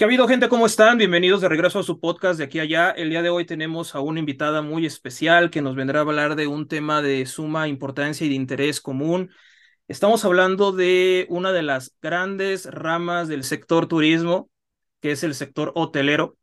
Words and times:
¿Qué 0.00 0.04
ha 0.04 0.06
habido, 0.06 0.26
gente? 0.26 0.48
¿Cómo 0.48 0.64
están? 0.64 0.96
Bienvenidos 0.96 1.42
de 1.42 1.50
regreso 1.50 1.78
a 1.78 1.82
su 1.82 2.00
podcast 2.00 2.38
de 2.38 2.44
aquí 2.44 2.58
a 2.58 2.62
allá. 2.62 2.90
El 2.90 3.10
día 3.10 3.20
de 3.20 3.28
hoy 3.28 3.44
tenemos 3.44 3.94
a 3.94 4.00
una 4.00 4.18
invitada 4.18 4.62
muy 4.62 4.86
especial 4.86 5.50
que 5.50 5.60
nos 5.60 5.76
vendrá 5.76 5.98
a 5.98 6.02
hablar 6.04 6.36
de 6.36 6.46
un 6.46 6.68
tema 6.68 7.02
de 7.02 7.26
suma 7.26 7.68
importancia 7.68 8.24
y 8.24 8.30
de 8.30 8.34
interés 8.34 8.80
común. 8.80 9.30
Estamos 9.88 10.24
hablando 10.24 10.72
de 10.72 11.26
una 11.28 11.52
de 11.52 11.60
las 11.60 11.94
grandes 12.00 12.64
ramas 12.64 13.28
del 13.28 13.44
sector 13.44 13.88
turismo, 13.88 14.48
que 15.02 15.10
es 15.10 15.22
el 15.22 15.34
sector 15.34 15.70
hotelero. 15.74 16.38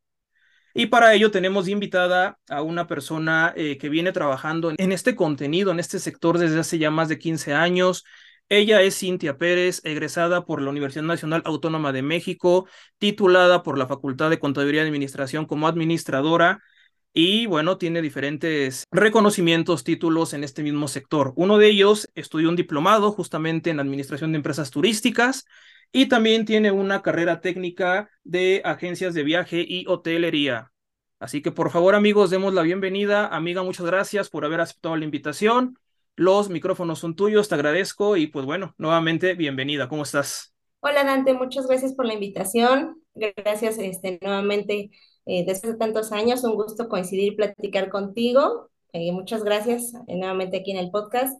Y 0.76 0.86
para 0.86 1.16
ello 1.16 1.32
tenemos 1.32 1.68
invitada 1.68 2.38
a 2.50 2.62
una 2.62 2.86
persona 2.86 3.54
eh, 3.56 3.80
que 3.80 3.90
viene 3.90 4.12
trabajando 4.12 4.72
en 4.78 4.92
este 4.92 5.16
contenido, 5.16 5.72
en 5.72 5.80
este 5.80 5.98
sector 5.98 6.38
desde 6.38 6.60
hace 6.60 6.78
ya 6.78 6.92
más 6.92 7.10
de 7.10 7.18
15 7.18 7.56
años. 7.56 8.04
Ella 8.50 8.82
es 8.82 8.98
Cintia 8.98 9.38
Pérez, 9.38 9.82
egresada 9.84 10.46
por 10.46 10.62
la 10.62 10.70
Universidad 10.70 11.04
Nacional 11.04 11.42
Autónoma 11.46 11.92
de 11.92 12.02
México, 12.02 12.68
titulada 12.98 13.62
por 13.62 13.78
la 13.78 13.88
Facultad 13.88 14.30
de 14.30 14.40
Contaduría 14.40 14.84
y 14.84 14.88
Administración 14.88 15.46
como 15.46 15.68
administradora 15.68 16.64
y 17.12 17.48
bueno, 17.48 17.78
tiene 17.78 18.02
diferentes 18.02 18.86
reconocimientos, 18.92 19.84
títulos 19.84 20.34
en 20.34 20.44
este 20.44 20.64
mismo 20.64 20.88
sector. 20.88 21.34
Uno 21.36 21.58
de 21.58 21.68
ellos 21.68 22.10
estudió 22.16 22.48
un 22.48 22.56
diplomado 22.56 23.12
justamente 23.12 23.70
en 23.70 23.80
Administración 23.80 24.32
de 24.32 24.38
Empresas 24.38 24.72
Turísticas 24.72 25.46
y 25.92 26.06
también 26.06 26.46
tiene 26.46 26.72
una 26.72 27.02
carrera 27.02 27.42
técnica 27.42 28.10
de 28.24 28.62
agencias 28.64 29.14
de 29.14 29.24
viaje 29.24 29.66
y 29.68 29.86
hotelería. 29.88 30.72
Así 31.20 31.42
que 31.42 31.52
por 31.52 31.72
favor 31.72 31.96
amigos, 31.96 32.30
demos 32.30 32.54
la 32.54 32.62
bienvenida. 32.62 33.28
Amiga, 33.28 33.64
muchas 33.64 33.88
gracias 33.88 34.30
por 34.30 34.46
haber 34.46 34.62
aceptado 34.62 34.96
la 34.96 35.06
invitación. 35.06 35.80
Los 36.20 36.50
micrófonos 36.50 36.98
son 36.98 37.16
tuyos, 37.16 37.48
te 37.48 37.54
agradezco 37.54 38.18
y 38.18 38.26
pues 38.26 38.44
bueno, 38.44 38.74
nuevamente 38.80 39.36
bienvenida, 39.36 39.88
¿cómo 39.88 40.02
estás? 40.02 40.52
Hola 40.80 41.04
Dante, 41.04 41.36
muchas 41.36 41.68
gracias 41.68 41.94
por 41.94 42.08
la 42.08 42.16
invitación. 42.16 43.04
Gracias 43.14 43.78
este, 43.78 44.18
nuevamente 44.24 44.90
eh, 45.28 45.46
desde 45.46 45.68
hace 45.68 45.78
tantos 45.78 46.12
años, 46.12 46.44
un 46.44 46.56
gusto 46.56 46.90
coincidir 46.90 47.34
y 47.34 47.36
platicar 47.36 47.90
contigo. 47.90 48.72
Eh, 48.94 49.12
muchas 49.12 49.44
gracias 49.44 49.94
eh, 50.08 50.16
nuevamente 50.16 50.58
aquí 50.58 50.72
en 50.72 50.78
el 50.78 50.90
podcast. 50.90 51.40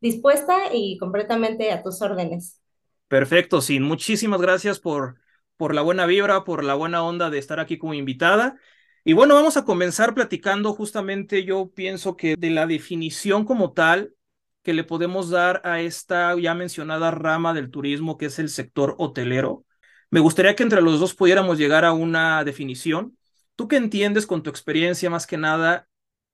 dispuesta 0.00 0.72
y 0.72 0.96
completamente 0.98 1.72
a 1.72 1.82
tus 1.82 2.00
órdenes. 2.00 2.60
Perfecto, 3.08 3.60
sí, 3.60 3.80
muchísimas 3.80 4.40
gracias 4.40 4.78
por, 4.78 5.16
por 5.56 5.74
la 5.74 5.82
buena 5.82 6.06
vibra, 6.06 6.44
por 6.44 6.62
la 6.62 6.74
buena 6.74 7.02
onda 7.02 7.28
de 7.28 7.38
estar 7.38 7.58
aquí 7.58 7.76
como 7.76 7.94
invitada. 7.94 8.56
Y 9.04 9.14
bueno, 9.14 9.34
vamos 9.34 9.56
a 9.56 9.64
comenzar 9.64 10.14
platicando 10.14 10.72
justamente, 10.74 11.44
yo 11.44 11.70
pienso 11.74 12.16
que 12.16 12.36
de 12.36 12.50
la 12.50 12.66
definición 12.66 13.44
como 13.44 13.72
tal 13.72 14.14
que 14.62 14.74
le 14.74 14.84
podemos 14.84 15.30
dar 15.30 15.62
a 15.64 15.80
esta 15.80 16.36
ya 16.38 16.54
mencionada 16.54 17.10
rama 17.10 17.54
del 17.54 17.70
turismo 17.70 18.18
que 18.18 18.26
es 18.26 18.38
el 18.38 18.50
sector 18.50 18.94
hotelero. 18.98 19.64
Me 20.10 20.20
gustaría 20.20 20.54
que 20.54 20.62
entre 20.62 20.82
los 20.82 21.00
dos 21.00 21.14
pudiéramos 21.14 21.56
llegar 21.58 21.84
a 21.84 21.92
una 21.92 22.44
definición. 22.44 23.16
¿Tú 23.56 23.68
qué 23.68 23.76
entiendes 23.76 24.26
con 24.26 24.42
tu 24.42 24.50
experiencia 24.50 25.08
más 25.08 25.26
que 25.26 25.38
nada? 25.38 25.88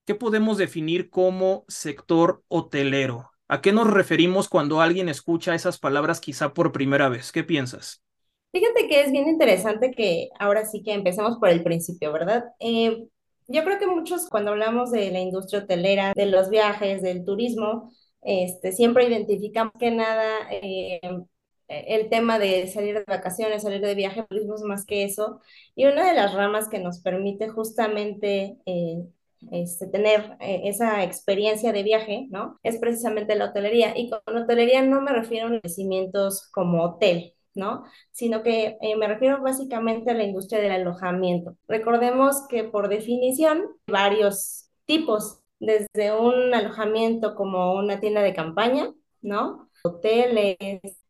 ¿Qué 0.04 0.14
podemos 0.14 0.58
definir 0.58 1.08
como 1.10 1.64
sector 1.68 2.42
hotelero? 2.48 3.30
¿A 3.48 3.60
qué 3.60 3.72
nos 3.72 3.88
referimos 3.88 4.48
cuando 4.48 4.80
alguien 4.80 5.08
escucha 5.08 5.54
esas 5.54 5.78
palabras 5.78 6.20
quizá 6.20 6.52
por 6.52 6.72
primera 6.72 7.08
vez? 7.08 7.30
¿Qué 7.32 7.44
piensas? 7.44 8.02
Fíjate 8.56 8.88
que 8.88 9.02
es 9.02 9.12
bien 9.12 9.28
interesante 9.28 9.90
que 9.90 10.30
ahora 10.38 10.64
sí 10.64 10.82
que 10.82 10.94
empecemos 10.94 11.36
por 11.38 11.50
el 11.50 11.62
principio, 11.62 12.10
¿verdad? 12.10 12.44
Eh, 12.58 13.06
yo 13.48 13.64
creo 13.64 13.78
que 13.78 13.86
muchos 13.86 14.30
cuando 14.30 14.52
hablamos 14.52 14.90
de 14.90 15.10
la 15.10 15.20
industria 15.20 15.60
hotelera, 15.64 16.14
de 16.16 16.24
los 16.24 16.48
viajes, 16.48 17.02
del 17.02 17.26
turismo, 17.26 17.92
este, 18.22 18.72
siempre 18.72 19.06
identificamos 19.06 19.74
que 19.78 19.90
nada 19.90 20.38
eh, 20.50 21.00
el 21.68 22.08
tema 22.08 22.38
de 22.38 22.66
salir 22.68 22.94
de 22.94 23.04
vacaciones, 23.06 23.62
salir 23.62 23.82
de 23.82 23.94
viaje, 23.94 24.24
turismo 24.26 24.54
es 24.54 24.62
más 24.62 24.86
que 24.86 25.04
eso. 25.04 25.42
Y 25.74 25.84
una 25.84 26.06
de 26.08 26.14
las 26.14 26.32
ramas 26.32 26.70
que 26.70 26.78
nos 26.78 27.00
permite 27.02 27.50
justamente 27.50 28.56
eh, 28.64 29.04
este, 29.52 29.86
tener 29.86 30.36
esa 30.40 31.04
experiencia 31.04 31.72
de 31.74 31.82
viaje, 31.82 32.26
¿no? 32.30 32.58
Es 32.62 32.78
precisamente 32.78 33.34
la 33.36 33.50
hotelería. 33.50 33.92
Y 33.98 34.08
con 34.08 34.34
hotelería 34.34 34.80
no 34.82 35.02
me 35.02 35.12
refiero 35.12 35.48
a 35.48 35.56
establecimientos 35.56 36.48
como 36.52 36.82
hotel, 36.84 37.35
¿no? 37.56 37.84
Sino 38.12 38.42
que 38.42 38.76
eh, 38.80 38.96
me 38.96 39.08
refiero 39.08 39.42
básicamente 39.42 40.10
a 40.10 40.14
la 40.14 40.24
industria 40.24 40.60
del 40.60 40.72
alojamiento. 40.72 41.56
Recordemos 41.66 42.46
que 42.48 42.64
por 42.64 42.88
definición, 42.88 43.64
varios 43.86 44.70
tipos, 44.84 45.40
desde 45.58 46.12
un 46.12 46.54
alojamiento 46.54 47.34
como 47.34 47.74
una 47.74 48.00
tienda 48.00 48.22
de 48.22 48.34
campaña, 48.34 48.92
¿no? 49.22 49.70
Hoteles, 49.82 50.58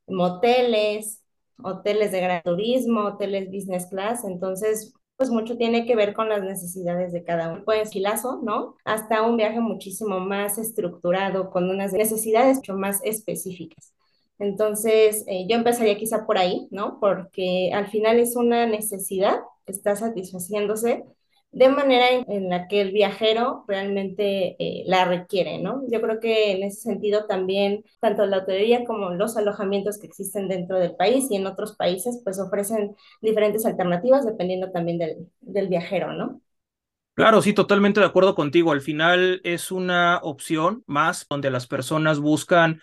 moteles, 0.06 1.22
hoteles 1.62 2.12
de 2.12 2.20
gran 2.20 2.42
turismo, 2.42 3.00
hoteles 3.06 3.50
business 3.50 3.86
class, 3.86 4.24
entonces 4.24 4.94
pues 5.16 5.30
mucho 5.30 5.56
tiene 5.56 5.86
que 5.86 5.96
ver 5.96 6.12
con 6.12 6.28
las 6.28 6.42
necesidades 6.42 7.12
de 7.12 7.24
cada 7.24 7.52
uno. 7.52 7.62
Pues 7.64 7.92
filazo, 7.92 8.40
¿no? 8.42 8.76
Hasta 8.84 9.22
un 9.22 9.36
viaje 9.36 9.60
muchísimo 9.60 10.20
más 10.20 10.58
estructurado, 10.58 11.50
con 11.50 11.70
unas 11.70 11.92
necesidades 11.92 12.58
mucho 12.58 12.74
más 12.74 13.00
específicas. 13.02 13.95
Entonces, 14.38 15.24
eh, 15.26 15.46
yo 15.48 15.56
empezaría 15.56 15.96
quizá 15.96 16.26
por 16.26 16.38
ahí, 16.38 16.68
¿no? 16.70 16.98
Porque 17.00 17.70
al 17.72 17.88
final 17.88 18.18
es 18.18 18.36
una 18.36 18.66
necesidad 18.66 19.40
está 19.66 19.96
satisfaciéndose 19.96 21.04
de 21.52 21.68
manera 21.68 22.06
en, 22.10 22.50
la 22.50 22.68
que 22.68 22.82
el 22.82 22.92
viajero 22.92 23.64
realmente 23.66 24.56
eh, 24.58 24.84
la 24.86 25.06
requiere, 25.06 25.58
¿no? 25.58 25.82
Yo 25.88 26.02
creo 26.02 26.20
que 26.20 26.52
en 26.52 26.62
ese 26.64 26.82
sentido 26.82 27.26
también, 27.26 27.82
tanto 27.98 28.26
la 28.26 28.38
hotelería 28.38 28.84
como 28.84 29.10
los 29.10 29.38
alojamientos 29.38 29.98
que 29.98 30.06
existen 30.06 30.48
dentro 30.48 30.78
del 30.78 30.96
país 30.96 31.30
y 31.30 31.36
en 31.36 31.46
otros 31.46 31.74
países, 31.76 32.20
pues 32.22 32.38
ofrecen 32.38 32.94
diferentes 33.22 33.64
alternativas 33.64 34.26
dependiendo 34.26 34.70
también 34.70 34.98
del, 34.98 35.28
del 35.40 35.68
viajero, 35.68 36.12
¿no? 36.12 36.42
Claro, 37.14 37.40
sí, 37.40 37.54
totalmente 37.54 38.00
de 38.00 38.06
acuerdo 38.06 38.34
contigo. 38.34 38.72
Al 38.72 38.82
final 38.82 39.40
es 39.42 39.70
una 39.70 40.20
opción 40.22 40.82
más 40.86 41.24
donde 41.30 41.50
las 41.50 41.66
personas 41.66 42.18
buscan 42.18 42.82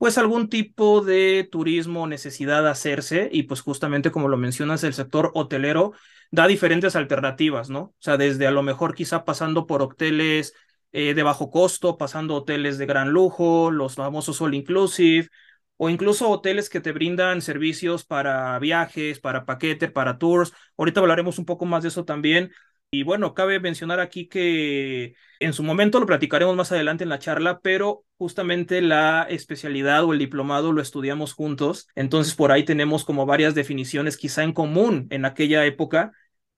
pues 0.00 0.16
algún 0.16 0.48
tipo 0.48 1.02
de 1.02 1.46
turismo 1.52 2.06
necesidad 2.06 2.62
de 2.62 2.70
hacerse 2.70 3.28
y 3.30 3.42
pues 3.42 3.60
justamente 3.60 4.10
como 4.10 4.28
lo 4.28 4.38
mencionas, 4.38 4.82
el 4.82 4.94
sector 4.94 5.30
hotelero 5.34 5.92
da 6.30 6.46
diferentes 6.46 6.96
alternativas, 6.96 7.68
¿no? 7.68 7.80
O 7.80 7.94
sea, 7.98 8.16
desde 8.16 8.46
a 8.46 8.50
lo 8.50 8.62
mejor 8.62 8.94
quizá 8.94 9.26
pasando 9.26 9.66
por 9.66 9.82
hoteles 9.82 10.54
eh, 10.92 11.12
de 11.12 11.22
bajo 11.22 11.50
costo, 11.50 11.98
pasando 11.98 12.34
hoteles 12.36 12.78
de 12.78 12.86
gran 12.86 13.10
lujo, 13.10 13.70
los 13.70 13.96
famosos 13.96 14.40
all 14.40 14.54
inclusive, 14.54 15.28
o 15.76 15.90
incluso 15.90 16.30
hoteles 16.30 16.70
que 16.70 16.80
te 16.80 16.92
brindan 16.92 17.42
servicios 17.42 18.06
para 18.06 18.58
viajes, 18.58 19.20
para 19.20 19.44
paquete, 19.44 19.88
para 19.88 20.16
tours. 20.18 20.52
Ahorita 20.78 21.00
hablaremos 21.00 21.38
un 21.38 21.44
poco 21.44 21.66
más 21.66 21.82
de 21.82 21.90
eso 21.90 22.06
también. 22.06 22.52
Y 22.92 23.04
bueno, 23.04 23.34
cabe 23.34 23.60
mencionar 23.60 24.00
aquí 24.00 24.26
que 24.26 25.14
en 25.38 25.52
su 25.52 25.62
momento 25.62 26.00
lo 26.00 26.06
platicaremos 26.06 26.56
más 26.56 26.72
adelante 26.72 27.04
en 27.04 27.10
la 27.10 27.20
charla, 27.20 27.60
pero 27.60 28.04
justamente 28.18 28.82
la 28.82 29.22
especialidad 29.30 30.02
o 30.02 30.12
el 30.12 30.18
diplomado 30.18 30.72
lo 30.72 30.82
estudiamos 30.82 31.32
juntos, 31.32 31.86
entonces 31.94 32.34
por 32.34 32.50
ahí 32.50 32.64
tenemos 32.64 33.04
como 33.04 33.26
varias 33.26 33.54
definiciones 33.54 34.16
quizá 34.16 34.42
en 34.42 34.52
común 34.52 35.06
en 35.10 35.24
aquella 35.24 35.64
época. 35.66 36.10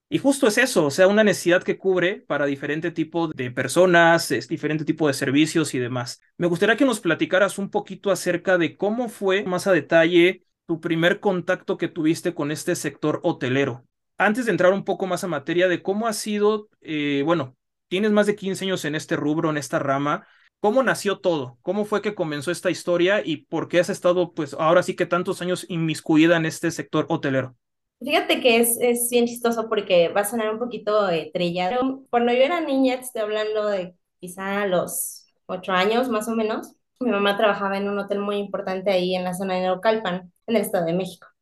Y 0.09 0.17
justo 0.17 0.47
es 0.47 0.57
eso, 0.57 0.85
o 0.87 0.91
sea, 0.91 1.07
una 1.07 1.23
necesidad 1.23 1.61
que 1.63 1.77
cubre 1.77 2.23
para 2.27 2.47
diferente 2.47 2.89
tipo 2.89 3.27
de 3.27 3.51
personas, 3.51 4.31
es 4.31 4.47
diferente 4.47 4.85
tipo 4.85 5.07
de 5.07 5.13
servicios 5.13 5.75
y 5.75 5.79
demás. 5.79 6.19
Me 6.37 6.47
gustaría 6.47 6.77
que 6.77 6.85
nos 6.85 6.99
platicaras 6.99 7.59
un 7.59 7.69
poquito 7.69 8.09
acerca 8.11 8.57
de 8.57 8.75
cómo 8.75 9.07
fue 9.07 9.43
más 9.43 9.67
a 9.67 9.71
detalle 9.71 10.45
tu 10.65 10.81
primer 10.81 11.19
contacto 11.19 11.77
que 11.77 11.89
tuviste 11.89 12.33
con 12.33 12.51
este 12.51 12.75
sector 12.75 13.19
hotelero 13.23 13.85
antes 14.17 14.45
de 14.45 14.51
entrar 14.51 14.73
un 14.73 14.83
poco 14.83 15.07
más 15.07 15.23
a 15.23 15.27
materia 15.27 15.67
de 15.67 15.81
cómo 15.81 16.07
ha 16.07 16.13
sido, 16.13 16.69
eh, 16.81 17.23
bueno, 17.25 17.55
tienes 17.87 18.11
más 18.11 18.27
de 18.27 18.35
15 18.35 18.65
años 18.65 18.85
en 18.85 18.95
este 18.95 19.15
rubro, 19.15 19.49
en 19.49 19.57
esta 19.57 19.79
rama, 19.79 20.27
¿cómo 20.59 20.83
nació 20.83 21.19
todo? 21.19 21.57
¿Cómo 21.61 21.85
fue 21.85 22.01
que 22.01 22.15
comenzó 22.15 22.51
esta 22.51 22.71
historia 22.71 23.21
y 23.23 23.45
por 23.45 23.67
qué 23.67 23.79
has 23.79 23.89
estado, 23.89 24.33
pues, 24.33 24.53
ahora 24.53 24.83
sí 24.83 24.95
que 24.95 25.05
tantos 25.05 25.41
años 25.41 25.65
inmiscuida 25.69 26.37
en 26.37 26.45
este 26.45 26.71
sector 26.71 27.05
hotelero? 27.09 27.55
Fíjate 27.99 28.41
que 28.41 28.57
es, 28.57 28.77
es 28.81 29.09
bien 29.09 29.25
chistoso 29.25 29.69
porque 29.69 30.09
va 30.09 30.21
a 30.21 30.25
sonar 30.25 30.51
un 30.51 30.59
poquito 30.59 31.09
eh, 31.09 31.31
trillado. 31.33 32.03
Cuando 32.09 32.33
yo 32.33 32.39
era 32.39 32.59
niña, 32.59 32.95
estoy 32.95 33.21
hablando 33.21 33.67
de 33.67 33.95
quizá 34.19 34.65
los 34.67 35.27
ocho 35.45 35.71
años 35.71 36.09
más 36.09 36.27
o 36.27 36.35
menos, 36.35 36.75
mi 36.99 37.11
mamá 37.11 37.37
trabajaba 37.37 37.77
en 37.77 37.89
un 37.89 37.99
hotel 37.99 38.19
muy 38.19 38.37
importante 38.37 38.91
ahí 38.91 39.15
en 39.15 39.23
la 39.23 39.33
zona 39.33 39.55
de 39.55 39.61
Neucalpan, 39.61 40.31
en 40.47 40.55
el 40.55 40.61
Estado 40.61 40.85
de 40.85 40.93
México 40.93 41.32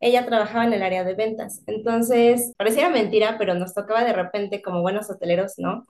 ella 0.00 0.26
trabajaba 0.26 0.64
en 0.64 0.72
el 0.72 0.82
área 0.82 1.04
de 1.04 1.14
ventas. 1.14 1.62
Entonces, 1.66 2.52
pareciera 2.56 2.88
mentira, 2.88 3.36
pero 3.38 3.54
nos 3.54 3.74
tocaba 3.74 4.04
de 4.04 4.12
repente, 4.12 4.62
como 4.62 4.82
buenos 4.82 5.10
hoteleros, 5.10 5.54
¿no? 5.58 5.84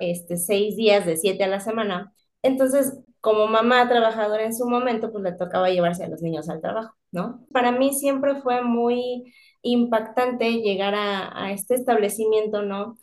este, 0.00 0.36
seis 0.36 0.76
días 0.76 1.06
de 1.06 1.16
siete 1.16 1.44
a 1.44 1.48
la 1.48 1.60
semana. 1.60 2.12
Entonces, 2.42 2.98
como 3.20 3.46
mamá 3.46 3.88
trabajadora 3.88 4.44
en 4.44 4.54
su 4.54 4.68
momento, 4.68 5.10
pues 5.12 5.24
le 5.24 5.32
tocaba 5.32 5.70
llevarse 5.70 6.04
a 6.04 6.08
los 6.08 6.22
niños 6.22 6.48
al 6.48 6.60
trabajo, 6.60 6.94
¿no? 7.10 7.44
Para 7.52 7.72
mí 7.72 7.92
siempre 7.92 8.36
fue 8.40 8.62
muy 8.62 9.32
impactante 9.62 10.60
llegar 10.62 10.94
a, 10.96 11.50
este 11.52 11.74
establecimiento, 11.74 12.62
¿no? 12.62 12.98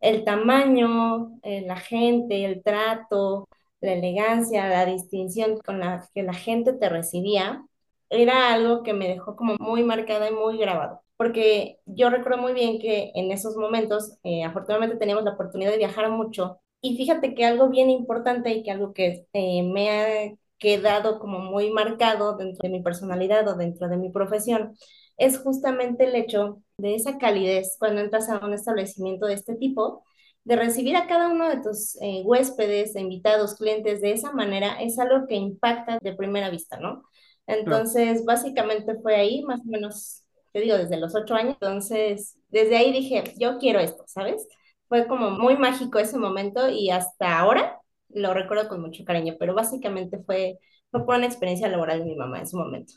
El 0.00 0.24
tamaño, 0.24 1.38
eh, 1.42 1.62
la 1.66 1.76
gente, 1.76 2.44
el 2.44 2.62
trato, 2.62 3.48
la 3.80 3.92
elegancia, 3.92 4.68
la 4.68 4.86
distinción 4.86 5.58
con 5.64 5.80
la 5.80 6.08
que 6.14 6.22
la 6.22 6.34
gente 6.34 6.72
te 6.72 6.88
recibía, 6.88 7.64
era 8.10 8.52
algo 8.52 8.82
que 8.82 8.92
me 8.94 9.08
dejó 9.08 9.36
como 9.36 9.56
muy 9.60 9.84
marcada 9.84 10.28
y 10.28 10.32
muy 10.34 10.58
grabado. 10.58 11.00
porque 11.16 11.80
yo 11.86 12.10
recuerdo 12.10 12.38
muy 12.38 12.52
bien 12.54 12.78
que 12.80 13.10
en 13.14 13.32
esos 13.32 13.56
momentos, 13.56 14.18
eh, 14.22 14.44
afortunadamente 14.44 14.96
teníamos 14.98 15.24
la 15.24 15.32
oportunidad 15.32 15.72
de 15.72 15.78
viajar 15.78 16.08
mucho 16.10 16.60
y 16.80 16.96
fíjate 16.96 17.34
que 17.34 17.44
algo 17.44 17.68
bien 17.70 17.90
importante 17.90 18.50
y 18.52 18.62
que 18.62 18.70
algo 18.70 18.92
que 18.92 19.26
eh, 19.32 19.62
me 19.64 19.90
ha 19.90 20.34
quedado 20.58 21.18
como 21.18 21.38
muy 21.40 21.70
marcado 21.70 22.36
dentro 22.36 22.60
de 22.62 22.68
mi 22.70 22.82
personalidad 22.82 23.46
o 23.48 23.56
dentro 23.56 23.88
de 23.88 23.96
mi 23.96 24.10
profesión 24.10 24.76
es 25.16 25.38
justamente 25.38 26.04
el 26.04 26.14
hecho 26.14 26.62
de 26.78 26.94
esa 26.94 27.18
calidez 27.18 27.76
cuando 27.78 28.00
entras 28.00 28.28
a 28.28 28.44
un 28.44 28.54
establecimiento 28.54 29.26
de 29.26 29.34
este 29.34 29.56
tipo, 29.56 30.04
de 30.44 30.56
recibir 30.56 30.96
a 30.96 31.06
cada 31.06 31.28
uno 31.28 31.48
de 31.48 31.60
tus 31.62 31.96
eh, 32.00 32.22
huéspedes, 32.24 32.96
invitados, 32.96 33.56
clientes 33.56 34.00
de 34.00 34.12
esa 34.12 34.32
manera, 34.32 34.80
es 34.80 34.98
algo 34.98 35.26
que 35.26 35.34
impacta 35.36 35.98
de 36.00 36.14
primera 36.14 36.50
vista, 36.50 36.78
¿no? 36.78 37.02
Entonces, 37.48 38.24
básicamente 38.26 38.96
fue 39.02 39.16
ahí, 39.16 39.42
más 39.44 39.60
o 39.62 39.64
menos, 39.66 40.24
te 40.52 40.60
digo, 40.62 40.78
desde 40.78 40.98
los 40.98 41.16
ocho 41.16 41.34
años. 41.36 41.56
Entonces, 41.62 42.38
desde 42.50 42.78
ahí 42.78 42.92
dije, 42.92 43.24
yo 43.38 43.58
quiero 43.58 43.80
esto, 43.80 44.04
¿sabes? 44.08 44.48
Fue 44.88 45.08
como 45.08 45.32
muy 45.32 45.58
mágico 45.58 46.00
ese 46.00 46.18
momento 46.18 46.70
y 46.70 46.90
hasta 46.90 47.38
ahora 47.40 47.80
lo 48.10 48.34
recuerdo 48.34 48.68
con 48.70 48.82
mucho 48.82 49.04
cariño, 49.06 49.36
pero 49.40 49.54
básicamente 49.54 50.20
fue, 50.24 50.60
fue 50.92 51.06
por 51.06 51.16
una 51.16 51.26
experiencia 51.26 51.68
laboral 51.68 52.00
de 52.00 52.06
mi 52.06 52.16
mamá 52.16 52.40
en 52.40 52.48
su 52.48 52.58
momento. 52.58 52.94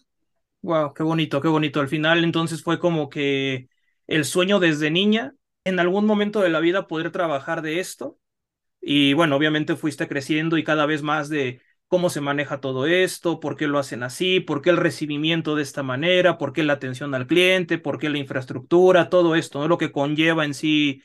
Wow, 0.63 0.93
qué 0.93 1.03
bonito, 1.03 1.41
qué 1.41 1.47
bonito. 1.47 1.79
Al 1.79 1.87
final 1.89 2.23
entonces 2.23 2.63
fue 2.63 2.79
como 2.79 3.09
que 3.09 3.67
el 4.07 4.25
sueño 4.25 4.59
desde 4.59 4.91
niña, 4.91 5.33
en 5.63 5.79
algún 5.79 6.05
momento 6.05 6.41
de 6.41 6.49
la 6.49 6.59
vida 6.59 6.87
poder 6.87 7.11
trabajar 7.11 7.61
de 7.63 7.79
esto. 7.79 8.19
Y 8.81 9.13
bueno, 9.13 9.35
obviamente 9.37 9.75
fuiste 9.77 10.07
creciendo 10.07 10.57
y 10.57 10.63
cada 10.65 10.85
vez 10.87 11.03
más 11.03 11.29
de 11.29 11.61
cómo 11.91 12.09
se 12.09 12.21
maneja 12.21 12.61
todo 12.61 12.87
esto, 12.87 13.41
por 13.41 13.57
qué 13.57 13.67
lo 13.67 13.79
hacen 13.79 14.03
así, 14.03 14.41
por 14.41 14.63
qué 14.63 14.71
el 14.71 14.77
recibimiento 14.77 15.55
de 15.55 15.63
esta 15.63 15.83
manera, 15.83 16.39
por 16.39 16.53
qué 16.53 16.63
la 16.63 16.73
atención 16.75 17.15
al 17.15 17.27
cliente, 17.27 17.79
por 17.79 17.99
qué 17.99 18.09
la 18.09 18.19
infraestructura, 18.19 19.09
todo 19.09 19.35
esto, 19.35 19.59
¿no? 19.61 19.69
Lo 19.69 19.77
que 19.79 19.93
conlleva 19.93 20.45
en 20.45 20.55
sí, 20.55 21.03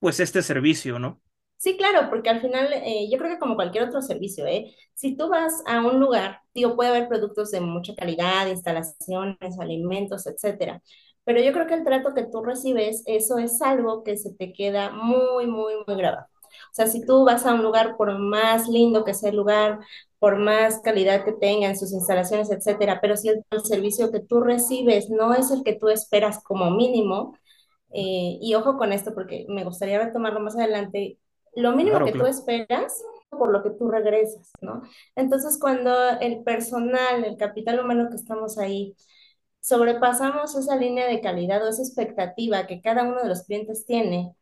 pues 0.00 0.20
este 0.20 0.42
servicio, 0.42 0.98
¿no? 1.00 1.22
Sí, 1.58 1.76
claro, 1.76 2.10
porque 2.10 2.28
al 2.30 2.40
final 2.40 2.72
eh, 2.74 3.08
yo 3.10 3.18
creo 3.18 3.30
que 3.30 3.38
como 3.38 3.56
cualquier 3.56 3.84
otro 3.84 4.02
servicio, 4.02 4.46
¿eh? 4.46 4.74
Si 4.94 5.16
tú 5.16 5.28
vas 5.28 5.62
a 5.66 5.80
un 5.84 5.98
lugar, 6.00 6.40
digo, 6.54 6.76
puede 6.76 6.90
haber 6.90 7.08
productos 7.08 7.50
de 7.50 7.60
mucha 7.60 7.94
calidad, 7.94 8.46
instalaciones, 8.48 9.58
alimentos, 9.58 10.26
etcétera, 10.26 10.82
pero 11.24 11.40
yo 11.42 11.52
creo 11.52 11.66
que 11.66 11.74
el 11.74 11.84
trato 11.84 12.14
que 12.14 12.24
tú 12.26 12.42
recibes, 12.44 13.02
eso 13.06 13.38
es 13.38 13.60
algo 13.62 14.04
que 14.04 14.16
se 14.18 14.32
te 14.34 14.52
queda 14.52 14.90
muy, 14.92 15.46
muy, 15.46 15.74
muy 15.86 15.96
grabado. 15.96 16.26
O 16.76 16.82
sea, 16.82 16.88
si 16.88 17.06
tú 17.06 17.24
vas 17.24 17.46
a 17.46 17.54
un 17.54 17.62
lugar, 17.62 17.96
por 17.96 18.18
más 18.18 18.68
lindo 18.68 19.02
que 19.02 19.14
sea 19.14 19.30
el 19.30 19.36
lugar, 19.36 19.78
por 20.18 20.36
más 20.36 20.80
calidad 20.80 21.24
que 21.24 21.32
tenga 21.32 21.68
en 21.68 21.78
sus 21.78 21.90
instalaciones, 21.90 22.50
etcétera, 22.50 22.98
pero 23.00 23.16
si 23.16 23.30
el, 23.30 23.42
servicio 23.64 24.12
que 24.12 24.20
tú 24.20 24.40
recibes 24.40 25.08
no 25.08 25.32
es 25.32 25.50
el 25.50 25.64
que 25.64 25.72
tú 25.72 25.88
esperas 25.88 26.42
como 26.44 26.70
mínimo, 26.70 27.34
eh, 27.94 28.36
y 28.42 28.54
ojo 28.54 28.76
con 28.76 28.92
esto 28.92 29.14
porque 29.14 29.46
me 29.48 29.64
gustaría 29.64 29.98
retomarlo 29.98 30.40
más 30.40 30.54
adelante, 30.54 31.18
lo 31.54 31.72
mínimo 31.72 32.04
que 32.04 32.12
tú 32.12 32.26
esperas 32.26 33.02
por 33.30 33.50
lo 33.50 33.62
que 33.62 33.70
tú 33.70 33.88
regresas, 33.90 34.52
¿no? 34.60 34.82
Entonces, 35.14 35.58
cuando 35.58 35.94
el 36.20 36.42
personal, 36.44 37.24
el 37.24 37.38
capital 37.38 37.80
humano 37.80 38.08
que 38.10 38.16
estamos 38.16 38.58
ahí, 38.58 38.94
sobrepasamos 39.60 40.54
esa 40.56 40.76
línea 40.76 41.06
de 41.06 41.22
calidad 41.22 41.64
o 41.64 41.70
esa 41.70 41.80
expectativa 41.80 42.66
que 42.66 42.82
cada 42.82 43.04
uno 43.04 43.22
de 43.22 43.28
los 43.30 43.44
clientes 43.44 43.86
tiene, 43.86 44.34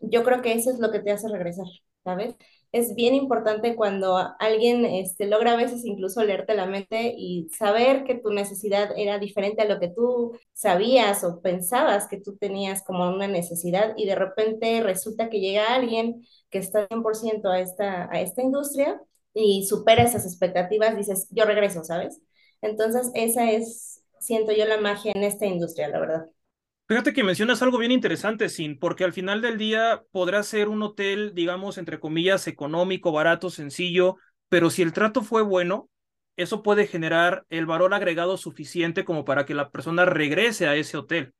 yo 0.00 0.24
creo 0.24 0.42
que 0.42 0.52
eso 0.52 0.70
es 0.70 0.78
lo 0.78 0.90
que 0.90 1.00
te 1.00 1.10
hace 1.12 1.28
regresar, 1.28 1.66
¿sabes? 2.04 2.34
Es 2.72 2.94
bien 2.94 3.14
importante 3.14 3.74
cuando 3.76 4.18
alguien 4.38 4.84
este, 4.84 5.26
logra 5.26 5.52
a 5.52 5.56
veces 5.56 5.84
incluso 5.86 6.22
leerte 6.22 6.54
la 6.54 6.66
mente 6.66 7.14
y 7.16 7.48
saber 7.56 8.04
que 8.04 8.14
tu 8.16 8.30
necesidad 8.30 8.90
era 8.96 9.18
diferente 9.18 9.62
a 9.62 9.64
lo 9.66 9.80
que 9.80 9.88
tú 9.88 10.38
sabías 10.52 11.24
o 11.24 11.40
pensabas 11.40 12.08
que 12.08 12.20
tú 12.20 12.36
tenías 12.36 12.82
como 12.84 13.08
una 13.08 13.26
necesidad 13.26 13.94
y 13.96 14.06
de 14.06 14.14
repente 14.16 14.82
resulta 14.82 15.30
que 15.30 15.40
llega 15.40 15.74
alguien 15.74 16.22
que 16.50 16.58
está 16.58 16.86
100% 16.88 17.48
a 17.50 17.60
esta, 17.60 18.08
a 18.12 18.20
esta 18.20 18.42
industria 18.42 19.00
y 19.34 19.66
supera 19.66 20.02
esas 20.02 20.26
expectativas, 20.26 20.96
dices, 20.96 21.28
yo 21.30 21.44
regreso, 21.44 21.84
¿sabes? 21.84 22.20
Entonces, 22.60 23.10
esa 23.14 23.50
es, 23.50 24.02
siento 24.20 24.52
yo, 24.52 24.64
la 24.66 24.78
magia 24.80 25.12
en 25.14 25.22
esta 25.24 25.46
industria, 25.46 25.88
la 25.88 26.00
verdad. 26.00 26.26
Fíjate 26.88 27.12
que 27.12 27.22
mencionas 27.22 27.60
algo 27.60 27.76
bien 27.76 27.92
interesante, 27.92 28.48
Sin, 28.48 28.78
porque 28.78 29.04
al 29.04 29.12
final 29.12 29.42
del 29.42 29.58
día 29.58 30.02
podrá 30.10 30.42
ser 30.42 30.68
un 30.68 30.82
hotel, 30.82 31.32
digamos, 31.34 31.76
entre 31.76 32.00
comillas, 32.00 32.46
económico, 32.46 33.12
barato, 33.12 33.50
sencillo, 33.50 34.16
pero 34.48 34.70
si 34.70 34.80
el 34.80 34.94
trato 34.94 35.22
fue 35.22 35.42
bueno, 35.42 35.90
eso 36.36 36.62
puede 36.62 36.86
generar 36.86 37.44
el 37.50 37.66
valor 37.66 37.92
agregado 37.92 38.38
suficiente 38.38 39.04
como 39.04 39.26
para 39.26 39.44
que 39.44 39.52
la 39.52 39.70
persona 39.70 40.06
regrese 40.06 40.66
a 40.66 40.76
ese 40.76 40.96
hotel. 40.96 41.34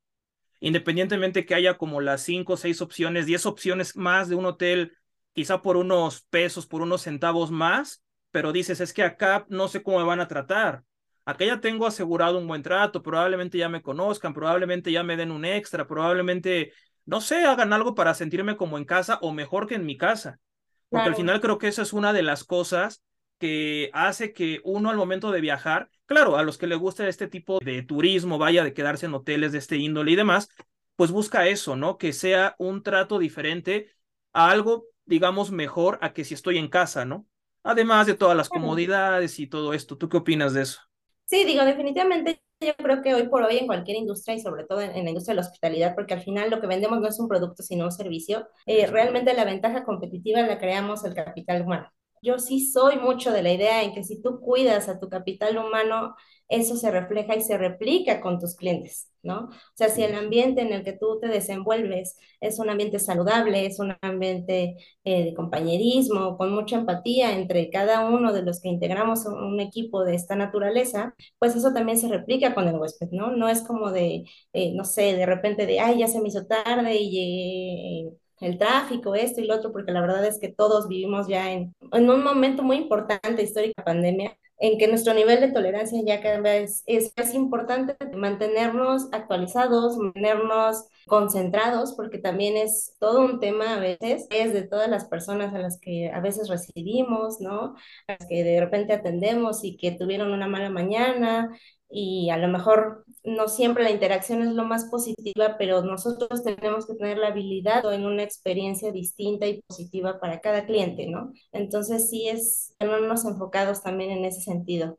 Independientemente 0.61 1.47
que 1.47 1.55
haya 1.55 1.79
como 1.79 2.03
las 2.03 2.21
cinco 2.23 2.59
seis 2.59 2.83
opciones, 2.83 3.25
diez 3.25 3.47
opciones 3.47 3.97
más 3.97 4.29
de 4.29 4.35
un 4.35 4.45
hotel, 4.45 4.99
quizá 5.33 5.63
por 5.63 5.79
unos 5.79 6.25
pesos, 6.25 6.67
por 6.67 6.83
unos 6.83 7.03
centavos 7.03 7.51
más, 7.51 8.03
pero 8.33 8.53
dices, 8.53 8.81
es 8.81 8.93
que 8.93 9.03
acá 9.03 9.47
no 9.49 9.69
sé 9.69 9.83
cómo 9.83 9.99
me 9.99 10.05
van 10.05 10.21
a 10.21 10.29
tratar 10.29 10.83
acá 11.29 11.45
ya 11.45 11.61
tengo 11.61 11.87
asegurado 11.87 12.39
un 12.39 12.49
buen 12.49 12.63
trato, 12.63 13.03
probablemente 13.03 13.59
ya 13.59 13.69
me 13.69 13.83
conozcan, 13.83 14.33
probablemente 14.33 14.91
ya 14.91 15.03
me 15.03 15.15
den 15.15 15.31
un 15.31 15.45
extra, 15.45 15.87
probablemente, 15.87 16.73
no 17.05 17.21
sé, 17.21 17.45
hagan 17.45 17.75
algo 17.75 17.95
para 17.95 18.15
sentirme 18.15 18.57
como 18.57 18.79
en 18.79 18.87
casa 18.87 19.19
o 19.21 19.31
mejor 19.35 19.67
que 19.67 19.75
en 19.75 19.85
mi 19.85 19.99
casa. 19.99 20.41
Porque 20.89 21.11
al 21.11 21.17
final 21.17 21.43
creo 21.43 21.59
que 21.59 21.69
esa 21.69 21.83
es 21.83 21.93
una 21.93 22.15
de 22.15 22.23
las 22.23 22.45
cosas 22.45 23.03
que 23.37 23.91
hace 23.93 24.33
que 24.33 24.63
uno 24.65 24.89
al 24.89 24.97
momento 24.97 25.31
de 25.31 25.43
viajar, 25.43 25.91
claro, 26.07 26.39
a 26.39 26.43
los 26.43 26.57
que 26.57 26.67
le 26.67 26.77
gusta 26.77 27.07
este 27.07 27.29
tipo 27.29 27.59
de 27.63 27.83
turismo, 27.83 28.39
vaya 28.39 28.65
de 28.65 28.73
quedarse 28.73 29.05
en 29.05 29.13
hoteles 29.13 29.53
de 29.53 29.59
este 29.59 29.77
índole 29.77 30.13
y 30.13 30.17
demás, 30.17 30.49
pues 30.97 31.11
busca 31.11 31.47
eso, 31.47 31.77
¿no? 31.77 31.99
Que 31.99 32.15
sea 32.15 32.55
un 32.57 32.83
trato 32.83 33.19
diferente 33.19 33.95
a 34.33 34.51
algo, 34.51 34.87
digamos, 35.05 35.51
mejor 35.51 35.99
a 36.01 36.15
que 36.15 36.25
si 36.25 36.33
estoy 36.33 36.57
en 36.57 36.69
casa, 36.69 37.05
¿no? 37.05 37.27
Además 37.63 38.07
de 38.07 38.15
todas 38.15 38.37
las 38.37 38.49
comodidades 38.49 39.39
y 39.41 39.47
todo 39.47 39.75
esto. 39.75 39.99
¿Tú 39.99 40.09
qué 40.09 40.17
opinas 40.17 40.55
de 40.55 40.63
eso? 40.63 40.88
Sí, 41.29 41.45
digo, 41.45 41.63
definitivamente 41.65 42.43
yo 42.61 42.75
creo 42.77 43.03
que 43.03 43.15
hoy 43.15 43.29
por 43.29 43.43
hoy 43.43 43.59
en 43.59 43.67
cualquier 43.67 43.99
industria 43.99 44.35
y 44.35 44.41
sobre 44.41 44.65
todo 44.65 44.81
en, 44.81 44.93
la 45.05 45.11
industria 45.11 45.35
de 45.35 45.43
la 45.43 45.47
hospitalidad, 45.47 45.95
porque 45.95 46.15
al 46.15 46.23
final 46.23 46.51
lo 46.51 46.59
que 46.61 46.67
vendemos 46.67 47.01
no 47.01 47.07
es 47.09 47.21
un 47.21 47.29
producto 47.29 47.63
sino 47.63 47.85
un 47.85 47.93
servicio, 47.93 48.49
eh, 48.67 48.87
realmente 48.87 49.35
la 49.35 49.45
ventaja 49.45 49.85
competitiva 49.85 50.41
la 50.43 50.59
creamos 50.59 51.05
el 51.05 51.15
capital 51.15 51.63
humano. 51.63 51.93
Yo 52.23 52.39
sí 52.39 52.67
soy 52.67 52.97
mucho 52.97 53.31
de 53.31 53.43
la 53.43 53.53
idea 53.53 53.83
en 53.85 53.93
que 53.95 54.05
si 54.05 54.23
tú 54.23 54.41
cuidas 54.41 54.89
a 54.89 54.99
tu 54.99 55.09
capital 55.11 55.59
humano, 55.59 56.17
eso 56.49 56.77
se 56.77 56.91
refleja 56.91 57.37
y 57.37 57.43
se 57.43 57.59
replica 57.59 58.21
con 58.21 58.39
tus 58.39 58.57
clientes, 58.57 59.11
¿no? 59.23 59.47
O 59.47 59.51
sea, 59.75 59.89
si 59.89 60.03
el 60.03 60.15
ambiente 60.15 60.63
en 60.63 60.73
el 60.73 60.85
que 60.85 60.95
tú 60.95 61.19
te 61.21 61.29
desenvuelves 61.29 62.17
es 62.41 62.59
un 62.59 62.71
ambiente 62.71 62.99
saludable, 62.99 63.67
es 63.67 63.79
un 63.81 63.95
ambiente 64.03 64.77
eh, 65.05 65.25
de 65.25 65.35
compañerismo, 65.35 66.37
con 66.39 66.53
mucha 66.55 66.77
empatía 66.77 67.33
entre 67.39 67.71
cada 67.71 68.07
uno 68.09 68.33
de 68.33 68.43
los 68.43 68.61
que 68.61 68.69
integramos 68.69 69.27
un 69.27 69.61
equipo 69.61 70.05
de 70.05 70.15
esta 70.15 70.37
naturaleza, 70.37 71.15
pues 71.39 71.55
eso 71.57 71.73
también 71.73 71.99
se 71.99 72.09
replica 72.09 72.55
con 72.55 72.69
el 72.69 72.77
huésped, 72.77 73.09
¿no? 73.13 73.31
No 73.37 73.49
es 73.49 73.63
como 73.63 73.91
de, 73.93 74.25
eh, 74.53 74.73
no 74.75 74.85
sé, 74.85 75.15
de 75.15 75.27
repente 75.27 75.67
de, 75.67 75.81
ay, 75.81 75.99
ya 75.99 76.09
se 76.09 76.21
me 76.21 76.29
hizo 76.29 76.47
tarde 76.47 76.97
y... 77.01 78.09
el 78.41 78.59
tráfico, 78.59 79.15
esto 79.15 79.41
y 79.41 79.47
lo 79.47 79.57
otro, 79.57 79.73
porque 79.73 79.93
la 79.93 80.01
verdad 80.01 80.25
es 80.27 80.39
que 80.41 80.49
todos 80.53 80.89
vivimos 80.89 81.27
ya 81.29 81.53
en, 81.53 81.75
en 81.93 82.11
un 82.11 82.23
momento 82.23 82.63
muy 82.63 82.77
importante 82.77 83.43
histórica 83.43 83.85
pandemia, 83.85 84.37
en 84.61 84.79
que 84.79 84.89
nuestro 84.89 85.15
nivel 85.15 85.41
de 85.41 85.53
tolerancia 85.53 86.01
ya 86.05 86.21
cada 86.21 86.41
vez 86.41 86.83
es, 86.87 87.13
es 87.17 87.35
importante 87.35 87.97
mantenernos 88.17 89.09
actualizados, 89.13 89.97
mantenernos 89.97 90.87
concentrados, 91.07 91.95
porque 91.95 92.19
también 92.19 92.57
es 92.57 92.95
todo 92.99 93.21
un 93.25 93.41
tema 93.41 93.75
a 93.77 93.81
veces, 93.81 94.27
es 94.31 94.53
de 94.53 94.63
todas 94.63 94.89
las 94.89 95.05
personas 95.07 95.55
a 95.55 95.59
las 95.59 95.81
que 95.81 96.11
a 96.11 96.21
veces 96.21 96.49
recibimos, 96.49 97.41
¿no? 97.41 97.75
A 98.09 98.13
las 98.19 98.27
que 98.29 98.43
de 98.45 98.61
repente 98.61 98.93
atendemos 98.93 99.65
y 99.65 99.77
que 99.77 99.93
tuvieron 99.93 100.33
una 100.33 100.49
mala 100.49 100.71
mañana 100.71 101.51
y 101.91 102.31
a 102.31 102.37
lo 102.37 102.49
mejor 102.49 103.05
no 103.25 103.49
siempre 103.49 103.83
la 103.85 103.91
interacción 103.91 104.43
es 104.43 104.55
lo 104.55 104.65
más 104.65 104.87
positiva, 104.87 105.57
pero 105.59 105.83
nosotros 105.83 106.43
tenemos 106.45 106.87
que 106.87 106.95
tener 106.95 107.19
la 107.19 107.29
habilidad 107.29 107.93
en 107.93 108.07
una 108.07 108.23
experiencia 108.23 108.93
distinta 108.93 109.47
y 109.47 109.63
positiva 109.63 110.21
para 110.21 110.41
cada 110.41 110.67
cliente, 110.67 111.07
¿no? 111.09 111.33
Entonces 111.53 112.11
sí 112.11 112.29
es 112.29 112.75
tenernos 112.79 113.25
enfocados 113.25 113.83
también 113.83 114.11
en 114.11 114.25
ese 114.25 114.41
sentido. 114.43 114.99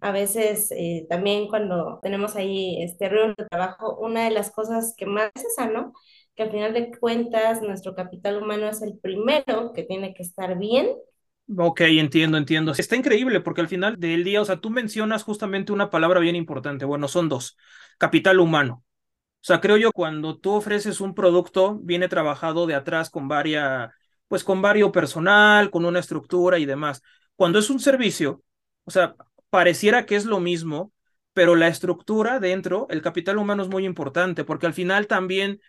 A 0.00 0.12
veces 0.12 0.70
eh, 0.72 1.06
también 1.08 1.48
cuando 1.48 1.98
tenemos 2.02 2.36
ahí 2.36 2.82
este 2.82 3.08
reunión 3.08 3.34
de 3.38 3.46
trabajo, 3.46 3.96
una 3.98 4.24
de 4.24 4.30
las 4.30 4.50
cosas 4.50 4.94
que 4.96 5.06
más 5.06 5.30
es 5.34 5.44
esa, 5.46 5.68
¿no? 5.68 5.92
Que 6.34 6.42
al 6.44 6.50
final 6.50 6.74
de 6.74 6.90
cuentas 6.98 7.62
nuestro 7.62 7.94
capital 7.94 8.42
humano 8.42 8.68
es 8.68 8.82
el 8.82 8.98
primero 8.98 9.72
que 9.72 9.84
tiene 9.84 10.14
que 10.14 10.22
estar 10.22 10.58
bien 10.58 10.88
Ok, 11.58 11.82
entiendo, 11.82 12.38
entiendo. 12.38 12.72
Está 12.72 12.96
increíble 12.96 13.40
porque 13.40 13.60
al 13.60 13.68
final 13.68 14.00
del 14.00 14.24
día, 14.24 14.40
o 14.40 14.44
sea, 14.46 14.60
tú 14.60 14.70
mencionas 14.70 15.22
justamente 15.24 15.72
una 15.72 15.90
palabra 15.90 16.18
bien 16.20 16.36
importante. 16.36 16.86
Bueno, 16.86 17.06
son 17.06 17.28
dos. 17.28 17.56
Capital 17.98 18.40
humano. 18.40 18.82
O 19.42 19.44
sea, 19.46 19.60
creo 19.60 19.76
yo 19.78 19.92
cuando 19.92 20.38
tú 20.38 20.52
ofreces 20.52 21.00
un 21.00 21.14
producto, 21.14 21.78
viene 21.82 22.08
trabajado 22.08 22.66
de 22.66 22.74
atrás 22.74 23.10
con 23.10 23.28
varia, 23.28 23.94
pues 24.28 24.44
con 24.44 24.62
vario 24.62 24.92
personal, 24.92 25.70
con 25.70 25.84
una 25.86 26.00
estructura 26.00 26.58
y 26.58 26.66
demás. 26.66 27.02
Cuando 27.36 27.58
es 27.60 27.70
un 27.70 27.80
servicio, 27.80 28.42
o 28.84 28.90
sea, 28.92 29.16
pareciera 29.50 30.06
que 30.06 30.16
es 30.16 30.26
lo 30.26 30.40
mismo, 30.40 30.92
pero 31.34 31.56
la 31.56 31.68
estructura 31.68 32.40
dentro, 32.40 32.86
el 32.90 33.02
capital 33.02 33.38
humano 33.38 33.62
es 33.64 33.68
muy 33.70 33.86
importante, 33.86 34.44
porque 34.44 34.66
al 34.66 34.74
final 34.74 35.06
también, 35.08 35.60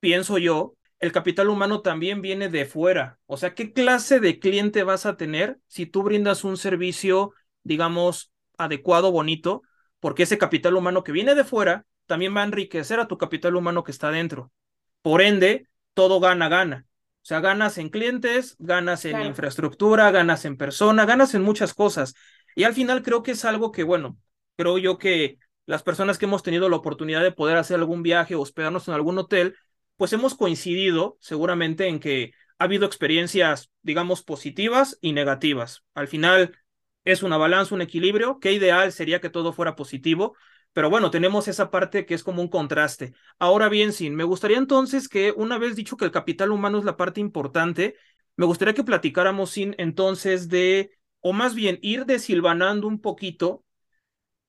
pienso 0.00 0.38
yo, 0.38 0.76
el 1.00 1.12
capital 1.12 1.48
humano 1.48 1.80
también 1.80 2.20
viene 2.20 2.48
de 2.48 2.66
fuera. 2.66 3.18
O 3.26 3.36
sea, 3.38 3.54
¿qué 3.54 3.72
clase 3.72 4.20
de 4.20 4.38
cliente 4.38 4.82
vas 4.82 5.06
a 5.06 5.16
tener 5.16 5.58
si 5.66 5.86
tú 5.86 6.02
brindas 6.02 6.44
un 6.44 6.58
servicio, 6.58 7.32
digamos, 7.62 8.30
adecuado, 8.58 9.10
bonito? 9.10 9.62
Porque 9.98 10.24
ese 10.24 10.38
capital 10.38 10.76
humano 10.76 11.02
que 11.02 11.12
viene 11.12 11.34
de 11.34 11.44
fuera 11.44 11.86
también 12.06 12.36
va 12.36 12.42
a 12.42 12.44
enriquecer 12.44 13.00
a 13.00 13.08
tu 13.08 13.16
capital 13.16 13.56
humano 13.56 13.82
que 13.82 13.92
está 13.92 14.10
dentro. 14.10 14.52
Por 15.00 15.22
ende, 15.22 15.66
todo 15.94 16.20
gana, 16.20 16.48
gana. 16.48 16.86
O 17.22 17.24
sea, 17.24 17.40
ganas 17.40 17.78
en 17.78 17.88
clientes, 17.88 18.56
ganas 18.58 19.04
en 19.04 19.22
infraestructura, 19.22 20.10
ganas 20.10 20.44
en 20.44 20.56
persona, 20.56 21.06
ganas 21.06 21.34
en 21.34 21.42
muchas 21.42 21.72
cosas. 21.74 22.14
Y 22.54 22.64
al 22.64 22.74
final 22.74 23.02
creo 23.02 23.22
que 23.22 23.32
es 23.32 23.44
algo 23.44 23.72
que, 23.72 23.84
bueno, 23.84 24.18
creo 24.56 24.78
yo 24.78 24.98
que 24.98 25.38
las 25.66 25.82
personas 25.82 26.18
que 26.18 26.24
hemos 26.24 26.42
tenido 26.42 26.68
la 26.68 26.76
oportunidad 26.76 27.22
de 27.22 27.32
poder 27.32 27.56
hacer 27.56 27.78
algún 27.78 28.02
viaje 28.02 28.34
o 28.34 28.40
hospedarnos 28.40 28.88
en 28.88 28.94
algún 28.94 29.18
hotel, 29.18 29.54
pues 30.00 30.14
hemos 30.14 30.34
coincidido 30.34 31.18
seguramente 31.20 31.86
en 31.86 32.00
que 32.00 32.32
ha 32.58 32.64
habido 32.64 32.86
experiencias, 32.86 33.70
digamos, 33.82 34.22
positivas 34.22 34.96
y 35.02 35.12
negativas. 35.12 35.84
Al 35.92 36.08
final 36.08 36.56
es 37.04 37.22
una 37.22 37.36
balanza, 37.36 37.74
un 37.74 37.82
equilibrio. 37.82 38.40
Qué 38.40 38.54
ideal 38.54 38.92
sería 38.92 39.20
que 39.20 39.28
todo 39.28 39.52
fuera 39.52 39.76
positivo, 39.76 40.34
pero 40.72 40.88
bueno, 40.88 41.10
tenemos 41.10 41.48
esa 41.48 41.70
parte 41.70 42.06
que 42.06 42.14
es 42.14 42.24
como 42.24 42.40
un 42.40 42.48
contraste. 42.48 43.12
Ahora 43.38 43.68
bien, 43.68 43.92
Sin, 43.92 44.14
me 44.14 44.24
gustaría 44.24 44.56
entonces 44.56 45.06
que 45.06 45.34
una 45.36 45.58
vez 45.58 45.76
dicho 45.76 45.98
que 45.98 46.06
el 46.06 46.12
capital 46.12 46.50
humano 46.50 46.78
es 46.78 46.86
la 46.86 46.96
parte 46.96 47.20
importante, 47.20 47.94
me 48.36 48.46
gustaría 48.46 48.72
que 48.72 48.84
platicáramos, 48.84 49.50
Sin, 49.50 49.74
entonces 49.76 50.48
de, 50.48 50.92
o 51.20 51.34
más 51.34 51.54
bien 51.54 51.78
ir 51.82 52.06
desilvanando 52.06 52.86
un 52.88 53.02
poquito 53.02 53.66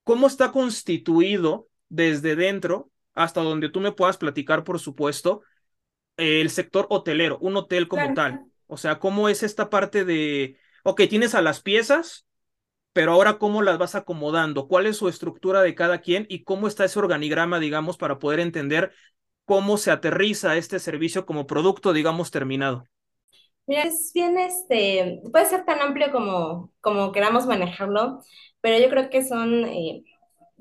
cómo 0.06 0.28
está 0.28 0.54
constituido 0.54 1.68
desde 1.90 2.38
dentro 2.38 2.91
hasta 3.14 3.42
donde 3.42 3.70
tú 3.70 3.80
me 3.82 3.92
puedas 3.92 4.18
platicar, 4.18 4.64
por 4.64 4.80
supuesto, 4.80 5.42
el 6.18 6.50
sector 6.50 6.88
hotelero, 6.90 7.38
un 7.40 7.58
hotel 7.58 7.88
como 7.88 8.14
tal. 8.14 8.42
O 8.68 8.78
sea, 8.78 9.00
cómo 9.00 9.30
es 9.30 9.44
esta 9.44 9.70
parte 9.70 10.06
de, 10.06 10.58
ok, 10.84 11.02
tienes 11.10 11.36
a 11.36 11.42
las 11.42 11.62
piezas, 11.62 12.28
pero 12.94 13.14
ahora 13.14 13.38
cómo 13.38 13.62
las 13.62 13.78
vas 13.78 13.96
acomodando, 13.96 14.68
cuál 14.68 14.86
es 14.88 14.98
su 14.98 15.10
estructura 15.10 15.62
de 15.62 15.76
cada 15.76 16.02
quien 16.02 16.26
y 16.30 16.44
cómo 16.44 16.68
está 16.68 16.86
ese 16.86 17.00
organigrama, 17.00 17.60
digamos, 17.60 17.98
para 17.98 18.20
poder 18.20 18.40
entender 18.40 18.94
cómo 19.46 19.78
se 19.78 19.92
aterriza 19.92 20.58
este 20.58 20.80
servicio 20.80 21.26
como 21.26 21.48
producto, 21.48 21.94
digamos, 21.94 22.32
terminado. 22.32 22.86
Mira, 23.68 23.84
es 23.84 24.12
bien, 24.14 24.38
este, 24.38 25.22
puede 25.32 25.46
ser 25.46 25.66
tan 25.66 25.80
amplio 25.82 26.12
como, 26.12 26.74
como 26.82 27.12
queramos 27.12 27.46
manejarlo, 27.46 28.20
pero 28.60 28.80
yo 28.84 28.90
creo 28.90 29.10
que 29.10 29.24
son, 29.24 29.66
eh, 29.66 30.04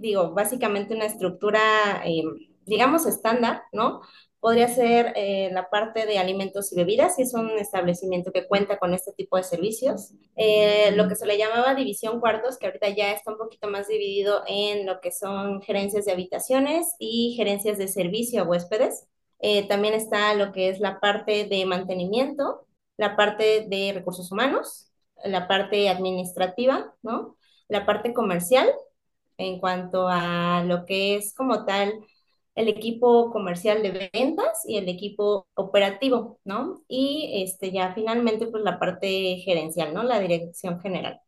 digo, 0.01 0.33
básicamente 0.33 0.95
una 0.95 1.07
estructura, 1.07 1.61
eh, 2.05 2.23
digamos, 2.67 3.07
estándar, 3.07 3.63
¿no? 3.73 4.03
podría 4.41 4.69
ser 4.69 5.13
eh, 5.17 5.51
la 5.53 5.69
parte 5.69 6.07
de 6.07 6.19
alimentos 6.19 6.73
y 6.73 6.77
bebidas, 6.77 7.17
si 7.17 7.23
es 7.23 7.35
un 7.35 7.51
establecimiento 7.59 8.33
que 8.33 8.49
cuenta 8.49 8.79
con 8.79 8.95
este 8.95 9.13
tipo 9.13 9.37
de 9.37 9.43
servicios. 9.43 10.15
Eh, 10.35 10.93
lo 10.93 11.09
que 11.09 11.15
se 11.15 11.27
le 11.27 11.37
llamaba 11.37 11.75
división 11.75 12.21
cuartos, 12.21 12.57
que 12.57 12.65
ahorita 12.65 12.89
ya 12.89 13.13
está 13.13 13.33
un 13.33 13.37
poquito 13.37 13.69
más 13.69 13.87
dividido 13.87 14.43
en 14.47 14.87
lo 14.87 15.01
que 15.03 15.13
son 15.13 15.61
gerencias 15.61 16.07
de 16.07 16.13
habitaciones 16.13 16.95
y 16.99 17.35
gerencias 17.37 17.77
de 17.77 17.89
servicio 17.89 18.41
a 18.41 18.47
huéspedes. 18.47 19.07
También 19.69 19.95
está 19.95 20.35
lo 20.35 20.53
que 20.53 20.71
es 20.71 20.81
la 20.81 21.01
parte 21.01 21.45
de 21.45 21.67
mantenimiento, 21.67 22.67
la 22.97 23.17
parte 23.17 23.67
de 23.69 23.93
recursos 23.95 24.33
humanos, 24.33 24.91
la 25.25 25.49
parte 25.49 25.89
administrativa, 25.89 26.95
¿no? 27.03 27.37
La 27.69 27.87
parte 27.87 28.13
comercial, 28.13 28.71
en 29.41 29.61
cuanto 29.61 30.09
a 30.09 30.63
lo 30.65 30.85
que 30.87 31.17
es 31.17 31.35
como 31.35 31.65
tal 31.65 31.95
el 32.55 32.69
equipo 32.69 33.31
comercial 33.31 33.83
de 33.83 34.11
ventas 34.13 34.65
y 34.67 34.77
el 34.77 34.89
equipo 34.89 35.47
operativo, 35.55 36.41
¿no? 36.45 36.83
Y 36.89 37.43
este, 37.45 37.73
ya 37.73 37.95
finalmente, 37.95 38.47
pues 38.49 38.65
la 38.65 38.79
parte 38.79 39.37
gerencial, 39.45 39.95
¿no? 39.95 40.03
La 40.03 40.21
dirección 40.21 40.81
general. 40.81 41.21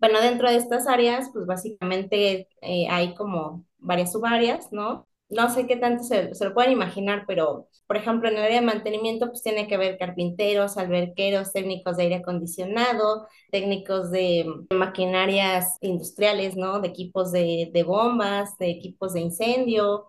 Bueno, 0.00 0.20
dentro 0.20 0.48
de 0.50 0.56
estas 0.56 0.86
áreas, 0.86 1.30
pues 1.32 1.46
básicamente 1.46 2.48
eh, 2.62 2.88
hay 2.90 3.14
como 3.14 3.66
varias 3.78 4.12
subáreas, 4.12 4.72
¿no? 4.72 5.07
No 5.30 5.50
sé 5.52 5.66
qué 5.66 5.76
tanto 5.76 6.04
se, 6.04 6.34
se, 6.34 6.44
lo 6.46 6.54
pueden 6.54 6.72
imaginar, 6.72 7.24
pero, 7.26 7.68
por 7.86 7.96
ejemplo, 7.98 8.28
en 8.28 8.36
el 8.36 8.44
área 8.44 8.60
de 8.60 8.66
mantenimiento, 8.66 9.26
pues 9.28 9.42
tiene 9.42 9.68
que 9.68 9.74
haber 9.74 9.98
carpinteros, 9.98 10.78
alberqueros, 10.78 11.52
técnicos 11.52 11.96
de 11.98 12.04
aire 12.04 12.14
acondicionado, 12.16 13.26
técnicos 13.50 14.10
de 14.10 14.46
maquinarias 14.70 15.76
industriales, 15.82 16.56
¿no? 16.56 16.80
De 16.80 16.88
equipos 16.88 17.30
de, 17.30 17.70
de 17.72 17.82
bombas, 17.82 18.56
de 18.58 18.70
equipos 18.70 19.12
de 19.12 19.20
incendio, 19.20 20.06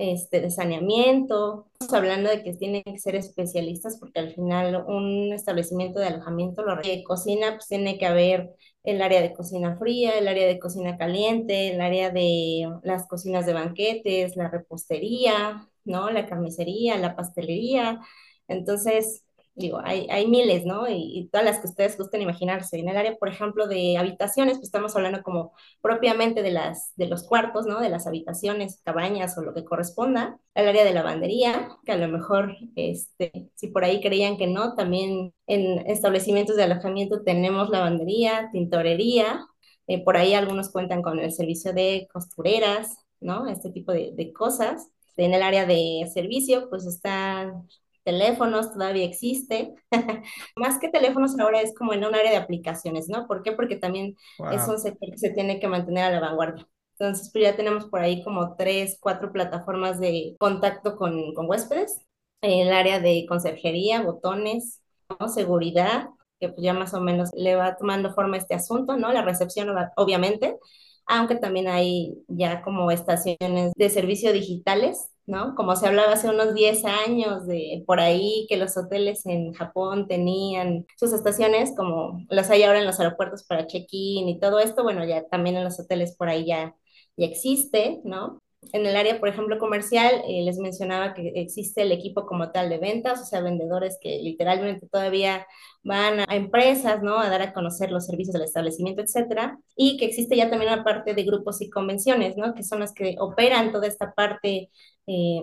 este, 0.00 0.40
de 0.40 0.50
saneamiento. 0.50 1.66
Estamos 1.74 1.92
hablando 1.94 2.30
de 2.30 2.42
que 2.42 2.54
tienen 2.54 2.82
que 2.84 2.98
ser 2.98 3.16
especialistas 3.16 3.98
porque 3.98 4.20
al 4.20 4.32
final 4.34 4.84
un 4.86 5.32
establecimiento 5.32 6.00
de 6.00 6.06
alojamiento, 6.06 6.62
lo 6.62 6.76
de 6.76 7.02
cocina, 7.04 7.52
pues 7.56 7.68
tiene 7.68 7.98
que 7.98 8.06
haber 8.06 8.50
el 8.84 9.02
área 9.02 9.20
de 9.22 9.32
cocina 9.34 9.76
fría, 9.78 10.18
el 10.18 10.28
área 10.28 10.46
de 10.46 10.58
cocina 10.58 10.96
caliente, 10.96 11.70
el 11.74 11.80
área 11.80 12.10
de 12.10 12.68
las 12.82 13.06
cocinas 13.06 13.46
de 13.46 13.52
banquetes, 13.54 14.36
la 14.36 14.48
repostería, 14.50 15.68
¿no? 15.84 16.10
La 16.10 16.26
carnicería, 16.26 16.96
la 16.98 17.16
pastelería. 17.16 18.00
Entonces, 18.48 19.24
digo, 19.54 19.80
hay, 19.84 20.06
hay 20.10 20.26
miles, 20.26 20.64
¿no? 20.64 20.88
Y, 20.88 21.28
todas 21.32 21.44
las 21.44 21.58
que 21.60 21.68
ustedes 21.68 21.98
gusten 21.98 22.22
imaginarse. 22.22 22.78
En 22.78 22.88
el 22.88 22.96
área, 22.96 23.16
por 23.16 23.28
ejemplo, 23.28 23.66
de 23.66 23.96
habitaciones, 23.98 24.54
pues 24.58 24.68
estamos 24.68 24.96
hablando 24.96 25.22
como 25.22 25.52
propiamente 25.80 26.42
de, 26.42 26.50
las, 26.50 26.92
de 26.96 27.06
los 27.06 27.24
cuartos, 27.24 27.66
¿no? 27.66 27.80
De 27.80 27.88
las 27.90 28.06
habitaciones, 28.06 28.80
cabañas 28.84 29.36
o 29.38 29.42
lo 29.42 29.54
que 29.54 29.64
corresponda. 29.64 30.38
El 30.54 30.68
área 30.68 30.84
de 30.84 30.94
lavandería, 30.94 31.68
que 31.84 31.92
a 31.92 31.96
lo 31.96 32.08
mejor, 32.08 32.56
este, 32.76 33.50
si 33.54 33.68
por 33.68 33.84
ahí 33.84 34.00
creían 34.00 34.36
que 34.36 34.46
no, 34.46 34.74
también 34.74 35.34
en 35.46 35.86
establecimientos 35.86 36.56
de 36.56 36.64
alojamiento 36.64 37.22
tenemos 37.22 37.70
lavandería, 37.70 38.48
tintorería. 38.52 39.46
Eh, 39.86 40.04
por 40.04 40.16
ahí 40.16 40.34
algunos 40.34 40.70
cuentan 40.70 41.02
con 41.02 41.18
el 41.18 41.32
servicio 41.32 41.72
de 41.72 42.08
costureras, 42.12 42.96
¿no? 43.20 43.46
Este 43.48 43.70
tipo 43.70 43.92
de, 43.92 44.12
de 44.14 44.32
cosas. 44.32 44.88
En 45.16 45.34
el 45.34 45.42
área 45.42 45.66
de 45.66 46.08
servicio, 46.14 46.70
pues 46.70 46.86
están 46.86 47.68
teléfonos 48.04 48.72
todavía 48.72 49.04
existe. 49.04 49.74
Más 50.56 50.78
que 50.78 50.88
teléfonos 50.88 51.38
ahora 51.38 51.60
es 51.60 51.74
como 51.74 51.92
en 51.92 52.04
un 52.04 52.14
área 52.14 52.30
de 52.30 52.36
aplicaciones, 52.36 53.08
¿no? 53.08 53.26
¿Por 53.26 53.42
qué? 53.42 53.52
Porque 53.52 53.76
también 53.76 54.16
es 54.52 54.66
un 54.68 54.78
sector 54.78 55.10
que 55.10 55.18
se 55.18 55.30
tiene 55.30 55.60
que 55.60 55.68
mantener 55.68 56.04
a 56.04 56.10
la 56.10 56.20
vanguardia. 56.20 56.66
Entonces, 56.98 57.30
pues 57.32 57.44
ya 57.44 57.56
tenemos 57.56 57.86
por 57.86 58.00
ahí 58.00 58.22
como 58.22 58.56
tres, 58.56 58.98
cuatro 59.00 59.32
plataformas 59.32 59.98
de 60.00 60.36
contacto 60.38 60.96
con, 60.96 61.34
con 61.34 61.48
huéspedes. 61.48 62.00
En 62.42 62.68
el 62.68 62.72
área 62.72 63.00
de 63.00 63.26
conserjería, 63.28 64.02
botones, 64.02 64.82
¿no? 65.18 65.28
seguridad, 65.28 66.08
que 66.38 66.48
pues 66.48 66.62
ya 66.62 66.72
más 66.72 66.94
o 66.94 67.00
menos 67.00 67.30
le 67.34 67.54
va 67.54 67.76
tomando 67.76 68.12
forma 68.14 68.36
este 68.38 68.54
asunto, 68.54 68.96
¿no? 68.96 69.12
La 69.12 69.22
recepción, 69.22 69.68
obviamente, 69.96 70.58
aunque 71.06 71.36
también 71.36 71.68
hay 71.68 72.14
ya 72.28 72.62
como 72.62 72.90
estaciones 72.90 73.72
de 73.74 73.90
servicio 73.90 74.32
digitales 74.32 75.10
¿no? 75.30 75.54
Como 75.54 75.76
se 75.76 75.86
hablaba 75.86 76.12
hace 76.12 76.28
unos 76.28 76.54
10 76.54 76.84
años 76.84 77.46
de 77.46 77.82
por 77.86 78.00
ahí 78.00 78.46
que 78.48 78.56
los 78.56 78.76
hoteles 78.76 79.24
en 79.26 79.52
Japón 79.52 80.08
tenían 80.08 80.86
sus 80.96 81.12
estaciones 81.12 81.72
como 81.76 82.20
las 82.28 82.50
hay 82.50 82.64
ahora 82.64 82.80
en 82.80 82.86
los 82.86 82.98
aeropuertos 83.00 83.44
para 83.44 83.66
check-in 83.66 84.28
y 84.28 84.40
todo 84.40 84.58
esto, 84.58 84.82
bueno, 84.82 85.04
ya 85.04 85.26
también 85.28 85.56
en 85.56 85.64
los 85.64 85.78
hoteles 85.78 86.16
por 86.16 86.28
ahí 86.28 86.46
ya, 86.46 86.74
ya 87.16 87.26
existe, 87.26 88.00
¿no? 88.04 88.42
En 88.72 88.84
el 88.86 88.96
área, 88.96 89.18
por 89.20 89.28
ejemplo, 89.28 89.58
comercial, 89.58 90.22
eh, 90.28 90.42
les 90.42 90.58
mencionaba 90.58 91.14
que 91.14 91.32
existe 91.36 91.82
el 91.82 91.92
equipo 91.92 92.26
como 92.26 92.50
tal 92.52 92.68
de 92.68 92.78
ventas, 92.78 93.20
o 93.20 93.24
sea, 93.24 93.40
vendedores 93.40 93.98
que 94.02 94.18
literalmente 94.18 94.86
todavía 94.88 95.46
van 95.82 96.20
a 96.20 96.36
empresas, 96.36 97.02
¿no? 97.02 97.18
A 97.18 97.30
dar 97.30 97.42
a 97.42 97.52
conocer 97.52 97.90
los 97.90 98.06
servicios 98.06 98.34
del 98.34 98.42
establecimiento, 98.44 99.02
etcétera. 99.02 99.58
Y 99.76 99.96
que 99.96 100.06
existe 100.06 100.36
ya 100.36 100.50
también 100.50 100.72
una 100.72 100.84
parte 100.84 101.14
de 101.14 101.24
grupos 101.24 101.60
y 101.62 101.70
convenciones, 101.70 102.36
¿no? 102.36 102.54
Que 102.54 102.62
son 102.64 102.80
las 102.80 102.92
que 102.92 103.16
operan 103.18 103.72
toda 103.72 103.86
esta 103.86 104.12
parte 104.14 104.70
eh, 105.06 105.42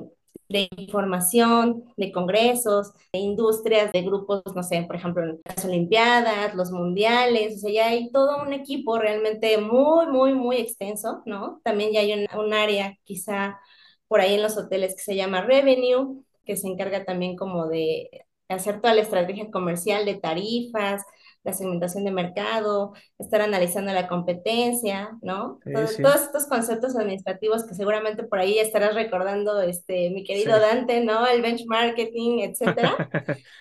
de 0.50 0.70
información, 0.78 1.84
de 1.98 2.12
congresos, 2.12 2.94
de 3.12 3.20
industrias, 3.20 3.92
de 3.92 4.02
grupos, 4.04 4.44
no 4.56 4.64
sé, 4.64 4.84
por 4.84 4.96
ejemplo, 4.96 5.24
las 5.44 5.66
Olimpiadas, 5.66 6.56
los 6.56 6.72
mundiales, 6.72 7.58
o 7.58 7.60
sea, 7.60 7.72
ya 7.72 7.88
hay 7.88 8.12
todo 8.12 8.42
un 8.44 8.54
equipo 8.54 8.98
realmente 8.98 9.58
muy, 9.58 10.08
muy, 10.08 10.34
muy 10.34 10.58
extenso, 10.58 11.22
¿no? 11.26 11.60
También 11.64 11.92
ya 11.92 12.00
hay 12.02 12.14
un, 12.14 12.40
un 12.40 12.54
área 12.54 12.96
quizá 13.04 13.60
por 14.08 14.22
ahí 14.22 14.36
en 14.36 14.44
los 14.44 14.58
hoteles 14.58 14.96
que 14.96 15.02
se 15.04 15.16
llama 15.16 15.42
Revenue, 15.42 16.24
que 16.46 16.56
se 16.56 16.68
encarga 16.68 17.04
también 17.04 17.36
como 17.36 17.68
de 17.68 18.10
hacer 18.50 18.82
toda 18.82 18.94
la 18.94 19.02
estrategia 19.02 19.50
comercial 19.52 20.06
de 20.06 20.16
tarifas, 20.16 21.04
la 21.48 21.54
segmentación 21.54 22.04
de 22.04 22.12
mercado, 22.12 22.94
estar 23.18 23.42
analizando 23.42 23.94
la 23.94 24.08
competencia, 24.08 25.18
¿no? 25.22 25.60
Todos 25.64 26.22
estos 26.22 26.46
conceptos 26.48 26.96
administrativos 26.98 27.66
que 27.66 27.74
seguramente 27.74 28.24
por 28.24 28.40
ahí 28.40 28.60
estarás 28.60 28.96
recordando, 28.96 29.62
este, 29.62 30.10
mi 30.10 30.26
querido 30.26 30.60
Dante, 30.60 31.04
¿no? 31.06 31.26
El 31.26 31.42
benchmarking, 31.42 32.42
etcétera, 32.42 33.10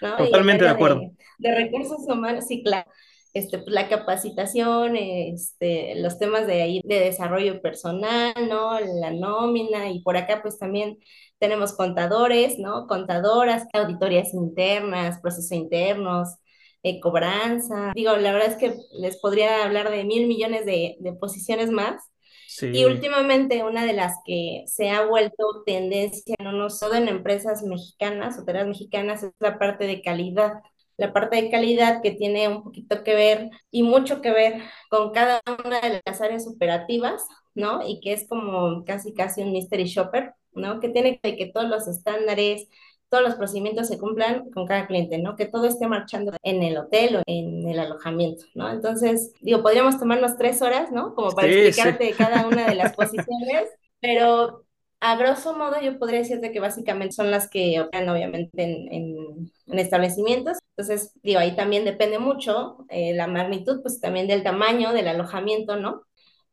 Totalmente 0.19 0.65
de 0.65 0.71
acuerdo. 0.71 1.01
De, 1.39 1.55
recursos 1.55 2.01
humanos, 2.09 2.47
sí, 2.49 2.63
claro. 2.65 2.91
Este, 3.37 3.59
pues, 3.59 3.75
la 3.75 3.89
capacitación, 3.89 4.97
este, 4.97 5.95
los 5.97 6.19
temas 6.19 6.47
de 6.47 6.63
ahí 6.63 6.81
de 6.85 7.01
desarrollo 7.01 7.61
personal, 7.61 8.33
¿no? 8.49 8.81
La 8.81 9.11
nómina 9.11 9.91
y 9.91 10.01
por 10.01 10.17
acá 10.17 10.41
pues 10.41 10.59
también 10.59 10.99
tenemos 11.39 11.75
contadores, 11.75 12.59
¿no? 12.59 12.87
Contadoras, 12.87 13.67
auditorías 13.75 14.33
internas, 14.33 15.21
procesos 15.21 15.53
internos, 15.53 16.37
eh, 16.83 16.99
cobranza. 17.01 17.93
Digo, 17.95 18.17
la 18.17 18.33
verdad 18.33 18.53
es 18.53 18.57
que 18.57 18.75
les 18.99 19.19
podría 19.21 19.65
hablar 19.65 19.91
de 19.91 20.05
mil 20.05 20.29
millones 20.29 20.65
de, 20.65 20.97
de 21.01 21.13
posiciones 21.13 21.71
más. 21.71 22.03
Sí. 22.49 22.71
Y 22.73 22.87
últimamente 22.87 23.65
una 23.65 23.85
de 23.85 23.93
las 23.93 24.15
que 24.25 24.65
se 24.67 24.89
ha 24.89 25.05
vuelto 25.05 25.63
tendencia, 25.67 26.37
no 26.41 26.71
solo 26.71 26.95
en 26.95 27.09
empresas 27.09 27.63
mexicanas, 27.63 28.43
mexicanas, 28.67 29.25
es 29.25 29.33
la 29.41 29.59
parte 29.59 29.87
de 29.87 30.01
calidad 30.01 30.55
la 30.97 31.13
parte 31.13 31.37
de 31.37 31.51
calidad 31.51 32.03
que 32.03 32.13
tiene 32.13 32.49
un 32.49 32.63
poquito 32.63 33.05
que 33.05 33.15
ver 33.15 33.51
y 33.71 33.83
mucho 33.83 34.21
que 34.21 34.31
ver 34.31 34.63
con 34.89 35.13
cada 35.13 35.43
una 35.65 35.81
de 35.81 36.03
las 36.05 36.21
áreas 36.21 36.47
operativas, 36.47 37.23
¿no? 37.55 37.87
Y 37.87 38.01
que 38.01 38.13
es 38.13 38.27
como 38.29 38.85
casi 38.85 39.15
casi 39.15 39.43
un 39.43 39.53
mystery 39.53 39.85
shopper, 39.85 40.35
¿no? 40.53 40.81
Que 40.81 40.89
tiene 40.89 41.19
que 41.21 41.37
que 41.37 41.47
todos 41.47 41.69
los 41.69 41.87
estándares, 41.89 42.69
todos 43.09 43.23
los 43.23 43.35
procedimientos 43.37 43.89
se 43.89 43.99
cumplan 43.99 44.51
con 44.51 44.67
cada 44.67 44.87
cliente, 44.87 45.19
¿no? 45.19 45.37
Que 45.37 45.47
todo 45.47 45.67
esté 45.67 45.87
marchando 45.87 46.33
en 46.43 46.63
el 46.63 46.77
hotel 46.79 47.17
o 47.17 47.23
en 47.27 47.69
el 47.69 47.79
alojamiento, 47.79 48.45
¿no? 48.55 48.71
Entonces, 48.71 49.33
digo, 49.41 49.63
podríamos 49.63 49.99
tomarnos 49.99 50.37
tres 50.37 50.63
horas, 50.63 50.91
¿no? 50.91 51.15
Como 51.15 51.31
para 51.33 51.49
explicarte 51.49 52.13
cada 52.13 52.47
una 52.47 52.67
de 52.67 52.75
las 52.75 52.95
posiciones, 52.97 53.69
pero 54.01 54.66
a 55.07 55.15
grosso 55.15 55.57
modo 55.57 55.81
yo 55.81 55.99
podría 56.01 56.19
decirte 56.19 56.51
que 56.51 56.59
básicamente 56.59 57.15
son 57.15 57.31
las 57.31 57.49
que 57.49 57.81
operan 57.81 58.09
obviamente 58.09 58.51
en, 58.63 59.53
establecimientos. 59.79 60.59
Entonces, 60.77 61.13
digo, 61.23 61.39
ahí 61.39 61.55
también 61.55 61.85
depende 61.85 62.19
mucho 62.19 62.85
eh, 62.89 63.15
la 63.15 63.29
magnitud, 63.29 63.83
pues 63.83 64.01
también 64.01 64.27
del 64.27 64.43
tamaño 64.43 64.93
del 64.93 65.07
alojamiento, 65.07 65.77
¿no? 65.77 66.03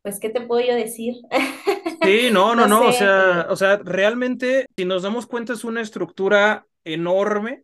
Pues, 0.04 0.20
¿qué 0.20 0.30
te 0.30 0.42
puedo 0.42 0.66
yo 0.66 0.76
decir? 0.76 1.16
Sí, 2.04 2.30
no, 2.32 2.54
no, 2.56 2.68
no, 2.68 2.88
o 2.88 2.92
sea, 2.92 3.48
o 3.50 3.56
sea, 3.56 3.78
realmente, 3.78 4.68
si 4.78 4.86
nos 4.86 5.02
damos 5.02 5.26
cuenta, 5.26 5.54
es 5.54 5.64
una 5.64 5.82
estructura 5.82 6.68
enorme, 6.84 7.64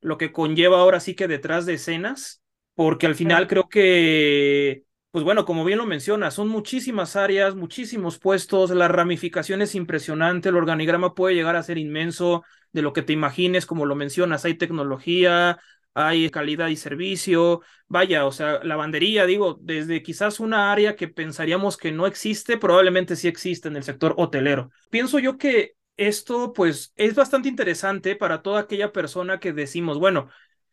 lo 0.00 0.16
que 0.16 0.32
conlleva 0.32 0.80
ahora 0.80 1.00
sí 1.00 1.14
que 1.14 1.28
detrás 1.28 1.66
de 1.66 1.74
escenas, 1.74 2.40
porque 2.74 3.06
al 3.06 3.14
final 3.14 3.46
creo 3.46 3.68
que 3.68 4.84
pues 5.10 5.24
bueno, 5.24 5.44
como 5.44 5.64
bien 5.64 5.78
lo 5.78 5.86
menciona, 5.86 6.30
son 6.30 6.48
muchísimas 6.48 7.16
áreas, 7.16 7.56
muchísimos 7.56 8.18
puestos, 8.18 8.70
la 8.70 8.86
ramificación 8.88 9.60
es 9.60 9.74
impresionante, 9.74 10.50
el 10.50 10.56
organigrama 10.56 11.14
puede 11.14 11.34
llegar 11.34 11.56
a 11.56 11.62
ser 11.64 11.78
inmenso 11.78 12.44
de 12.72 12.82
lo 12.82 12.92
que 12.92 13.02
te 13.02 13.12
imagines, 13.12 13.66
como 13.66 13.86
lo 13.86 13.96
mencionas, 13.96 14.44
hay 14.44 14.54
tecnología, 14.54 15.58
hay 15.94 16.30
calidad 16.30 16.68
y 16.68 16.76
servicio, 16.76 17.62
vaya, 17.88 18.24
o 18.24 18.30
sea, 18.30 18.62
lavandería, 18.62 19.26
digo, 19.26 19.58
desde 19.60 20.02
quizás 20.02 20.38
una 20.38 20.70
área 20.70 20.94
que 20.94 21.08
pensaríamos 21.08 21.76
que 21.76 21.90
no 21.90 22.06
existe, 22.06 22.56
probablemente 22.56 23.16
sí 23.16 23.26
existe 23.26 23.66
en 23.68 23.76
el 23.76 23.82
sector 23.82 24.14
hotelero. 24.16 24.70
Pienso 24.90 25.18
yo 25.18 25.36
que 25.38 25.74
esto, 25.96 26.52
pues, 26.52 26.92
es 26.96 27.16
bastante 27.16 27.48
interesante 27.48 28.14
para 28.14 28.42
toda 28.42 28.60
aquella 28.60 28.92
persona 28.92 29.40
que 29.40 29.52
decimos, 29.52 29.98
bueno, 29.98 30.28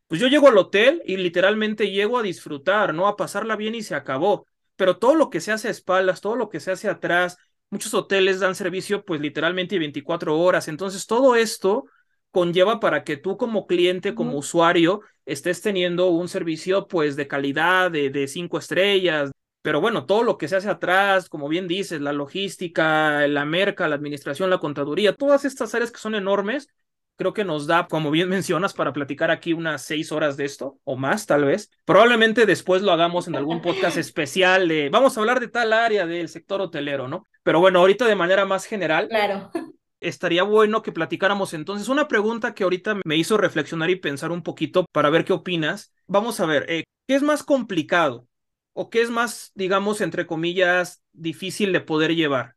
pues 0.07 0.21
yo 0.21 0.27
llego 0.27 0.47
al 0.47 0.57
hotel 0.57 1.01
y 1.05 1.17
literalmente 1.17 1.91
llego 1.91 2.17
a 2.17 2.23
disfrutar, 2.23 2.93
¿no? 2.93 3.07
A 3.07 3.17
pasarla 3.17 3.55
bien 3.55 3.75
y 3.75 3.83
se 3.83 3.95
acabó. 3.95 4.45
Pero 4.75 4.97
todo 4.97 5.15
lo 5.15 5.29
que 5.29 5.41
se 5.41 5.51
hace 5.51 5.67
a 5.67 5.71
espaldas, 5.71 6.21
todo 6.21 6.35
lo 6.35 6.49
que 6.49 6.59
se 6.59 6.71
hace 6.71 6.89
atrás, 6.89 7.37
muchos 7.69 7.93
hoteles 7.93 8.39
dan 8.39 8.55
servicio 8.55 9.03
pues 9.03 9.19
literalmente 9.21 9.79
24 9.79 10.39
horas. 10.39 10.67
Entonces 10.67 11.07
todo 11.07 11.35
esto 11.35 11.85
conlleva 12.31 12.79
para 12.79 13.03
que 13.03 13.17
tú 13.17 13.37
como 13.37 13.67
cliente, 13.67 14.15
como 14.15 14.37
usuario, 14.37 15.01
estés 15.25 15.61
teniendo 15.61 16.07
un 16.09 16.29
servicio 16.29 16.87
pues 16.87 17.15
de 17.15 17.27
calidad, 17.27 17.91
de, 17.91 18.09
de 18.09 18.27
cinco 18.27 18.59
estrellas. 18.59 19.31
Pero 19.61 19.81
bueno, 19.81 20.05
todo 20.05 20.23
lo 20.23 20.37
que 20.37 20.47
se 20.47 20.55
hace 20.55 20.69
atrás, 20.69 21.27
como 21.27 21.49
bien 21.49 21.67
dices, 21.67 21.99
la 21.99 22.13
logística, 22.13 23.27
la 23.27 23.43
merca, 23.45 23.87
la 23.87 23.95
administración, 23.95 24.49
la 24.49 24.59
contaduría, 24.59 25.13
todas 25.15 25.43
estas 25.43 25.75
áreas 25.75 25.91
que 25.91 25.99
son 25.99 26.15
enormes, 26.15 26.69
creo 27.17 27.33
que 27.33 27.43
nos 27.43 27.67
da, 27.67 27.87
como 27.87 28.11
bien 28.11 28.29
mencionas, 28.29 28.73
para 28.73 28.93
platicar 28.93 29.31
aquí 29.31 29.51
unas 29.51 29.81
seis 29.81 30.11
horas 30.11 30.37
de 30.37 30.45
esto 30.45 30.79
o 30.85 30.95
más, 30.95 31.25
tal 31.25 31.43
vez. 31.43 31.69
Probablemente 31.83 32.45
después 32.45 32.81
lo 32.81 32.91
hagamos 32.91 33.27
en 33.27 33.35
algún 33.35 33.61
podcast 33.61 33.97
especial 33.97 34.67
de, 34.67 34.89
vamos 34.89 35.17
a 35.17 35.19
hablar 35.19 35.39
de 35.39 35.49
tal 35.49 35.73
área 35.73 36.05
del 36.05 36.29
sector 36.29 36.61
hotelero, 36.61 37.07
¿no? 37.07 37.25
Pero 37.43 37.59
bueno, 37.59 37.79
ahorita 37.79 38.05
de 38.05 38.15
manera 38.15 38.45
más 38.45 38.65
general. 38.65 39.09
Claro. 39.09 39.51
Estaría 39.99 40.43
bueno 40.43 40.83
que 40.83 40.91
platicáramos 40.91 41.53
entonces 41.53 41.89
una 41.89 42.07
pregunta 42.07 42.53
que 42.53 42.63
ahorita 42.63 42.99
me 43.03 43.17
hizo 43.17 43.35
reflexionar 43.35 43.89
y 43.89 43.95
pensar 43.95 44.31
un 44.31 44.43
poquito 44.43 44.85
para 44.91 45.09
ver 45.09 45.25
qué 45.25 45.33
opinas. 45.33 45.91
Vamos 46.05 46.39
a 46.39 46.45
ver, 46.45 46.65
eh, 46.69 46.83
¿qué 47.07 47.15
es 47.15 47.23
más 47.23 47.41
complicado 47.41 48.27
o 48.73 48.91
qué 48.91 49.01
es 49.01 49.09
más, 49.09 49.51
digamos, 49.55 50.01
entre 50.01 50.27
comillas, 50.27 51.01
difícil 51.13 51.73
de 51.73 51.81
poder 51.81 52.15
llevar? 52.15 52.55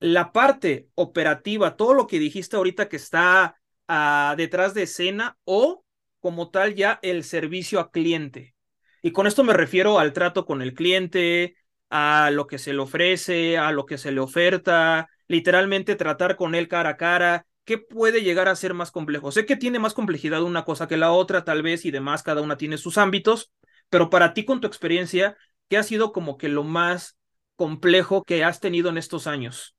La 0.00 0.32
parte 0.32 0.88
operativa, 0.96 1.76
todo 1.76 1.94
lo 1.94 2.08
que 2.08 2.18
dijiste 2.18 2.56
ahorita 2.56 2.88
que 2.88 2.96
está 2.96 3.56
detrás 4.36 4.74
de 4.74 4.84
escena 4.84 5.36
o 5.44 5.84
como 6.20 6.50
tal 6.50 6.74
ya 6.74 6.98
el 7.02 7.24
servicio 7.24 7.80
a 7.80 7.90
cliente. 7.90 8.54
Y 9.02 9.12
con 9.12 9.26
esto 9.26 9.44
me 9.44 9.52
refiero 9.52 9.98
al 9.98 10.12
trato 10.12 10.46
con 10.46 10.62
el 10.62 10.72
cliente, 10.72 11.56
a 11.90 12.30
lo 12.32 12.46
que 12.46 12.58
se 12.58 12.72
le 12.72 12.80
ofrece, 12.80 13.58
a 13.58 13.70
lo 13.70 13.84
que 13.84 13.98
se 13.98 14.12
le 14.12 14.20
oferta, 14.20 15.08
literalmente 15.28 15.96
tratar 15.96 16.36
con 16.36 16.54
él 16.54 16.68
cara 16.68 16.90
a 16.90 16.96
cara. 16.96 17.46
¿Qué 17.64 17.78
puede 17.78 18.22
llegar 18.22 18.48
a 18.48 18.56
ser 18.56 18.74
más 18.74 18.90
complejo? 18.90 19.30
Sé 19.32 19.46
que 19.46 19.56
tiene 19.56 19.78
más 19.78 19.94
complejidad 19.94 20.42
una 20.42 20.64
cosa 20.64 20.88
que 20.88 20.96
la 20.96 21.12
otra, 21.12 21.44
tal 21.44 21.62
vez, 21.62 21.84
y 21.84 21.90
demás, 21.90 22.22
cada 22.22 22.42
una 22.42 22.56
tiene 22.56 22.78
sus 22.78 22.98
ámbitos, 22.98 23.52
pero 23.88 24.10
para 24.10 24.34
ti, 24.34 24.44
con 24.44 24.60
tu 24.60 24.66
experiencia, 24.66 25.36
¿qué 25.68 25.76
ha 25.78 25.82
sido 25.82 26.12
como 26.12 26.36
que 26.36 26.48
lo 26.48 26.64
más 26.64 27.16
complejo 27.56 28.22
que 28.24 28.44
has 28.44 28.60
tenido 28.60 28.90
en 28.90 28.98
estos 28.98 29.26
años? 29.26 29.76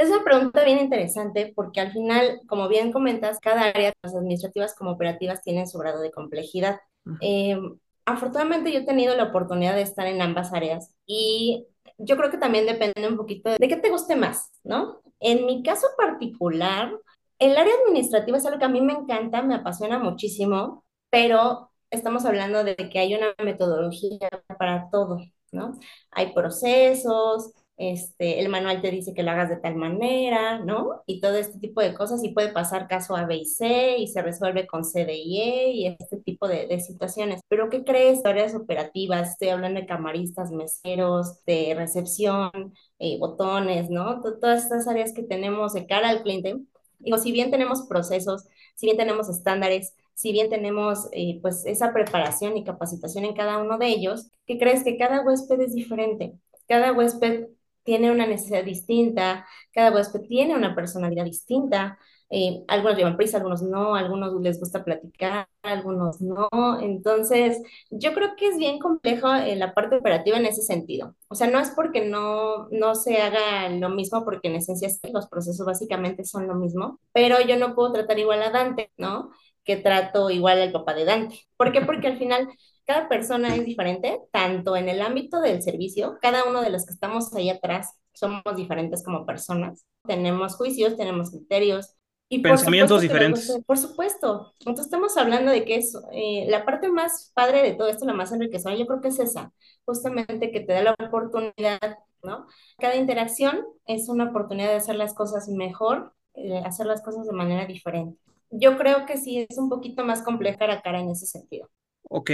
Es 0.00 0.08
una 0.08 0.24
pregunta 0.24 0.64
bien 0.64 0.78
interesante 0.78 1.52
porque 1.54 1.78
al 1.78 1.92
final, 1.92 2.40
como 2.46 2.68
bien 2.68 2.90
comentas, 2.90 3.38
cada 3.38 3.64
área, 3.64 3.92
las 4.02 4.14
administrativas 4.14 4.74
como 4.74 4.92
operativas, 4.92 5.42
tienen 5.42 5.68
su 5.68 5.76
grado 5.76 6.00
de 6.00 6.10
complejidad. 6.10 6.80
Eh, 7.20 7.58
afortunadamente 8.06 8.72
yo 8.72 8.78
he 8.78 8.86
tenido 8.86 9.14
la 9.14 9.24
oportunidad 9.24 9.74
de 9.74 9.82
estar 9.82 10.06
en 10.06 10.22
ambas 10.22 10.54
áreas 10.54 10.94
y 11.04 11.66
yo 11.98 12.16
creo 12.16 12.30
que 12.30 12.38
también 12.38 12.64
depende 12.64 13.06
un 13.06 13.18
poquito 13.18 13.50
de 13.50 13.68
qué 13.68 13.76
te 13.76 13.90
guste 13.90 14.16
más, 14.16 14.50
¿no? 14.64 15.02
En 15.20 15.44
mi 15.44 15.62
caso 15.62 15.86
particular, 15.98 16.90
el 17.38 17.58
área 17.58 17.74
administrativa 17.84 18.38
es 18.38 18.46
algo 18.46 18.58
que 18.58 18.64
a 18.64 18.70
mí 18.70 18.80
me 18.80 18.94
encanta, 18.94 19.42
me 19.42 19.54
apasiona 19.54 19.98
muchísimo, 19.98 20.82
pero 21.10 21.72
estamos 21.90 22.24
hablando 22.24 22.64
de 22.64 22.74
que 22.74 23.00
hay 23.00 23.14
una 23.14 23.34
metodología 23.44 24.30
para 24.58 24.88
todo, 24.88 25.18
¿no? 25.52 25.78
Hay 26.10 26.32
procesos, 26.32 27.52
este, 27.80 28.40
el 28.40 28.50
manual 28.50 28.82
te 28.82 28.90
dice 28.90 29.14
que 29.14 29.22
lo 29.22 29.30
hagas 29.30 29.48
de 29.48 29.56
tal 29.56 29.74
manera, 29.74 30.58
¿no? 30.58 31.02
Y 31.06 31.22
todo 31.22 31.36
este 31.36 31.58
tipo 31.58 31.80
de 31.80 31.94
cosas, 31.94 32.22
y 32.22 32.34
puede 32.34 32.52
pasar 32.52 32.88
caso 32.88 33.16
A, 33.16 33.24
B 33.24 33.36
y 33.36 33.46
C, 33.46 33.96
y 33.96 34.06
se 34.08 34.20
resuelve 34.20 34.66
con 34.66 34.84
C, 34.84 35.06
D 35.06 35.14
y 35.16 35.40
E, 35.40 35.70
y 35.72 35.86
este 35.86 36.18
tipo 36.18 36.46
de, 36.46 36.78
situaciones. 36.80 37.40
Pero 37.48 37.70
¿qué 37.70 37.82
crees? 37.82 38.22
Áreas 38.26 38.54
operativas, 38.54 39.30
estoy 39.30 39.48
hablando 39.48 39.80
de 39.80 39.86
camaristas, 39.86 40.52
meseros, 40.52 41.42
de 41.46 41.74
recepción, 41.74 42.74
eh, 42.98 43.18
botones, 43.18 43.88
¿no? 43.88 44.20
Todas 44.20 44.64
estas 44.64 44.86
áreas 44.86 45.14
que 45.14 45.22
tenemos 45.22 45.72
de 45.72 45.86
cara 45.86 46.10
al 46.10 46.22
cliente. 46.22 46.56
Digo, 46.98 47.16
si 47.16 47.32
bien 47.32 47.50
tenemos 47.50 47.86
procesos, 47.88 48.44
si 48.74 48.86
bien 48.86 48.98
tenemos 48.98 49.30
estándares, 49.30 49.94
si 50.14 50.32
bien 50.32 50.50
tenemos 50.50 51.08
eh, 51.12 51.38
pues 51.40 51.64
esa 51.64 51.94
preparación 51.94 52.58
y 52.58 52.64
capacitación 52.64 53.24
en 53.24 53.34
cada 53.34 53.56
uno 53.56 53.78
de 53.78 53.88
ellos, 53.88 54.30
¿qué 54.46 54.58
crees? 54.58 54.84
Que 54.84 54.98
cada 54.98 55.22
huésped 55.24 55.60
es 55.62 55.74
diferente. 55.74 56.34
Cada 56.68 56.92
huésped 56.92 57.48
tiene 57.84 58.10
una 58.10 58.26
necesidad 58.26 58.64
distinta, 58.64 59.46
cada 59.72 59.92
huésped 59.92 60.22
tiene 60.22 60.54
una 60.56 60.74
personalidad 60.74 61.24
distinta. 61.24 61.98
Eh, 62.32 62.62
algunos 62.68 62.96
llevan 62.96 63.16
prisa, 63.16 63.38
algunos 63.38 63.60
no, 63.62 63.96
algunos 63.96 64.40
les 64.40 64.60
gusta 64.60 64.84
platicar, 64.84 65.48
algunos 65.62 66.20
no. 66.20 66.48
Entonces, 66.80 67.60
yo 67.90 68.14
creo 68.14 68.36
que 68.36 68.48
es 68.48 68.56
bien 68.56 68.78
complejo 68.78 69.32
eh, 69.34 69.56
la 69.56 69.74
parte 69.74 69.96
operativa 69.96 70.36
en 70.38 70.46
ese 70.46 70.62
sentido. 70.62 71.16
O 71.28 71.34
sea, 71.34 71.48
no 71.48 71.58
es 71.58 71.70
porque 71.70 72.04
no, 72.06 72.68
no 72.70 72.94
se 72.94 73.18
haga 73.20 73.68
lo 73.70 73.88
mismo, 73.90 74.24
porque 74.24 74.48
en 74.48 74.56
esencia 74.56 74.88
los 75.12 75.26
procesos 75.28 75.66
básicamente 75.66 76.24
son 76.24 76.46
lo 76.46 76.54
mismo, 76.54 77.00
pero 77.12 77.40
yo 77.40 77.56
no 77.56 77.74
puedo 77.74 77.92
tratar 77.92 78.18
igual 78.18 78.42
a 78.42 78.50
Dante, 78.50 78.92
¿no? 78.96 79.30
Que 79.64 79.76
trato 79.76 80.30
igual 80.30 80.60
al 80.60 80.72
papá 80.72 80.94
de 80.94 81.04
Dante. 81.04 81.40
¿Por 81.56 81.72
qué? 81.72 81.80
Porque 81.82 82.06
al 82.08 82.18
final 82.18 82.48
cada 82.90 83.08
persona 83.08 83.54
es 83.54 83.64
diferente, 83.64 84.20
tanto 84.32 84.74
en 84.74 84.88
el 84.88 85.00
ámbito 85.00 85.40
del 85.40 85.62
servicio, 85.62 86.18
cada 86.20 86.42
uno 86.42 86.60
de 86.60 86.70
los 86.70 86.84
que 86.84 86.92
estamos 86.92 87.32
ahí 87.36 87.48
atrás 87.48 87.96
somos 88.12 88.42
diferentes 88.56 89.04
como 89.04 89.24
personas, 89.24 89.86
tenemos 90.04 90.56
juicios, 90.56 90.96
tenemos 90.96 91.30
criterios. 91.30 91.94
Y 92.28 92.40
Pensamientos 92.40 93.00
diferentes. 93.00 93.60
por 93.64 93.78
supuesto. 93.78 94.54
Entonces 94.58 94.86
estamos 94.86 95.16
hablando 95.16 95.52
de 95.52 95.64
que 95.64 95.76
es 95.76 95.96
eh, 96.10 96.46
la 96.48 96.64
parte 96.64 96.90
más 96.90 97.30
padre 97.32 97.62
de 97.62 97.74
todo 97.74 97.86
esto, 97.86 98.06
la 98.06 98.12
más 98.12 98.32
enriquecedora, 98.32 98.76
yo 98.76 98.86
creo 98.86 99.00
que 99.00 99.08
es 99.08 99.20
esa, 99.20 99.52
justamente 99.84 100.50
que 100.50 100.58
te 100.58 100.72
da 100.72 100.82
la 100.82 100.96
oportunidad, 100.98 101.98
¿no? 102.24 102.48
Cada 102.78 102.96
interacción 102.96 103.64
es 103.86 104.08
una 104.08 104.30
oportunidad 104.30 104.70
de 104.70 104.76
hacer 104.76 104.96
las 104.96 105.14
cosas 105.14 105.48
mejor, 105.48 106.12
eh, 106.34 106.58
hacer 106.64 106.86
las 106.86 107.02
cosas 107.02 107.24
de 107.24 107.32
manera 107.34 107.66
diferente. 107.66 108.18
Yo 108.50 108.76
creo 108.76 109.06
que 109.06 109.16
sí 109.16 109.46
es 109.48 109.58
un 109.58 109.68
poquito 109.68 110.04
más 110.04 110.22
compleja 110.22 110.66
la 110.66 110.82
cara 110.82 110.98
en 110.98 111.10
ese 111.10 111.26
sentido. 111.26 111.70
Ok, 112.12 112.30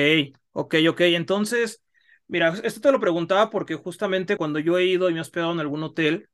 ok, 0.56 0.74
ok. 0.88 1.00
Entonces, 1.02 1.82
Mira, 2.28 2.54
esto 2.64 2.80
te 2.80 2.90
lo 2.90 3.00
preguntaba 3.00 3.50
porque 3.50 3.76
justamente 3.76 4.36
cuando 4.36 4.58
yo 4.58 4.78
he 4.78 4.84
ido 4.84 5.08
y 5.08 5.12
me 5.12 5.18
he 5.18 5.22
hospedado 5.22 5.52
en 5.52 5.60
algún 5.60 5.82
hotel, 5.84 6.28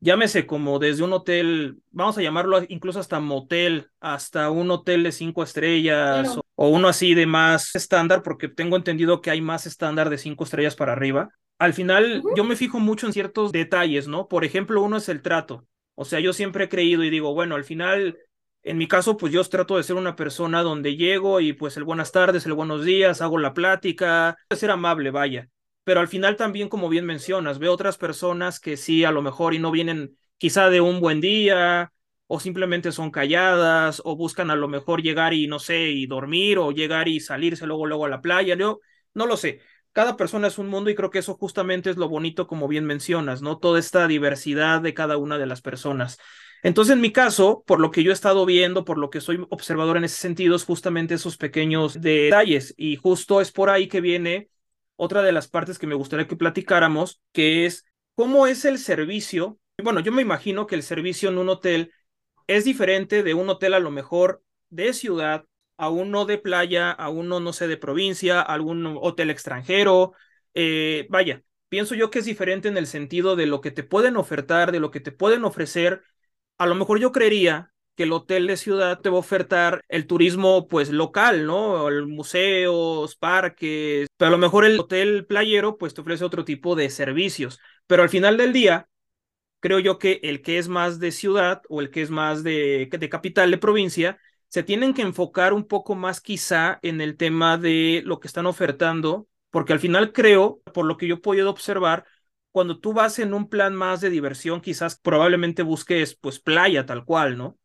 llámese 0.00 0.46
como 0.46 0.78
desde 0.78 1.04
un 1.04 1.12
hotel, 1.12 1.82
vamos 1.90 2.16
a 2.16 2.22
llamarlo 2.22 2.62
incluso 2.68 2.98
hasta 2.98 3.20
motel, 3.20 3.90
hasta 4.00 4.50
un 4.50 4.70
hotel 4.70 5.02
de 5.02 5.12
cinco 5.12 5.42
estrellas 5.42 6.38
o, 6.56 6.68
uno 6.68 6.88
así 6.88 7.14
de 7.14 7.26
más 7.26 7.74
estándar, 7.74 8.22
porque 8.22 8.48
tengo 8.48 8.76
entendido 8.76 9.20
que 9.20 9.30
hay 9.30 9.42
más 9.42 9.66
estándar 9.66 10.08
de 10.08 10.18
cinco 10.18 10.44
estrellas 10.44 10.76
para 10.76 10.92
arriba. 10.92 11.28
Al 11.58 11.74
final, 11.74 12.22
yo 12.34 12.44
me 12.44 12.56
fijo 12.56 12.80
mucho 12.80 13.06
en 13.06 13.12
ciertos 13.12 13.52
detalles, 13.52 14.08
¿no? 14.08 14.28
Por 14.28 14.44
ejemplo, 14.44 14.82
uno 14.82 14.96
es 14.96 15.08
el 15.08 15.22
trato. 15.22 15.66
O 15.94 16.04
sea, 16.04 16.20
yo 16.20 16.32
siempre 16.32 16.64
he 16.64 16.68
creído 16.68 17.04
y 17.04 17.10
digo, 17.10 17.34
bueno, 17.34 17.54
al 17.54 17.64
final, 17.64 18.18
en 18.64 18.78
mi 18.78 18.88
caso, 18.88 19.16
pues 19.16 19.32
yo 19.32 19.44
trato 19.44 19.76
de 19.76 19.82
ser 19.84 19.96
una 19.96 20.16
persona 20.16 20.62
donde 20.62 20.96
llego 20.96 21.40
y 21.40 21.52
pues 21.52 21.76
el 21.76 21.84
buenas 21.84 22.12
tardes, 22.12 22.46
el 22.46 22.54
buenos 22.54 22.84
días, 22.84 23.20
hago 23.22 23.38
la 23.38 23.54
plática, 23.54 24.36
de 24.50 24.56
ser 24.56 24.70
amable, 24.70 25.10
vaya 25.10 25.48
pero 25.84 26.00
al 26.00 26.08
final 26.08 26.36
también, 26.36 26.68
como 26.68 26.88
bien 26.88 27.04
mencionas, 27.04 27.58
veo 27.58 27.72
otras 27.72 27.98
personas 27.98 28.58
que 28.58 28.76
sí, 28.76 29.04
a 29.04 29.10
lo 29.12 29.22
mejor 29.22 29.54
y 29.54 29.58
no 29.58 29.70
vienen 29.70 30.16
quizá 30.38 30.70
de 30.70 30.80
un 30.80 31.00
buen 31.00 31.20
día 31.20 31.92
o 32.26 32.40
simplemente 32.40 32.90
son 32.90 33.10
calladas 33.10 34.00
o 34.04 34.16
buscan 34.16 34.50
a 34.50 34.56
lo 34.56 34.66
mejor 34.68 35.02
llegar 35.02 35.34
y 35.34 35.46
no 35.46 35.58
sé, 35.58 35.90
y 35.90 36.06
dormir 36.06 36.58
o 36.58 36.72
llegar 36.72 37.08
y 37.08 37.20
salirse 37.20 37.66
luego 37.66 37.86
luego 37.86 38.06
a 38.06 38.08
la 38.08 38.22
playa, 38.22 38.54
yo 38.56 38.80
no 39.12 39.26
lo 39.26 39.36
sé. 39.36 39.60
Cada 39.92 40.16
persona 40.16 40.48
es 40.48 40.58
un 40.58 40.68
mundo 40.68 40.90
y 40.90 40.94
creo 40.94 41.10
que 41.10 41.20
eso 41.20 41.34
justamente 41.36 41.90
es 41.90 41.96
lo 41.96 42.08
bonito, 42.08 42.46
como 42.48 42.66
bien 42.66 42.84
mencionas, 42.84 43.42
¿no? 43.42 43.58
Toda 43.58 43.78
esta 43.78 44.08
diversidad 44.08 44.80
de 44.80 44.94
cada 44.94 45.18
una 45.18 45.38
de 45.38 45.46
las 45.46 45.60
personas. 45.62 46.18
Entonces, 46.64 46.94
en 46.94 47.02
mi 47.02 47.12
caso, 47.12 47.62
por 47.66 47.78
lo 47.78 47.90
que 47.90 48.02
yo 48.02 48.10
he 48.10 48.14
estado 48.14 48.46
viendo, 48.46 48.86
por 48.86 48.96
lo 48.96 49.10
que 49.10 49.20
soy 49.20 49.46
observador 49.50 49.98
en 49.98 50.04
ese 50.04 50.16
sentido, 50.16 50.56
es 50.56 50.64
justamente 50.64 51.12
esos 51.12 51.36
pequeños 51.36 52.00
detalles. 52.00 52.72
Y 52.78 52.96
justo 52.96 53.42
es 53.42 53.52
por 53.52 53.68
ahí 53.68 53.86
que 53.86 54.00
viene 54.00 54.48
otra 54.96 55.22
de 55.22 55.32
las 55.32 55.46
partes 55.46 55.78
que 55.78 55.86
me 55.86 55.94
gustaría 55.94 56.26
que 56.26 56.36
platicáramos, 56.36 57.20
que 57.32 57.66
es 57.66 57.84
cómo 58.14 58.46
es 58.46 58.64
el 58.64 58.78
servicio. 58.78 59.58
Bueno, 59.82 60.00
yo 60.00 60.10
me 60.10 60.22
imagino 60.22 60.66
que 60.66 60.74
el 60.74 60.82
servicio 60.82 61.28
en 61.28 61.36
un 61.36 61.50
hotel 61.50 61.92
es 62.46 62.64
diferente 62.64 63.22
de 63.22 63.34
un 63.34 63.50
hotel 63.50 63.74
a 63.74 63.78
lo 63.78 63.90
mejor 63.90 64.42
de 64.70 64.94
ciudad 64.94 65.44
a 65.76 65.90
uno 65.90 66.24
de 66.24 66.38
playa, 66.38 66.90
a 66.92 67.10
uno, 67.10 67.40
no 67.40 67.52
sé, 67.52 67.68
de 67.68 67.76
provincia, 67.76 68.40
a 68.40 68.54
algún 68.54 68.98
hotel 69.02 69.28
extranjero. 69.28 70.14
Eh, 70.54 71.06
vaya, 71.10 71.42
pienso 71.68 71.94
yo 71.94 72.10
que 72.10 72.20
es 72.20 72.24
diferente 72.24 72.68
en 72.68 72.78
el 72.78 72.86
sentido 72.86 73.36
de 73.36 73.46
lo 73.46 73.60
que 73.60 73.70
te 73.70 73.82
pueden 73.82 74.16
ofertar, 74.16 74.72
de 74.72 74.80
lo 74.80 74.90
que 74.90 75.00
te 75.00 75.12
pueden 75.12 75.44
ofrecer. 75.44 76.02
A 76.58 76.66
lo 76.66 76.74
mejor 76.74 77.00
yo 77.00 77.12
creería 77.12 77.72
que 77.96 78.04
el 78.04 78.12
hotel 78.12 78.46
de 78.46 78.56
ciudad 78.56 79.00
te 79.00 79.08
va 79.08 79.16
a 79.16 79.20
ofertar 79.20 79.84
el 79.88 80.06
turismo 80.06 80.66
pues 80.68 80.90
local, 80.90 81.46
¿no? 81.46 81.88
museos, 82.06 83.16
parques, 83.16 84.08
pero 84.16 84.28
a 84.28 84.32
lo 84.32 84.38
mejor 84.38 84.64
el 84.64 84.78
hotel 84.80 85.26
playero 85.26 85.78
pues 85.78 85.94
te 85.94 86.00
ofrece 86.00 86.24
otro 86.24 86.44
tipo 86.44 86.74
de 86.74 86.90
servicios, 86.90 87.60
pero 87.86 88.02
al 88.02 88.08
final 88.08 88.36
del 88.36 88.52
día 88.52 88.88
creo 89.60 89.78
yo 89.80 89.98
que 89.98 90.20
el 90.24 90.42
que 90.42 90.58
es 90.58 90.68
más 90.68 91.00
de 91.00 91.12
ciudad 91.12 91.62
o 91.68 91.80
el 91.80 91.90
que 91.90 92.02
es 92.02 92.10
más 92.10 92.42
de, 92.44 92.88
de 92.90 93.08
capital 93.08 93.50
de 93.50 93.58
provincia 93.58 94.18
se 94.48 94.62
tienen 94.62 94.94
que 94.94 95.02
enfocar 95.02 95.52
un 95.52 95.66
poco 95.66 95.94
más 95.94 96.20
quizá 96.20 96.78
en 96.82 97.00
el 97.00 97.16
tema 97.16 97.58
de 97.58 98.02
lo 98.04 98.20
que 98.20 98.28
están 98.28 98.46
ofertando, 98.46 99.28
porque 99.50 99.72
al 99.72 99.80
final 99.80 100.12
creo, 100.12 100.62
por 100.74 100.86
lo 100.86 100.96
que 100.96 101.08
yo 101.08 101.16
he 101.16 101.18
podido 101.18 101.50
observar, 101.50 102.06
cuando 102.54 102.80
tú 102.80 102.94
vas 102.94 103.20
en 103.20 103.34
un 103.34 103.50
plan 103.50 103.76
más 103.76 104.00
de 104.02 104.10
diversión, 104.10 104.62
quizás 104.62 104.96
probablemente 104.98 105.62
busques 105.64 106.16
pues 106.16 106.40
playa 106.40 106.86
tal 106.86 107.04
cual, 107.06 107.38
¿no? 107.38 107.58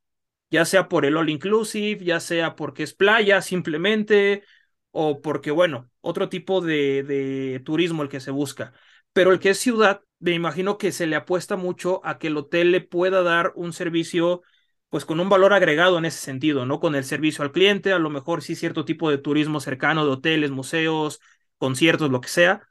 ya 0.51 0.65
sea 0.65 0.89
por 0.89 1.05
el 1.05 1.17
all 1.17 1.29
inclusive, 1.29 2.03
ya 2.03 2.19
sea 2.19 2.55
porque 2.55 2.83
es 2.83 2.93
playa 2.93 3.41
simplemente, 3.41 4.43
o 4.91 5.21
porque, 5.21 5.51
bueno, 5.51 5.89
otro 6.01 6.29
tipo 6.29 6.61
de, 6.61 7.03
de 7.03 7.61
turismo 7.65 8.03
el 8.03 8.09
que 8.09 8.19
se 8.19 8.31
busca. 8.31 8.73
Pero 9.13 9.31
el 9.31 9.39
que 9.39 9.51
es 9.51 9.59
ciudad, 9.59 10.01
me 10.19 10.31
imagino 10.33 10.77
que 10.77 10.91
se 10.91 11.07
le 11.07 11.15
apuesta 11.15 11.55
mucho 11.55 12.01
a 12.05 12.17
que 12.19 12.27
el 12.27 12.37
hotel 12.37 12.71
le 12.71 12.81
pueda 12.81 13.23
dar 13.23 13.53
un 13.55 13.73
servicio 13.73 14.41
pues 14.89 15.05
con 15.05 15.19
un 15.19 15.29
valor 15.29 15.53
agregado 15.53 15.97
en 15.99 16.05
ese 16.05 16.17
sentido, 16.19 16.65
¿no? 16.65 16.79
Con 16.79 16.95
el 16.95 17.03
servicio 17.03 17.43
al 17.43 17.51
cliente, 17.51 17.93
a 17.93 17.99
lo 17.99 18.09
mejor 18.09 18.41
sí 18.41 18.55
cierto 18.55 18.85
tipo 18.85 19.11
de 19.11 19.19
turismo 19.19 19.59
cercano 19.59 20.03
de 20.05 20.11
hoteles, 20.11 20.49
museos, 20.51 21.19
conciertos, 21.59 22.09
lo 22.09 22.21
que 22.21 22.29
sea. 22.29 22.68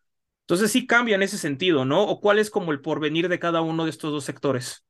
Entonces 0.48 0.72
sí 0.72 0.86
cambia 0.86 1.14
en 1.16 1.22
ese 1.22 1.36
sentido, 1.36 1.84
¿no? 1.84 2.04
¿O 2.04 2.20
cuál 2.20 2.38
es 2.38 2.48
como 2.48 2.72
el 2.72 2.80
porvenir 2.80 3.28
de 3.28 3.38
cada 3.38 3.60
uno 3.60 3.84
de 3.84 3.90
estos 3.90 4.10
dos 4.10 4.24
sectores? 4.24 4.82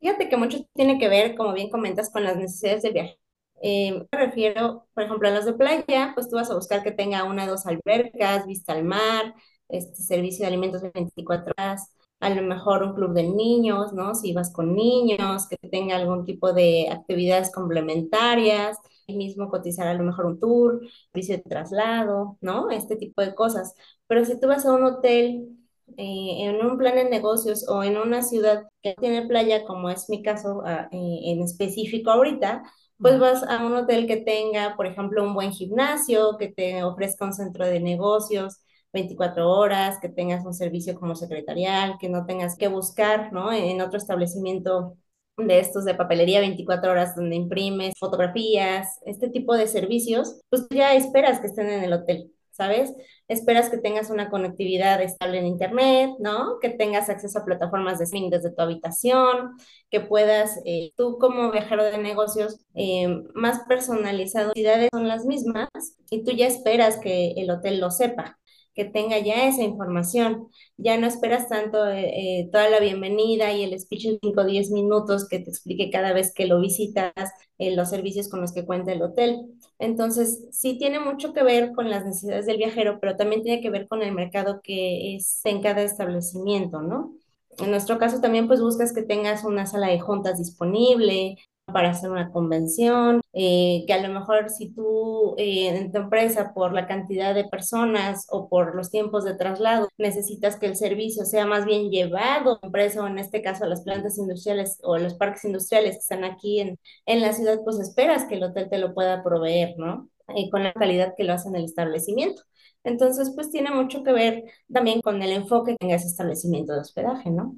Fíjate 0.00 0.28
que 0.28 0.36
mucho 0.36 0.58
tiene 0.74 0.98
que 0.98 1.08
ver, 1.08 1.36
como 1.36 1.52
bien 1.52 1.70
comentas, 1.70 2.10
con 2.10 2.24
las 2.24 2.36
necesidades 2.36 2.82
del 2.82 2.92
viaje. 2.92 3.16
Eh, 3.62 4.04
me 4.10 4.18
refiero, 4.18 4.88
por 4.92 5.04
ejemplo, 5.04 5.28
a 5.28 5.30
los 5.30 5.44
de 5.44 5.52
playa, 5.52 6.10
pues 6.16 6.28
tú 6.28 6.34
vas 6.34 6.50
a 6.50 6.56
buscar 6.56 6.82
que 6.82 6.90
tenga 6.90 7.22
una 7.22 7.44
o 7.44 7.50
dos 7.50 7.66
albercas, 7.66 8.46
vista 8.46 8.72
al 8.72 8.82
mar, 8.82 9.32
este 9.68 10.02
servicio 10.02 10.40
de 10.42 10.48
alimentos 10.48 10.82
24 10.92 11.52
horas, 11.56 11.94
a 12.18 12.30
lo 12.30 12.42
mejor 12.42 12.82
un 12.82 12.94
club 12.94 13.14
de 13.14 13.22
niños, 13.22 13.92
¿no? 13.92 14.16
Si 14.16 14.32
vas 14.32 14.52
con 14.52 14.74
niños, 14.74 15.46
que 15.48 15.56
tenga 15.68 15.94
algún 15.94 16.24
tipo 16.24 16.52
de 16.52 16.88
actividades 16.90 17.52
complementarias, 17.52 18.76
mismo 19.08 19.48
cotizar 19.50 19.86
a 19.88 19.94
lo 19.94 20.04
mejor 20.04 20.26
un 20.26 20.40
tour, 20.40 20.80
servicio 21.12 21.36
de 21.36 21.42
traslado, 21.42 22.38
¿no? 22.40 22.70
Este 22.70 22.96
tipo 22.96 23.22
de 23.22 23.34
cosas. 23.34 23.74
Pero 24.06 24.24
si 24.24 24.38
tú 24.40 24.48
vas 24.48 24.64
a 24.66 24.72
un 24.74 24.84
hotel 24.84 25.48
eh, 25.96 26.44
en 26.46 26.64
un 26.64 26.78
plan 26.78 26.94
de 26.96 27.04
negocios 27.10 27.68
o 27.68 27.82
en 27.84 27.96
una 27.98 28.22
ciudad 28.22 28.64
que 28.82 28.94
tiene 28.94 29.26
playa, 29.26 29.64
como 29.64 29.90
es 29.90 30.08
mi 30.08 30.22
caso 30.22 30.62
ah, 30.64 30.88
eh, 30.92 31.20
en 31.24 31.42
específico 31.42 32.10
ahorita, 32.10 32.62
pues 32.98 33.18
vas 33.18 33.42
a 33.42 33.64
un 33.66 33.74
hotel 33.74 34.06
que 34.06 34.16
tenga, 34.18 34.76
por 34.76 34.86
ejemplo, 34.86 35.22
un 35.24 35.34
buen 35.34 35.52
gimnasio, 35.52 36.36
que 36.38 36.48
te 36.52 36.82
ofrezca 36.84 37.24
un 37.24 37.32
centro 37.34 37.66
de 37.66 37.80
negocios 37.80 38.60
24 38.92 39.50
horas, 39.50 39.98
que 40.00 40.08
tengas 40.08 40.44
un 40.46 40.54
servicio 40.54 40.94
como 40.94 41.14
secretarial, 41.16 41.96
que 41.98 42.08
no 42.08 42.24
tengas 42.26 42.56
que 42.56 42.68
buscar, 42.68 43.32
¿no? 43.32 43.52
En 43.52 43.80
otro 43.80 43.98
establecimiento 43.98 44.96
de 45.36 45.58
estos 45.58 45.84
de 45.84 45.94
papelería 45.94 46.40
24 46.40 46.90
horas 46.90 47.16
donde 47.16 47.36
imprimes 47.36 47.94
fotografías, 47.98 49.00
este 49.04 49.28
tipo 49.28 49.56
de 49.56 49.66
servicios, 49.66 50.40
pues 50.50 50.66
ya 50.70 50.94
esperas 50.94 51.40
que 51.40 51.48
estén 51.48 51.68
en 51.68 51.84
el 51.84 51.92
hotel. 51.92 52.30
¿sabes? 52.54 52.94
Esperas 53.26 53.68
que 53.68 53.78
tengas 53.78 54.10
una 54.10 54.30
conectividad 54.30 55.02
estable 55.02 55.38
en 55.38 55.46
Internet, 55.46 56.10
¿no? 56.20 56.60
Que 56.60 56.70
tengas 56.70 57.08
acceso 57.08 57.38
a 57.40 57.44
plataformas 57.44 57.98
de 57.98 58.04
streaming 58.04 58.30
desde 58.30 58.52
tu 58.52 58.62
habitación, 58.62 59.56
que 59.90 60.00
puedas, 60.00 60.60
eh, 60.64 60.92
tú 60.96 61.18
como 61.18 61.50
viajero 61.50 61.84
de 61.84 61.98
negocios, 61.98 62.60
eh, 62.74 63.08
más 63.34 63.60
personalizado, 63.66 64.52
son 64.92 65.08
las 65.08 65.24
mismas 65.24 65.68
y 66.10 66.22
tú 66.22 66.30
ya 66.30 66.46
esperas 66.46 66.98
que 66.98 67.32
el 67.36 67.50
hotel 67.50 67.80
lo 67.80 67.90
sepa 67.90 68.38
que 68.74 68.84
tenga 68.84 69.18
ya 69.18 69.46
esa 69.48 69.62
información. 69.62 70.48
Ya 70.76 70.98
no 70.98 71.06
esperas 71.06 71.48
tanto 71.48 71.86
eh, 71.86 72.40
eh, 72.40 72.48
toda 72.52 72.68
la 72.68 72.80
bienvenida 72.80 73.52
y 73.52 73.62
el 73.62 73.78
speech 73.78 74.04
de 74.06 74.18
5 74.22 74.40
o 74.40 74.44
10 74.44 74.70
minutos 74.70 75.28
que 75.28 75.38
te 75.38 75.50
explique 75.50 75.90
cada 75.90 76.12
vez 76.12 76.32
que 76.34 76.46
lo 76.46 76.60
visitas 76.60 77.12
eh, 77.58 77.74
los 77.74 77.90
servicios 77.90 78.28
con 78.28 78.40
los 78.40 78.52
que 78.52 78.64
cuenta 78.66 78.92
el 78.92 79.02
hotel. 79.02 79.38
Entonces, 79.78 80.48
sí 80.50 80.78
tiene 80.78 81.00
mucho 81.00 81.32
que 81.32 81.42
ver 81.42 81.72
con 81.72 81.90
las 81.90 82.04
necesidades 82.04 82.46
del 82.46 82.58
viajero, 82.58 82.98
pero 83.00 83.16
también 83.16 83.42
tiene 83.42 83.60
que 83.62 83.70
ver 83.70 83.86
con 83.88 84.02
el 84.02 84.12
mercado 84.12 84.60
que 84.62 85.14
es 85.16 85.40
en 85.44 85.62
cada 85.62 85.82
establecimiento, 85.82 86.82
¿no? 86.82 87.14
En 87.58 87.70
nuestro 87.70 87.98
caso 87.98 88.20
también 88.20 88.48
pues 88.48 88.60
buscas 88.60 88.92
que 88.92 89.02
tengas 89.02 89.44
una 89.44 89.66
sala 89.66 89.88
de 89.88 90.00
juntas 90.00 90.38
disponible, 90.38 91.36
para 91.66 91.90
hacer 91.90 92.10
una 92.10 92.30
convención, 92.30 93.20
eh, 93.32 93.84
que 93.86 93.92
a 93.94 94.02
lo 94.06 94.12
mejor 94.12 94.50
si 94.50 94.70
tú 94.72 95.34
eh, 95.38 95.68
en 95.68 95.92
tu 95.92 95.98
empresa 95.98 96.52
por 96.54 96.72
la 96.72 96.86
cantidad 96.86 97.34
de 97.34 97.44
personas 97.48 98.26
o 98.30 98.48
por 98.48 98.74
los 98.76 98.90
tiempos 98.90 99.24
de 99.24 99.34
traslado 99.34 99.88
necesitas 99.98 100.56
que 100.58 100.66
el 100.66 100.76
servicio 100.76 101.24
sea 101.24 101.46
más 101.46 101.64
bien 101.64 101.90
llevado 101.90 102.52
a 102.52 102.58
la 102.62 102.66
empresa 102.66 103.02
o 103.02 103.06
en 103.06 103.18
este 103.18 103.42
caso 103.42 103.64
a 103.64 103.68
las 103.68 103.82
plantas 103.82 104.18
industriales 104.18 104.78
o 104.82 104.98
los 104.98 105.14
parques 105.14 105.44
industriales 105.44 105.92
que 105.92 105.98
están 105.98 106.24
aquí 106.24 106.60
en, 106.60 106.78
en 107.06 107.20
la 107.22 107.32
ciudad, 107.32 107.58
pues 107.64 107.78
esperas 107.80 108.24
que 108.26 108.36
el 108.36 108.44
hotel 108.44 108.68
te 108.70 108.78
lo 108.78 108.94
pueda 108.94 109.22
proveer, 109.24 109.74
¿no? 109.78 110.08
Y 110.36 110.50
con 110.50 110.62
la 110.64 110.72
calidad 110.72 111.14
que 111.16 111.24
lo 111.24 111.32
hace 111.34 111.48
en 111.48 111.56
el 111.56 111.64
establecimiento. 111.64 112.42
Entonces, 112.84 113.32
pues 113.34 113.50
tiene 113.50 113.70
mucho 113.70 114.02
que 114.02 114.12
ver 114.12 114.44
también 114.72 115.00
con 115.02 115.22
el 115.22 115.32
enfoque 115.32 115.72
que 115.72 115.78
tenga 115.78 115.96
ese 115.96 116.06
establecimiento 116.08 116.72
de 116.74 116.80
hospedaje, 116.80 117.30
¿no? 117.30 117.56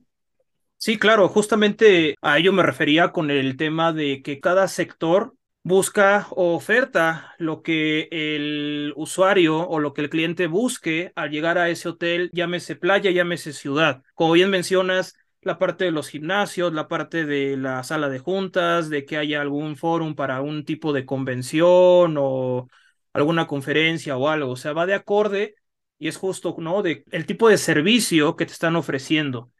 Sí, 0.78 0.98
claro, 0.98 1.28
justamente 1.28 2.16
a 2.20 2.38
ello 2.38 2.52
me 2.52 2.62
refería 2.62 3.10
con 3.10 3.30
el 3.30 3.56
tema 3.56 3.92
de 3.92 4.22
que 4.22 4.40
cada 4.40 4.68
sector 4.68 5.34
busca 5.62 6.28
o 6.30 6.54
oferta 6.54 7.34
lo 7.38 7.62
que 7.62 8.08
el 8.12 8.92
usuario 8.94 9.58
o 9.68 9.80
lo 9.80 9.94
que 9.94 10.02
el 10.02 10.10
cliente 10.10 10.46
busque 10.46 11.12
al 11.16 11.30
llegar 11.30 11.58
a 11.58 11.70
ese 11.70 11.88
hotel, 11.88 12.30
llámese 12.32 12.76
playa, 12.76 13.10
llámese 13.10 13.52
ciudad. 13.52 14.02
Como 14.14 14.32
bien 14.34 14.50
mencionas, 14.50 15.14
la 15.40 15.58
parte 15.58 15.84
de 15.86 15.90
los 15.92 16.08
gimnasios, 16.08 16.72
la 16.72 16.88
parte 16.88 17.24
de 17.24 17.56
la 17.56 17.82
sala 17.82 18.08
de 18.08 18.18
juntas, 18.18 18.88
de 18.90 19.04
que 19.06 19.16
haya 19.16 19.40
algún 19.40 19.76
fórum 19.76 20.14
para 20.14 20.40
un 20.42 20.64
tipo 20.64 20.92
de 20.92 21.06
convención 21.06 22.16
o 22.18 22.68
alguna 23.12 23.46
conferencia 23.46 24.16
o 24.16 24.28
algo. 24.28 24.52
O 24.52 24.56
sea, 24.56 24.72
va 24.72 24.86
de 24.86 24.94
acorde 24.94 25.54
y 25.98 26.08
es 26.08 26.16
justo, 26.16 26.54
¿no? 26.58 26.82
De 26.82 27.04
el 27.10 27.26
tipo 27.26 27.48
de 27.48 27.58
servicio 27.58 28.36
que 28.36 28.46
te 28.46 28.52
están 28.52 28.76
ofreciendo. 28.76 29.50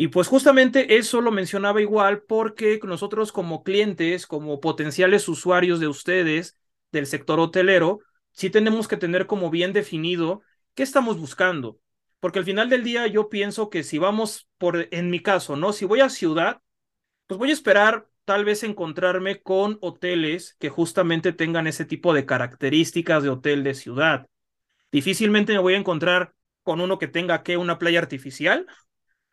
Y 0.00 0.06
pues 0.08 0.28
justamente 0.28 0.96
eso 0.96 1.20
lo 1.20 1.32
mencionaba 1.32 1.82
igual 1.82 2.22
porque 2.22 2.78
nosotros 2.84 3.32
como 3.32 3.64
clientes, 3.64 4.28
como 4.28 4.60
potenciales 4.60 5.28
usuarios 5.28 5.80
de 5.80 5.88
ustedes 5.88 6.56
del 6.92 7.04
sector 7.06 7.40
hotelero, 7.40 7.98
sí 8.30 8.48
tenemos 8.48 8.86
que 8.86 8.96
tener 8.96 9.26
como 9.26 9.50
bien 9.50 9.72
definido 9.72 10.42
¿qué 10.76 10.84
estamos 10.84 11.18
buscando? 11.18 11.80
Porque 12.20 12.38
al 12.38 12.44
final 12.44 12.70
del 12.70 12.84
día 12.84 13.08
yo 13.08 13.28
pienso 13.28 13.70
que 13.70 13.82
si 13.82 13.98
vamos 13.98 14.48
por, 14.56 14.86
en 14.92 15.10
mi 15.10 15.18
caso, 15.18 15.56
¿no? 15.56 15.72
Si 15.72 15.84
voy 15.84 15.98
a 15.98 16.10
ciudad, 16.10 16.60
pues 17.26 17.36
voy 17.36 17.50
a 17.50 17.54
esperar 17.54 18.06
tal 18.24 18.44
vez 18.44 18.62
encontrarme 18.62 19.42
con 19.42 19.78
hoteles 19.80 20.54
que 20.60 20.68
justamente 20.68 21.32
tengan 21.32 21.66
ese 21.66 21.84
tipo 21.84 22.14
de 22.14 22.24
características 22.24 23.24
de 23.24 23.30
hotel 23.30 23.64
de 23.64 23.74
ciudad. 23.74 24.28
Difícilmente 24.92 25.54
me 25.54 25.58
voy 25.58 25.74
a 25.74 25.78
encontrar 25.78 26.34
con 26.62 26.80
uno 26.80 27.00
que 27.00 27.08
tenga 27.08 27.42
que 27.42 27.56
una 27.56 27.80
playa 27.80 27.98
artificial. 27.98 28.68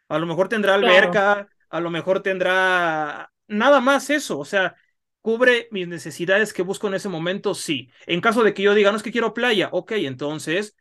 A 0.08 0.20
lo 0.20 0.26
mejor 0.26 0.50
tendrá 0.50 0.76
alberca, 0.76 1.50
a 1.70 1.80
lo 1.80 1.89
mejor 1.89 2.22
tendrá 2.22 3.32
nada 3.48 3.80
más 3.82 4.10
eso, 4.10 4.39
o 4.39 4.46
sea, 4.46 4.76
cubre 5.22 5.68
mis 5.72 5.88
necesidades 5.88 6.54
que 6.54 6.62
busco 6.62 6.88
en 6.88 6.94
ese 6.94 7.10
momento, 7.10 7.56
sí. 7.56 7.89
En 8.06 8.22
caso 8.22 8.44
de 8.44 8.54
que 8.54 8.63
yo 8.63 8.74
diga, 8.74 8.91
no 8.91 8.98
es 8.98 9.04
que 9.04 9.12
quiero 9.12 9.34
playa, 9.34 9.70
ok, 9.72 9.94
entonces 9.94 10.76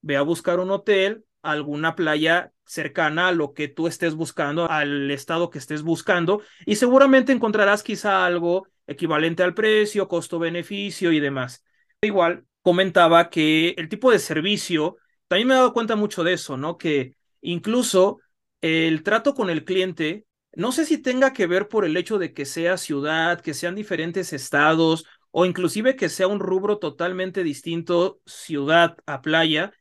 ve 0.00 0.16
a 0.16 0.22
buscar 0.22 0.60
un 0.60 0.70
hotel, 0.70 1.24
alguna 1.42 1.96
playa 1.96 2.52
cercana 2.64 3.28
a 3.28 3.32
lo 3.32 3.54
que 3.54 3.68
tú 3.68 3.88
estés 3.88 4.14
buscando, 4.14 4.70
al 4.70 5.10
estado 5.10 5.50
que 5.50 5.58
estés 5.58 5.82
buscando, 5.82 6.42
y 6.66 6.76
seguramente 6.76 7.32
encontrarás 7.32 7.82
quizá 7.82 8.24
algo 8.24 8.68
equivalente 8.86 9.42
al 9.42 9.54
precio, 9.54 10.08
costo-beneficio 10.08 11.12
y 11.12 11.20
demás. 11.20 11.64
Igual 12.00 12.44
comentaba 12.62 13.30
que 13.30 13.70
el 13.78 13.88
tipo 13.88 14.10
de 14.10 14.18
servicio, 14.18 14.96
también 15.26 15.48
me 15.48 15.54
he 15.54 15.56
dado 15.56 15.72
cuenta 15.72 15.96
mucho 15.96 16.22
de 16.22 16.34
eso, 16.34 16.56
¿no? 16.56 16.78
Que 16.78 17.14
incluso 17.40 18.20
el 18.60 19.02
trato 19.02 19.34
con 19.34 19.50
el 19.50 19.64
cliente, 19.64 20.26
no 20.52 20.72
sé 20.72 20.84
si 20.84 20.98
tenga 20.98 21.32
que 21.32 21.46
ver 21.46 21.68
por 21.68 21.84
el 21.84 21.96
hecho 21.96 22.18
de 22.18 22.32
que 22.32 22.44
sea 22.44 22.76
ciudad, 22.76 23.40
que 23.40 23.54
sean 23.54 23.74
diferentes 23.74 24.32
estados 24.32 25.06
o 25.30 25.46
inclusive 25.46 25.96
que 25.96 26.08
sea 26.08 26.26
un 26.26 26.40
rubro 26.40 26.78
totalmente 26.78 27.42
distinto 27.44 28.20
ciudad 28.26 28.96
a 29.06 29.20
playa, 29.22 29.72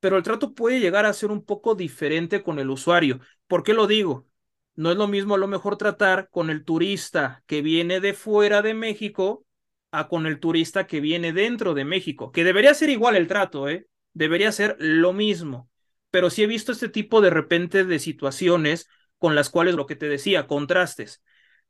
pero 0.00 0.16
el 0.16 0.22
trato 0.22 0.54
puede 0.54 0.80
llegar 0.80 1.06
a 1.06 1.12
ser 1.12 1.30
un 1.30 1.44
poco 1.44 1.74
diferente 1.74 2.42
con 2.42 2.58
el 2.58 2.70
usuario. 2.70 3.20
¿Por 3.46 3.62
qué 3.62 3.74
lo 3.74 3.86
digo? 3.86 4.26
No 4.74 4.90
es 4.90 4.96
lo 4.96 5.06
mismo 5.08 5.34
a 5.34 5.38
lo 5.38 5.48
mejor 5.48 5.76
tratar 5.76 6.28
con 6.30 6.50
el 6.50 6.64
turista 6.64 7.42
que 7.46 7.62
viene 7.62 8.00
de 8.00 8.14
fuera 8.14 8.62
de 8.62 8.74
México 8.74 9.44
a 9.90 10.08
con 10.08 10.26
el 10.26 10.40
turista 10.40 10.86
que 10.86 11.00
viene 11.00 11.32
dentro 11.32 11.74
de 11.74 11.84
México, 11.84 12.32
que 12.32 12.44
debería 12.44 12.72
ser 12.74 12.88
igual 12.88 13.16
el 13.16 13.28
trato, 13.28 13.68
¿eh? 13.68 13.86
Debería 14.14 14.50
ser 14.52 14.76
lo 14.78 15.12
mismo. 15.12 15.68
Pero 16.12 16.30
sí 16.30 16.44
he 16.44 16.46
visto 16.46 16.70
este 16.70 16.88
tipo 16.88 17.20
de 17.20 17.30
repente 17.30 17.84
de 17.84 17.98
situaciones 17.98 18.88
con 19.18 19.34
las 19.34 19.50
cuales 19.50 19.74
lo 19.74 19.86
que 19.86 19.96
te 19.96 20.08
decía, 20.08 20.46
contrastes. 20.46 21.24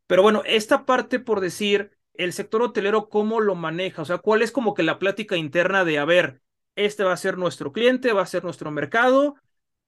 Pero 0.06 0.22
bueno, 0.22 0.42
esta 0.44 0.84
parte 0.84 1.18
por 1.18 1.40
decir, 1.40 1.92
el 2.12 2.34
sector 2.34 2.60
hotelero, 2.60 3.08
¿cómo 3.08 3.40
lo 3.40 3.54
maneja? 3.54 4.02
O 4.02 4.04
sea, 4.04 4.18
¿cuál 4.18 4.42
es 4.42 4.52
como 4.52 4.74
que 4.74 4.82
la 4.82 4.98
plática 4.98 5.38
interna 5.38 5.86
de, 5.86 5.98
a 5.98 6.04
ver, 6.04 6.42
este 6.76 7.04
va 7.04 7.12
a 7.12 7.16
ser 7.16 7.38
nuestro 7.38 7.72
cliente, 7.72 8.12
va 8.12 8.22
a 8.22 8.26
ser 8.26 8.44
nuestro 8.44 8.70
mercado, 8.70 9.36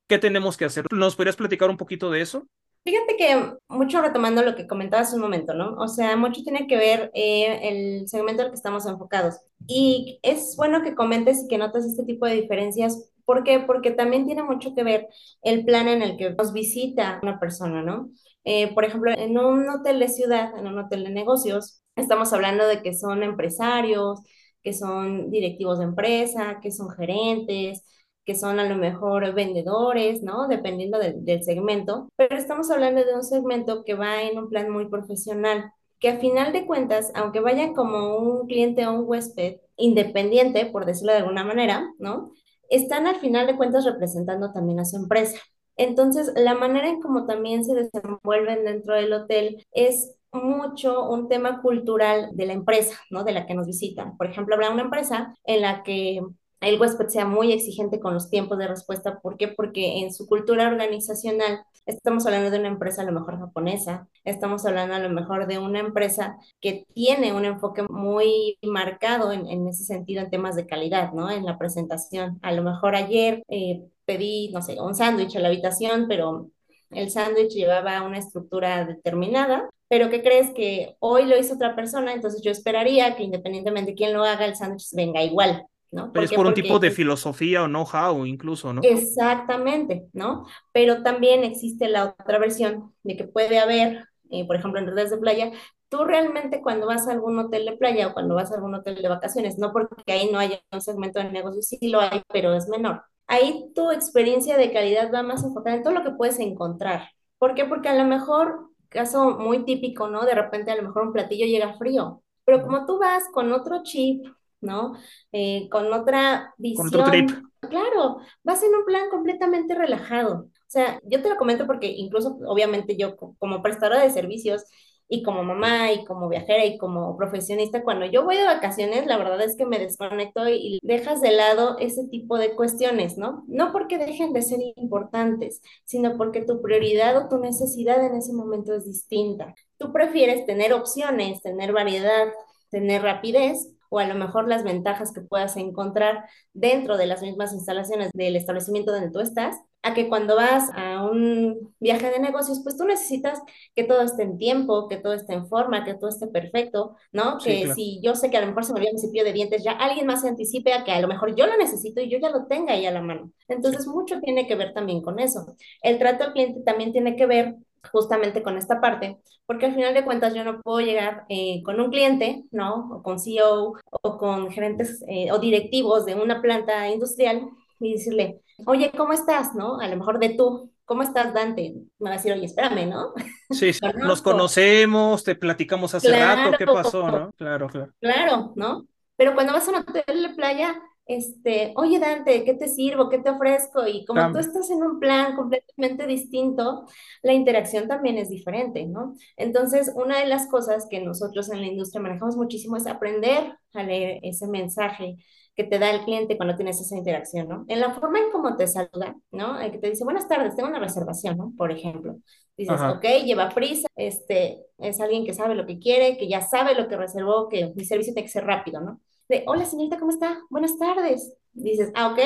¿qué 0.09 0.19
tenemos 0.19 0.57
que 0.57 0.65
hacer? 0.65 0.87
¿Nos 0.91 1.17
podrías 1.17 1.37
platicar 1.37 1.69
un 1.69 1.77
poquito 1.77 2.11
de 2.11 2.21
eso? 2.23 2.47
Fíjate 2.85 3.17
que 3.17 3.55
mucho 3.69 4.03
retomando 4.03 4.43
lo 4.43 4.55
que 4.55 4.67
comentabas 4.67 5.15
un 5.15 5.23
momento, 5.23 5.55
¿no? 5.55 5.75
O 5.77 5.89
sea, 5.89 6.17
mucho 6.19 6.43
tiene 6.43 6.67
que 6.67 6.77
ver 6.77 7.11
eh, 7.15 7.61
el 7.63 8.09
segmento 8.09 8.43
al 8.43 8.51
que 8.51 8.57
estamos 8.57 8.85
enfocados. 8.85 9.37
Y 9.67 10.21
es 10.23 10.55
bueno 10.57 10.83
que 10.83 10.95
comentes 10.95 11.45
y 11.45 11.49
que 11.49 11.57
notes 11.57 11.87
este 11.87 12.05
tipo 12.05 12.27
de 12.27 12.35
diferencias. 12.35 13.11
¿Por 13.25 13.43
qué? 13.45 13.61
Porque 13.61 13.91
también 13.91 14.27
tiene 14.27 14.43
mucho 14.43 14.75
que 14.75 14.85
ver 14.85 15.09
el 15.43 15.65
plan 15.65 15.89
en 15.89 16.03
el 16.03 16.17
que 16.17 16.31
nos 16.31 16.53
visita 16.53 17.21
una 17.23 17.39
persona, 17.41 17.83
¿no? 17.83 18.11
Eh, 18.45 18.73
por 18.75 18.85
ejemplo, 18.85 19.11
en 19.17 19.39
un 19.39 19.69
hotel 19.69 19.99
de 20.01 20.09
ciudad, 20.09 20.57
en 20.59 20.67
un 20.67 20.79
hotel 20.79 21.05
de 21.05 21.11
negocios, 21.11 21.83
estamos 21.97 22.33
hablando 22.33 22.67
de 22.67 22.83
que 22.83 22.95
son 22.95 23.23
empresarios, 23.23 24.21
que 24.63 24.73
son 24.75 25.31
directivos 25.31 25.79
de 25.79 25.85
empresa, 25.85 26.59
que 26.63 26.71
son 26.71 26.91
gerentes, 26.91 27.83
que 28.25 28.35
son 28.35 28.59
a 28.59 28.69
lo 28.69 28.77
mejor 28.77 29.35
vendedores, 29.35 30.23
¿no? 30.23 30.49
Dependiendo 30.49 30.99
del 30.99 31.43
segmento, 31.43 32.09
pero 32.17 32.37
estamos 32.37 32.71
hablando 32.71 33.05
de 33.05 33.15
un 33.15 33.23
segmento 33.25 33.85
que 33.85 33.95
va 33.95 34.23
en 34.23 34.39
un 34.39 34.49
plan 34.49 34.71
muy 34.71 34.89
profesional, 34.89 35.71
que 36.01 36.09
a 36.09 36.19
final 36.19 36.53
de 36.53 36.67
cuentas, 36.67 37.11
aunque 37.15 37.41
vayan 37.41 37.75
como 37.75 38.17
un 38.19 38.47
cliente 38.47 38.87
o 38.87 38.93
un 38.93 39.05
huésped 39.07 39.57
independiente, 39.77 40.67
por 40.67 40.87
decirlo 40.87 41.13
de 41.13 41.19
alguna 41.19 41.45
manera, 41.45 41.87
¿no? 41.99 42.33
Están 42.71 43.07
al 43.07 43.17
final 43.17 43.47
de 43.47 43.57
cuentas 43.57 43.85
representando 43.85 44.53
también 44.53 44.81
a 44.81 44.85
su 44.85 44.97
empresa. 44.97 45.39
Entonces, 45.77 46.33
la 46.37 46.55
manera 46.55 46.89
en 46.89 47.01
cómo 47.01 47.27
también 47.27 47.65
se 47.65 47.75
desenvuelven 47.75 48.65
dentro 48.65 48.95
del 48.95 49.13
hotel 49.13 49.67
es 49.73 50.15
mucho 50.33 51.09
un 51.09 51.29
tema 51.29 51.63
cultural 51.63 52.31
de 52.33 52.47
la 52.47 52.53
empresa, 52.53 52.99
¿no? 53.11 53.25
De 53.25 53.33
la 53.33 53.47
que 53.47 53.55
nos 53.55 53.67
visitan. 53.67 54.17
Por 54.17 54.27
ejemplo, 54.29 54.55
habrá 54.55 54.71
una 54.71 54.83
empresa 54.83 55.35
en 55.45 55.63
la 55.63 55.83
que 55.83 56.21
el 56.61 56.81
huésped 56.81 57.09
sea 57.09 57.27
muy 57.27 57.53
exigente 57.53 58.01
con 58.01 58.15
los 58.15 58.31
tiempos 58.31 58.59
de 58.59 58.69
respuesta. 58.69 59.21
¿Por 59.21 59.37
qué? 59.37 59.49
Porque 59.49 60.01
en 60.01 60.13
su 60.13 60.27
cultura 60.27 60.69
organizacional 60.69 61.65
estamos 61.87 62.27
hablando 62.27 62.51
de 62.51 62.59
una 62.59 62.69
empresa 62.69 63.03
a 63.03 63.05
lo 63.05 63.13
mejor 63.13 63.39
japonesa, 63.39 64.09
estamos 64.25 64.65
hablando 64.67 64.95
a 64.95 64.99
lo 64.99 65.11
mejor 65.11 65.47
de 65.47 65.59
una 65.59 65.81
empresa 65.81 66.39
que 66.61 66.87
tiene 66.95 67.33
un 67.33 67.45
enfoque 67.45 67.83
muy 67.89 68.59
marcado 68.63 69.33
en, 69.33 69.47
en 69.49 69.69
ese 69.69 69.85
sentido 69.85 70.23
en 70.23 70.31
temas 70.31 70.57
de 70.57 70.67
calidad, 70.67 71.13
¿no? 71.13 71.31
En 71.31 71.45
la 71.45 71.59
presentación. 71.59 72.39
A 72.43 72.53
lo 72.53 72.63
mejor 72.63 72.97
ayer 72.97 73.43
eh, 73.49 73.83
pedí, 74.05 74.51
no 74.53 74.63
sé, 74.63 74.81
un 74.81 74.95
sándwich 74.95 75.37
a 75.37 75.41
la 75.41 75.49
habitación, 75.49 76.07
pero 76.09 76.51
el 76.91 77.11
sándwich 77.11 77.53
llevaba 77.55 78.03
una 78.03 78.19
estructura 78.19 78.85
determinada, 78.85 79.69
pero 79.89 80.11
¿qué 80.11 80.23
crees 80.23 80.53
que 80.55 80.97
hoy 81.01 81.25
lo 81.27 81.39
hizo 81.39 81.55
otra 81.55 81.77
persona? 81.77 82.13
Entonces 82.13 82.43
yo 82.43 82.51
esperaría 82.51 83.17
que 83.17 83.25
independientemente 83.25 83.93
de 83.93 83.97
quién 83.97 84.13
lo 84.13 84.25
haga, 84.25 84.47
el 84.47 84.57
sándwich 84.57 84.89
venga 84.93 85.23
igual, 85.23 85.67
¿no? 85.95 86.13
Pero 86.13 86.25
es 86.25 86.33
por 86.33 86.47
un 86.47 86.55
tipo 86.55 86.79
de 86.79 86.91
filosofía 86.91 87.63
o 87.63 87.67
know-how 87.67 88.27
incluso, 88.27 88.73
¿no? 88.73 88.83
Exactamente, 88.83 90.07
¿no? 90.13 90.47
Pero 90.73 91.03
también 91.03 91.45
existe 91.45 91.89
la 91.89 92.17
otra 92.21 92.39
versión 92.39 92.93
de 93.03 93.17
que 93.17 93.25
puede 93.25 93.59
haber, 93.59 94.09
eh, 94.31 94.47
por 94.47 94.57
ejemplo, 94.57 94.81
en 94.81 94.87
redes 94.87 95.11
de 95.11 95.19
playa, 95.19 95.53
tú 95.89 96.05
realmente 96.05 96.61
cuando 96.61 96.87
vas 96.87 97.09
a 97.09 97.13
algún 97.13 97.39
hotel 97.39 97.65
de 97.65 97.77
playa 97.77 98.09
o 98.09 98.13
cuando 98.13 98.35
vas 98.35 98.51
a 98.51 98.57
algún 98.57 98.75
hotel 98.75 99.01
de 99.01 99.09
vacaciones, 99.09 99.59
no 99.59 99.73
porque 99.73 100.13
ahí 100.13 100.29
no 100.31 100.39
haya 100.39 100.61
un 100.73 100.81
segmento 100.81 101.21
de 101.21 101.31
negocio, 101.31 101.63
sí 101.63 101.89
lo 101.89 102.01
hay, 102.01 102.23
pero 102.29 102.53
es 102.55 102.69
menor 102.69 103.03
ahí 103.27 103.71
tu 103.75 103.91
experiencia 103.91 104.57
de 104.57 104.73
calidad 104.73 105.11
va 105.13 105.23
más 105.23 105.45
enfocada 105.45 105.77
en 105.77 105.83
todo 105.83 105.95
lo 105.95 106.05
que 106.05 106.13
puedes 106.13 106.39
encontrar. 106.39 107.11
¿Por 107.39 107.55
qué? 107.55 107.65
Porque 107.65 107.89
a 107.89 107.95
lo 107.95 108.05
mejor, 108.05 108.71
caso 108.89 109.39
muy 109.39 109.65
típico, 109.65 110.09
¿no? 110.09 110.25
De 110.25 110.35
repente 110.35 110.71
a 110.71 110.77
lo 110.77 110.83
mejor 110.83 111.05
un 111.05 111.13
platillo 111.13 111.47
llega 111.47 111.77
frío, 111.79 112.23
pero 112.45 112.63
como 112.63 112.87
tú 112.87 112.99
vas 112.99 113.25
con 113.33 113.53
otro 113.53 113.83
chip, 113.83 114.25
¿no? 114.65 114.95
Eh, 115.33 115.69
con 115.71 115.93
otra 115.93 116.55
visión. 116.59 116.91
Con 116.91 117.01
otro 117.01 117.11
trip. 117.11 117.31
Claro, 117.61 118.19
vas 118.43 118.63
en 118.63 118.75
un 118.75 118.85
plan 118.85 119.09
completamente 119.11 119.75
relajado. 119.75 120.47
O 120.47 120.71
sea, 120.75 121.01
yo 121.05 121.23
te 121.23 121.29
lo 121.29 121.37
comento 121.37 121.67
porque 121.67 121.87
incluso, 121.87 122.39
obviamente, 122.47 122.97
yo 122.97 123.17
como 123.17 123.63
prestadora 123.63 124.03
de 124.03 124.11
servicios, 124.11 124.65
y 125.09 125.23
como 125.23 125.45
mamá 125.45 125.93
y 125.93 126.05
como 126.05 126.29
viajera 126.29 126.65
y 126.65 126.79
como 126.79 127.17
profesionista, 127.17 127.83
cuando 127.83 128.07
yo 128.07 128.25
voy 128.25 128.37
de 128.37 128.45
vacaciones, 128.45 129.07
la 129.07 129.19
verdad 129.19 129.41
es 129.43 129.57
que 129.57 129.67
me 129.67 129.79
desconecto 129.79 130.49
y 130.49 130.79
dejas 130.83 131.21
de 131.21 131.33
lado 131.33 131.77
ese 131.79 132.09
tipo 132.09 132.39
de 132.39 132.55
cuestiones, 132.55 133.19
¿no? 133.19 133.45
No 133.47 133.73
porque 133.73 133.99
dejen 133.99 134.33
de 134.33 134.43
ser 134.43 134.61
importantes, 134.77 135.61
sino 135.85 136.17
porque 136.17 136.43
tu 136.43 136.63
prioridad 136.63 137.17
o 137.19 137.29
tu 137.29 137.39
necesidad 137.39 138.05
en 138.05 138.17
ese 138.17 138.33
momento 138.33 138.75
es 138.75 138.87
distinta. 138.87 139.55
Tú 139.77 139.93
prefieres 139.93 140.47
tener 140.47 140.73
opciones, 140.73 141.43
tener 141.43 141.73
variedad, 141.73 142.29
tener 142.71 143.03
rapidez 143.03 143.74
o 143.95 144.01
a 144.01 144.07
lo 144.07 144.17
mejor 144.17 144.49
las 144.49 144.65
ventajas 144.65 145.13
que 145.13 145.21
puedas 145.21 145.57
encontrar 145.57 146.25
dentro 146.53 146.97
de 146.97 147.07
las 147.07 147.23
mismas 147.23 147.53
instalaciones 147.53 148.11
del 148.13 148.35
establecimiento 148.35 148.91
donde 148.91 149.13
tú 149.13 149.21
estás, 149.21 149.57
a 149.83 149.95
que 149.95 150.09
cuando 150.09 150.35
vas 150.35 150.69
a 150.75 151.05
un 151.05 151.73
viaje 151.79 152.11
de 152.11 152.19
negocios, 152.19 152.61
pues 152.65 152.77
tú 152.77 152.85
necesitas 152.85 153.41
que 153.77 153.85
todo 153.85 154.01
esté 154.03 154.25
en 154.25 154.37
tiempo, 154.37 154.89
que 154.89 154.97
todo 154.97 155.13
esté 155.13 155.35
en 155.35 155.47
forma, 155.47 155.85
que 155.85 155.95
todo 155.95 156.09
esté 156.09 156.27
perfecto, 156.27 156.97
¿no? 157.13 157.39
que 157.39 157.73
si 157.73 158.01
yo 158.03 158.17
sé 158.17 158.31
que 158.31 158.37
a 158.37 158.41
lo 158.41 158.49
mejor 158.49 158.65
se 158.65 158.73
me 158.73 158.81
olvidó 158.81 158.95
mi 158.95 159.01
cepillo 159.01 159.25
de 159.25 159.33
dientes, 159.33 159.63
ya 159.63 159.73
alguien 159.73 160.07
más 160.07 160.23
se 160.23 160.29
anticipe 160.29 160.73
a 160.73 160.83
que 160.83 160.91
a 160.91 161.01
lo 161.01 161.07
mejor 161.07 161.37
yo 161.37 161.47
lo 161.47 161.57
necesito 161.57 162.01
y 162.01 162.09
yo 162.09 162.19
ya 162.19 162.31
lo 162.31 162.47
tenga 162.47 162.73
ahí 162.73 162.87
a 162.87 162.91
la 162.91 163.03
mano. 163.03 163.31
Entonces, 163.47 163.87
mucho 163.87 164.19
tiene 164.21 164.49
que 164.49 164.57
ver 164.57 164.73
también 164.73 165.03
con 165.03 165.21
eso. 165.21 165.55
El 165.83 165.99
trato 166.01 166.25
al 166.25 166.33
cliente 166.33 166.63
también 166.63 166.93
tiene 166.93 167.15
que 167.15 167.27
ver 167.27 167.55
justamente 167.93 168.43
con 168.43 168.57
esta 168.57 168.81
parte, 168.81 169.19
porque 169.47 169.67
al 169.67 169.75
final 169.75 169.95
de 169.95 170.05
cuentas 170.05 170.35
yo 170.35 170.45
no 170.45 170.61
puedo 170.61 170.81
llegar 170.81 171.25
eh, 171.29 171.63
con 171.65 171.81
un 171.81 171.91
cliente, 171.91 172.45
¿no? 172.51 172.91
O 172.93 173.03
con 173.03 173.19
CEO 173.19 173.75
o 174.03 174.19
con 174.19 174.51
gerentes 174.51 175.05
eh, 175.09 175.31
o 175.33 175.39
directivos 175.39 176.05
de 176.07 176.15
una 176.15 176.41
planta 176.41 176.89
industrial 176.89 177.49
y 177.81 177.93
decirle, 177.93 178.41
oye, 178.67 178.93
¿cómo 178.97 179.13
estás? 179.13 179.55
¿No? 179.55 179.81
A 179.81 179.89
lo 179.89 179.97
mejor 179.97 180.19
de 180.19 180.31
tú, 180.31 180.73
¿cómo 180.85 181.03
estás, 181.03 181.35
Dante? 181.35 181.75
Me 181.99 182.11
va 182.11 182.15
a 182.15 182.19
decir, 182.19 182.33
oye, 182.33 182.47
espérame, 182.47 182.89
¿no? 182.89 183.13
Sí, 183.51 183.73
sí 183.73 183.81
nos 183.99 184.23
conocemos, 184.23 185.25
te 185.25 185.35
platicamos 185.35 185.95
hace 185.95 186.11
rato, 186.19 186.57
¿qué 186.57 186.67
pasó, 186.67 187.11
no? 187.11 187.33
Claro, 187.33 187.69
claro. 187.69 187.93
Claro, 188.01 188.53
¿no? 188.57 188.87
Pero 189.17 189.35
cuando 189.35 189.53
vas 189.53 189.69
a 189.69 189.71
un 189.71 189.77
hotel 189.77 190.23
de 190.23 190.35
playa, 190.35 190.75
este, 191.07 191.73
oye 191.77 191.99
Dante, 191.99 192.45
¿qué 192.45 192.55
te 192.55 192.69
sirvo? 192.69 193.09
¿Qué 193.09 193.19
te 193.19 193.31
ofrezco? 193.31 193.87
Y 193.87 194.05
como 194.07 194.33
tú 194.33 194.39
estás 194.39 194.71
en 194.71 194.83
un 194.83 194.99
plan 195.01 195.37
completamente 195.37 196.07
distinto, 196.07 196.87
la 197.23 197.33
interacción 197.33 197.89
también 197.89 198.17
es 198.19 198.31
diferente, 198.31 198.87
¿no? 198.87 199.15
Entonces, 199.37 199.93
una 199.95 200.21
de 200.21 200.27
las 200.27 200.47
cosas 200.49 200.87
que 200.89 201.01
nosotros 201.01 201.51
en 201.51 201.61
la 201.61 201.67
industria 201.67 202.01
manejamos 202.03 202.37
muchísimo 202.37 202.77
es 202.77 202.87
aprender 202.87 203.57
a 203.75 203.83
leer 203.83 204.21
ese 204.23 204.47
mensaje 204.47 205.17
que 205.55 205.65
te 205.65 205.79
da 205.79 205.91
el 205.91 206.05
cliente 206.05 206.37
cuando 206.37 206.57
tienes 206.57 206.81
esa 206.81 206.97
interacción, 206.97 207.49
¿no? 207.49 207.65
En 207.69 207.81
la 207.81 207.95
forma 207.95 208.19
en 208.19 208.31
cómo 208.33 208.57
te 208.57 208.67
saluda, 208.67 209.17
¿no? 209.31 209.61
El 209.61 209.71
que 209.73 209.79
te 209.79 209.91
dice, 209.91 210.05
buenas 210.05 210.27
tardes, 210.27 210.57
tengo 210.57 210.69
una 210.69 210.81
reservación, 210.81 211.37
¿no? 211.37 211.53
Por 211.57 211.71
ejemplo. 211.71 212.17
Dices, 212.57 212.81
ok, 212.83 213.05
lleva 213.25 213.51
prisa, 213.51 213.89
este, 213.97 214.65
es 214.79 215.01
alguien 215.01 215.25
que 215.25 215.35
sabe 215.35 215.55
lo 215.55 215.67
que 215.67 215.79
quiere, 215.79 216.17
que 216.17 216.29
ya 216.29 216.41
sabe 216.41 216.75
lo 216.75 216.89
que 216.89 216.97
reservó, 216.97 217.49
que 217.49 217.73
mi 217.75 217.85
servicio 217.85 218.15
tiene 218.15 218.27
que 218.27 218.33
ser 218.33 218.45
rápido, 218.45 218.81
¿no? 218.81 219.01
De, 219.29 219.43
hola 219.47 219.65
señorita, 219.65 219.99
¿cómo 219.99 220.11
está? 220.11 220.39
Buenas 220.51 220.79
tardes. 220.79 221.35
Dices, 221.55 221.91
ah, 221.95 222.09
ok, 222.13 222.19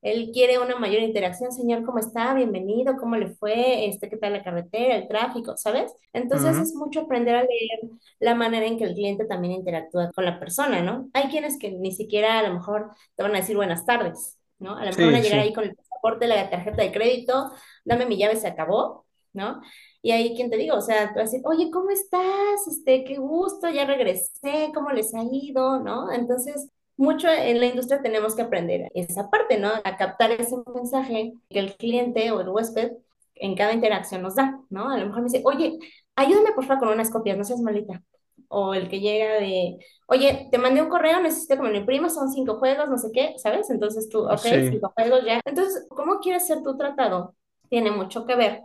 él 0.00 0.30
quiere 0.32 0.58
una 0.58 0.76
mayor 0.76 1.02
interacción, 1.02 1.52
señor, 1.52 1.84
¿cómo 1.84 1.98
está? 1.98 2.34
Bienvenido, 2.34 2.96
¿cómo 2.96 3.16
le 3.16 3.28
fue? 3.28 3.86
Este, 3.86 4.08
¿qué 4.08 4.16
tal 4.16 4.32
la 4.32 4.42
carretera, 4.42 4.96
el 4.96 5.06
tráfico, 5.06 5.56
¿sabes? 5.56 5.94
Entonces 6.12 6.56
es 6.58 6.74
mucho 6.74 7.02
aprender 7.02 7.36
a 7.36 7.42
leer 7.42 7.80
la 8.18 8.34
manera 8.34 8.66
en 8.66 8.76
que 8.76 8.84
el 8.84 8.94
cliente 8.94 9.24
también 9.26 9.52
interactúa 9.52 10.10
con 10.12 10.24
la 10.24 10.40
persona, 10.40 10.82
¿no? 10.82 11.08
Hay 11.12 11.28
quienes 11.28 11.58
que 11.58 11.70
ni 11.70 11.92
siquiera 11.92 12.40
a 12.40 12.48
lo 12.48 12.54
mejor 12.54 12.90
te 13.14 13.22
van 13.22 13.34
a 13.36 13.38
decir 13.38 13.54
buenas 13.54 13.86
tardes, 13.86 14.38
¿no? 14.58 14.76
A 14.76 14.84
lo 14.84 14.90
mejor 14.90 15.04
van 15.06 15.14
a 15.16 15.20
llegar 15.20 15.40
ahí 15.40 15.52
con 15.52 15.64
el 15.64 15.76
pasaporte, 15.76 16.26
la 16.26 16.50
tarjeta 16.50 16.82
de 16.82 16.90
crédito, 16.92 17.52
dame 17.84 18.06
mi 18.06 18.16
llave, 18.16 18.34
se 18.34 18.48
acabó, 18.48 19.06
¿no? 19.32 19.60
Y 20.02 20.10
ahí, 20.10 20.34
¿quién 20.34 20.50
te 20.50 20.56
digo? 20.56 20.76
O 20.76 20.80
sea, 20.80 21.12
te 21.12 21.20
vas 21.20 21.30
a 21.30 21.32
decir, 21.32 21.42
oye, 21.44 21.70
¿cómo 21.70 21.90
estás? 21.90 22.66
Este, 22.66 23.04
qué 23.04 23.16
gusto, 23.18 23.70
ya 23.70 23.86
regresé, 23.86 24.72
¿cómo 24.74 24.90
les 24.90 25.14
ha 25.14 25.22
ido? 25.30 25.78
¿No? 25.78 26.12
Entonces, 26.12 26.68
mucho 26.96 27.28
en 27.28 27.60
la 27.60 27.66
industria 27.66 28.02
tenemos 28.02 28.34
que 28.34 28.42
aprender 28.42 28.90
esa 28.94 29.30
parte, 29.30 29.58
¿no? 29.58 29.70
A 29.84 29.96
captar 29.96 30.32
ese 30.32 30.56
mensaje 30.74 31.34
que 31.48 31.58
el 31.60 31.76
cliente 31.76 32.32
o 32.32 32.40
el 32.40 32.48
huésped 32.48 32.92
en 33.36 33.54
cada 33.56 33.72
interacción 33.72 34.22
nos 34.22 34.34
da, 34.34 34.60
¿no? 34.70 34.90
A 34.90 34.98
lo 34.98 35.06
mejor 35.06 35.22
me 35.22 35.28
dice, 35.28 35.42
oye, 35.44 35.78
ayúdame 36.16 36.52
por 36.52 36.64
favor 36.64 36.84
con 36.84 36.94
unas 36.94 37.10
copias, 37.10 37.38
no 37.38 37.44
seas 37.44 37.60
malita. 37.60 38.02
O 38.48 38.74
el 38.74 38.88
que 38.88 39.00
llega 39.00 39.34
de, 39.34 39.78
oye, 40.08 40.48
te 40.50 40.58
mandé 40.58 40.82
un 40.82 40.88
correo, 40.88 41.20
necesito 41.20 41.56
que 41.56 41.62
me 41.62 41.70
lo 41.70 41.78
imprimas, 41.78 42.14
son 42.14 42.30
cinco 42.30 42.58
juegos, 42.58 42.88
no 42.90 42.98
sé 42.98 43.08
qué, 43.12 43.34
¿sabes? 43.38 43.70
Entonces 43.70 44.08
tú, 44.08 44.24
ok, 44.26 44.40
cinco 44.70 44.92
juegos 44.94 45.24
ya. 45.24 45.40
Entonces, 45.44 45.86
¿cómo 45.88 46.18
quieres 46.20 46.46
ser 46.46 46.62
tu 46.62 46.76
tratado? 46.76 47.34
Tiene 47.70 47.90
mucho 47.90 48.26
que 48.26 48.34
ver 48.34 48.62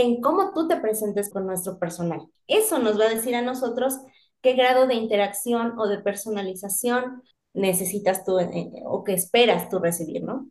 en 0.00 0.20
cómo 0.20 0.52
tú 0.52 0.68
te 0.68 0.76
presentes 0.76 1.30
con 1.30 1.46
nuestro 1.46 1.78
personal. 1.78 2.20
Eso 2.46 2.78
nos 2.78 2.98
va 2.98 3.06
a 3.06 3.14
decir 3.14 3.34
a 3.34 3.42
nosotros 3.42 3.94
qué 4.40 4.54
grado 4.54 4.86
de 4.86 4.94
interacción 4.94 5.78
o 5.78 5.88
de 5.88 5.98
personalización 5.98 7.22
necesitas 7.52 8.24
tú 8.24 8.38
eh, 8.38 8.48
eh, 8.52 8.70
o 8.84 9.02
que 9.02 9.14
esperas 9.14 9.68
tú 9.68 9.78
recibir, 9.80 10.22
¿no? 10.22 10.48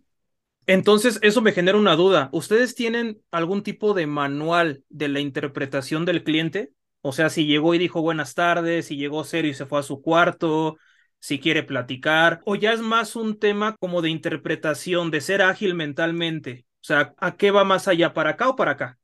Entonces, 0.65 1.19
eso 1.21 1.41
me 1.41 1.53
genera 1.53 1.77
una 1.77 1.95
duda. 1.95 2.29
¿Ustedes 2.33 2.75
tienen 2.75 3.21
algún 3.31 3.63
tipo 3.63 3.93
de 3.93 4.05
manual 4.05 4.83
de 4.89 5.07
la 5.07 5.21
interpretación 5.21 6.03
del 6.03 6.25
cliente? 6.25 6.73
O 7.01 7.13
sea, 7.13 7.29
si 7.29 7.45
llegó 7.45 7.73
y 7.73 7.77
dijo 7.77 8.01
buenas 8.01 8.33
tardes, 8.33 8.87
si 8.87 8.97
llegó 8.97 9.23
serio 9.23 9.51
y 9.51 9.53
se 9.53 9.65
fue 9.65 9.79
a 9.79 9.83
su 9.83 10.01
cuarto, 10.01 10.77
si 11.19 11.39
quiere 11.39 11.63
platicar, 11.63 12.41
o 12.45 12.55
ya 12.55 12.73
es 12.73 12.81
más 12.81 13.15
un 13.15 13.39
tema 13.39 13.77
como 13.79 14.01
de 14.01 14.09
interpretación, 14.09 15.09
de 15.09 15.21
ser 15.21 15.41
ágil 15.41 15.73
mentalmente. 15.73 16.65
O 16.81 16.83
sea, 16.87 17.13
¿a 17.17 17.37
qué 17.37 17.51
va 17.51 17.63
más 17.63 17.87
allá? 17.87 18.13
¿Para 18.13 18.31
acá 18.31 18.49
o 18.49 18.57
para 18.57 18.71
acá? 18.71 18.97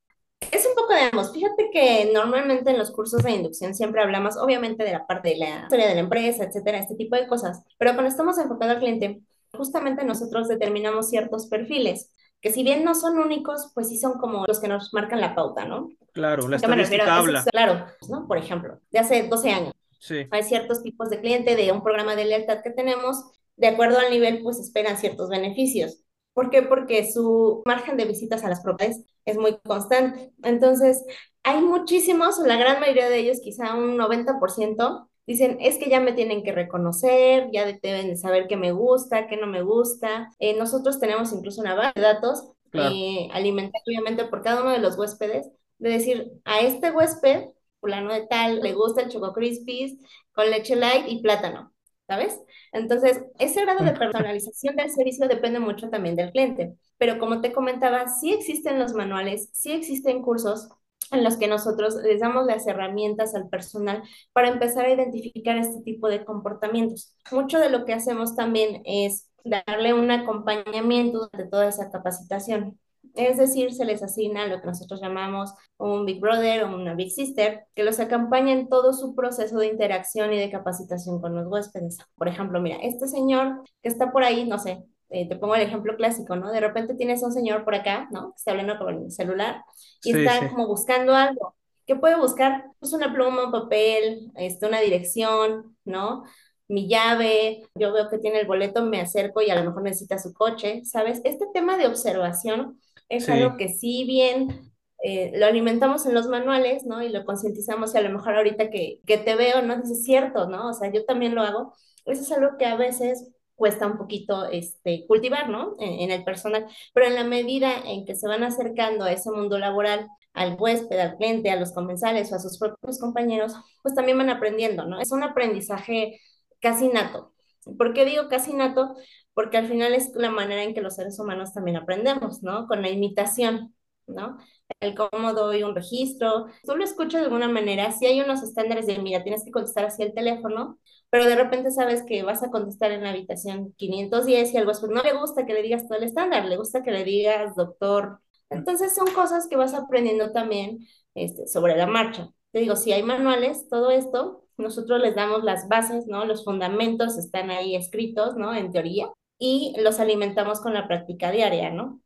Poco 0.84 0.94
de 0.96 1.10
ambos. 1.12 1.34
Fíjate 1.34 1.70
que 1.72 2.12
normalmente 2.14 2.70
en 2.70 2.78
los 2.78 2.92
cursos 2.92 3.24
de 3.24 3.32
inducción 3.32 3.74
siempre 3.74 4.02
hablamos, 4.02 4.36
obviamente, 4.38 4.84
de 4.84 4.92
la 4.92 5.08
parte 5.08 5.30
de 5.30 5.38
la 5.38 5.62
historia 5.62 5.88
de 5.88 5.96
la 5.96 6.02
empresa, 6.02 6.44
etcétera, 6.44 6.80
este 6.80 6.96
tipo 6.96 7.16
de 7.16 7.26
cosas. 7.26 7.64
Pero 7.78 7.94
cuando 7.94 8.10
estamos 8.10 8.38
enfocados 8.38 8.76
al 8.76 8.82
cliente, 8.82 9.22
justamente 9.54 10.04
nosotros 10.04 10.50
determinamos 10.50 11.10
ciertos 11.10 11.48
perfiles 11.48 12.10
que 12.42 12.52
si 12.52 12.64
bien 12.64 12.84
no 12.84 12.94
son 12.96 13.18
únicos, 13.18 13.72
pues 13.74 13.88
sí 13.88 13.98
son 13.98 14.20
como 14.20 14.44
los 14.46 14.60
que 14.60 14.68
nos 14.68 14.94
marcan 14.94 15.22
la 15.22 15.34
pauta, 15.34 15.64
¿no? 15.64 15.88
Claro, 16.12 16.50
la 16.50 16.58
estadística 16.58 17.16
habla. 17.16 17.46
claro, 17.50 17.86
¿no? 18.10 18.28
Por 18.28 18.38
ejemplo, 18.38 18.82
de 18.92 19.00
hace 19.00 19.24
12 19.24 19.50
años. 19.50 19.74
Sí. 20.00 20.28
Hay 20.30 20.44
ciertos 20.44 20.84
tipos 20.84 21.10
de 21.10 21.22
cliente 21.22 21.56
de 21.56 21.72
un 21.72 21.82
programa 21.82 22.18
de 22.18 22.26
lealtad 22.26 22.62
que 22.62 22.72
tenemos, 22.72 23.24
de 23.56 23.68
acuerdo 23.68 24.00
al 24.00 24.12
nivel, 24.12 24.44
pues 24.44 24.60
esperan 24.60 24.98
ciertos 24.98 25.30
beneficios. 25.30 26.04
¿Por 26.34 26.50
qué? 26.50 26.64
Porque 26.64 27.10
su 27.10 27.62
margen 27.66 27.96
de 27.96 28.04
visitas 28.04 28.44
a 28.44 28.50
las 28.50 28.62
propiedades 28.62 29.06
es 29.26 29.38
muy 29.38 29.58
constante. 29.60 30.32
Entonces, 30.44 31.04
hay 31.44 31.62
muchísimos, 31.62 32.40
la 32.40 32.58
gran 32.58 32.80
mayoría 32.80 33.10
de 33.10 33.20
ellos, 33.20 33.40
quizá 33.42 33.76
un 33.76 33.98
90%, 33.98 35.10
dicen, 35.28 35.58
es 35.60 35.78
que 35.78 35.90
ya 35.90 36.00
me 36.00 36.14
tienen 36.14 36.44
que 36.44 36.52
reconocer, 36.52 37.50
ya 37.52 37.66
deben 37.66 38.08
de 38.10 38.18
saber 38.18 38.48
qué 38.48 38.58
me 38.58 38.72
gusta, 38.72 39.28
qué 39.28 39.38
no 39.38 39.48
me 39.48 39.62
gusta. 39.62 40.30
Eh, 40.40 40.56
nosotros 40.58 41.00
tenemos 41.00 41.32
incluso 41.34 41.62
una 41.62 41.76
base 41.76 41.94
de 41.96 42.02
datos 42.02 42.52
eh, 42.74 43.30
alimentada 43.34 43.84
obviamente 43.86 44.26
por 44.26 44.42
cada 44.42 44.62
uno 44.62 44.72
de 44.72 44.80
los 44.80 44.98
huéspedes, 44.98 45.52
de 45.78 45.90
decir, 45.90 46.32
a 46.46 46.62
este 46.62 46.92
huésped, 46.92 47.50
fulano 47.80 48.14
de 48.14 48.26
tal, 48.28 48.62
le 48.62 48.74
gusta 48.74 49.02
el 49.02 49.10
Choco 49.10 49.34
Crispies 49.34 49.98
con 50.34 50.50
leche 50.50 50.76
light 50.76 51.06
y 51.08 51.22
plátano. 51.22 51.74
¿sabes? 52.08 52.40
Entonces, 52.72 53.24
ese 53.40 53.62
grado 53.62 53.84
de 53.84 53.94
personalización 53.94 54.76
del 54.76 54.90
servicio 54.90 55.28
depende 55.28 55.60
mucho 55.60 55.90
también 55.90 56.16
del 56.16 56.32
cliente. 56.32 56.76
Pero 57.04 57.20
como 57.20 57.42
te 57.42 57.52
comentaba, 57.52 58.08
sí 58.08 58.32
existen 58.32 58.80
los 58.80 58.94
manuales, 58.94 59.50
sí 59.52 59.74
existen 59.74 60.22
cursos 60.22 60.70
en 61.12 61.22
los 61.26 61.36
que 61.36 61.50
nosotros 61.50 61.96
les 61.96 62.22
damos 62.22 62.46
las 62.46 62.66
herramientas 62.66 63.36
al 63.36 63.50
personal 63.50 64.04
para 64.32 64.48
empezar 64.48 64.86
a 64.86 64.94
identificar 64.94 65.58
este 65.58 65.82
tipo 65.82 66.08
de 66.08 66.24
comportamientos. 66.24 67.14
Mucho 67.30 67.60
de 67.60 67.70
lo 67.70 67.84
que 67.84 67.92
hacemos 67.92 68.38
también 68.38 68.84
es 68.86 69.30
darle 69.44 69.94
un 69.94 70.12
acompañamiento 70.12 71.30
de 71.34 71.44
toda 71.46 71.68
esa 71.68 71.92
capacitación. 71.92 72.80
Es 73.16 73.36
decir, 73.36 73.74
se 73.74 73.84
les 73.84 74.02
asigna 74.02 74.48
lo 74.48 74.62
que 74.62 74.68
nosotros 74.68 75.02
llamamos 75.02 75.54
un 75.76 76.06
Big 76.06 76.22
Brother 76.22 76.64
o 76.64 76.74
una 76.74 76.96
Big 76.96 77.12
Sister, 77.12 77.66
que 77.76 77.84
los 77.84 78.00
acompaña 78.00 78.54
en 78.54 78.70
todo 78.70 78.94
su 78.94 79.14
proceso 79.14 79.58
de 79.60 79.68
interacción 79.68 80.32
y 80.32 80.38
de 80.38 80.50
capacitación 80.50 81.20
con 81.20 81.36
los 81.36 81.48
huéspedes. 81.48 81.98
Por 82.16 82.30
ejemplo, 82.30 82.62
mira, 82.62 82.78
este 82.78 83.10
señor 83.10 83.62
que 83.82 83.90
está 83.90 84.14
por 84.14 84.24
ahí, 84.24 84.48
no 84.48 84.58
sé, 84.58 84.86
eh, 85.14 85.30
te 85.30 85.36
pongo 85.36 85.56
el 85.56 85.62
ejemplo 85.62 85.96
clásico, 85.96 86.36
¿no? 86.36 86.52
De 86.52 86.60
repente 86.60 86.96
tienes 86.96 87.24
a 87.24 87.28
un 87.28 87.32
señor 87.34 87.64
por 87.64 87.76
acá, 87.76 88.08
¿no? 88.12 88.32
Que 88.32 88.38
está 88.38 88.52
hablando 88.52 88.78
con 88.78 89.04
el 89.06 89.12
celular 89.12 89.64
y 90.04 90.12
está 90.18 90.50
como 90.50 90.68
buscando 90.68 91.16
algo. 91.16 91.56
¿Qué 91.86 91.96
puede 91.96 92.16
buscar? 92.16 92.66
Pues 92.80 92.94
una 92.94 93.14
pluma, 93.14 93.46
un 93.46 93.52
papel, 93.52 94.32
este, 94.36 94.66
una 94.68 94.80
dirección, 94.80 95.78
¿no? 95.86 96.24
mi 96.68 96.88
llave, 96.88 97.62
yo 97.76 97.94
veo 97.94 98.10
que 98.10 98.18
tiene 98.18 98.40
el 98.40 98.48
boleto, 98.48 98.84
me 98.84 99.02
acerco 99.02 99.42
y 99.42 99.50
a 99.50 99.56
lo 99.56 99.66
mejor 99.66 99.84
necesita 99.84 100.18
su 100.18 100.34
coche, 100.34 100.84
¿sabes? 100.86 101.22
Este 101.24 101.46
tema 101.54 101.78
de 101.78 101.88
observación 101.88 102.80
es 103.10 103.30
algo 103.30 103.58
que 103.58 103.70
sí 103.70 104.06
bien 104.06 104.72
eh, 105.04 105.32
lo 105.36 105.46
alimentamos 105.46 106.06
en 106.06 106.14
los 106.14 106.28
manuales, 106.28 106.86
¿no? 106.86 107.04
Y 107.04 107.10
lo 107.10 107.26
concientizamos 107.26 107.94
y 107.94 107.98
a 107.98 108.02
lo 108.02 108.10
mejor 108.10 108.36
ahorita 108.36 108.70
que, 108.70 109.02
que 109.06 109.18
te 109.18 109.36
veo, 109.36 109.62
¿no? 109.62 109.76
Dices, 109.76 110.04
cierto, 110.04 110.48
¿no? 110.48 110.70
O 110.70 110.74
sea, 110.74 110.92
yo 110.92 111.06
también 111.06 111.36
lo 111.36 111.42
hago. 111.42 111.74
Eso 112.06 112.22
es 112.22 112.32
algo 112.32 112.58
que 112.58 112.66
a 112.66 112.78
veces 112.78 113.30
cuesta 113.56 113.88
un 113.88 113.98
poquito 113.98 114.46
este, 114.46 115.06
cultivar, 115.08 115.50
¿no? 115.50 115.76
En, 115.80 116.12
el 116.12 116.24
personal, 116.24 116.68
pero 116.94 117.08
en 117.08 117.16
la 117.16 117.24
medida 117.24 117.72
en 117.86 118.06
que 118.06 118.16
se 118.16 118.28
van 118.28 118.44
acercando 118.44 119.06
a 119.06 119.12
ese 119.12 119.32
mundo 119.32 119.58
laboral, 119.60 120.08
al 120.34 120.56
huésped, 120.60 121.00
al 121.00 121.16
cliente, 121.18 121.52
a 121.52 121.60
los 121.60 121.74
comensales 121.74 122.32
o 122.32 122.36
a 122.36 122.40
sus 122.40 122.58
propios 122.58 123.00
compañeros, 123.00 123.54
pues 123.84 123.94
también 123.96 124.18
van 124.18 124.30
aprendiendo, 124.30 124.86
¿no? 124.86 125.00
Es 125.00 125.12
un 125.12 125.24
aprendizaje 125.24 126.20
casi 126.60 126.88
nato. 126.90 127.34
¿Por 127.78 127.94
qué 127.94 128.06
digo 128.06 128.28
casi 128.30 128.54
nato? 128.54 128.96
porque 129.34 129.58
al 129.58 129.68
final 129.68 129.94
es 129.94 130.12
la 130.16 130.30
manera 130.30 130.64
en 130.64 130.74
que 130.74 130.82
los 130.82 130.96
seres 130.96 131.20
humanos 131.20 131.54
también 131.54 131.78
aprendemos, 131.78 132.44
¿no? 132.44 132.68
Con 132.68 132.82
la 132.82 132.90
imitación, 132.90 133.76
¿no? 134.08 134.38
El 134.80 134.96
cómo 134.96 135.34
doy 135.34 135.64
un 135.64 135.76
registro, 135.76 136.48
tú 136.64 136.76
lo 136.76 136.84
escuchas 136.84 137.22
de 137.22 137.26
alguna 137.28 137.48
manera, 137.50 137.92
si 137.92 138.06
hay 138.06 138.22
unos 138.22 138.44
estándares 138.44 138.88
de, 138.88 139.00
mira, 139.00 139.24
tienes 139.24 139.44
que 139.44 139.52
contestar 139.52 139.86
así 139.86 140.04
el 140.04 140.14
teléfono, 140.14 140.80
pero 141.14 141.28
de 141.28 141.36
repente 141.36 141.70
sabes 141.70 142.02
que 142.02 142.24
vas 142.24 142.42
a 142.42 142.50
contestar 142.50 142.92
en 142.92 143.04
la 143.04 143.12
habitación 143.12 143.72
510 143.78 144.52
y 144.52 144.58
algo 144.58 144.72
así, 144.72 144.88
no 144.90 145.04
le 145.04 145.14
gusta 145.14 145.46
que 145.46 145.54
le 145.54 145.62
digas 145.62 145.88
todo 145.88 146.00
el 146.00 146.06
estándar, 146.06 146.46
le 146.46 146.58
gusta 146.58 146.82
que 146.82 146.90
le 146.90 147.04
digas 147.04 147.56
doctor. 147.56 148.18
Entonces 148.50 148.96
son 148.96 149.14
cosas 149.14 149.46
que 149.48 149.56
vas 149.56 149.76
aprendiendo 149.76 150.32
también 150.32 150.80
este, 151.14 151.46
sobre 151.46 151.78
la 151.78 151.86
marcha. 151.86 152.30
Te 152.52 152.62
digo, 152.62 152.76
si 152.76 152.94
hay 152.94 153.04
manuales, 153.04 153.68
todo 153.70 153.92
esto, 153.92 154.48
nosotros 154.58 155.00
les 155.02 155.14
damos 155.14 155.44
las 155.44 155.68
bases, 155.68 156.08
¿no? 156.08 156.26
Los 156.26 156.44
fundamentos 156.44 157.16
están 157.20 157.52
ahí 157.52 157.76
escritos, 157.76 158.36
¿no? 158.36 158.56
En 158.56 158.72
teoría, 158.72 159.12
y 159.38 159.76
los 159.84 160.00
alimentamos 160.00 160.62
con 160.62 160.74
la 160.74 160.88
práctica 160.88 161.30
diaria, 161.30 161.70
¿no? 161.70 162.02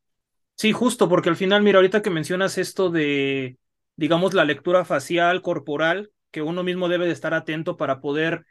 Sí, 0.57 0.73
justo, 0.73 1.07
porque 1.07 1.29
al 1.29 1.37
final, 1.37 1.63
mira, 1.63 1.77
ahorita 1.77 2.01
que 2.01 2.09
mencionas 2.09 2.57
esto 2.57 2.89
de, 2.89 3.57
digamos, 3.95 4.33
la 4.33 4.43
lectura 4.43 4.83
facial, 4.83 5.41
corporal, 5.41 6.11
que 6.29 6.41
uno 6.41 6.61
mismo 6.61 6.89
debe 6.89 7.05
de 7.05 7.13
estar 7.13 7.33
atento 7.33 7.77
para 7.77 8.01
poder 8.01 8.45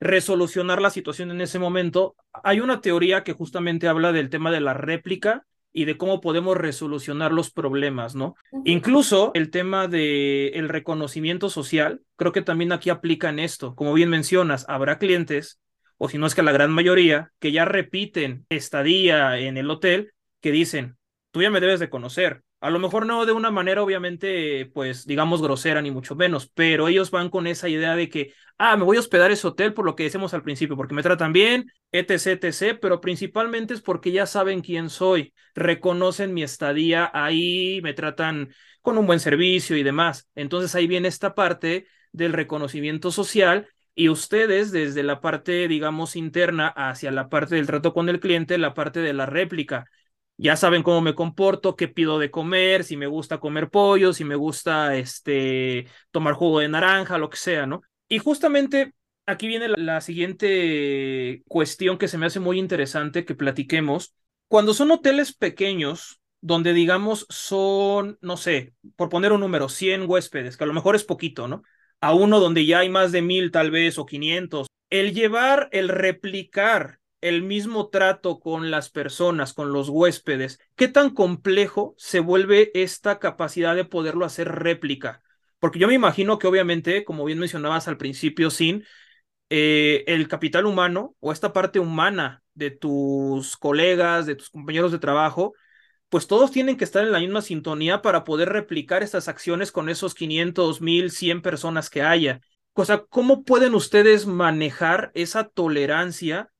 resolucionar 0.00 0.80
la 0.80 0.90
situación 0.90 1.30
en 1.30 1.40
ese 1.40 1.58
momento, 1.58 2.16
hay 2.44 2.60
una 2.60 2.80
teoría 2.80 3.24
que 3.24 3.32
justamente 3.32 3.88
habla 3.88 4.12
del 4.12 4.30
tema 4.30 4.50
de 4.50 4.60
la 4.60 4.74
réplica 4.74 5.44
y 5.72 5.84
de 5.84 5.96
cómo 5.96 6.20
podemos 6.20 6.56
resolucionar 6.56 7.32
los 7.32 7.50
problemas, 7.50 8.14
¿no? 8.14 8.34
Incluso 8.64 9.32
el 9.34 9.50
tema 9.50 9.86
de 9.86 10.48
el 10.48 10.68
reconocimiento 10.68 11.50
social, 11.50 12.00
creo 12.16 12.32
que 12.32 12.42
también 12.42 12.72
aquí 12.72 12.90
aplican 12.90 13.38
esto. 13.38 13.74
Como 13.74 13.92
bien 13.92 14.08
mencionas, 14.08 14.64
habrá 14.68 14.98
clientes 14.98 15.60
o 15.98 16.08
si 16.08 16.16
no 16.16 16.26
es 16.26 16.34
que 16.34 16.42
la 16.42 16.52
gran 16.52 16.70
mayoría, 16.70 17.32
que 17.40 17.52
ya 17.52 17.64
repiten 17.64 18.46
estadía 18.48 19.38
en 19.38 19.56
el 19.56 19.70
hotel, 19.70 20.12
que 20.40 20.52
dicen, 20.52 20.96
tú 21.32 21.42
ya 21.42 21.50
me 21.50 21.60
debes 21.60 21.80
de 21.80 21.90
conocer. 21.90 22.42
A 22.60 22.70
lo 22.70 22.80
mejor 22.80 23.06
no 23.06 23.24
de 23.24 23.30
una 23.30 23.52
manera, 23.52 23.84
obviamente, 23.84 24.66
pues 24.74 25.06
digamos 25.06 25.40
grosera, 25.40 25.80
ni 25.80 25.92
mucho 25.92 26.16
menos, 26.16 26.48
pero 26.48 26.88
ellos 26.88 27.12
van 27.12 27.30
con 27.30 27.46
esa 27.46 27.68
idea 27.68 27.94
de 27.94 28.08
que, 28.08 28.34
ah, 28.58 28.76
me 28.76 28.82
voy 28.82 28.96
a 28.96 29.00
hospedar 29.00 29.30
ese 29.30 29.46
hotel 29.46 29.74
por 29.74 29.84
lo 29.84 29.94
que 29.94 30.02
decimos 30.02 30.34
al 30.34 30.42
principio, 30.42 30.76
porque 30.76 30.94
me 30.94 31.04
tratan 31.04 31.32
bien, 31.32 31.70
etc, 31.92 32.42
etc, 32.42 32.76
pero 32.80 33.00
principalmente 33.00 33.74
es 33.74 33.80
porque 33.80 34.10
ya 34.10 34.26
saben 34.26 34.60
quién 34.60 34.90
soy, 34.90 35.32
reconocen 35.54 36.34
mi 36.34 36.42
estadía 36.42 37.08
ahí, 37.14 37.80
me 37.84 37.94
tratan 37.94 38.52
con 38.82 38.98
un 38.98 39.06
buen 39.06 39.20
servicio 39.20 39.76
y 39.76 39.84
demás. 39.84 40.28
Entonces 40.34 40.74
ahí 40.74 40.88
viene 40.88 41.06
esta 41.06 41.36
parte 41.36 41.86
del 42.10 42.32
reconocimiento 42.32 43.12
social 43.12 43.68
y 43.94 44.08
ustedes 44.08 44.72
desde 44.72 45.04
la 45.04 45.20
parte, 45.20 45.68
digamos, 45.68 46.16
interna 46.16 46.66
hacia 46.68 47.12
la 47.12 47.28
parte 47.28 47.54
del 47.54 47.66
trato 47.68 47.94
con 47.94 48.08
el 48.08 48.18
cliente, 48.18 48.58
la 48.58 48.74
parte 48.74 48.98
de 48.98 49.12
la 49.12 49.26
réplica 49.26 49.88
ya 50.38 50.56
saben 50.56 50.82
cómo 50.82 51.00
me 51.00 51.14
comporto, 51.14 51.76
qué 51.76 51.88
pido 51.88 52.18
de 52.18 52.30
comer, 52.30 52.84
si 52.84 52.96
me 52.96 53.08
gusta 53.08 53.38
comer 53.38 53.70
pollo, 53.70 54.12
si 54.12 54.24
me 54.24 54.36
gusta 54.36 54.96
este, 54.96 55.88
tomar 56.12 56.34
jugo 56.34 56.60
de 56.60 56.68
naranja, 56.68 57.18
lo 57.18 57.28
que 57.28 57.36
sea, 57.36 57.66
¿no? 57.66 57.82
Y 58.08 58.18
justamente 58.18 58.94
aquí 59.26 59.48
viene 59.48 59.68
la, 59.68 59.74
la 59.76 60.00
siguiente 60.00 61.42
cuestión 61.48 61.98
que 61.98 62.08
se 62.08 62.18
me 62.18 62.26
hace 62.26 62.40
muy 62.40 62.58
interesante 62.58 63.24
que 63.24 63.34
platiquemos. 63.34 64.14
Cuando 64.46 64.74
son 64.74 64.92
hoteles 64.92 65.34
pequeños, 65.34 66.20
donde 66.40 66.72
digamos 66.72 67.26
son, 67.28 68.16
no 68.20 68.36
sé, 68.36 68.74
por 68.96 69.08
poner 69.08 69.32
un 69.32 69.40
número, 69.40 69.68
100 69.68 70.08
huéspedes, 70.08 70.56
que 70.56 70.64
a 70.64 70.68
lo 70.68 70.72
mejor 70.72 70.94
es 70.94 71.04
poquito, 71.04 71.48
¿no? 71.48 71.62
A 72.00 72.14
uno 72.14 72.38
donde 72.38 72.64
ya 72.64 72.78
hay 72.78 72.88
más 72.88 73.10
de 73.10 73.22
mil 73.22 73.50
tal 73.50 73.72
vez 73.72 73.98
o 73.98 74.06
500. 74.06 74.68
El 74.88 75.14
llevar, 75.14 75.68
el 75.72 75.88
replicar 75.88 77.00
el 77.20 77.42
mismo 77.42 77.88
trato 77.88 78.40
con 78.40 78.70
las 78.70 78.90
personas, 78.90 79.52
con 79.52 79.72
los 79.72 79.88
huéspedes, 79.88 80.60
¿qué 80.76 80.88
tan 80.88 81.10
complejo 81.10 81.94
se 81.98 82.20
vuelve 82.20 82.70
esta 82.74 83.18
capacidad 83.18 83.74
de 83.74 83.84
poderlo 83.84 84.24
hacer 84.24 84.48
réplica? 84.48 85.22
Porque 85.58 85.78
yo 85.78 85.88
me 85.88 85.94
imagino 85.94 86.38
que 86.38 86.46
obviamente, 86.46 87.04
como 87.04 87.24
bien 87.24 87.38
mencionabas 87.38 87.88
al 87.88 87.96
principio, 87.96 88.50
sin 88.50 88.84
eh, 89.50 90.04
el 90.06 90.28
capital 90.28 90.66
humano 90.66 91.16
o 91.20 91.32
esta 91.32 91.52
parte 91.52 91.80
humana 91.80 92.42
de 92.54 92.70
tus 92.70 93.56
colegas, 93.56 94.26
de 94.26 94.36
tus 94.36 94.50
compañeros 94.50 94.92
de 94.92 94.98
trabajo, 94.98 95.54
pues 96.08 96.26
todos 96.26 96.50
tienen 96.50 96.76
que 96.76 96.84
estar 96.84 97.04
en 97.04 97.12
la 97.12 97.20
misma 97.20 97.42
sintonía 97.42 98.00
para 98.02 98.24
poder 98.24 98.48
replicar 98.50 99.02
estas 99.02 99.28
acciones 99.28 99.72
con 99.72 99.88
esos 99.88 100.14
500, 100.14 100.80
1000, 100.80 101.10
100 101.10 101.42
personas 101.42 101.90
que 101.90 102.02
haya. 102.02 102.40
O 102.74 102.84
sea, 102.84 103.04
¿cómo 103.08 103.42
pueden 103.42 103.74
ustedes 103.74 104.26
manejar 104.26 105.10
esa 105.14 105.48
tolerancia 105.48 106.50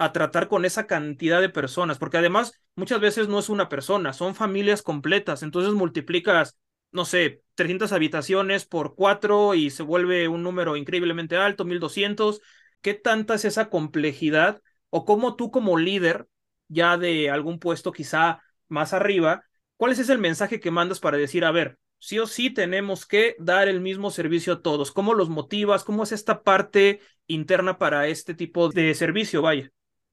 a 0.00 0.12
tratar 0.12 0.48
con 0.48 0.64
esa 0.64 0.86
cantidad 0.86 1.42
de 1.42 1.50
personas, 1.50 1.98
porque 1.98 2.16
además 2.16 2.54
muchas 2.74 3.00
veces 3.00 3.28
no 3.28 3.38
es 3.38 3.50
una 3.50 3.68
persona, 3.68 4.14
son 4.14 4.34
familias 4.34 4.80
completas, 4.82 5.42
entonces 5.42 5.74
multiplicas, 5.74 6.56
no 6.90 7.04
sé, 7.04 7.42
300 7.54 7.92
habitaciones 7.92 8.64
por 8.64 8.94
cuatro 8.94 9.54
y 9.54 9.68
se 9.68 9.82
vuelve 9.82 10.26
un 10.28 10.42
número 10.42 10.76
increíblemente 10.76 11.36
alto, 11.36 11.66
1200. 11.66 12.40
¿Qué 12.80 12.94
tanta 12.94 13.34
es 13.34 13.44
esa 13.44 13.68
complejidad? 13.68 14.62
O 14.88 15.04
cómo 15.04 15.36
tú 15.36 15.50
como 15.50 15.76
líder, 15.78 16.26
ya 16.68 16.96
de 16.96 17.30
algún 17.30 17.58
puesto 17.58 17.92
quizá 17.92 18.40
más 18.68 18.94
arriba, 18.94 19.44
¿cuál 19.76 19.92
es 19.92 20.08
el 20.08 20.18
mensaje 20.18 20.60
que 20.60 20.70
mandas 20.70 20.98
para 21.00 21.18
decir, 21.18 21.44
a 21.44 21.50
ver, 21.50 21.78
sí 21.98 22.18
o 22.18 22.26
sí 22.26 22.48
tenemos 22.50 23.04
que 23.06 23.36
dar 23.38 23.68
el 23.68 23.80
mismo 23.82 24.10
servicio 24.10 24.54
a 24.54 24.62
todos? 24.62 24.92
¿Cómo 24.92 25.12
los 25.12 25.28
motivas? 25.28 25.84
¿Cómo 25.84 26.04
es 26.04 26.12
esta 26.12 26.42
parte 26.42 27.00
interna 27.26 27.76
para 27.78 28.08
este 28.08 28.34
tipo 28.34 28.70
de 28.70 28.94
servicio? 28.94 29.42
Vaya. 29.42 29.70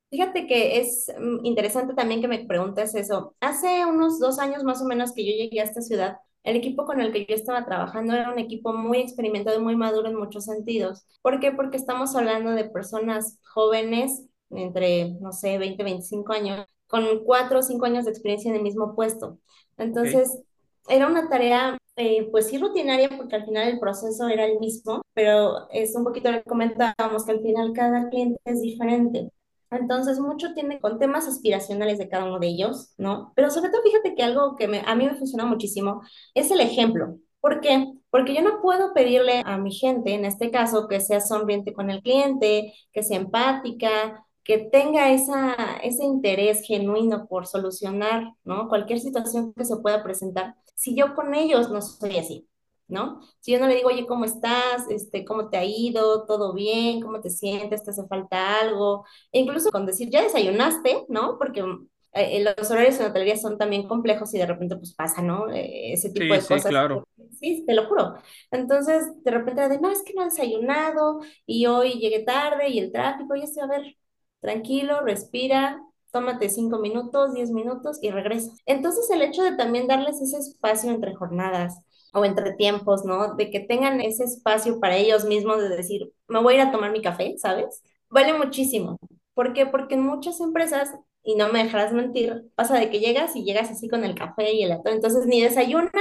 Fíjate 0.10 0.48
que 0.48 0.80
es 0.80 1.12
mm, 1.20 1.46
interesante 1.46 1.94
también 1.94 2.22
que 2.22 2.28
me 2.30 2.46
preguntes 2.46 2.96
eso. 2.96 3.36
Hace 3.42 3.86
unos 3.86 4.20
dos 4.20 4.40
años 4.40 4.64
más 4.64 4.82
o 4.82 4.86
menos 4.86 5.14
que 5.14 5.26
yo 5.26 5.32
llegué 5.36 5.60
a 5.60 5.64
esta 5.66 5.82
ciudad, 5.82 6.18
el 6.44 6.56
equipo 6.56 6.86
con 6.86 7.02
el 7.02 7.12
que 7.12 7.26
yo 7.26 7.36
estaba 7.36 7.66
trabajando 7.66 8.14
era 8.14 8.32
un 8.32 8.40
equipo 8.40 8.72
muy 8.74 9.00
experimentado 9.00 9.60
y 9.60 9.64
muy 9.64 9.76
maduro 9.76 10.08
en 10.08 10.16
muchos 10.18 10.46
sentidos. 10.46 11.06
¿Por 11.22 11.40
qué? 11.42 11.52
Porque 11.52 11.76
estamos 11.78 12.16
hablando 12.16 12.52
de 12.52 12.64
personas 12.70 13.38
jóvenes, 13.54 14.24
entre, 14.50 15.12
no 15.20 15.34
sé, 15.34 15.58
20, 15.58 15.84
25 15.84 16.32
años, 16.32 16.66
con 16.88 17.24
cuatro 17.26 17.60
o 17.60 17.62
cinco 17.64 17.86
años 17.86 18.06
de 18.06 18.12
experiencia 18.12 18.50
en 18.50 18.56
el 18.58 18.64
mismo 18.64 18.96
puesto. 18.96 19.40
Entonces, 19.78 20.40
era 20.88 21.08
una 21.08 21.28
tarea, 21.28 21.78
eh, 21.98 22.30
pues 22.32 22.48
sí, 22.48 22.58
rutinaria, 22.58 23.10
porque 23.18 23.36
al 23.36 23.44
final 23.46 23.68
el 23.68 23.80
proceso 23.80 24.30
era 24.30 24.46
el 24.46 24.58
mismo, 24.60 25.02
pero 25.14 25.70
es 25.72 25.94
un 25.98 26.06
poquito 26.06 26.32
lo 26.32 26.38
que 26.38 26.50
comentábamos, 26.50 27.26
que 27.26 27.32
al 27.34 27.42
final 27.42 27.74
cada 27.74 28.08
cliente 28.10 28.40
es 28.46 28.62
diferente. 28.62 29.30
Entonces, 29.72 30.20
mucho 30.20 30.54
tiene 30.54 30.80
con 30.80 31.00
temas 31.00 31.28
aspiracionales 31.28 31.98
de 31.98 32.10
cada 32.10 32.26
uno 32.26 32.40
de 32.40 32.48
ellos, 32.48 32.94
¿no? 32.98 33.34
Pero 33.36 33.50
sobre 33.50 33.70
todo, 33.70 33.82
fíjate 33.84 34.16
que 34.16 34.24
algo 34.24 34.56
que 34.56 34.68
me, 34.68 34.82
a 34.86 34.96
mí 34.96 35.06
me 35.06 35.16
funciona 35.16 35.46
muchísimo 35.46 36.02
es 36.34 36.52
el 36.52 36.62
ejemplo. 36.62 37.18
¿Por 37.40 37.62
qué? 37.62 37.94
Porque 38.10 38.34
yo 38.34 38.42
no 38.42 38.62
puedo 38.62 38.94
pedirle 38.94 39.42
a 39.46 39.58
mi 39.58 39.72
gente, 39.72 40.14
en 40.14 40.26
este 40.26 40.52
caso, 40.52 40.88
que 40.88 41.00
sea 41.00 41.22
sonriente 41.22 41.74
con 41.74 41.90
el 41.90 42.02
cliente, 42.02 42.74
que 42.92 43.04
sea 43.04 43.18
empática, 43.18 44.26
que 44.44 44.60
tenga 44.60 45.12
esa, 45.12 45.56
ese 45.84 46.06
interés 46.06 46.62
genuino 46.66 47.28
por 47.28 47.48
solucionar, 47.48 48.34
¿no? 48.46 48.70
Cualquier 48.70 49.00
situación 49.00 49.54
que 49.54 49.66
se 49.66 49.78
pueda 49.78 50.04
presentar, 50.04 50.56
si 50.76 50.96
yo 50.96 51.16
con 51.16 51.34
ellos 51.36 51.70
no 51.70 51.82
soy 51.82 52.18
así. 52.18 52.48
¿No? 52.88 53.22
Si 53.40 53.52
yo 53.52 53.60
no 53.60 53.68
le 53.68 53.76
digo, 53.76 53.90
oye, 53.90 54.06
¿cómo 54.06 54.26
estás? 54.26 54.90
Este, 54.90 55.26
¿cómo 55.26 55.50
te 55.50 55.58
ha 55.58 55.66
ido? 55.66 56.26
¿Todo 56.26 56.54
bien? 56.54 57.02
¿Cómo 57.02 57.22
te 57.22 57.30
sientes? 57.30 57.84
¿Te 57.84 57.92
hace 57.92 58.08
falta 58.08 58.60
algo? 58.60 59.06
E 59.32 59.40
incluso 59.40 59.72
con 59.72 59.86
decir, 59.86 60.10
ya 60.10 60.24
desayunaste, 60.24 61.06
¿no? 61.10 61.38
Porque 61.38 61.64
eh, 62.14 62.44
los 62.44 62.72
horarios 62.72 63.00
en 63.00 63.08
hotelería 63.08 63.38
son 63.38 63.58
también 63.58 63.88
complejos 63.88 64.34
y 64.34 64.38
de 64.40 64.46
repente 64.46 64.76
pues 64.76 64.94
pasa, 64.94 65.22
¿no? 65.22 65.52
Eh, 65.52 65.94
ese 65.94 66.10
tipo 66.10 66.34
de 66.34 66.40
cosas. 66.40 66.66
claro. 66.66 67.04
Sí, 67.40 67.64
te 67.68 67.74
lo 67.76 67.88
juro. 67.88 68.16
Entonces, 68.52 69.06
de 69.24 69.32
repente, 69.32 69.68
de, 69.70 69.80
no, 69.80 69.92
es 69.92 70.02
que 70.04 70.14
no 70.14 70.24
he 70.24 70.26
desayunado 70.26 71.20
y 71.46 71.68
hoy 71.68 71.94
llegué 72.00 72.24
tarde 72.24 72.70
y 72.70 72.80
el 72.80 72.92
tráfico, 72.92 73.36
y 73.36 73.44
estoy, 73.44 73.64
a 73.64 73.68
ver, 73.68 73.98
tranquilo, 74.40 75.02
respira, 75.02 75.80
tómate 76.12 76.50
cinco 76.50 76.80
minutos, 76.80 77.34
diez 77.34 77.52
minutos 77.52 78.00
y 78.02 78.10
regresa. 78.10 78.52
Entonces, 78.66 79.10
el 79.12 79.22
hecho 79.22 79.44
de 79.44 79.56
también 79.56 79.88
darles 79.88 80.20
ese 80.22 80.38
espacio 80.38 80.90
entre 80.90 81.14
jornadas, 81.16 81.80
o 82.14 82.26
entre 82.26 82.54
tiempos, 82.54 83.06
¿no? 83.06 83.36
De 83.36 83.50
que 83.50 83.60
tengan 83.60 84.02
ese 84.02 84.24
espacio 84.24 84.80
para 84.80 84.98
ellos 84.98 85.26
mismos 85.26 85.62
de 85.62 85.70
decir, 85.70 86.12
me 86.28 86.42
voy 86.42 86.56
a 86.56 86.58
ir 86.58 86.62
a 86.64 86.72
tomar 86.72 86.92
mi 86.92 87.02
café, 87.02 87.36
¿sabes? 87.38 87.82
Vale 88.10 88.34
muchísimo. 88.34 88.98
¿Por 89.34 89.54
qué? 89.54 89.66
Porque 89.66 89.96
en 89.96 90.02
muchas 90.02 90.40
empresas, 90.42 90.92
y 91.24 91.36
no 91.36 91.52
me 91.52 91.64
dejarás 91.64 91.94
mentir, 91.94 92.46
pasa 92.56 92.80
de 92.80 92.90
que 92.90 93.00
llegas 93.00 93.36
y 93.36 93.44
llegas 93.44 93.70
así 93.70 93.88
con 93.90 94.04
el 94.04 94.16
café 94.16 94.54
y 94.54 94.64
el 94.64 94.72
atún, 94.72 94.94
entonces 94.94 95.26
ni 95.28 95.42
desayunas, 95.42 95.92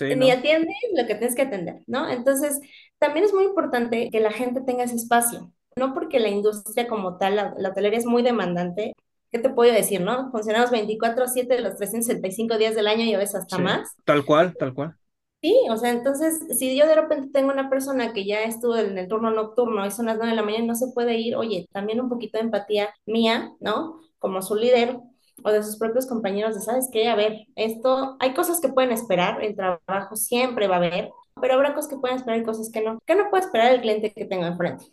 ni 0.00 0.30
atiendes 0.30 0.76
lo 0.96 1.06
que 1.06 1.14
tienes 1.14 1.34
que 1.34 1.42
atender, 1.42 1.82
¿no? 1.86 2.08
Entonces, 2.10 2.60
también 2.98 3.24
es 3.24 3.32
muy 3.32 3.44
importante 3.44 4.10
que 4.10 4.20
la 4.20 4.30
gente 4.30 4.60
tenga 4.60 4.84
ese 4.84 4.96
espacio, 4.96 5.52
no 5.76 5.94
porque 5.94 6.20
la 6.20 6.28
industria 6.28 6.88
como 6.88 7.16
tal, 7.16 7.36
la, 7.36 7.54
la 7.56 7.70
hotelería 7.70 7.98
es 7.98 8.06
muy 8.06 8.22
demandante, 8.22 8.92
¿qué 9.30 9.38
te 9.38 9.50
puedo 9.50 9.72
decir, 9.72 10.00
no? 10.00 10.30
Funcionamos 10.30 10.70
24/7 10.70 11.54
de 11.54 11.62
los 11.62 11.76
365 11.76 12.58
días 12.58 12.74
del 12.74 12.88
año 12.88 13.04
y 13.04 13.14
a 13.14 13.18
veces 13.18 13.36
hasta 13.36 13.58
más. 13.58 13.88
Tal 14.04 14.24
cual, 14.24 14.54
tal 14.58 14.74
cual. 14.74 14.96
Sí, 15.42 15.56
o 15.70 15.76
sea, 15.78 15.90
entonces, 15.90 16.38
si 16.58 16.76
yo 16.76 16.86
de 16.86 16.94
repente 16.94 17.30
tengo 17.32 17.50
una 17.50 17.70
persona 17.70 18.12
que 18.12 18.26
ya 18.26 18.42
estuvo 18.42 18.76
en 18.76 18.98
el 18.98 19.08
turno 19.08 19.30
nocturno 19.30 19.86
y 19.86 19.90
son 19.90 20.04
las 20.06 20.16
9 20.18 20.32
de 20.32 20.36
la 20.36 20.42
mañana 20.42 20.66
no 20.66 20.74
se 20.74 20.88
puede 20.92 21.16
ir, 21.16 21.34
oye, 21.34 21.66
también 21.72 21.98
un 22.00 22.10
poquito 22.10 22.36
de 22.36 22.44
empatía 22.44 22.90
mía, 23.06 23.50
¿no? 23.58 24.00
Como 24.18 24.42
su 24.42 24.54
líder 24.54 24.98
o 25.42 25.50
de 25.50 25.62
sus 25.62 25.78
propios 25.78 26.06
compañeros, 26.06 26.54
de, 26.56 26.60
¿sabes 26.60 26.90
qué? 26.92 27.08
A 27.08 27.16
ver, 27.16 27.46
esto, 27.56 28.16
hay 28.20 28.34
cosas 28.34 28.60
que 28.60 28.68
pueden 28.68 28.92
esperar, 28.92 29.42
el 29.42 29.56
trabajo 29.56 30.14
siempre 30.14 30.68
va 30.68 30.74
a 30.74 30.78
haber, 30.78 31.10
pero 31.40 31.54
habrá 31.54 31.72
cosas 31.74 31.90
que 31.90 31.96
pueden 31.98 32.18
esperar 32.18 32.40
y 32.40 32.44
cosas 32.44 32.70
que 32.70 32.82
no. 32.82 32.98
¿Qué 33.06 33.14
no 33.14 33.30
puede 33.30 33.44
esperar 33.44 33.72
el 33.72 33.80
cliente 33.80 34.12
que 34.12 34.26
tengo 34.26 34.44
enfrente? 34.44 34.84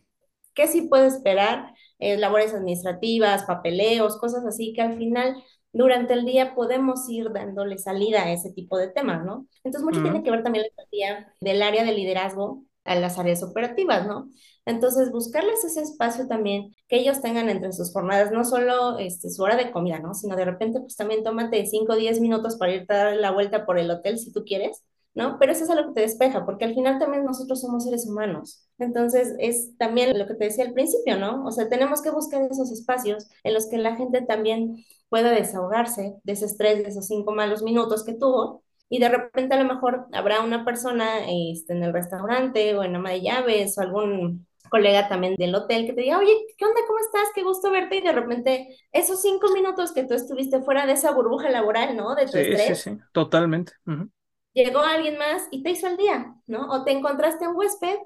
¿Qué 0.53 0.67
sí 0.67 0.83
puede 0.83 1.07
esperar? 1.07 1.73
Eh, 1.99 2.17
labores 2.17 2.53
administrativas, 2.53 3.43
papeleos, 3.45 4.17
cosas 4.17 4.45
así 4.45 4.73
que 4.73 4.81
al 4.81 4.97
final 4.97 5.35
durante 5.77 6.13
el 6.13 6.25
día 6.25 6.55
podemos 6.55 7.07
ir 7.09 7.31
dándole 7.31 7.77
salida 7.77 8.23
a 8.23 8.31
ese 8.31 8.51
tipo 8.51 8.77
de 8.77 8.89
temas, 8.89 9.23
¿no? 9.25 9.47
Entonces, 9.63 9.83
mucho 9.83 10.01
tiene 10.01 10.23
que 10.23 10.31
ver 10.31 10.43
también 10.43 10.63
la 10.63 10.69
empatía 10.69 11.33
del 11.39 11.61
área 11.61 11.83
de 11.83 11.93
liderazgo 11.93 12.63
a 12.83 12.95
las 12.95 13.19
áreas 13.19 13.43
operativas, 13.43 14.07
¿no? 14.07 14.29
Entonces, 14.65 15.11
buscarles 15.11 15.63
ese 15.63 15.81
espacio 15.81 16.27
también 16.27 16.75
que 16.87 16.97
ellos 16.97 17.21
tengan 17.21 17.49
entre 17.49 17.71
sus 17.73 17.91
jornadas, 17.91 18.31
no 18.31 18.43
solo 18.43 18.97
este, 18.97 19.29
su 19.29 19.43
hora 19.43 19.55
de 19.55 19.71
comida, 19.71 19.99
¿no? 19.99 20.13
Sino 20.13 20.35
de 20.35 20.45
repente, 20.45 20.79
pues 20.79 20.95
también 20.95 21.23
tómate 21.23 21.65
5 21.65 21.93
o 21.93 21.95
10 21.95 22.19
minutos 22.21 22.57
para 22.57 22.73
irte 22.73 22.93
a 22.93 22.97
dar 22.97 23.15
la 23.17 23.31
vuelta 23.31 23.65
por 23.65 23.77
el 23.77 23.91
hotel 23.91 24.17
si 24.17 24.31
tú 24.31 24.43
quieres, 24.45 24.83
¿no? 25.13 25.37
Pero 25.39 25.51
eso 25.51 25.63
es 25.63 25.69
algo 25.69 25.89
que 25.89 25.95
te 25.95 26.01
despeja, 26.01 26.45
porque 26.45 26.65
al 26.65 26.75
final 26.75 26.99
también 26.99 27.25
nosotros 27.25 27.61
somos 27.61 27.83
seres 27.83 28.07
humanos. 28.07 28.67
Entonces, 28.77 29.33
es 29.39 29.77
también 29.77 30.17
lo 30.17 30.27
que 30.27 30.35
te 30.35 30.45
decía 30.45 30.65
al 30.65 30.73
principio, 30.73 31.17
¿no? 31.17 31.45
O 31.45 31.51
sea, 31.51 31.69
tenemos 31.69 32.01
que 32.01 32.11
buscar 32.11 32.41
esos 32.49 32.71
espacios 32.71 33.27
en 33.43 33.53
los 33.53 33.67
que 33.67 33.77
la 33.77 33.95
gente 33.95 34.21
también 34.21 34.85
pueda 35.09 35.31
desahogarse 35.31 36.15
de 36.23 36.33
ese 36.33 36.45
estrés, 36.45 36.83
de 36.83 36.89
esos 36.89 37.07
cinco 37.07 37.33
malos 37.33 37.63
minutos 37.63 38.03
que 38.05 38.13
tuvo. 38.13 38.63
Y 38.89 38.99
de 38.99 39.09
repente 39.09 39.55
a 39.55 39.61
lo 39.63 39.73
mejor 39.73 40.07
habrá 40.13 40.41
una 40.41 40.63
persona 40.65 41.29
este, 41.29 41.73
en 41.73 41.83
el 41.83 41.93
restaurante 41.93 42.75
o 42.77 42.83
en 42.83 42.95
ama 42.95 43.11
de 43.11 43.21
llaves 43.21 43.77
o 43.77 43.81
algún 43.81 44.47
colega 44.69 45.07
también 45.09 45.35
del 45.35 45.55
hotel 45.55 45.85
que 45.85 45.93
te 45.93 46.01
diga, 46.01 46.19
oye, 46.19 46.33
¿qué 46.57 46.65
onda? 46.65 46.81
¿Cómo 46.87 46.99
estás? 46.99 47.29
Qué 47.35 47.43
gusto 47.43 47.71
verte. 47.71 47.97
Y 47.97 48.01
de 48.01 48.11
repente, 48.13 48.67
esos 48.91 49.21
cinco 49.21 49.51
minutos 49.53 49.91
que 49.93 50.03
tú 50.05 50.13
estuviste 50.13 50.61
fuera 50.61 50.85
de 50.85 50.93
esa 50.93 51.11
burbuja 51.11 51.49
laboral, 51.49 51.95
¿no? 51.97 52.15
De 52.15 52.27
tu 52.27 52.37
Sí, 52.37 52.55
sí, 52.57 52.75
estrés, 52.75 52.75
sí, 52.75 52.97
totalmente. 53.11 53.73
Ujú. 53.85 54.11
llegó 54.53 54.79
alguien 54.79 55.17
más 55.17 55.43
y 55.51 55.63
te 55.63 55.71
hizo 55.71 55.87
el 55.87 55.97
día, 55.97 56.35
¿no? 56.47 56.69
O 56.71 56.83
te 56.83 56.91
encontraste 56.91 57.47
un 57.47 57.55
huésped 57.55 57.97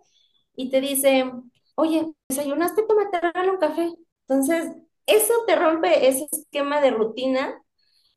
y 0.55 0.69
te 0.69 0.81
dice, 0.81 1.31
oye, 1.75 2.05
desayunaste, 2.29 2.83
toma, 2.87 3.09
te 3.11 3.19
regalo 3.21 3.53
un 3.53 3.59
café. 3.59 3.89
Entonces, 4.27 4.71
eso 5.05 5.33
te 5.47 5.55
rompe 5.55 6.07
ese 6.07 6.27
esquema 6.31 6.81
de 6.81 6.91
rutina 6.91 7.61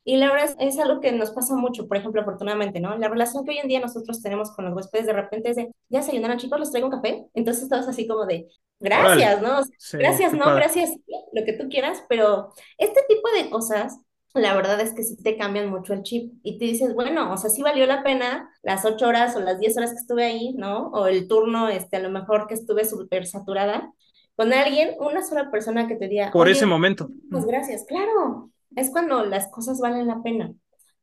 y 0.03 0.17
la 0.17 0.31
verdad 0.31 0.55
es, 0.59 0.75
es 0.75 0.79
algo 0.79 1.01
que 1.01 1.11
nos 1.11 1.31
pasa 1.31 1.55
mucho, 1.55 1.87
por 1.87 1.97
ejemplo, 1.97 2.21
afortunadamente, 2.21 2.79
¿no? 2.79 2.95
La 2.97 3.07
relación 3.09 3.43
que 3.43 3.51
hoy 3.51 3.57
en 3.59 3.67
día 3.67 3.79
nosotros 3.79 4.21
tenemos 4.21 4.51
con 4.55 4.65
los 4.65 4.75
huéspedes 4.75 5.07
de 5.07 5.13
repente 5.13 5.49
es 5.49 5.55
de, 5.55 5.71
ya 5.89 5.99
desayunaron 5.99 6.37
chicos, 6.37 6.59
les 6.59 6.71
traigo 6.71 6.87
un 6.89 6.93
café. 6.95 7.25
Entonces 7.33 7.67
todos 7.69 7.87
así 7.87 8.07
como 8.07 8.25
de, 8.25 8.47
gracias, 8.79 9.41
¿no? 9.41 9.59
O 9.59 9.63
sea, 9.63 9.75
Sí, 9.77 9.97
gracias, 9.97 10.33
no, 10.33 10.45
padre. 10.45 10.55
gracias, 10.55 10.91
sí, 10.91 11.01
lo 11.33 11.43
que 11.45 11.53
tú 11.53 11.69
quieras, 11.69 12.03
pero 12.09 12.53
este 12.77 13.01
tipo 13.09 13.29
de 13.31 13.49
cosas, 13.49 13.97
la 14.35 14.53
verdad 14.55 14.79
es 14.81 14.93
que 14.93 15.03
sí 15.03 15.15
te 15.23 15.37
cambian 15.37 15.69
mucho 15.69 15.93
el 15.93 16.03
chip 16.03 16.33
y 16.43 16.59
te 16.59 16.65
dices, 16.65 16.93
bueno, 16.93 17.31
o 17.33 17.37
sea, 17.37 17.49
sí 17.49 17.61
valió 17.63 17.85
la 17.87 18.03
pena 18.03 18.49
las 18.63 18.85
ocho 18.85 19.07
horas 19.07 19.35
o 19.35 19.39
las 19.39 19.59
diez 19.59 19.77
horas 19.77 19.91
que 19.91 19.97
estuve 19.97 20.25
ahí, 20.25 20.53
¿no? 20.53 20.89
O 20.89 21.07
el 21.07 21.27
turno, 21.27 21.69
este, 21.69 21.95
a 21.97 21.99
lo 22.01 22.09
mejor 22.11 22.45
que 22.47 22.53
estuve 22.55 22.85
súper 22.85 23.25
saturada, 23.25 23.91
con 24.35 24.53
alguien, 24.53 24.95
una 24.99 25.23
sola 25.23 25.49
persona 25.51 25.87
que 25.87 25.95
te 25.95 26.07
diga, 26.07 26.31
Por 26.31 26.49
ese 26.49 26.65
momento. 26.65 27.09
pues 27.31 27.45
gracias, 27.45 27.85
claro, 27.85 28.51
es 28.75 28.89
cuando 28.91 29.23
las 29.25 29.47
cosas 29.49 29.79
valen 29.79 30.07
la 30.07 30.21
pena, 30.21 30.53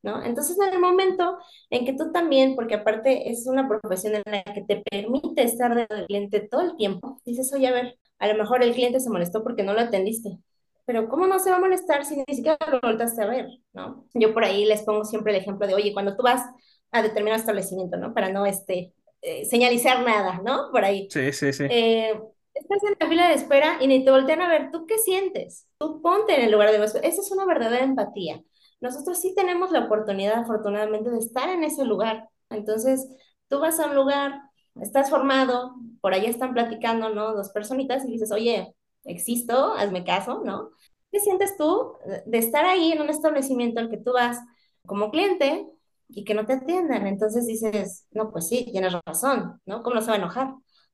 ¿no? 0.03 0.23
Entonces, 0.25 0.57
en 0.59 0.75
el 0.75 0.81
momento 0.81 1.39
en 1.71 1.85
que 1.87 1.95
tú 1.95 2.13
también, 2.13 2.55
porque 2.57 2.75
aparte 2.75 3.31
es 3.31 3.47
una 3.47 3.69
profesión 3.69 4.15
en 4.17 4.23
la 4.27 4.43
que 4.45 4.63
te 4.63 4.83
permite 4.91 5.43
estar 5.43 5.75
del 5.75 6.07
cliente 6.07 6.41
todo 6.41 6.61
el 6.63 6.77
tiempo, 6.77 7.21
dices, 7.25 7.53
oye, 7.55 7.69
a 7.69 7.73
ver, 7.73 7.99
a 8.19 8.27
lo 8.29 8.35
mejor 8.37 8.63
el 8.63 8.75
cliente 8.75 9.01
se 9.01 9.11
molestó 9.11 9.43
porque 9.43 9.63
no 9.63 9.73
lo 9.75 9.81
atendiste, 9.81 10.39
pero 10.85 11.09
¿cómo 11.09 11.27
no 11.27 11.39
se 11.39 11.51
va 11.51 11.57
a 11.57 11.61
molestar 11.61 12.05
si 12.05 12.17
ni 12.17 12.35
siquiera 12.35 12.59
lo 12.71 12.81
voltaste 12.81 13.23
a 13.23 13.27
ver, 13.27 13.47
¿no? 13.73 14.07
Yo 14.15 14.35
por 14.35 14.45
ahí 14.45 14.65
les 14.65 14.83
pongo 14.83 15.05
siempre 15.05 15.33
el 15.35 15.41
ejemplo 15.41 15.67
de, 15.67 15.75
oye, 15.75 15.93
cuando 15.93 16.17
tú 16.17 16.23
vas 16.25 16.43
a 16.91 17.03
determinado 17.03 17.41
establecimiento, 17.41 17.97
¿no? 17.97 18.13
Para 18.15 18.31
no, 18.33 18.45
este, 18.47 18.93
eh, 19.23 19.45
señalizar 19.47 20.05
nada, 20.05 20.41
¿no? 20.45 20.71
Por 20.73 20.85
ahí 20.85 21.09
Sí, 21.09 21.33
sí, 21.33 21.53
sí. 21.53 21.65
eh, 21.69 22.21
estás 22.55 22.83
en 22.85 22.97
la 23.01 23.09
fila 23.09 23.29
de 23.29 23.35
espera 23.35 23.79
y 23.81 23.87
ni 23.87 24.05
te 24.05 24.11
voltean 24.11 24.43
a 24.43 24.49
ver, 24.49 24.71
¿tú 24.71 24.87
qué 24.87 24.99
sientes? 24.99 25.67
Tú 25.79 26.01
ponte 26.03 26.35
en 26.35 26.43
el 26.43 26.53
lugar 26.53 26.71
de 26.73 26.81
huésped. 26.81 27.05
Esa 27.05 27.21
es 27.23 27.31
una 27.33 27.47
verdadera 27.47 27.85
empatía. 27.85 28.43
Nosotros 28.81 29.19
sí 29.21 29.35
tenemos 29.35 29.71
la 29.71 29.85
oportunidad, 29.87 30.41
afortunadamente, 30.41 31.11
de 31.11 31.19
estar 31.19 31.49
en 31.49 31.65
ese 31.65 31.85
lugar. 31.85 32.29
Entonces, 32.51 33.09
tú 33.49 33.61
vas 33.61 33.79
a 33.81 33.87
un 33.87 33.95
lugar, 33.95 34.41
estás 34.81 35.11
formado, 35.11 35.75
por 36.01 36.15
ahí 36.15 36.27
están 36.27 36.53
platicando, 36.55 37.11
¿no? 37.11 37.35
Dos 37.35 37.51
personitas 37.51 38.05
y 38.05 38.13
dices, 38.13 38.33
oye, 38.33 38.75
existo, 39.05 39.75
hazme 39.75 40.05
caso, 40.05 40.43
¿no? 40.45 40.71
¿Qué 41.11 41.21
sientes 41.21 41.57
tú 41.57 41.95
de 42.27 42.39
estar 42.39 42.65
ahí 42.65 42.93
en 42.93 43.03
un 43.03 43.11
establecimiento 43.11 43.81
al 43.81 43.91
que 43.91 43.99
tú 43.99 44.13
vas 44.15 44.39
como 44.87 45.11
cliente 45.11 45.67
y 46.09 46.25
que 46.25 46.35
no 46.35 46.47
te 46.47 46.55
atiendan? 46.55 47.07
Entonces 47.07 47.47
dices, 47.47 48.07
no, 48.13 48.31
pues 48.33 48.49
sí, 48.49 48.67
tienes 48.73 48.95
razón, 49.07 49.61
¿no? 49.67 49.83
¿Cómo 49.83 49.97
no 49.97 50.01
se 50.03 50.09
va 50.09 50.15
a 50.15 50.19
enojar? 50.19 50.49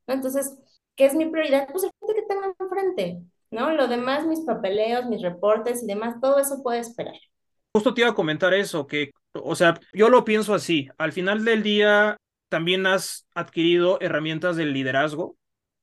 ¿No? 0.06 0.14
Entonces, 0.14 0.56
¿qué 0.98 1.06
es 1.06 1.14
mi 1.14 1.26
prioridad? 1.26 1.68
Pues 1.70 1.84
el 1.84 1.90
que 2.14 2.22
tengo 2.22 2.54
enfrente, 2.58 3.22
¿no? 3.50 3.72
Lo 3.72 3.86
demás, 3.86 4.26
mis 4.26 4.40
papeleos, 4.40 5.06
mis 5.06 5.22
reportes 5.22 5.82
y 5.82 5.86
demás, 5.86 6.16
todo 6.20 6.38
eso 6.40 6.62
puede 6.62 6.80
esperar. 6.80 7.14
Justo 7.72 7.94
te 7.94 8.02
iba 8.02 8.10
a 8.10 8.14
comentar 8.14 8.52
eso, 8.52 8.86
que, 8.86 9.12
o 9.32 9.54
sea, 9.54 9.78
yo 9.92 10.10
lo 10.10 10.24
pienso 10.24 10.52
así. 10.54 10.88
Al 10.98 11.12
final 11.12 11.44
del 11.44 11.62
día, 11.62 12.16
también 12.48 12.84
has 12.86 13.26
adquirido 13.34 13.98
herramientas 14.00 14.56
del 14.56 14.72
liderazgo 14.72 15.36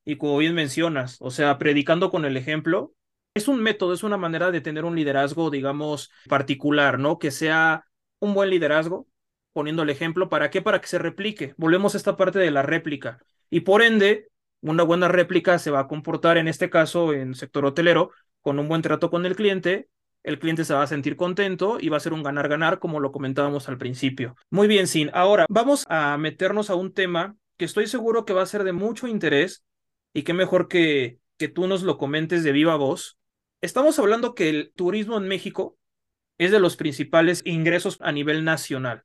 y 0.04 0.18
como 0.18 0.38
bien 0.38 0.54
mencionas, 0.54 1.18
o 1.20 1.32
sea, 1.32 1.58
predicando 1.58 2.12
con 2.12 2.26
el 2.26 2.38
ejemplo, 2.38 2.92
es 3.34 3.48
un 3.48 3.62
método, 3.62 3.94
es 3.94 4.04
una 4.04 4.18
manera 4.18 4.52
de 4.52 4.62
tener 4.62 4.86
un 4.86 4.96
liderazgo, 4.96 5.50
digamos, 5.50 6.12
particular, 6.28 7.00
¿no? 7.00 7.20
Que 7.20 7.32
sea 7.32 7.86
un 8.20 8.34
buen 8.34 8.50
liderazgo, 8.50 9.08
poniendo 9.54 9.84
el 9.84 9.90
ejemplo, 9.90 10.30
¿para 10.30 10.50
qué? 10.50 10.62
Para 10.62 10.82
que 10.82 10.88
se 10.88 11.00
replique. 11.00 11.54
Volvemos 11.58 11.94
a 11.94 11.98
esta 11.98 12.18
parte 12.18 12.40
de 12.40 12.52
la 12.52 12.62
réplica. 12.62 13.20
Y 13.50 13.62
por 13.62 13.82
ende, 13.82 14.30
una 14.72 14.84
buena 14.84 15.08
réplica 15.08 15.60
se 15.60 15.72
va 15.72 15.82
a 15.82 15.88
comportar, 15.88 16.38
en 16.38 16.48
este 16.48 16.70
caso, 16.70 17.14
en 17.14 17.36
sector 17.36 17.66
hotelero, 17.66 18.12
con 18.42 18.60
un 18.60 18.68
buen 18.68 18.82
trato 18.82 19.10
con 19.10 19.26
el 19.26 19.36
cliente 19.36 19.88
el 20.26 20.40
cliente 20.40 20.66
se 20.66 20.74
va 20.74 20.82
a 20.82 20.88
sentir 20.88 21.16
contento 21.16 21.78
y 21.80 21.90
va 21.90 21.98
a 21.98 22.00
ser 22.00 22.12
un 22.12 22.24
ganar-ganar, 22.24 22.80
como 22.80 23.00
lo 23.00 23.12
comentábamos 23.12 23.70
al 23.70 23.78
principio. 23.78 24.36
Muy 24.50 24.68
bien, 24.68 24.88
Sin. 24.88 25.12
Ahora 25.14 25.46
vamos 25.50 25.86
a 25.88 26.18
meternos 26.18 26.72
a 26.72 26.76
un 26.76 26.94
tema 26.94 27.38
que 27.58 27.66
estoy 27.66 27.86
seguro 27.86 28.26
que 28.26 28.34
va 28.34 28.42
a 28.42 28.48
ser 28.48 28.64
de 28.64 28.74
mucho 28.74 29.08
interés 29.08 29.64
y 30.14 30.24
qué 30.24 30.34
mejor 30.34 30.68
que, 30.68 31.20
que 31.38 31.48
tú 31.48 31.68
nos 31.68 31.84
lo 31.84 32.00
comentes 32.00 32.44
de 32.44 32.52
viva 32.52 32.76
voz. 32.76 33.20
Estamos 33.62 34.00
hablando 34.00 34.34
que 34.34 34.50
el 34.50 34.74
turismo 34.76 35.18
en 35.18 35.28
México 35.28 35.78
es 36.40 36.52
de 36.52 36.60
los 36.60 36.76
principales 36.76 37.44
ingresos 37.46 38.00
a 38.02 38.12
nivel 38.12 38.44
nacional. 38.44 39.04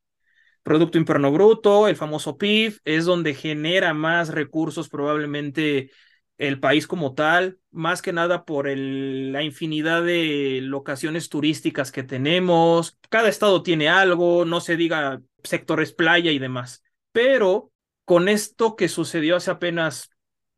Producto 0.63 0.99
Interno 0.99 1.33
Bruto, 1.33 1.89
el 1.89 1.97
famoso 1.97 2.37
PIB, 2.37 2.79
es 2.85 3.05
donde 3.05 3.35
genera 3.35 3.95
más 3.95 4.29
recursos 4.29 4.89
probablemente 4.89 5.91
el 6.39 6.59
país 6.59 6.87
como 6.87 7.15
tal, 7.15 7.59
más 7.71 8.01
que 8.03 8.13
nada 8.13 8.45
por 8.45 8.67
el, 8.67 9.33
la 9.33 9.43
infinidad 9.43 10.03
de 10.03 10.61
locaciones 10.63 11.29
turísticas 11.29 11.93
que 11.93 12.03
tenemos. 12.03 12.99
Cada 13.11 13.29
estado 13.29 13.63
tiene 13.63 13.89
algo, 13.89 14.45
no 14.47 14.61
se 14.61 14.77
diga 14.77 15.21
sectores 15.45 15.93
playa 15.93 16.31
y 16.31 16.39
demás. 16.39 16.83
Pero 17.13 17.73
con 18.05 18.29
esto 18.29 18.75
que 18.75 18.89
sucedió 18.89 19.37
hace 19.37 19.51
apenas, 19.51 20.11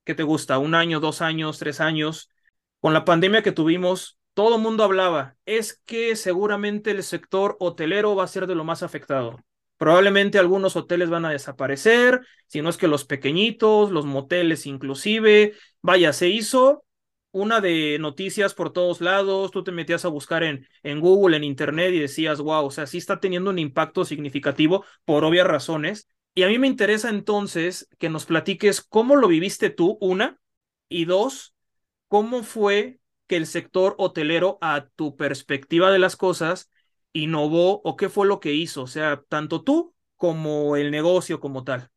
¿qué 0.04 0.14
te 0.14 0.22
gusta? 0.22 0.58
Un 0.58 0.74
año, 0.74 1.00
dos 1.00 1.20
años, 1.20 1.58
tres 1.58 1.80
años, 1.80 2.28
con 2.80 2.92
la 2.92 3.04
pandemia 3.04 3.42
que 3.42 3.52
tuvimos, 3.52 4.18
todo 4.34 4.56
el 4.56 4.62
mundo 4.62 4.84
hablaba, 4.84 5.36
es 5.46 5.80
que 5.84 6.16
seguramente 6.16 6.90
el 6.92 7.02
sector 7.02 7.56
hotelero 7.60 8.14
va 8.14 8.24
a 8.24 8.28
ser 8.28 8.46
de 8.46 8.54
lo 8.54 8.64
más 8.64 8.82
afectado. 8.82 9.38
Probablemente 9.82 10.38
algunos 10.38 10.76
hoteles 10.76 11.10
van 11.10 11.24
a 11.24 11.30
desaparecer, 11.30 12.20
si 12.46 12.62
no 12.62 12.70
es 12.70 12.76
que 12.76 12.86
los 12.86 13.04
pequeñitos, 13.04 13.90
los 13.90 14.06
moteles 14.06 14.64
inclusive. 14.66 15.54
Vaya, 15.80 16.12
se 16.12 16.28
hizo 16.28 16.84
una 17.32 17.60
de 17.60 17.98
noticias 17.98 18.54
por 18.54 18.72
todos 18.72 19.00
lados, 19.00 19.50
tú 19.50 19.64
te 19.64 19.72
metías 19.72 20.04
a 20.04 20.08
buscar 20.08 20.44
en, 20.44 20.68
en 20.84 21.00
Google, 21.00 21.36
en 21.36 21.42
Internet 21.42 21.92
y 21.94 21.98
decías, 21.98 22.38
wow, 22.38 22.64
o 22.64 22.70
sea, 22.70 22.86
sí 22.86 22.98
está 22.98 23.18
teniendo 23.18 23.50
un 23.50 23.58
impacto 23.58 24.04
significativo 24.04 24.84
por 25.04 25.24
obvias 25.24 25.48
razones. 25.48 26.08
Y 26.32 26.44
a 26.44 26.46
mí 26.46 26.60
me 26.60 26.68
interesa 26.68 27.10
entonces 27.10 27.88
que 27.98 28.08
nos 28.08 28.24
platiques 28.24 28.82
cómo 28.82 29.16
lo 29.16 29.26
viviste 29.26 29.68
tú, 29.68 29.98
una, 30.00 30.38
y 30.88 31.06
dos, 31.06 31.56
cómo 32.06 32.44
fue 32.44 33.00
que 33.26 33.34
el 33.36 33.46
sector 33.46 33.96
hotelero, 33.98 34.58
a 34.60 34.86
tu 34.94 35.16
perspectiva 35.16 35.90
de 35.90 35.98
las 35.98 36.14
cosas, 36.14 36.70
innovó 37.12 37.80
o 37.84 37.96
qué 37.96 38.08
fue 38.08 38.26
lo 38.26 38.40
que 38.40 38.52
hizo, 38.54 38.82
o 38.82 38.86
sea, 38.86 39.22
tanto 39.28 39.62
tú 39.64 39.94
como 40.16 40.76
el 40.76 40.90
negocio 40.90 41.40
como 41.40 41.64
tal. 41.64 41.90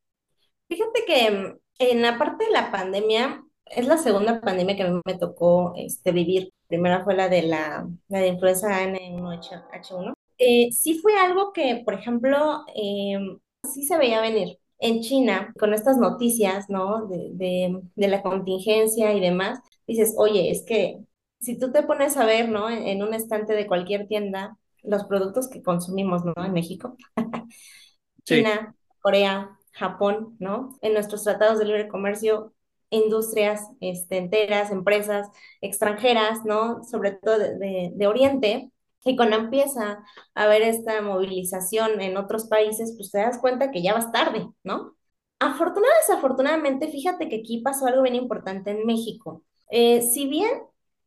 Fíjate 0.67 1.05
que 1.05 1.31
mm, 1.31 1.57
en 1.79 2.01
la 2.01 2.17
parte 2.17 2.45
de 2.45 2.51
la 2.51 2.71
pandemia, 2.71 3.43
es 3.65 3.87
la 3.87 3.97
segunda 3.97 4.41
pandemia 4.41 4.75
que 4.75 4.83
a 4.83 4.89
mí 4.91 5.01
me 5.05 5.17
tocó 5.17 5.73
este, 5.75 6.11
vivir. 6.11 6.51
Primera 6.67 7.03
fue 7.03 7.15
la 7.15 7.29
de 7.29 7.43
la, 7.43 7.87
la 8.07 8.19
de 8.19 8.27
influenza 8.27 8.83
N1H1. 8.83 10.13
Eh, 10.37 10.69
sí 10.71 10.99
fue 10.99 11.17
algo 11.17 11.53
que, 11.53 11.81
por 11.85 11.93
ejemplo, 11.93 12.65
eh, 12.75 13.17
sí 13.63 13.83
se 13.85 13.97
veía 13.97 14.21
venir. 14.21 14.57
En 14.79 15.01
China, 15.01 15.53
con 15.57 15.73
estas 15.73 15.97
noticias, 15.97 16.69
¿no? 16.69 17.07
De, 17.07 17.29
de, 17.33 17.81
de 17.95 18.07
la 18.07 18.21
contingencia 18.21 19.13
y 19.13 19.19
demás, 19.21 19.59
dices, 19.87 20.13
oye, 20.17 20.51
es 20.51 20.63
que 20.65 20.99
si 21.39 21.57
tú 21.57 21.71
te 21.71 21.83
pones 21.83 22.17
a 22.17 22.25
ver, 22.25 22.49
¿no? 22.49 22.69
En, 22.69 22.83
en 22.87 23.03
un 23.03 23.13
estante 23.13 23.53
de 23.53 23.67
cualquier 23.67 24.07
tienda, 24.07 24.57
los 24.87 25.05
productos 25.05 25.47
que 25.49 25.63
consumimos, 25.63 26.23
¿no? 26.25 26.33
En 26.45 26.53
México, 26.53 26.97
Sí, 28.25 28.45
China, 28.45 28.75
Corea, 29.01 29.57
Japón, 29.73 30.35
¿no? 30.39 30.77
En 30.81 30.93
nuestros 30.93 31.23
tratados 31.23 31.59
de 31.59 31.65
libre 31.65 31.87
comercio, 31.87 32.53
industrias 32.89 33.61
este, 33.81 34.17
enteras, 34.17 34.71
empresas 34.71 35.27
extranjeras, 35.61 36.45
¿no? 36.45 36.83
Sobre 36.83 37.11
todo 37.11 37.37
de, 37.39 37.57
de, 37.57 37.91
de 37.95 38.07
Oriente. 38.07 38.71
Y 39.03 39.15
cuando 39.15 39.35
empieza 39.37 40.03
a 40.33 40.43
haber 40.43 40.63
esta 40.63 41.01
movilización 41.01 42.01
en 42.01 42.17
otros 42.17 42.45
países, 42.47 42.93
pues 42.97 43.11
te 43.11 43.19
das 43.19 43.37
cuenta 43.39 43.71
que 43.71 43.83
ya 43.83 43.93
vas 43.93 44.11
tarde, 44.11 44.47
¿no? 44.63 44.95
Afortunadamente, 45.39 45.99
desafortunadamente, 46.07 46.87
fíjate 46.89 47.29
que 47.29 47.37
aquí 47.37 47.61
pasó 47.61 47.85
algo 47.87 48.03
bien 48.03 48.15
importante 48.15 48.71
en 48.71 48.85
México. 48.85 49.43
Eh, 49.69 50.01
si 50.01 50.27
bien 50.27 50.49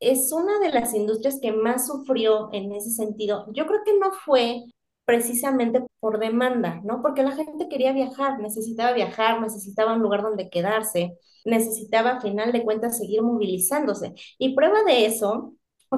es 0.01 0.33
una 0.33 0.59
de 0.61 0.71
las 0.73 0.95
industrias 0.95 1.39
que 1.41 1.53
más 1.53 1.87
sufrió 1.87 2.51
en 2.53 2.73
ese 2.73 2.91
sentido, 2.91 3.47
yo 3.53 3.67
creo 3.67 3.81
que 3.85 3.99
no 3.99 4.13
fue 4.13 4.65
precisamente 5.05 5.83
por 6.01 6.19
demanda, 6.19 6.81
¿no? 6.85 7.01
Porque 7.03 7.23
la 7.23 7.33
gente 7.33 7.69
quería 7.69 7.93
viajar, 7.93 8.39
necesitaba 8.41 8.93
viajar, 8.93 9.41
necesitaba 9.41 9.95
un 9.95 10.03
lugar 10.03 10.23
donde 10.23 10.51
quedarse, 10.51 11.19
necesitaba 11.45 12.11
a 12.13 12.21
final 12.21 12.53
de 12.53 12.63
cuentas 12.65 12.99
seguir 12.99 13.23
movilizándose. 13.23 14.15
Y 14.39 14.55
prueba 14.55 14.83
de 14.85 15.07
eso 15.07 15.55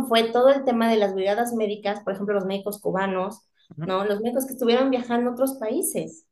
fue 0.08 0.24
todo 0.30 0.50
el 0.50 0.64
tema 0.64 0.88
de 0.90 0.96
las 0.96 1.14
brigadas 1.14 1.52
médicas, 1.54 2.00
por 2.00 2.12
ejemplo, 2.12 2.34
los 2.34 2.46
médicos 2.46 2.80
cubanos. 2.80 3.46
¿no? 3.76 4.04
Los 4.04 4.20
médicos 4.20 4.46
que 4.46 4.52
estuvieron 4.52 4.90
viajando 4.90 5.30
a 5.30 5.32
otros 5.32 5.54
países. 5.54 6.26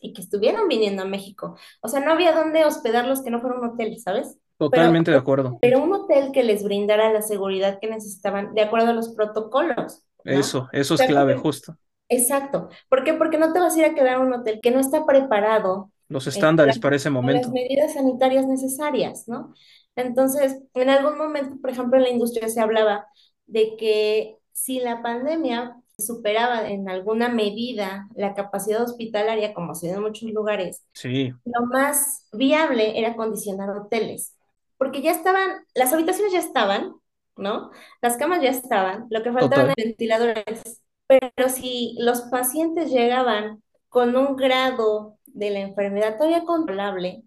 y 0.00 0.12
que 0.12 0.22
estuvieron 0.22 0.68
viniendo 0.68 1.02
a 1.02 1.06
México. 1.06 1.56
O 1.82 1.88
sea, 1.88 2.00
no 2.00 2.12
había 2.12 2.32
dónde 2.32 2.64
hospedarlos 2.64 3.22
que 3.22 3.30
no 3.30 3.40
fuera 3.40 3.58
un 3.58 3.66
hotel, 3.66 3.98
¿sabes? 4.00 4.38
Totalmente 4.58 5.10
de 5.10 5.16
acuerdo. 5.16 5.58
Pero 5.60 5.82
un 5.82 5.92
hotel 5.92 6.32
que 6.32 6.42
les 6.42 6.62
brindara 6.62 7.12
la 7.12 7.22
seguridad 7.22 7.78
que 7.80 7.88
necesitaban 7.88 8.54
de 8.54 8.62
acuerdo 8.62 8.88
a 8.88 8.94
los 8.94 9.10
protocolos. 9.10 10.02
Eso, 10.24 10.68
eso 10.72 10.94
es 10.94 11.02
clave, 11.02 11.36
justo. 11.36 11.76
Exacto. 12.08 12.68
¿Por 12.88 13.04
qué? 13.04 13.14
Porque 13.14 13.38
no 13.38 13.52
te 13.52 13.58
vas 13.58 13.76
a 13.76 13.78
ir 13.78 13.84
a 13.84 13.94
quedar 13.94 14.16
en 14.16 14.22
un 14.22 14.34
hotel 14.34 14.60
que 14.62 14.70
no 14.70 14.80
está 14.80 15.04
preparado. 15.04 15.90
Los 16.08 16.26
estándares 16.26 16.78
para 16.78 16.96
ese 16.96 17.10
momento. 17.10 17.48
Las 17.48 17.52
medidas 17.52 17.94
sanitarias 17.94 18.46
necesarias, 18.46 19.24
¿no? 19.26 19.52
Entonces, 19.96 20.62
en 20.74 20.90
algún 20.90 21.18
momento, 21.18 21.56
por 21.60 21.70
ejemplo, 21.70 21.96
en 21.96 22.04
la 22.04 22.10
industria 22.10 22.48
se 22.48 22.60
hablaba 22.60 23.06
de 23.46 23.76
que 23.76 24.36
si 24.52 24.78
la 24.78 25.02
pandemia 25.02 25.76
superaba 25.98 26.68
en 26.68 26.88
alguna 26.88 27.28
medida 27.28 28.08
la 28.14 28.34
capacidad 28.34 28.82
hospitalaria, 28.82 29.54
como 29.54 29.74
se 29.74 29.90
en 29.90 30.02
muchos 30.02 30.30
lugares, 30.30 30.84
sí. 30.92 31.32
lo 31.44 31.66
más 31.66 32.26
viable 32.32 32.98
era 32.98 33.16
condicionar 33.16 33.70
hoteles, 33.70 34.35
porque 34.78 35.02
ya 35.02 35.12
estaban, 35.12 35.64
las 35.74 35.92
habitaciones 35.92 36.32
ya 36.32 36.38
estaban, 36.40 36.94
¿no? 37.36 37.70
Las 38.02 38.16
camas 38.16 38.42
ya 38.42 38.50
estaban, 38.50 39.06
lo 39.10 39.22
que 39.22 39.32
faltaban 39.32 39.66
eran 39.66 39.74
ventiladores, 39.76 40.82
pero 41.06 41.48
si 41.48 41.96
los 41.98 42.22
pacientes 42.22 42.90
llegaban 42.90 43.62
con 43.88 44.16
un 44.16 44.36
grado 44.36 45.18
de 45.26 45.50
la 45.50 45.60
enfermedad 45.60 46.16
todavía 46.16 46.44
controlable, 46.44 47.24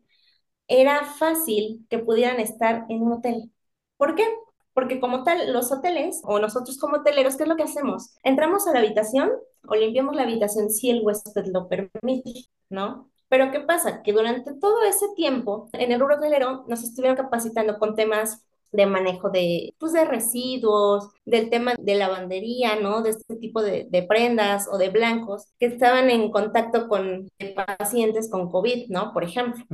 era 0.68 1.04
fácil 1.06 1.86
que 1.90 2.00
pudieran 2.00 2.40
estar 2.40 2.86
en 2.90 3.02
un 3.02 3.14
hotel. 3.14 3.52
¿Por 3.98 4.16
qué? 4.16 4.24
Porque 4.74 5.00
como 5.00 5.24
tal, 5.24 5.52
los 5.54 5.72
hoteles 5.72 6.22
o 6.24 6.40
nosotros 6.40 6.78
como 6.78 6.98
hoteleros, 6.98 7.36
¿qué 7.36 7.44
es 7.44 7.50
lo 7.50 7.56
que 7.58 7.64
hacemos? 7.64 8.16
Entramos 8.24 8.68
a 8.68 8.74
la 8.74 8.80
habitación 8.80 9.32
o 9.68 9.76
limpiamos 9.76 10.16
la 10.16 10.24
habitación 10.24 10.70
si 10.70 10.90
el 10.90 11.02
huésped 11.04 11.48
lo 11.48 11.68
permite, 11.68 12.46
¿no? 12.70 13.10
Pero 13.30 13.52
¿qué 13.52 13.62
pasa? 13.62 14.02
Que 14.02 14.12
durante 14.12 14.54
todo 14.56 14.84
ese 14.84 15.06
tiempo 15.16 15.70
en 15.74 15.92
el 15.92 16.00
rubro 16.00 16.18
hotelero 16.18 16.66
nos 16.68 16.84
estuvieron 16.84 17.16
capacitando 17.16 17.78
con 17.78 17.96
temas 17.96 18.44
de 18.72 18.86
manejo 18.86 19.30
de, 19.30 19.74
pues, 19.80 19.94
de 19.94 20.06
residuos, 20.06 21.10
del 21.26 21.50
tema 21.50 21.74
de 21.80 21.96
lavandería, 21.96 22.76
¿no? 22.76 23.02
De 23.02 23.12
este 23.12 23.36
tipo 23.36 23.62
de, 23.62 23.88
de, 23.90 24.04
prendas 24.04 24.68
o 24.72 24.78
de 24.78 24.90
blancos 24.90 25.48
que 25.60 25.68
estaban 25.68 26.10
en 26.10 26.30
contacto 26.32 26.88
con 26.88 27.30
pacientes 27.56 28.30
con 28.30 28.52
COVID, 28.52 28.90
¿no? 28.90 29.14
Por 29.14 29.24
ejemplo. 29.24 29.66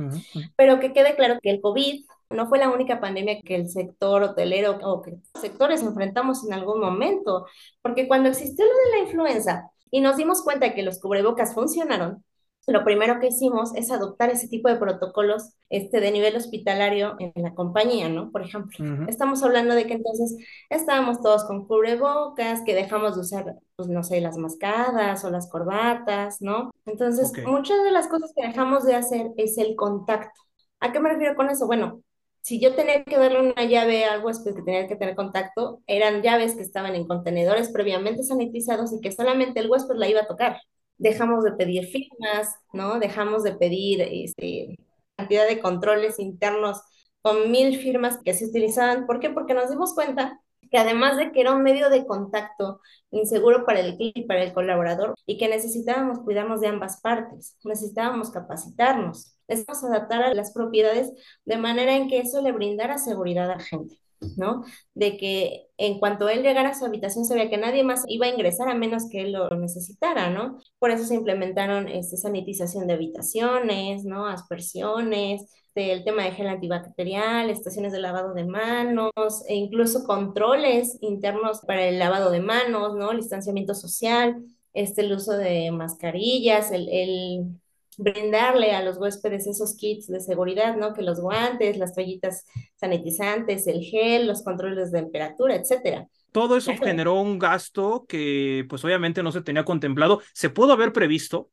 Pero 0.56 0.80
que 0.80 0.92
quede 0.92 1.14
claro 1.14 1.38
que 1.42 1.50
el 1.50 1.60
COVID 1.60 2.04
no 2.30 2.48
fue 2.48 2.58
la 2.58 2.70
única 2.70 3.00
pandemia 3.00 3.40
que 3.42 3.54
el 3.54 3.68
sector 3.68 4.22
hotelero 4.22 4.78
o 4.82 5.02
que 5.02 5.16
sectores 5.40 5.82
enfrentamos 5.82 6.44
en 6.44 6.54
algún 6.54 6.80
momento, 6.80 7.46
porque 7.82 8.08
cuando 8.08 8.30
existió 8.30 8.64
lo 8.64 8.70
de 8.70 8.98
la 8.98 9.04
influenza 9.06 9.70
y 9.90 10.00
nos 10.00 10.16
dimos 10.16 10.42
cuenta 10.42 10.66
de 10.66 10.74
que 10.74 10.82
los 10.82 11.00
cubrebocas 11.00 11.54
funcionaron, 11.54 12.24
lo 12.66 12.84
primero 12.84 13.20
que 13.20 13.28
hicimos 13.28 13.74
es 13.76 13.90
adoptar 13.90 14.30
ese 14.30 14.48
tipo 14.48 14.68
de 14.68 14.76
protocolos 14.76 15.52
este, 15.70 16.00
de 16.00 16.10
nivel 16.10 16.34
hospitalario 16.36 17.16
en 17.20 17.32
la 17.42 17.54
compañía, 17.54 18.08
¿no? 18.08 18.32
Por 18.32 18.42
ejemplo, 18.42 18.84
estamos 19.06 19.42
hablando 19.42 19.74
de 19.74 19.86
que 19.86 19.94
entonces 19.94 20.36
estábamos 20.68 21.20
todos 21.20 21.44
con 21.44 21.66
cubrebocas, 21.66 22.62
que 22.62 22.74
dejamos 22.74 23.14
de 23.14 23.20
usar, 23.20 23.56
pues 23.76 23.88
no 23.88 24.02
sé, 24.02 24.20
las 24.20 24.36
mascadas 24.36 25.24
o 25.24 25.30
las 25.30 25.48
corbatas, 25.48 26.42
¿no? 26.42 26.72
Entonces, 26.86 27.32
muchas 27.46 27.84
de 27.84 27.92
las 27.92 28.08
cosas 28.08 28.32
que 28.34 28.46
dejamos 28.46 28.84
de 28.84 28.96
hacer 28.96 29.30
es 29.36 29.58
el 29.58 29.76
contacto. 29.76 30.40
¿A 30.80 30.92
qué 30.92 30.98
me 30.98 31.10
refiero 31.10 31.36
con 31.36 31.48
eso? 31.48 31.66
Bueno, 31.66 32.02
si 32.42 32.60
yo 32.60 32.74
tenía 32.74 33.04
que 33.04 33.16
darle 33.16 33.52
una 33.52 33.64
llave 33.64 34.04
a 34.04 34.14
algo 34.14 34.26
huésped 34.26 34.54
que 34.54 34.62
tenía 34.62 34.88
que 34.88 34.96
tener 34.96 35.14
contacto, 35.14 35.82
eran 35.86 36.22
llaves 36.22 36.54
que 36.54 36.62
estaban 36.62 36.94
en 36.96 37.06
contenedores 37.06 37.70
previamente 37.70 38.24
sanitizados 38.24 38.92
y 38.92 39.00
que 39.00 39.12
solamente 39.12 39.60
el 39.60 39.70
huésped 39.70 39.96
la 39.96 40.08
iba 40.08 40.20
a 40.22 40.26
tocar 40.26 40.58
dejamos 40.98 41.44
de 41.44 41.52
pedir 41.52 41.86
firmas, 41.86 42.54
¿no? 42.72 42.98
Dejamos 42.98 43.42
de 43.42 43.54
pedir 43.54 44.02
este, 44.02 44.78
cantidad 45.16 45.46
de 45.46 45.60
controles 45.60 46.18
internos 46.18 46.80
con 47.22 47.50
mil 47.50 47.78
firmas 47.78 48.18
que 48.24 48.34
se 48.34 48.46
utilizaban. 48.46 49.06
¿Por 49.06 49.20
qué? 49.20 49.30
Porque 49.30 49.54
nos 49.54 49.70
dimos 49.70 49.94
cuenta 49.94 50.40
que 50.70 50.78
además 50.78 51.16
de 51.16 51.32
que 51.32 51.40
era 51.40 51.54
un 51.54 51.62
medio 51.62 51.90
de 51.90 52.06
contacto 52.06 52.80
inseguro 53.10 53.64
para 53.64 53.80
el 53.80 53.96
cliente 53.96 54.20
y 54.20 54.24
para 54.26 54.42
el 54.42 54.52
colaborador 54.52 55.14
y 55.26 55.38
que 55.38 55.48
necesitábamos 55.48 56.20
cuidarnos 56.20 56.60
de 56.60 56.68
ambas 56.68 57.00
partes, 57.00 57.56
necesitábamos 57.64 58.30
capacitarnos, 58.30 59.36
necesitábamos 59.48 59.90
adaptar 59.90 60.22
a 60.22 60.34
las 60.34 60.52
propiedades 60.52 61.12
de 61.44 61.56
manera 61.56 61.96
en 61.96 62.08
que 62.08 62.18
eso 62.18 62.42
le 62.42 62.52
brindara 62.52 62.98
seguridad 62.98 63.50
a 63.50 63.56
la 63.56 63.62
gente. 63.62 63.96
¿No? 64.36 64.64
De 64.94 65.16
que 65.16 65.66
en 65.76 65.98
cuanto 65.98 66.28
él 66.28 66.42
llegara 66.42 66.70
a 66.70 66.74
su 66.74 66.84
habitación 66.84 67.24
sabía 67.24 67.50
que 67.50 67.58
nadie 67.58 67.84
más 67.84 68.04
iba 68.08 68.26
a 68.26 68.30
ingresar 68.30 68.68
a 68.68 68.74
menos 68.74 69.08
que 69.10 69.22
él 69.22 69.32
lo 69.32 69.50
necesitara, 69.50 70.30
¿no? 70.30 70.58
Por 70.78 70.90
eso 70.90 71.04
se 71.04 71.14
implementaron 71.14 71.88
este, 71.88 72.16
sanitización 72.16 72.86
de 72.86 72.94
habitaciones, 72.94 74.04
¿no? 74.04 74.26
Aspersiones, 74.26 75.46
el 75.76 76.04
tema 76.04 76.24
de 76.24 76.32
gel 76.32 76.48
antibacterial, 76.48 77.50
estaciones 77.50 77.92
de 77.92 78.00
lavado 78.00 78.34
de 78.34 78.44
manos, 78.44 79.12
e 79.48 79.54
incluso 79.54 80.04
controles 80.04 80.98
internos 81.02 81.60
para 81.66 81.84
el 81.86 81.98
lavado 81.98 82.30
de 82.30 82.40
manos, 82.40 82.94
¿no? 82.96 83.10
El 83.12 83.18
distanciamiento 83.18 83.74
social, 83.74 84.42
este, 84.72 85.02
el 85.02 85.12
uso 85.12 85.32
de 85.36 85.70
mascarillas, 85.70 86.70
el, 86.72 86.88
el 86.88 87.60
brindarle 87.96 88.72
a 88.72 88.82
los 88.82 88.98
huéspedes 88.98 89.46
esos 89.46 89.76
kits 89.76 90.06
de 90.08 90.20
seguridad, 90.20 90.76
¿no? 90.76 90.92
Que 90.92 91.02
los 91.02 91.20
guantes, 91.20 91.78
las 91.78 91.94
toallitas 91.94 92.44
sanitizantes, 92.76 93.66
el 93.66 93.82
gel, 93.82 94.26
los 94.26 94.42
controles 94.42 94.92
de 94.92 95.00
temperatura, 95.00 95.54
etcétera. 95.54 96.06
Todo 96.32 96.56
eso 96.58 96.72
generó 96.76 97.14
un 97.14 97.38
gasto 97.38 98.04
que 98.06 98.66
pues 98.68 98.84
obviamente 98.84 99.22
no 99.22 99.32
se 99.32 99.40
tenía 99.40 99.64
contemplado. 99.64 100.20
Se 100.34 100.50
pudo 100.50 100.72
haber 100.74 100.92
previsto, 100.92 101.50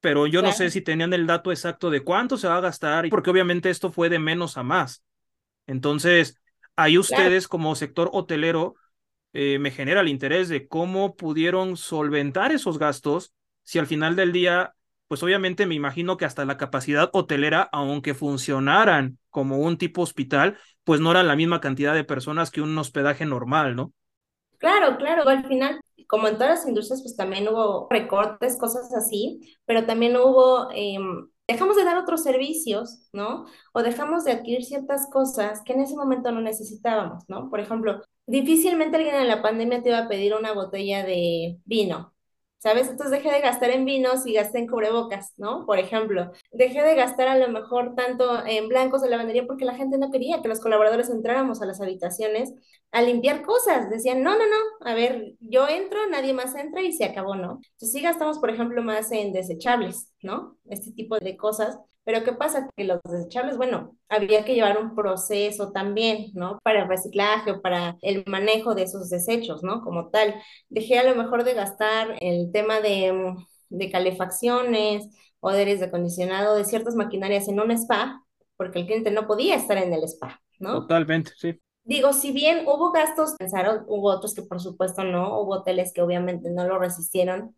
pero 0.00 0.26
yo 0.26 0.40
no 0.40 0.52
sé 0.52 0.70
si 0.70 0.80
tenían 0.80 1.12
el 1.12 1.26
dato 1.26 1.50
exacto 1.50 1.90
de 1.90 2.02
cuánto 2.02 2.36
se 2.38 2.46
va 2.46 2.58
a 2.58 2.60
gastar, 2.60 3.08
porque 3.10 3.30
obviamente 3.30 3.70
esto 3.70 3.90
fue 3.90 4.08
de 4.08 4.20
menos 4.20 4.56
a 4.56 4.62
más. 4.62 5.02
Entonces, 5.66 6.40
ahí 6.76 6.96
ustedes 6.96 7.48
como 7.48 7.74
sector 7.74 8.08
hotelero 8.12 8.76
eh, 9.32 9.58
me 9.58 9.70
genera 9.70 10.00
el 10.00 10.08
interés 10.08 10.48
de 10.48 10.68
cómo 10.68 11.16
pudieron 11.16 11.76
solventar 11.76 12.52
esos 12.52 12.78
gastos 12.78 13.32
si 13.62 13.78
al 13.78 13.86
final 13.86 14.16
del 14.16 14.32
día 14.32 14.74
pues 15.10 15.24
obviamente 15.24 15.66
me 15.66 15.74
imagino 15.74 16.16
que 16.16 16.24
hasta 16.24 16.44
la 16.44 16.56
capacidad 16.56 17.10
hotelera, 17.12 17.68
aunque 17.72 18.14
funcionaran 18.14 19.18
como 19.28 19.58
un 19.58 19.76
tipo 19.76 20.02
hospital, 20.02 20.56
pues 20.84 21.00
no 21.00 21.10
eran 21.10 21.26
la 21.26 21.34
misma 21.34 21.60
cantidad 21.60 21.94
de 21.94 22.04
personas 22.04 22.52
que 22.52 22.62
un 22.62 22.78
hospedaje 22.78 23.26
normal, 23.26 23.74
¿no? 23.74 23.92
Claro, 24.58 24.98
claro, 24.98 25.28
al 25.28 25.44
final, 25.48 25.80
como 26.06 26.28
en 26.28 26.34
todas 26.34 26.50
las 26.50 26.68
industrias, 26.68 27.02
pues 27.02 27.16
también 27.16 27.48
hubo 27.48 27.88
recortes, 27.90 28.56
cosas 28.56 28.94
así, 28.94 29.40
pero 29.64 29.84
también 29.84 30.16
hubo, 30.16 30.68
em, 30.72 31.28
dejamos 31.48 31.74
de 31.74 31.82
dar 31.82 31.98
otros 31.98 32.22
servicios, 32.22 33.08
¿no? 33.12 33.46
O 33.72 33.82
dejamos 33.82 34.22
de 34.22 34.30
adquirir 34.30 34.62
ciertas 34.64 35.08
cosas 35.10 35.60
que 35.64 35.72
en 35.72 35.80
ese 35.80 35.96
momento 35.96 36.30
no 36.30 36.40
necesitábamos, 36.40 37.24
¿no? 37.26 37.50
Por 37.50 37.58
ejemplo, 37.58 38.00
difícilmente 38.28 38.96
alguien 38.96 39.16
en 39.16 39.26
la 39.26 39.42
pandemia 39.42 39.82
te 39.82 39.88
iba 39.88 39.98
a 39.98 40.08
pedir 40.08 40.34
una 40.34 40.52
botella 40.52 41.04
de 41.04 41.58
vino, 41.64 42.14
¿sabes? 42.60 42.88
Entonces 42.88 43.10
dejé 43.10 43.34
de 43.34 43.40
gastar 43.40 43.70
en 43.70 43.84
vinos 43.84 44.26
y 44.26 44.34
gasté 44.34 44.58
en 44.58 44.68
cubrebocas, 44.68 45.32
¿no? 45.38 45.66
Por 45.66 45.78
ejemplo, 45.78 46.30
dejé 46.52 46.82
de 46.82 46.94
gastar 46.94 47.26
a 47.28 47.38
lo 47.38 47.48
mejor 47.48 47.94
tanto 47.96 48.46
en 48.46 48.68
blancos 48.68 49.02
de 49.02 49.10
lavandería 49.10 49.46
porque 49.46 49.64
la 49.64 49.74
gente 49.74 49.98
no 49.98 50.10
quería 50.10 50.42
que 50.42 50.48
los 50.48 50.60
colaboradores 50.60 51.10
entráramos 51.10 51.62
a 51.62 51.66
las 51.66 51.80
habitaciones 51.80 52.54
a 52.92 53.02
limpiar 53.02 53.42
cosas. 53.42 53.90
Decían, 53.90 54.22
no, 54.22 54.32
no, 54.38 54.46
no, 54.46 54.56
a 54.88 54.94
ver, 54.94 55.34
yo 55.40 55.68
entro, 55.68 55.98
nadie 56.08 56.34
más 56.34 56.54
entra 56.54 56.82
y 56.82 56.92
se 56.92 57.04
acabó, 57.04 57.34
¿no? 57.34 57.60
Entonces 57.62 57.92
sí 57.92 58.00
gastamos, 58.02 58.38
por 58.38 58.50
ejemplo, 58.50 58.82
más 58.82 59.10
en 59.12 59.32
desechables, 59.32 60.12
¿no? 60.22 60.56
Este 60.68 60.92
tipo 60.92 61.18
de 61.18 61.36
cosas 61.36 61.78
pero 62.04 62.24
¿qué 62.24 62.32
pasa? 62.32 62.68
Que 62.76 62.84
los 62.84 63.00
desechables, 63.04 63.56
bueno, 63.56 63.96
había 64.08 64.44
que 64.44 64.54
llevar 64.54 64.78
un 64.78 64.94
proceso 64.94 65.72
también, 65.72 66.30
¿no? 66.34 66.58
Para 66.62 66.82
el 66.82 66.88
reciclaje 66.88 67.52
o 67.52 67.62
para 67.62 67.96
el 68.02 68.24
manejo 68.26 68.74
de 68.74 68.82
esos 68.84 69.10
desechos, 69.10 69.62
¿no? 69.62 69.82
Como 69.82 70.10
tal. 70.10 70.34
Dejé 70.68 70.98
a 70.98 71.04
lo 71.04 71.14
mejor 71.14 71.44
de 71.44 71.54
gastar 71.54 72.16
el 72.20 72.50
tema 72.52 72.80
de, 72.80 73.34
de 73.68 73.90
calefacciones 73.90 75.08
o 75.40 75.50
de 75.50 75.58
aires 75.60 75.80
de 75.80 75.86
acondicionado 75.86 76.56
de 76.56 76.64
ciertas 76.64 76.94
maquinarias 76.94 77.48
en 77.48 77.60
un 77.60 77.70
spa, 77.72 78.22
porque 78.56 78.80
el 78.80 78.86
cliente 78.86 79.10
no 79.10 79.26
podía 79.26 79.56
estar 79.56 79.78
en 79.78 79.92
el 79.92 80.04
spa, 80.04 80.40
¿no? 80.58 80.80
Totalmente, 80.80 81.32
sí. 81.36 81.60
Digo, 81.84 82.12
si 82.12 82.30
bien 82.32 82.66
hubo 82.66 82.92
gastos, 82.92 83.34
pensaron, 83.38 83.84
hubo 83.88 84.10
otros 84.10 84.34
que 84.34 84.42
por 84.42 84.60
supuesto 84.60 85.02
no, 85.02 85.40
hubo 85.40 85.54
hoteles 85.56 85.92
que 85.92 86.02
obviamente 86.02 86.50
no 86.50 86.66
lo 86.66 86.78
resistieron, 86.78 87.56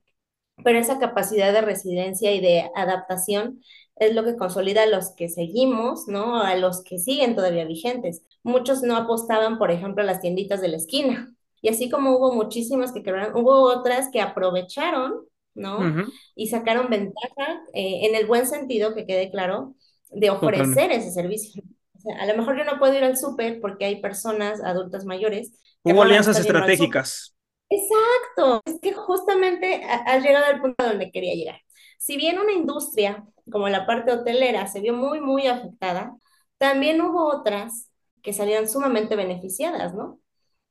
pero 0.65 0.79
esa 0.79 0.99
capacidad 0.99 1.53
de 1.53 1.61
residencia 1.61 2.33
y 2.33 2.41
de 2.41 2.71
adaptación 2.75 3.61
es 3.97 4.15
lo 4.15 4.25
que 4.25 4.37
consolida 4.37 4.83
a 4.83 4.87
los 4.87 5.11
que 5.11 5.29
seguimos, 5.29 6.09
¿no? 6.09 6.41
A 6.43 6.57
los 6.57 6.83
que 6.83 6.99
siguen 6.99 7.37
todavía 7.37 7.65
vigentes. 7.65 8.23
Muchos 8.43 8.83
no 8.83 8.97
apostaban, 8.97 9.59
por 9.59 9.71
ejemplo, 9.71 10.03
a 10.03 10.07
las 10.07 10.21
tienditas 10.21 10.61
de 10.61 10.69
la 10.69 10.77
esquina. 10.77 11.35
Y 11.61 11.69
así 11.69 11.89
como 11.91 12.17
hubo 12.17 12.33
muchísimas 12.33 12.93
que 12.93 13.03
quebraron, 13.03 13.37
hubo 13.37 13.63
otras 13.63 14.09
que 14.11 14.21
aprovecharon, 14.21 15.27
¿no? 15.55 16.07
Y 16.35 16.49
sacaron 16.49 16.91
ventaja, 16.91 17.63
eh, 17.73 18.07
en 18.07 18.15
el 18.17 18.27
buen 18.27 18.47
sentido, 18.47 18.95
que 18.95 19.07
quede 19.07 19.31
claro, 19.31 19.75
de 20.11 20.31
ofrecer 20.31 20.91
ese 20.91 21.13
servicio. 21.13 21.63
O 21.95 22.01
sea, 22.01 22.17
a 22.21 22.27
lo 22.27 22.37
mejor 22.37 22.59
yo 22.59 22.65
no 22.65 22.79
puedo 22.79 22.97
ir 22.97 23.05
al 23.05 23.17
súper 23.17 23.61
porque 23.61 23.85
hay 23.85 24.01
personas 24.01 24.61
adultas 24.65 25.05
mayores. 25.05 25.53
Hubo 25.85 26.03
alianzas 26.03 26.41
estratégicas. 26.41 27.37
Exacto, 27.69 28.61
es 28.67 28.81
que 28.83 28.93
justamente 28.93 29.83
has 29.85 30.23
llegado 30.23 30.47
al 30.47 30.61
punto 30.61 30.85
donde 30.85 31.11
quería 31.11 31.35
llegar 31.35 31.61
si 32.03 32.17
bien 32.17 32.41
una 32.41 32.51
industria 32.51 33.25
como 33.49 33.69
la 33.69 33.87
parte 33.87 34.11
hotelera 34.11 34.67
se 34.67 34.81
vio 34.81 34.93
muy, 34.93 35.21
muy 35.21 35.47
afectada, 35.47 36.17
también 36.59 37.01
hubo 37.01 37.27
otras 37.27 37.91
que 38.25 38.33
salieron 38.33 38.69
sumamente 38.69 39.15
beneficiadas, 39.15 39.95
¿no? 39.95 40.19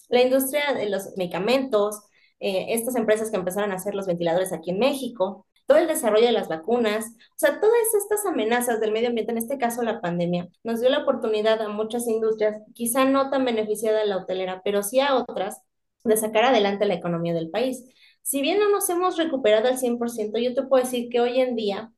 La 0.10 0.22
industria 0.22 0.74
de 0.74 0.90
los 0.90 1.16
medicamentos, 1.16 2.04
eh, 2.42 2.74
estas 2.74 2.98
empresas 2.98 3.32
que 3.32 3.38
empezaron 3.38 3.72
a 3.72 3.76
hacer 3.76 3.96
los 3.96 4.08
ventiladores 4.08 4.52
aquí 4.52 4.72
en 4.72 4.80
México, 4.80 5.48
todo 5.68 5.78
el 5.78 5.88
desarrollo 5.88 6.26
de 6.26 6.34
las 6.34 6.50
vacunas, 6.50 7.06
o 7.06 7.38
sea, 7.38 7.62
todas 7.62 7.94
estas 7.98 8.26
amenazas 8.26 8.82
del 8.82 8.92
medio 8.92 9.08
ambiente, 9.08 9.32
en 9.32 9.38
este 9.38 9.58
caso 9.58 9.84
la 9.84 10.02
pandemia, 10.02 10.50
nos 10.66 10.82
dio 10.82 10.90
la 10.90 11.00
oportunidad 11.00 11.62
a 11.62 11.70
muchas 11.70 12.10
industrias, 12.10 12.58
quizá 12.74 13.06
no 13.06 13.30
tan 13.30 13.46
beneficiada 13.46 14.04
la 14.04 14.18
hotelera, 14.18 14.62
pero 14.66 14.84
sí 14.84 15.00
a 15.00 15.16
otras, 15.16 15.62
de 16.04 16.18
sacar 16.18 16.44
adelante 16.44 16.86
la 16.86 16.96
economía 16.96 17.34
del 17.34 17.50
país. 17.50 17.86
Si 18.22 18.42
bien 18.42 18.60
no 18.60 18.70
nos 18.70 18.90
hemos 18.90 19.18
recuperado 19.18 19.68
al 19.68 19.78
100%, 19.78 20.40
yo 20.40 20.54
te 20.54 20.64
puedo 20.64 20.84
decir 20.84 21.10
que 21.10 21.20
hoy 21.20 21.40
en 21.40 21.56
día 21.56 21.92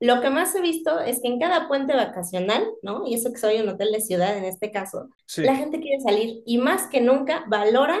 lo 0.00 0.20
que 0.20 0.30
más 0.30 0.54
he 0.54 0.60
visto 0.60 1.00
es 1.00 1.20
que 1.20 1.28
en 1.28 1.40
cada 1.40 1.66
puente 1.66 1.94
vacacional, 1.94 2.64
¿no? 2.82 3.06
Y 3.06 3.14
eso 3.14 3.32
que 3.32 3.38
soy 3.38 3.60
un 3.60 3.68
hotel 3.68 3.90
de 3.90 4.00
ciudad 4.00 4.36
en 4.36 4.44
este 4.44 4.70
caso, 4.70 5.08
la 5.38 5.56
gente 5.56 5.80
quiere 5.80 6.00
salir 6.00 6.42
y 6.46 6.58
más 6.58 6.86
que 6.86 7.00
nunca 7.00 7.44
valoran 7.48 8.00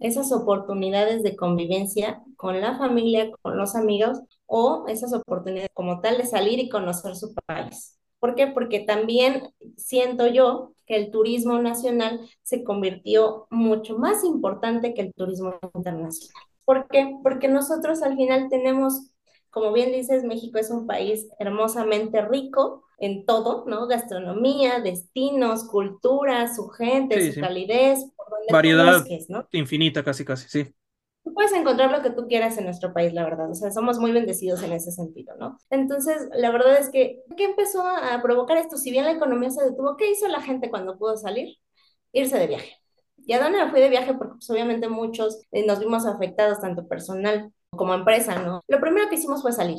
esas 0.00 0.30
oportunidades 0.32 1.22
de 1.22 1.36
convivencia 1.36 2.22
con 2.36 2.60
la 2.60 2.78
familia, 2.78 3.30
con 3.42 3.56
los 3.58 3.74
amigos 3.74 4.20
o 4.46 4.84
esas 4.88 5.12
oportunidades 5.12 5.70
como 5.74 6.00
tal 6.00 6.18
de 6.18 6.26
salir 6.26 6.60
y 6.60 6.68
conocer 6.68 7.16
su 7.16 7.34
país. 7.46 7.98
¿Por 8.20 8.36
qué? 8.36 8.46
Porque 8.46 8.80
también 8.80 9.52
siento 9.76 10.28
yo 10.28 10.74
que 10.86 10.96
el 10.96 11.10
turismo 11.10 11.58
nacional 11.60 12.20
se 12.42 12.62
convirtió 12.62 13.48
mucho 13.50 13.98
más 13.98 14.22
importante 14.22 14.94
que 14.94 15.02
el 15.02 15.12
turismo 15.12 15.58
internacional. 15.74 16.51
¿Por 16.64 16.88
qué? 16.88 17.16
Porque 17.22 17.48
nosotros 17.48 18.02
al 18.02 18.16
final 18.16 18.48
tenemos 18.48 19.12
como 19.52 19.70
bien 19.74 19.92
dices, 19.92 20.24
México 20.24 20.58
es 20.58 20.70
un 20.70 20.86
país 20.86 21.28
hermosamente 21.38 22.22
rico 22.22 22.84
en 22.96 23.26
todo, 23.26 23.64
¿no? 23.66 23.86
Gastronomía, 23.86 24.80
destinos, 24.80 25.64
cultura, 25.64 26.52
su 26.52 26.68
gente, 26.68 27.32
su 27.34 27.38
calidez. 27.38 27.98
Variedad 28.50 29.04
infinita, 29.52 30.02
casi, 30.02 30.24
casi, 30.24 30.48
sí. 30.48 30.74
Tú 31.22 31.34
puedes 31.34 31.52
encontrar 31.52 31.90
lo 31.90 32.02
que 32.02 32.10
tú 32.10 32.26
quieras 32.28 32.56
en 32.56 32.64
nuestro 32.64 32.94
país, 32.94 33.12
la 33.12 33.24
verdad. 33.24 33.50
O 33.50 33.54
sea, 33.54 33.70
somos 33.70 33.98
muy 33.98 34.10
bendecidos 34.10 34.62
en 34.62 34.72
ese 34.72 34.90
sentido, 34.90 35.36
¿no? 35.36 35.58
Entonces, 35.68 36.28
la 36.34 36.50
verdad 36.50 36.78
es 36.78 36.88
que, 36.88 37.22
¿qué 37.36 37.44
empezó 37.44 37.86
a 37.86 38.22
provocar 38.22 38.56
esto? 38.56 38.78
Si 38.78 38.90
bien 38.90 39.04
la 39.04 39.12
economía 39.12 39.50
se 39.50 39.62
detuvo, 39.62 39.98
¿qué 39.98 40.10
hizo 40.10 40.28
la 40.28 40.40
gente 40.40 40.70
cuando 40.70 40.96
pudo 40.96 41.18
salir? 41.18 41.58
Irse 42.12 42.38
de 42.38 42.46
viaje. 42.46 42.81
¿Y 43.26 43.32
a 43.32 43.42
dónde 43.42 43.64
me 43.64 43.70
fui 43.70 43.80
de 43.80 43.88
viaje? 43.88 44.14
Porque 44.14 44.34
pues, 44.34 44.50
obviamente 44.50 44.88
muchos 44.88 45.42
eh, 45.50 45.64
nos 45.66 45.78
vimos 45.78 46.06
afectados, 46.06 46.60
tanto 46.60 46.86
personal 46.86 47.52
como 47.70 47.94
empresa, 47.94 48.38
¿no? 48.40 48.62
Lo 48.68 48.80
primero 48.80 49.08
que 49.08 49.16
hicimos 49.16 49.42
fue 49.42 49.52
salir. 49.52 49.78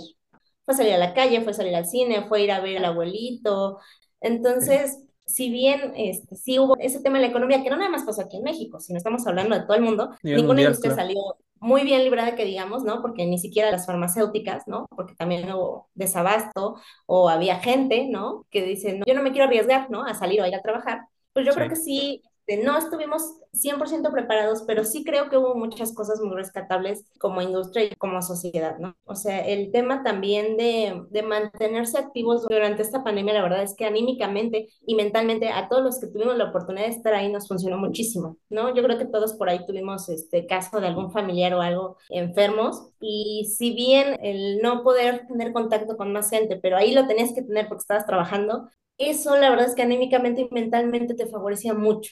Fue 0.66 0.74
salir 0.74 0.94
a 0.94 0.98
la 0.98 1.14
calle, 1.14 1.42
fue 1.42 1.54
salir 1.54 1.76
al 1.76 1.86
cine, 1.86 2.26
fue 2.28 2.44
ir 2.44 2.52
a 2.52 2.62
ver 2.62 2.78
al 2.78 2.86
abuelito. 2.86 3.80
Entonces, 4.22 5.00
si 5.26 5.50
bien 5.50 5.94
este, 5.96 6.36
sí 6.36 6.60
hubo 6.60 6.78
ese 6.80 7.02
tema 7.02 7.18
de 7.18 7.26
la 7.26 7.30
economía, 7.30 7.62
que 7.64 7.70
no 7.70 7.78
nada 7.78 7.90
más 7.90 8.04
pasó 8.04 8.22
aquí 8.22 8.38
en 8.38 8.44
México, 8.44 8.80
sino 8.80 8.98
estamos 8.98 9.26
hablando 9.28 9.56
de 9.56 9.64
todo 9.64 9.76
el 9.76 9.84
mundo, 9.84 10.12
ninguna 10.22 10.62
industria 10.62 10.96
salió 10.96 11.38
muy 11.60 11.84
bien 11.84 12.04
librada, 12.04 12.36
que 12.36 12.44
digamos, 12.44 12.84
¿no? 12.84 13.02
Porque 13.02 13.26
ni 13.26 13.40
siquiera 13.40 13.72
las 13.72 13.86
farmacéuticas, 13.86 14.68
¿no? 14.68 14.86
Porque 14.96 15.16
también 15.16 15.50
hubo 15.52 15.90
desabasto 15.94 16.76
o 17.06 17.30
había 17.30 17.60
gente, 17.60 18.08
¿no? 18.10 18.46
Que 18.50 18.64
dice, 18.64 18.98
no, 18.98 19.06
yo 19.06 19.14
no 19.14 19.24
me 19.24 19.32
quiero 19.32 19.46
arriesgar, 19.46 19.90
¿no? 19.90 20.04
A 20.04 20.14
salir 20.14 20.42
o 20.42 20.44
a 20.44 20.50
ir 20.50 20.56
a 20.56 20.62
trabajar. 20.62 21.08
Pues 21.32 21.46
yo 21.46 21.54
creo 21.54 21.70
que 21.70 21.78
sí 21.78 22.22
no 22.64 22.78
estuvimos 22.78 23.40
100% 23.54 24.12
preparados, 24.12 24.64
pero 24.66 24.84
sí 24.84 25.04
creo 25.04 25.30
que 25.30 25.38
hubo 25.38 25.56
muchas 25.56 25.94
cosas 25.94 26.20
muy 26.20 26.36
rescatables 26.36 27.06
como 27.20 27.42
industria 27.42 27.86
y 27.86 27.96
como 27.96 28.22
sociedad, 28.22 28.78
¿no? 28.80 28.96
O 29.06 29.16
sea, 29.16 29.40
el 29.46 29.72
tema 29.72 30.04
también 30.04 30.58
de, 30.58 31.06
de, 31.10 31.22
mantenerse 31.22 31.98
activos 31.98 32.46
durante 32.50 32.82
esta 32.82 33.04
pandemia, 33.04 33.34
la 33.34 33.44
verdad 33.44 33.64
es 33.64 33.76
que 33.76 33.86
anímicamente 33.86 34.70
y 34.86 34.96
mentalmente 34.96 35.50
a 35.50 35.70
todos 35.70 35.84
los 35.84 36.00
que 36.00 36.08
tuvimos 36.08 36.36
la 36.38 36.46
oportunidad 36.50 36.88
de 36.88 36.94
estar 36.94 37.14
ahí 37.14 37.32
nos 37.32 37.48
funcionó 37.48 37.78
muchísimo, 37.78 38.38
¿no? 38.50 38.74
Yo 38.76 38.84
creo 38.84 38.98
que 38.98 39.06
todos 39.06 39.34
por 39.34 39.50
ahí 39.50 39.66
tuvimos 39.66 40.10
este 40.10 40.46
caso 40.48 40.82
de 40.82 40.88
algún 40.88 41.12
familiar 41.12 41.54
o 41.54 41.62
algo 41.62 41.98
enfermos 42.10 42.90
y 43.00 43.54
si 43.58 43.74
bien 43.74 44.18
el 44.22 44.60
no 44.60 44.84
poder 44.84 45.28
tener 45.28 45.54
contacto 45.54 45.96
con 45.96 46.12
más 46.12 46.30
gente, 46.30 46.60
pero 46.62 46.78
ahí 46.78 46.94
lo 46.94 47.08
tenías 47.08 47.34
que 47.34 47.44
tener 47.44 47.68
porque 47.68 47.82
estabas 47.82 48.06
trabajando, 48.06 48.70
eso 48.98 49.36
la 49.38 49.50
verdad 49.50 49.68
es 49.68 49.76
que 49.76 49.82
anímicamente 49.82 50.42
y 50.42 50.50
mentalmente 50.52 51.14
te 51.14 51.28
favorecía 51.28 51.74
mucho 51.74 52.12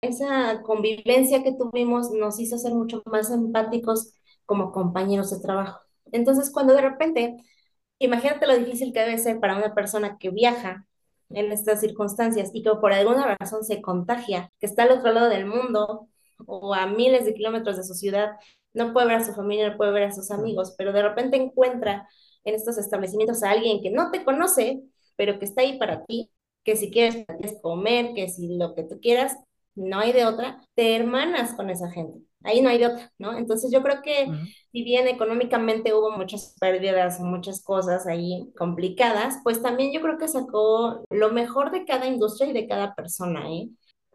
esa 0.00 0.62
convivencia 0.62 1.42
que 1.42 1.52
tuvimos 1.52 2.10
nos 2.12 2.38
hizo 2.40 2.58
ser 2.58 2.74
mucho 2.74 3.02
más 3.06 3.30
empáticos 3.30 4.12
como 4.46 4.72
compañeros 4.72 5.30
de 5.30 5.40
trabajo. 5.40 5.80
Entonces, 6.12 6.50
cuando 6.50 6.74
de 6.74 6.82
repente, 6.82 7.36
imagínate 7.98 8.46
lo 8.46 8.56
difícil 8.58 8.92
que 8.92 9.00
debe 9.00 9.18
ser 9.18 9.40
para 9.40 9.56
una 9.56 9.74
persona 9.74 10.18
que 10.18 10.30
viaja 10.30 10.86
en 11.30 11.52
estas 11.52 11.80
circunstancias 11.80 12.50
y 12.54 12.62
que 12.62 12.70
por 12.80 12.92
alguna 12.92 13.36
razón 13.38 13.64
se 13.64 13.82
contagia, 13.82 14.50
que 14.60 14.66
está 14.66 14.84
al 14.84 14.92
otro 14.92 15.12
lado 15.12 15.28
del 15.28 15.46
mundo 15.46 16.08
o 16.46 16.74
a 16.74 16.86
miles 16.86 17.24
de 17.24 17.34
kilómetros 17.34 17.76
de 17.76 17.84
su 17.84 17.94
ciudad, 17.94 18.32
no 18.72 18.92
puede 18.92 19.08
ver 19.08 19.16
a 19.16 19.24
su 19.24 19.34
familia, 19.34 19.70
no 19.70 19.76
puede 19.76 19.92
ver 19.92 20.04
a 20.04 20.12
sus 20.12 20.30
amigos, 20.30 20.74
pero 20.78 20.92
de 20.92 21.02
repente 21.02 21.36
encuentra 21.36 22.08
en 22.44 22.54
estos 22.54 22.78
establecimientos 22.78 23.42
a 23.42 23.50
alguien 23.50 23.82
que 23.82 23.90
no 23.90 24.10
te 24.10 24.24
conoce, 24.24 24.82
pero 25.16 25.38
que 25.38 25.44
está 25.44 25.62
ahí 25.62 25.78
para 25.78 26.04
ti, 26.04 26.30
que 26.64 26.76
si 26.76 26.90
quieres 26.90 27.26
comer, 27.62 28.14
que 28.14 28.28
si 28.28 28.56
lo 28.56 28.74
que 28.74 28.84
tú 28.84 29.00
quieras, 29.00 29.36
no 29.78 30.00
hay 30.00 30.12
de 30.12 30.26
otra, 30.26 30.60
te 30.74 30.96
hermanas 30.96 31.54
con 31.54 31.70
esa 31.70 31.90
gente. 31.90 32.20
Ahí 32.44 32.60
no 32.60 32.68
hay 32.68 32.78
de 32.78 32.86
otra, 32.86 33.12
¿no? 33.18 33.36
Entonces 33.36 33.70
yo 33.72 33.82
creo 33.82 34.00
que 34.02 34.28
si 34.70 34.84
bien 34.84 35.08
económicamente 35.08 35.92
hubo 35.92 36.10
muchas 36.12 36.54
pérdidas, 36.60 37.20
muchas 37.20 37.62
cosas 37.62 38.06
ahí 38.06 38.52
complicadas, 38.56 39.38
pues 39.42 39.60
también 39.60 39.92
yo 39.92 40.00
creo 40.00 40.18
que 40.18 40.28
sacó 40.28 41.04
lo 41.10 41.32
mejor 41.32 41.70
de 41.72 41.84
cada 41.84 42.06
industria 42.06 42.50
y 42.50 42.52
de 42.52 42.68
cada 42.68 42.94
persona, 42.94 43.50
¿eh? 43.50 43.68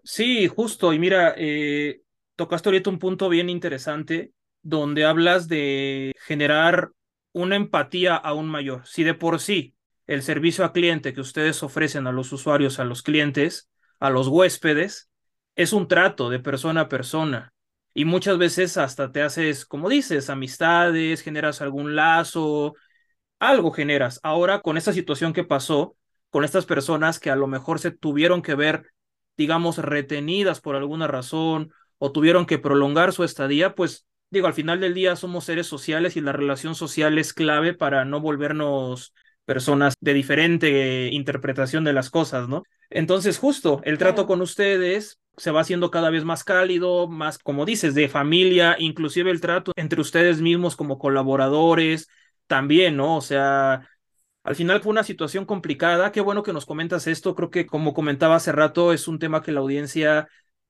Sí, 0.03 0.47
justo. 0.47 0.93
Y 0.93 0.99
mira, 0.99 1.34
eh, 1.38 2.01
tocaste 2.36 2.70
ahorita 2.70 2.89
un 2.89 2.99
punto 2.99 3.30
bien 3.30 3.49
interesante 3.49 4.32
donde 4.61 5.05
hablas 5.05 5.47
de 5.47 6.14
generar 6.26 6.91
una 7.34 7.55
empatía 7.55 8.16
aún 8.16 8.47
mayor. 8.47 8.86
Si 8.88 9.03
de 9.03 9.14
por 9.14 9.39
sí 9.39 9.76
el 10.07 10.22
servicio 10.24 10.66
a 10.66 10.74
cliente 10.74 11.14
que 11.14 11.22
ustedes 11.22 11.64
ofrecen 11.64 12.07
a 12.07 12.11
los 12.11 12.32
usuarios, 12.32 12.80
a 12.80 12.86
los 12.86 13.01
clientes, 13.01 13.70
a 13.99 14.09
los 14.09 14.28
huéspedes, 14.28 15.09
es 15.55 15.73
un 15.73 15.87
trato 15.87 16.29
de 16.29 16.39
persona 16.39 16.81
a 16.81 16.89
persona. 16.89 17.53
Y 17.93 18.05
muchas 18.05 18.37
veces 18.37 18.77
hasta 18.77 19.11
te 19.11 19.21
haces, 19.21 19.65
como 19.65 19.89
dices, 19.89 20.29
amistades, 20.29 21.21
generas 21.21 21.61
algún 21.61 21.95
lazo, 21.95 22.75
algo 23.39 23.71
generas. 23.71 24.19
Ahora 24.23 24.61
con 24.61 24.77
esta 24.77 24.93
situación 24.93 25.33
que 25.33 25.43
pasó, 25.43 25.95
con 26.29 26.43
estas 26.43 26.65
personas 26.65 27.19
que 27.19 27.29
a 27.29 27.35
lo 27.35 27.47
mejor 27.47 27.79
se 27.79 27.91
tuvieron 27.91 28.41
que 28.41 28.55
ver, 28.55 28.91
digamos, 29.37 29.77
retenidas 29.77 30.61
por 30.61 30.75
alguna 30.75 31.07
razón 31.07 31.71
o 31.99 32.11
tuvieron 32.11 32.45
que 32.45 32.57
prolongar 32.57 33.13
su 33.13 33.23
estadía, 33.23 33.75
pues 33.75 34.07
digo, 34.31 34.47
al 34.47 34.53
final 34.53 34.79
del 34.79 34.95
día 34.95 35.15
somos 35.15 35.45
seres 35.45 35.67
sociales 35.67 36.17
y 36.17 36.21
la 36.21 36.31
relación 36.31 36.73
social 36.73 37.17
es 37.19 37.33
clave 37.33 37.75
para 37.75 38.05
no 38.05 38.19
volvernos 38.19 39.13
personas 39.45 39.93
de 39.99 40.13
diferente 40.13 41.09
interpretación 41.11 41.83
de 41.83 41.93
las 41.93 42.09
cosas, 42.09 42.49
¿no? 42.49 42.63
Entonces, 42.89 43.37
justo 43.37 43.81
el 43.83 43.99
trato 43.99 44.25
con 44.25 44.41
ustedes 44.41 45.19
se 45.38 45.51
va 45.51 45.61
haciendo 45.61 45.91
cada 45.91 46.09
vez 46.09 46.25
más 46.25 46.43
cálido, 46.43 47.07
más, 47.07 47.38
como 47.39 47.65
dices, 47.65 47.95
de 47.95 48.09
familia, 48.09 48.75
inclusive 48.79 49.31
el 49.31 49.41
trato 49.41 49.71
entre 49.75 50.01
ustedes 50.01 50.41
mismos 50.41 50.75
como 50.75 50.99
colaboradores, 50.99 52.07
también, 52.47 52.97
¿no? 52.97 53.17
O 53.17 53.21
sea, 53.21 53.88
al 54.43 54.55
final 54.55 54.81
fue 54.81 54.91
una 54.91 55.03
situación 55.03 55.45
complicada. 55.45 56.11
Qué 56.11 56.21
bueno 56.21 56.43
que 56.43 56.53
nos 56.53 56.65
comentas 56.65 57.07
esto. 57.07 57.36
Creo 57.36 57.49
que, 57.49 57.65
como 57.65 57.93
comentaba 57.93 58.36
hace 58.36 58.51
rato, 58.51 58.93
es 58.93 59.07
un 59.07 59.19
tema 59.19 59.41
que 59.41 59.51
la 59.51 59.61
audiencia, 59.61 60.27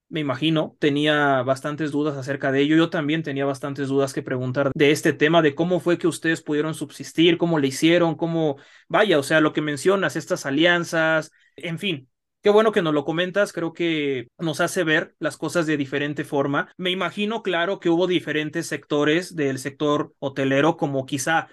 me 0.09 0.19
imagino, 0.19 0.77
tenía 0.79 1.41
bastantes 1.41 1.91
dudas 1.91 2.15
acerca 2.15 2.51
de 2.51 2.61
ello. 2.61 2.75
Yo 2.77 2.89
también 2.89 3.23
tenía 3.23 3.45
bastantes 3.45 3.87
dudas 3.89 4.13
que 4.13 4.21
preguntar 4.21 4.71
de 4.75 4.91
este 4.91 5.11
tema, 5.11 5.41
de 5.41 5.55
cómo 5.55 5.79
fue 5.79 5.97
que 5.97 6.07
ustedes 6.07 6.41
pudieron 6.41 6.75
subsistir, 6.75 7.37
cómo 7.37 7.59
le 7.59 7.67
hicieron, 7.67 8.15
cómo, 8.15 8.57
vaya, 8.87 9.19
o 9.19 9.23
sea, 9.23 9.41
lo 9.41 9.53
que 9.53 9.61
mencionas, 9.61 10.15
estas 10.15 10.45
alianzas, 10.45 11.31
en 11.55 11.79
fin, 11.79 12.09
Qué 12.43 12.49
bueno 12.49 12.73
que 12.73 12.81
nos 12.81 12.93
lo 12.93 13.05
comentas, 13.05 13.53
creo 13.53 13.71
que 13.71 14.27
nos 14.37 14.59
hace 14.59 14.83
ver 14.83 15.15
las 15.17 15.37
cosas 15.37 15.65
de 15.65 15.77
diferente 15.77 16.25
forma. 16.25 16.73
Me 16.75 16.91
imagino, 16.91 17.41
claro, 17.41 17.79
que 17.79 17.89
hubo 17.89 18.05
diferentes 18.05 18.67
sectores 18.67 19.37
del 19.37 19.59
sector 19.59 20.13
hotelero, 20.19 20.75
como 20.75 21.05
quizá 21.05 21.47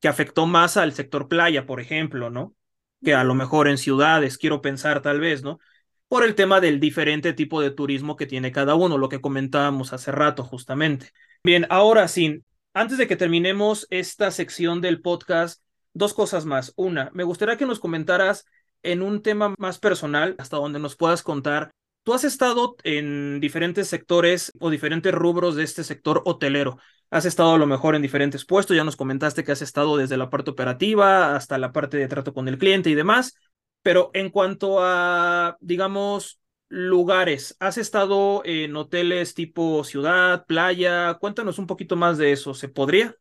que 0.00 0.08
afectó 0.08 0.46
más 0.46 0.76
al 0.76 0.94
sector 0.94 1.28
playa, 1.28 1.64
por 1.64 1.80
ejemplo, 1.80 2.28
¿no? 2.28 2.56
Que 3.04 3.14
a 3.14 3.22
lo 3.22 3.36
mejor 3.36 3.68
en 3.68 3.78
ciudades, 3.78 4.36
quiero 4.36 4.60
pensar 4.60 5.00
tal 5.00 5.20
vez, 5.20 5.44
¿no? 5.44 5.60
Por 6.08 6.24
el 6.24 6.34
tema 6.34 6.60
del 6.60 6.80
diferente 6.80 7.32
tipo 7.34 7.60
de 7.60 7.70
turismo 7.70 8.16
que 8.16 8.26
tiene 8.26 8.50
cada 8.50 8.74
uno, 8.74 8.98
lo 8.98 9.08
que 9.08 9.20
comentábamos 9.20 9.92
hace 9.92 10.10
rato 10.10 10.42
justamente. 10.42 11.12
Bien, 11.44 11.68
ahora 11.70 12.08
sí, 12.08 12.42
antes 12.74 12.98
de 12.98 13.06
que 13.06 13.14
terminemos 13.14 13.86
esta 13.90 14.32
sección 14.32 14.80
del 14.80 15.02
podcast, 15.02 15.62
dos 15.94 16.14
cosas 16.14 16.46
más. 16.46 16.72
Una, 16.74 17.10
me 17.14 17.22
gustaría 17.22 17.56
que 17.56 17.66
nos 17.66 17.78
comentaras 17.78 18.44
en 18.82 19.02
un 19.02 19.22
tema 19.22 19.54
más 19.58 19.78
personal, 19.78 20.34
hasta 20.38 20.56
donde 20.56 20.78
nos 20.78 20.96
puedas 20.96 21.22
contar 21.22 21.72
Tú 22.04 22.14
has 22.14 22.24
estado 22.24 22.76
en 22.82 23.38
diferentes 23.38 23.86
sectores 23.86 24.52
o 24.58 24.70
diferentes 24.70 25.14
rubros 25.14 25.54
de 25.54 25.62
este 25.62 25.84
sector 25.84 26.22
hotelero. 26.24 26.78
Has 27.10 27.26
estado 27.26 27.54
a 27.54 27.58
lo 27.58 27.66
mejor 27.66 27.94
en 27.94 28.02
diferentes 28.02 28.44
puestos, 28.44 28.76
ya 28.76 28.82
nos 28.82 28.96
comentaste 28.96 29.44
que 29.44 29.52
has 29.52 29.62
estado 29.62 29.96
desde 29.96 30.16
la 30.16 30.28
parte 30.28 30.50
operativa 30.50 31.36
hasta 31.36 31.58
la 31.58 31.70
parte 31.70 31.98
de 31.98 32.08
trato 32.08 32.34
con 32.34 32.48
el 32.48 32.58
cliente 32.58 32.90
y 32.90 32.96
demás, 32.96 33.36
pero 33.82 34.10
en 34.14 34.30
cuanto 34.30 34.78
a, 34.80 35.56
digamos, 35.60 36.40
lugares, 36.68 37.56
¿has 37.60 37.78
estado 37.78 38.42
en 38.44 38.74
hoteles 38.74 39.34
tipo 39.34 39.84
ciudad, 39.84 40.44
playa? 40.46 41.14
Cuéntanos 41.20 41.58
un 41.60 41.68
poquito 41.68 41.94
más 41.94 42.18
de 42.18 42.32
eso, 42.32 42.52
¿se 42.54 42.68
podría? 42.68 43.16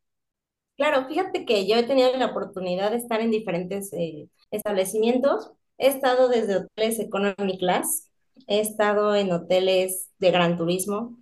Claro, 0.81 1.07
fíjate 1.07 1.45
que 1.45 1.67
yo 1.67 1.75
he 1.75 1.83
tenido 1.83 2.11
la 2.17 2.31
oportunidad 2.31 2.89
de 2.89 2.97
estar 2.97 3.21
en 3.21 3.29
diferentes 3.29 3.93
eh, 3.93 4.27
establecimientos. 4.49 5.51
He 5.77 5.89
estado 5.89 6.27
desde 6.27 6.55
hoteles 6.55 6.97
economy 6.97 7.59
class, 7.59 8.09
he 8.47 8.61
estado 8.61 9.13
en 9.13 9.31
hoteles 9.31 10.09
de 10.17 10.31
gran 10.31 10.57
turismo, 10.57 11.19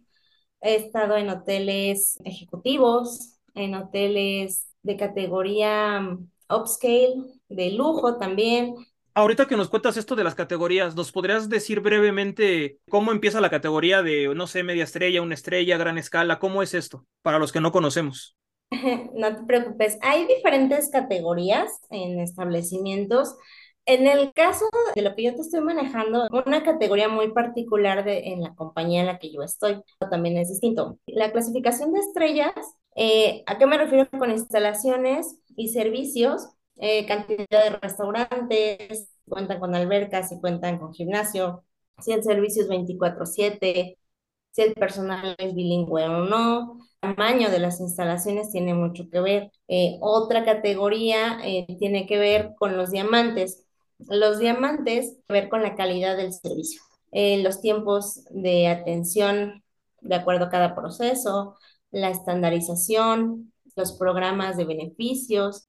he 0.61 0.75
estado 0.75 1.17
en 1.17 1.27
hoteles 1.27 2.21
ejecutivos, 2.23 3.37
en 3.53 3.75
hoteles 3.75 4.65
de 4.81 4.95
categoría 4.95 5.99
mm, 5.99 6.29
upscale, 6.49 7.17
de 7.49 7.71
lujo 7.71 8.17
también. 8.17 8.75
Ahorita 9.13 9.45
que 9.45 9.57
nos 9.57 9.67
cuentas 9.67 9.97
esto 9.97 10.15
de 10.15 10.23
las 10.23 10.35
categorías, 10.35 10.95
¿nos 10.95 11.11
podrías 11.11 11.49
decir 11.49 11.81
brevemente 11.81 12.79
cómo 12.89 13.11
empieza 13.11 13.41
la 13.41 13.49
categoría 13.49 14.03
de, 14.03 14.33
no 14.33 14.47
sé, 14.47 14.63
media 14.63 14.85
estrella, 14.85 15.21
una 15.21 15.33
estrella, 15.33 15.77
gran 15.77 15.97
escala? 15.97 16.39
¿Cómo 16.39 16.63
es 16.63 16.73
esto 16.73 17.05
para 17.21 17.39
los 17.39 17.51
que 17.51 17.59
no 17.59 17.73
conocemos? 17.73 18.37
No 19.13 19.35
te 19.35 19.43
preocupes, 19.43 19.97
hay 20.01 20.25
diferentes 20.27 20.89
categorías 20.89 21.69
en 21.89 22.19
establecimientos. 22.19 23.35
En 23.85 24.05
el 24.07 24.33
caso 24.33 24.65
de 24.95 25.01
lo 25.01 25.15
que 25.15 25.23
yo 25.23 25.35
te 25.35 25.41
estoy 25.41 25.61
manejando, 25.61 26.27
una 26.45 26.63
categoría 26.63 27.09
muy 27.09 27.31
particular 27.31 28.03
de, 28.05 28.19
en 28.33 28.41
la 28.41 28.53
compañía 28.53 28.99
en 29.01 29.07
la 29.07 29.17
que 29.17 29.31
yo 29.31 29.41
estoy 29.41 29.81
también 30.11 30.37
es 30.37 30.49
distinto. 30.49 30.99
La 31.07 31.31
clasificación 31.31 31.93
de 31.93 31.99
estrellas, 32.01 32.53
eh, 32.95 33.43
¿a 33.47 33.57
qué 33.57 33.65
me 33.65 33.77
refiero 33.79 34.07
con 34.11 34.29
instalaciones 34.31 35.39
y 35.55 35.69
servicios? 35.69 36.47
Eh, 36.77 37.07
cantidad 37.07 37.47
de 37.63 37.69
restaurantes, 37.81 39.09
cuentan 39.27 39.59
con 39.59 39.73
albercas, 39.75 40.31
y 40.31 40.39
cuentan 40.39 40.77
con 40.79 40.93
gimnasio, 40.93 41.63
si 41.99 42.11
el 42.13 42.23
servicio 42.23 42.61
es 42.63 42.69
24/7, 42.69 43.97
si 44.51 44.61
el 44.61 44.73
personal 44.75 45.35
es 45.39 45.55
bilingüe 45.55 46.05
o 46.05 46.25
no, 46.25 46.77
tamaño 46.99 47.49
de 47.49 47.59
las 47.59 47.79
instalaciones 47.79 48.51
tiene 48.51 48.73
mucho 48.73 49.09
que 49.09 49.19
ver. 49.19 49.51
Eh, 49.67 49.97
otra 50.01 50.43
categoría 50.45 51.39
eh, 51.43 51.65
tiene 51.79 52.05
que 52.07 52.17
ver 52.17 52.53
con 52.57 52.77
los 52.77 52.91
diamantes. 52.91 53.65
Los 53.99 54.39
diamantes 54.39 55.17
que 55.27 55.33
ver 55.33 55.49
con 55.49 55.63
la 55.63 55.75
calidad 55.75 56.17
del 56.17 56.33
servicio, 56.33 56.81
eh, 57.11 57.41
los 57.43 57.61
tiempos 57.61 58.23
de 58.31 58.67
atención 58.67 59.63
de 60.01 60.15
acuerdo 60.15 60.45
a 60.45 60.49
cada 60.49 60.75
proceso, 60.75 61.57
la 61.91 62.09
estandarización, 62.09 63.53
los 63.75 63.93
programas 63.93 64.57
de 64.57 64.65
beneficios. 64.65 65.67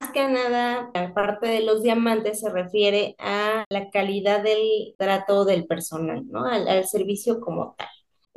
Más 0.00 0.12
que 0.12 0.28
nada, 0.28 0.90
la 0.94 1.14
parte 1.14 1.48
de 1.48 1.60
los 1.60 1.82
diamantes 1.82 2.40
se 2.40 2.50
refiere 2.50 3.14
a 3.18 3.64
la 3.70 3.90
calidad 3.90 4.42
del 4.42 4.94
trato 4.98 5.44
del 5.44 5.66
personal, 5.66 6.26
¿no? 6.28 6.44
al 6.46 6.86
servicio 6.86 7.40
como 7.40 7.74
tal. 7.78 7.88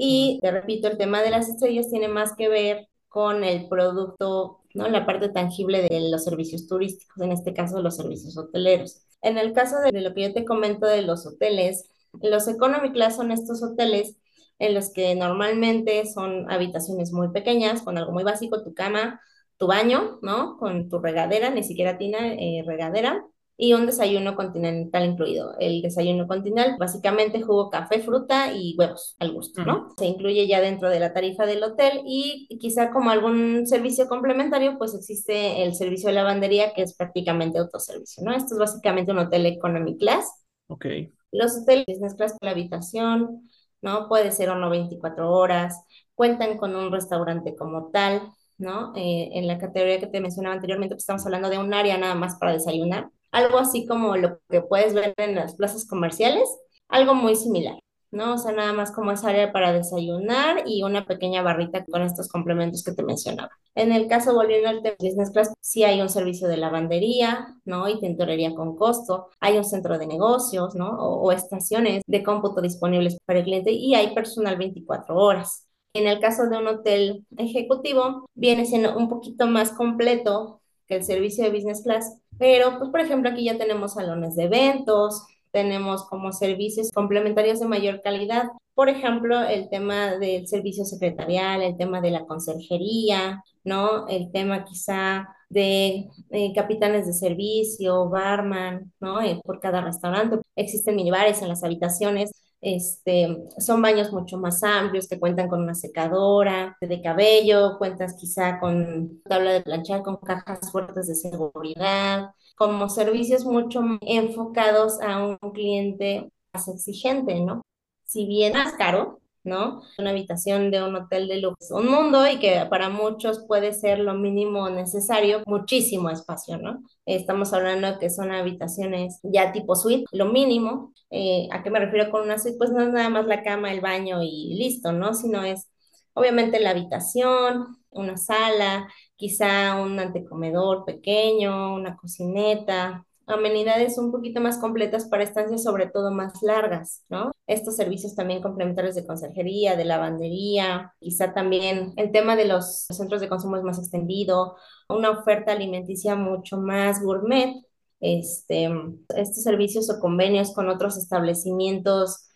Y 0.01 0.39
te 0.41 0.49
repito, 0.49 0.87
el 0.87 0.97
tema 0.97 1.21
de 1.21 1.29
las 1.29 1.49
estrellas 1.49 1.89
tiene 1.89 2.07
más 2.07 2.33
que 2.33 2.47
ver 2.47 2.87
con 3.09 3.43
el 3.43 3.67
producto, 3.67 4.61
¿no? 4.73 4.87
La 4.87 5.05
parte 5.05 5.27
tangible 5.27 5.81
de 5.81 6.09
los 6.09 6.23
servicios 6.23 6.67
turísticos, 6.67 7.21
en 7.21 7.33
este 7.33 7.53
caso 7.53 7.81
los 7.81 7.97
servicios 7.97 8.37
hoteleros. 8.37 9.01
En 9.21 9.37
el 9.37 9.51
caso 9.51 9.75
de, 9.81 9.91
lo 9.99 10.13
que 10.13 10.21
yo 10.21 10.33
te 10.33 10.45
comento 10.45 10.85
de 10.85 11.01
los 11.01 11.25
hoteles, 11.25 11.89
los 12.21 12.47
economy 12.47 12.93
class 12.93 13.17
son 13.17 13.33
estos 13.33 13.61
hoteles 13.61 14.15
en 14.57 14.73
los 14.73 14.93
que 14.93 15.15
normalmente 15.15 16.05
son 16.05 16.49
habitaciones 16.49 17.11
muy 17.11 17.31
pequeñas, 17.31 17.81
con 17.81 17.97
algo 17.97 18.13
muy 18.13 18.23
básico, 18.23 18.63
tu 18.63 18.73
cama, 18.73 19.19
tu 19.57 19.67
baño, 19.67 20.19
¿no? 20.21 20.55
Con 20.59 20.87
tu 20.87 20.99
regadera, 20.99 21.49
ni 21.49 21.63
siquiera 21.63 21.97
tiene 21.97 22.59
eh, 22.59 22.63
regadera, 22.65 23.25
y 23.61 23.73
un 23.73 23.85
desayuno 23.85 24.37
continental 24.37 25.05
incluido. 25.05 25.53
El 25.59 25.81
desayuno 25.81 26.27
continental, 26.29 26.77
básicamente 26.79 27.41
jugo, 27.41 27.69
café, 27.69 27.99
fruta 27.99 28.53
y 28.53 28.73
huevos 28.79 29.17
al 29.19 29.33
gusto, 29.33 29.65
¿no? 29.65 29.93
Se 29.97 30.05
incluye 30.05 30.47
ya 30.47 30.61
dentro 30.61 30.89
de 30.89 31.01
la 31.01 31.11
tarifa 31.11 31.45
del 31.45 31.61
hotel 31.61 32.01
y 32.05 32.47
quizá 32.57 32.89
como 32.89 33.09
algún 33.09 33.67
servicio 33.67 34.07
complementario, 34.07 34.77
pues 34.77 34.95
existe 34.95 35.61
el 35.61 35.75
servicio 35.75 36.07
de 36.07 36.15
lavandería 36.15 36.71
que 36.73 36.83
es 36.83 36.95
prácticamente 36.95 37.59
autoservicio, 37.59 38.23
¿no? 38.23 38.33
Esto 38.33 38.55
es 38.55 38.59
básicamente 38.59 39.11
un 39.11 39.19
hotel 39.19 39.45
economy 39.45 39.97
class. 39.97 40.25
Ok. 40.67 40.85
Los 41.33 41.57
hoteles 41.57 41.85
business 41.85 42.15
class 42.15 42.37
la 42.39 42.51
habitación, 42.51 43.49
¿no? 43.81 44.07
Puede 44.07 44.31
ser 44.31 44.51
o 44.51 44.55
no 44.55 44.69
24 44.69 45.29
horas, 45.33 45.83
cuentan 46.15 46.57
con 46.57 46.77
un 46.77 46.93
restaurante 46.93 47.57
como 47.57 47.89
tal, 47.91 48.21
¿no? 48.57 48.93
Eh, 48.95 49.31
en 49.33 49.47
la 49.47 49.57
categoría 49.57 49.99
que 49.99 50.07
te 50.07 50.21
mencionaba 50.21 50.55
anteriormente, 50.55 50.95
pues 50.95 51.03
estamos 51.03 51.25
hablando 51.25 51.49
de 51.49 51.57
un 51.57 51.73
área 51.73 51.97
nada 51.97 52.15
más 52.15 52.37
para 52.37 52.53
desayunar 52.53 53.09
algo 53.31 53.57
así 53.59 53.85
como 53.85 54.15
lo 54.17 54.39
que 54.49 54.61
puedes 54.61 54.93
ver 54.93 55.13
en 55.17 55.35
las 55.35 55.55
plazas 55.55 55.87
comerciales, 55.87 56.49
algo 56.87 57.13
muy 57.15 57.35
similar, 57.35 57.79
¿no? 58.11 58.33
O 58.35 58.37
sea, 58.37 58.51
nada 58.51 58.73
más 58.73 58.91
como 58.91 59.11
esa 59.11 59.29
área 59.29 59.51
para 59.51 59.71
desayunar 59.73 60.63
y 60.65 60.83
una 60.83 61.05
pequeña 61.05 61.41
barrita 61.43 61.85
con 61.85 62.01
estos 62.01 62.27
complementos 62.27 62.83
que 62.83 62.93
te 62.93 63.03
mencionaba. 63.03 63.51
En 63.75 63.91
el 63.91 64.07
caso, 64.07 64.33
volviendo 64.33 64.69
al 64.69 64.81
tema 64.81 64.95
Business 64.99 65.31
Class, 65.31 65.53
sí 65.61 65.83
hay 65.83 66.01
un 66.01 66.09
servicio 66.09 66.47
de 66.47 66.57
lavandería, 66.57 67.55
¿no? 67.65 67.87
Y 67.87 67.99
tintorería 67.99 68.55
con 68.55 68.75
costo, 68.75 69.29
hay 69.39 69.57
un 69.57 69.65
centro 69.65 69.97
de 69.97 70.07
negocios, 70.07 70.75
¿no? 70.75 70.89
O, 70.89 71.21
o 71.21 71.31
estaciones 71.31 72.03
de 72.07 72.23
cómputo 72.23 72.61
disponibles 72.61 73.17
para 73.25 73.39
el 73.39 73.45
cliente 73.45 73.71
y 73.71 73.95
hay 73.95 74.13
personal 74.15 74.57
24 74.57 75.15
horas. 75.15 75.67
En 75.93 76.07
el 76.07 76.19
caso 76.19 76.47
de 76.49 76.57
un 76.57 76.67
hotel 76.67 77.25
ejecutivo, 77.37 78.25
viene 78.35 78.65
siendo 78.65 78.95
un 78.97 79.09
poquito 79.09 79.47
más 79.47 79.71
completo 79.71 80.61
que 80.87 80.95
el 80.97 81.03
servicio 81.03 81.43
de 81.43 81.51
business 81.51 81.83
class, 81.83 82.19
pero, 82.39 82.79
pues, 82.79 82.89
por 82.89 83.01
ejemplo, 83.01 83.29
aquí 83.29 83.43
ya 83.45 83.57
tenemos 83.57 83.93
salones 83.93 84.35
de 84.35 84.45
eventos, 84.45 85.27
tenemos 85.51 86.05
como 86.07 86.31
servicios 86.31 86.91
complementarios 86.91 87.59
de 87.59 87.67
mayor 87.67 88.01
calidad. 88.01 88.45
Por 88.73 88.89
ejemplo, 88.89 89.41
el 89.41 89.69
tema 89.69 90.17
del 90.17 90.47
servicio 90.47 90.85
secretarial, 90.85 91.61
el 91.61 91.77
tema 91.77 92.01
de 92.01 92.11
la 92.11 92.25
conserjería, 92.25 93.43
¿no? 93.63 94.07
El 94.07 94.31
tema 94.31 94.63
quizá 94.65 95.27
de 95.49 96.07
eh, 96.29 96.53
capitanes 96.55 97.07
de 97.07 97.13
servicio, 97.13 98.09
barman, 98.09 98.93
¿no? 98.99 99.21
Eh, 99.21 99.41
por 99.43 99.59
cada 99.59 99.81
restaurante. 99.81 100.37
Existen 100.55 100.95
minibares 100.95 101.41
en 101.41 101.49
las 101.49 101.63
habitaciones 101.63 102.31
este, 102.61 103.45
son 103.57 103.81
baños 103.81 104.11
mucho 104.11 104.37
más 104.37 104.63
amplios 104.63 105.07
que 105.07 105.19
cuentan 105.19 105.47
con 105.47 105.61
una 105.61 105.75
secadora 105.75 106.77
de 106.81 107.01
cabello, 107.01 107.77
cuentas 107.77 108.15
quizá 108.19 108.59
con 108.59 109.21
tabla 109.23 109.53
de 109.53 109.61
planchar, 109.61 110.03
con 110.03 110.17
cajas 110.17 110.71
fuertes 110.71 111.07
de 111.07 111.15
seguridad, 111.15 112.31
como 112.55 112.89
servicios 112.89 113.45
mucho 113.45 113.81
enfocados 114.01 115.01
a 115.01 115.25
un 115.25 115.37
cliente 115.53 116.29
más 116.53 116.67
exigente, 116.67 117.39
¿no? 117.41 117.61
Si 118.05 118.25
bien 118.27 118.53
más 118.53 118.73
caro, 118.73 119.18
¿no? 119.43 119.81
Una 119.97 120.11
habitación 120.11 120.71
de 120.71 120.83
un 120.83 120.95
hotel 120.95 121.27
de 121.27 121.41
lujo, 121.41 121.57
un 121.71 121.87
mundo 121.87 122.27
y 122.27 122.39
que 122.39 122.65
para 122.69 122.89
muchos 122.89 123.45
puede 123.47 123.73
ser 123.73 123.99
lo 123.99 124.13
mínimo 124.13 124.69
necesario, 124.69 125.41
muchísimo 125.45 126.09
espacio, 126.09 126.57
¿no? 126.57 126.81
Estamos 127.05 127.53
hablando 127.53 127.99
que 127.99 128.09
son 128.09 128.31
habitaciones 128.31 129.19
ya 129.23 129.51
tipo 129.51 129.75
suite, 129.75 130.05
lo 130.11 130.25
mínimo. 130.25 130.93
Eh, 131.09 131.47
¿A 131.51 131.63
qué 131.63 131.69
me 131.71 131.79
refiero 131.79 132.11
con 132.11 132.23
una 132.23 132.37
suite? 132.39 132.57
Pues 132.57 132.71
no 132.71 132.81
es 132.81 132.89
nada 132.89 133.09
más 133.09 133.25
la 133.27 133.43
cama, 133.43 133.71
el 133.71 133.81
baño 133.81 134.21
y 134.21 134.55
listo, 134.55 134.91
¿no? 134.91 135.13
Sino 135.13 135.43
es 135.43 135.69
obviamente 136.13 136.59
la 136.59 136.71
habitación, 136.71 137.77
una 137.91 138.17
sala, 138.17 138.87
quizá 139.15 139.81
un 139.81 139.99
antecomedor 139.99 140.85
pequeño, 140.85 141.73
una 141.75 141.95
cocineta, 141.97 143.05
amenidades 143.29 143.97
un 143.97 144.11
poquito 144.11 144.41
más 144.41 144.57
completas 144.57 145.07
para 145.07 145.23
estancias 145.23 145.63
sobre 145.63 145.87
todo 145.87 146.11
más 146.11 146.41
largas, 146.41 147.03
¿no? 147.09 147.31
Estos 147.47 147.75
servicios 147.75 148.15
también 148.15 148.41
complementarios 148.41 148.95
de 148.95 149.05
conserjería, 149.05 149.75
de 149.75 149.85
lavandería, 149.85 150.93
quizá 150.99 151.33
también 151.33 151.93
el 151.97 152.11
tema 152.11 152.35
de 152.35 152.45
los 152.45 152.85
centros 152.89 153.21
de 153.21 153.29
consumo 153.29 153.57
es 153.57 153.63
más 153.63 153.79
extendido, 153.79 154.55
una 154.89 155.11
oferta 155.11 155.51
alimenticia 155.51 156.15
mucho 156.15 156.57
más 156.57 157.01
gourmet, 157.01 157.55
este, 157.99 158.69
estos 159.15 159.43
servicios 159.43 159.89
o 159.89 159.99
convenios 159.99 160.53
con 160.53 160.69
otros 160.69 160.97
establecimientos 160.97 162.28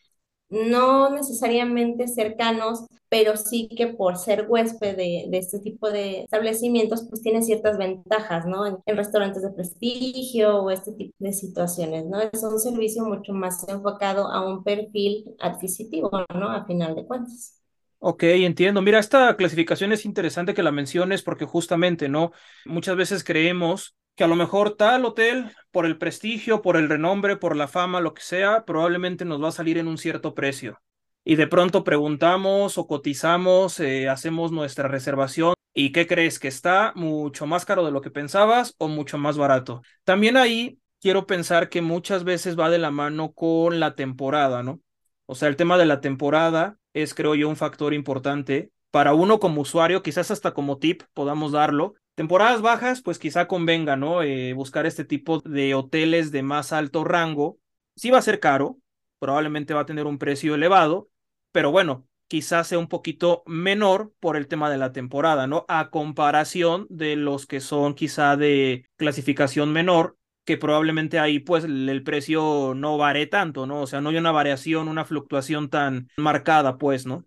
no 0.54 1.10
necesariamente 1.10 2.08
cercanos, 2.08 2.86
pero 3.10 3.38
sí 3.38 3.68
que 3.76 3.88
por 3.88 4.18
ser 4.18 4.46
huésped 4.48 4.96
de, 4.96 5.28
este 5.34 5.60
tipo 5.60 5.90
de 5.90 6.22
establecimientos, 6.22 7.08
pues 7.10 7.22
tiene 7.22 7.42
ciertas 7.42 7.78
ventajas, 7.78 8.46
¿no? 8.46 8.66
En, 8.68 8.78
restaurantes 8.98 9.42
de 9.42 9.52
prestigio 9.52 10.62
o 10.62 10.70
este 10.70 10.94
tipo 10.94 11.16
de 11.18 11.34
situaciones, 11.34 12.06
¿no? 12.06 12.20
Es 12.22 12.44
un 12.44 12.60
servicio 12.60 13.04
mucho 13.04 13.34
más 13.34 13.68
enfocado 13.68 14.32
a 14.32 14.48
un 14.48 14.64
perfil 14.64 15.36
adquisitivo, 15.40 16.12
¿no? 16.34 16.50
A 16.50 16.66
final 16.66 16.96
de 16.96 17.06
cuentas. 17.06 17.60
Ok, 17.98 18.24
entiendo. 18.24 18.82
Mira, 18.82 19.00
esta 19.00 19.36
clasificación 19.38 19.92
es 19.92 20.06
interesante 20.06 20.54
que 20.54 20.62
la 20.62 20.72
menciones 20.72 21.24
porque 21.24 21.46
justamente, 21.46 22.10
¿no? 22.10 22.32
Muchas 22.66 22.96
veces 22.96 23.24
creemos 23.24 23.96
que 24.16 24.24
a 24.24 24.28
lo 24.28 24.36
mejor 24.36 24.76
tal 24.76 25.06
hotel, 25.06 25.52
por 25.72 25.86
el 25.86 25.98
prestigio, 25.98 26.62
por 26.62 26.78
el 26.78 26.90
renombre, 26.90 27.38
por 27.38 27.56
la 27.56 27.68
fama, 27.68 28.02
lo 28.02 28.14
que 28.14 28.22
sea, 28.22 28.66
probablemente 28.66 29.26
nos 29.26 29.42
va 29.42 29.50
a 29.50 29.52
salir 29.52 29.78
en 29.78 29.88
un 29.88 29.98
cierto 29.98 30.34
precio. 30.36 30.80
Y 31.26 31.36
de 31.36 31.48
pronto 31.48 31.84
preguntamos 31.84 32.78
o 32.78 32.86
cotizamos, 32.86 33.80
eh, 33.80 34.10
hacemos 34.10 34.52
nuestra 34.52 34.88
reservación. 34.88 35.54
¿Y 35.74 35.92
qué 35.92 36.06
crees? 36.06 36.38
¿Que 36.38 36.50
está 36.50 36.92
mucho 36.96 37.48
más 37.48 37.66
caro 37.66 37.84
de 37.86 37.92
lo 37.92 38.02
que 38.02 38.12
pensabas 38.12 38.76
o 38.78 38.88
mucho 38.88 39.18
más 39.18 39.38
barato? 39.38 39.82
También 40.04 40.38
ahí 40.38 40.80
quiero 41.02 41.26
pensar 41.26 41.70
que 41.70 41.82
muchas 41.82 42.24
veces 42.24 42.60
va 42.60 42.70
de 42.70 42.78
la 42.78 42.92
mano 42.92 43.34
con 43.34 43.80
la 43.80 43.96
temporada, 43.96 44.64
¿no? 44.64 44.82
O 45.26 45.36
sea, 45.36 45.48
el 45.48 45.56
tema 45.56 45.78
de 45.78 45.86
la 45.86 46.02
temporada 46.02 46.78
es, 46.94 47.14
creo 47.14 47.36
yo, 47.36 47.50
un 47.50 47.56
factor 47.56 47.94
importante 47.94 48.72
para 48.92 49.14
uno 49.16 49.40
como 49.40 49.62
usuario, 49.62 50.04
quizás 50.04 50.30
hasta 50.30 50.54
como 50.54 50.78
tip 50.78 51.04
podamos 51.14 51.52
darlo. 51.52 51.96
Temporadas 52.16 52.62
bajas, 52.62 53.02
pues 53.02 53.18
quizá 53.18 53.48
convenga, 53.48 53.96
¿no? 53.96 54.22
Eh, 54.22 54.54
buscar 54.54 54.86
este 54.86 55.04
tipo 55.04 55.40
de 55.40 55.74
hoteles 55.74 56.32
de 56.32 56.44
más 56.44 56.72
alto 56.72 57.04
rango. 57.04 57.60
Sí 57.96 58.12
va 58.12 58.20
a 58.20 58.22
ser 58.22 58.40
caro, 58.40 58.78
probablemente 59.20 59.74
va 59.74 59.82
a 59.82 59.86
tener 59.86 60.06
un 60.06 60.20
precio 60.20 60.54
elevado, 60.54 61.10
pero 61.52 61.72
bueno, 61.72 62.08
quizás 62.28 62.68
sea 62.68 62.78
un 62.78 62.88
poquito 62.88 63.44
menor 63.48 64.14
por 64.20 64.38
el 64.38 64.48
tema 64.48 64.70
de 64.70 64.78
la 64.78 64.92
temporada, 64.92 65.48
¿no? 65.48 65.66
A 65.68 65.90
comparación 65.90 66.86
de 66.90 67.16
los 67.16 67.48
que 67.48 67.60
son 67.60 67.96
quizá 67.96 68.38
de 68.38 68.86
clasificación 68.96 69.72
menor, 69.74 70.18
que 70.46 70.58
probablemente 70.58 71.18
ahí 71.20 71.40
pues 71.40 71.64
el 71.64 72.04
precio 72.04 72.74
no 72.76 72.98
varíe 72.98 73.26
tanto, 73.28 73.66
¿no? 73.66 73.82
O 73.82 73.88
sea, 73.88 74.02
no 74.02 74.10
hay 74.10 74.18
una 74.18 74.32
variación, 74.32 74.88
una 74.88 75.06
fluctuación 75.06 75.70
tan 75.70 76.10
marcada, 76.18 76.78
pues, 76.78 77.06
¿no? 77.08 77.26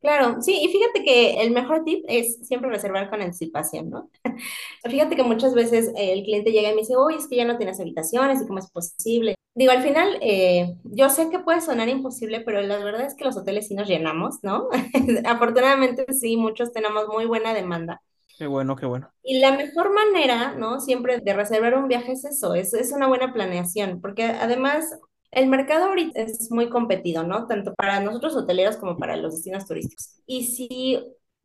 Claro, 0.00 0.40
sí, 0.40 0.60
y 0.62 0.68
fíjate 0.68 1.02
que 1.02 1.42
el 1.42 1.50
mejor 1.50 1.84
tip 1.84 2.04
es 2.06 2.38
siempre 2.46 2.70
reservar 2.70 3.10
con 3.10 3.20
anticipación, 3.20 3.90
¿no? 3.90 4.10
Fíjate 4.84 5.16
que 5.16 5.24
muchas 5.24 5.54
veces 5.54 5.90
el 5.96 6.22
cliente 6.22 6.52
llega 6.52 6.70
y 6.70 6.74
me 6.74 6.82
dice, 6.82 6.94
oye, 6.96 7.16
es 7.16 7.26
que 7.26 7.36
ya 7.36 7.44
no 7.44 7.56
tienes 7.58 7.80
habitaciones 7.80 8.40
y 8.40 8.46
cómo 8.46 8.60
es 8.60 8.70
posible. 8.70 9.34
Digo, 9.56 9.72
al 9.72 9.82
final, 9.82 10.18
eh, 10.20 10.76
yo 10.84 11.08
sé 11.10 11.30
que 11.30 11.40
puede 11.40 11.60
sonar 11.60 11.88
imposible, 11.88 12.40
pero 12.42 12.62
la 12.62 12.78
verdad 12.78 13.06
es 13.06 13.16
que 13.16 13.24
los 13.24 13.36
hoteles 13.36 13.66
sí 13.66 13.74
nos 13.74 13.88
llenamos, 13.88 14.36
¿no? 14.42 14.68
Afortunadamente 15.24 16.06
sí, 16.14 16.36
muchos 16.36 16.72
tenemos 16.72 17.08
muy 17.08 17.26
buena 17.26 17.52
demanda. 17.52 18.00
Qué 18.38 18.46
bueno, 18.46 18.76
qué 18.76 18.86
bueno. 18.86 19.10
Y 19.24 19.40
la 19.40 19.50
mejor 19.50 19.92
manera, 19.92 20.54
¿no? 20.54 20.80
Siempre 20.80 21.18
de 21.18 21.32
reservar 21.32 21.74
un 21.74 21.88
viaje 21.88 22.12
es 22.12 22.24
eso, 22.24 22.54
es, 22.54 22.72
es 22.72 22.92
una 22.92 23.08
buena 23.08 23.32
planeación, 23.32 24.00
porque 24.00 24.24
además 24.24 24.96
el 25.30 25.48
mercado 25.48 25.86
ahorita 25.86 26.20
es 26.22 26.50
muy 26.50 26.68
competido, 26.70 27.22
¿no? 27.24 27.46
Tanto 27.46 27.74
para 27.74 28.00
nosotros 28.00 28.36
hoteleros 28.36 28.76
como 28.76 28.96
para 28.96 29.16
los 29.16 29.34
destinos 29.34 29.66
turísticos. 29.66 30.20
Y 30.26 30.44
si 30.44 30.98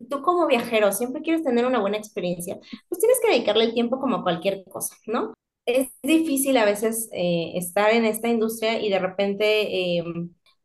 tú 0.09 0.21
como 0.21 0.47
viajero 0.47 0.91
siempre 0.91 1.21
quieres 1.21 1.43
tener 1.43 1.65
una 1.65 1.79
buena 1.79 1.97
experiencia, 1.97 2.59
pues 2.89 2.99
tienes 2.99 3.19
que 3.21 3.31
dedicarle 3.31 3.65
el 3.65 3.73
tiempo 3.73 3.99
como 3.99 4.23
cualquier 4.23 4.63
cosa, 4.65 4.95
¿no? 5.07 5.33
Es 5.65 5.89
difícil 6.03 6.57
a 6.57 6.65
veces 6.65 7.09
eh, 7.13 7.53
estar 7.55 7.91
en 7.91 8.05
esta 8.05 8.27
industria 8.27 8.81
y 8.81 8.89
de 8.89 8.99
repente 8.99 9.97
eh, 9.97 10.03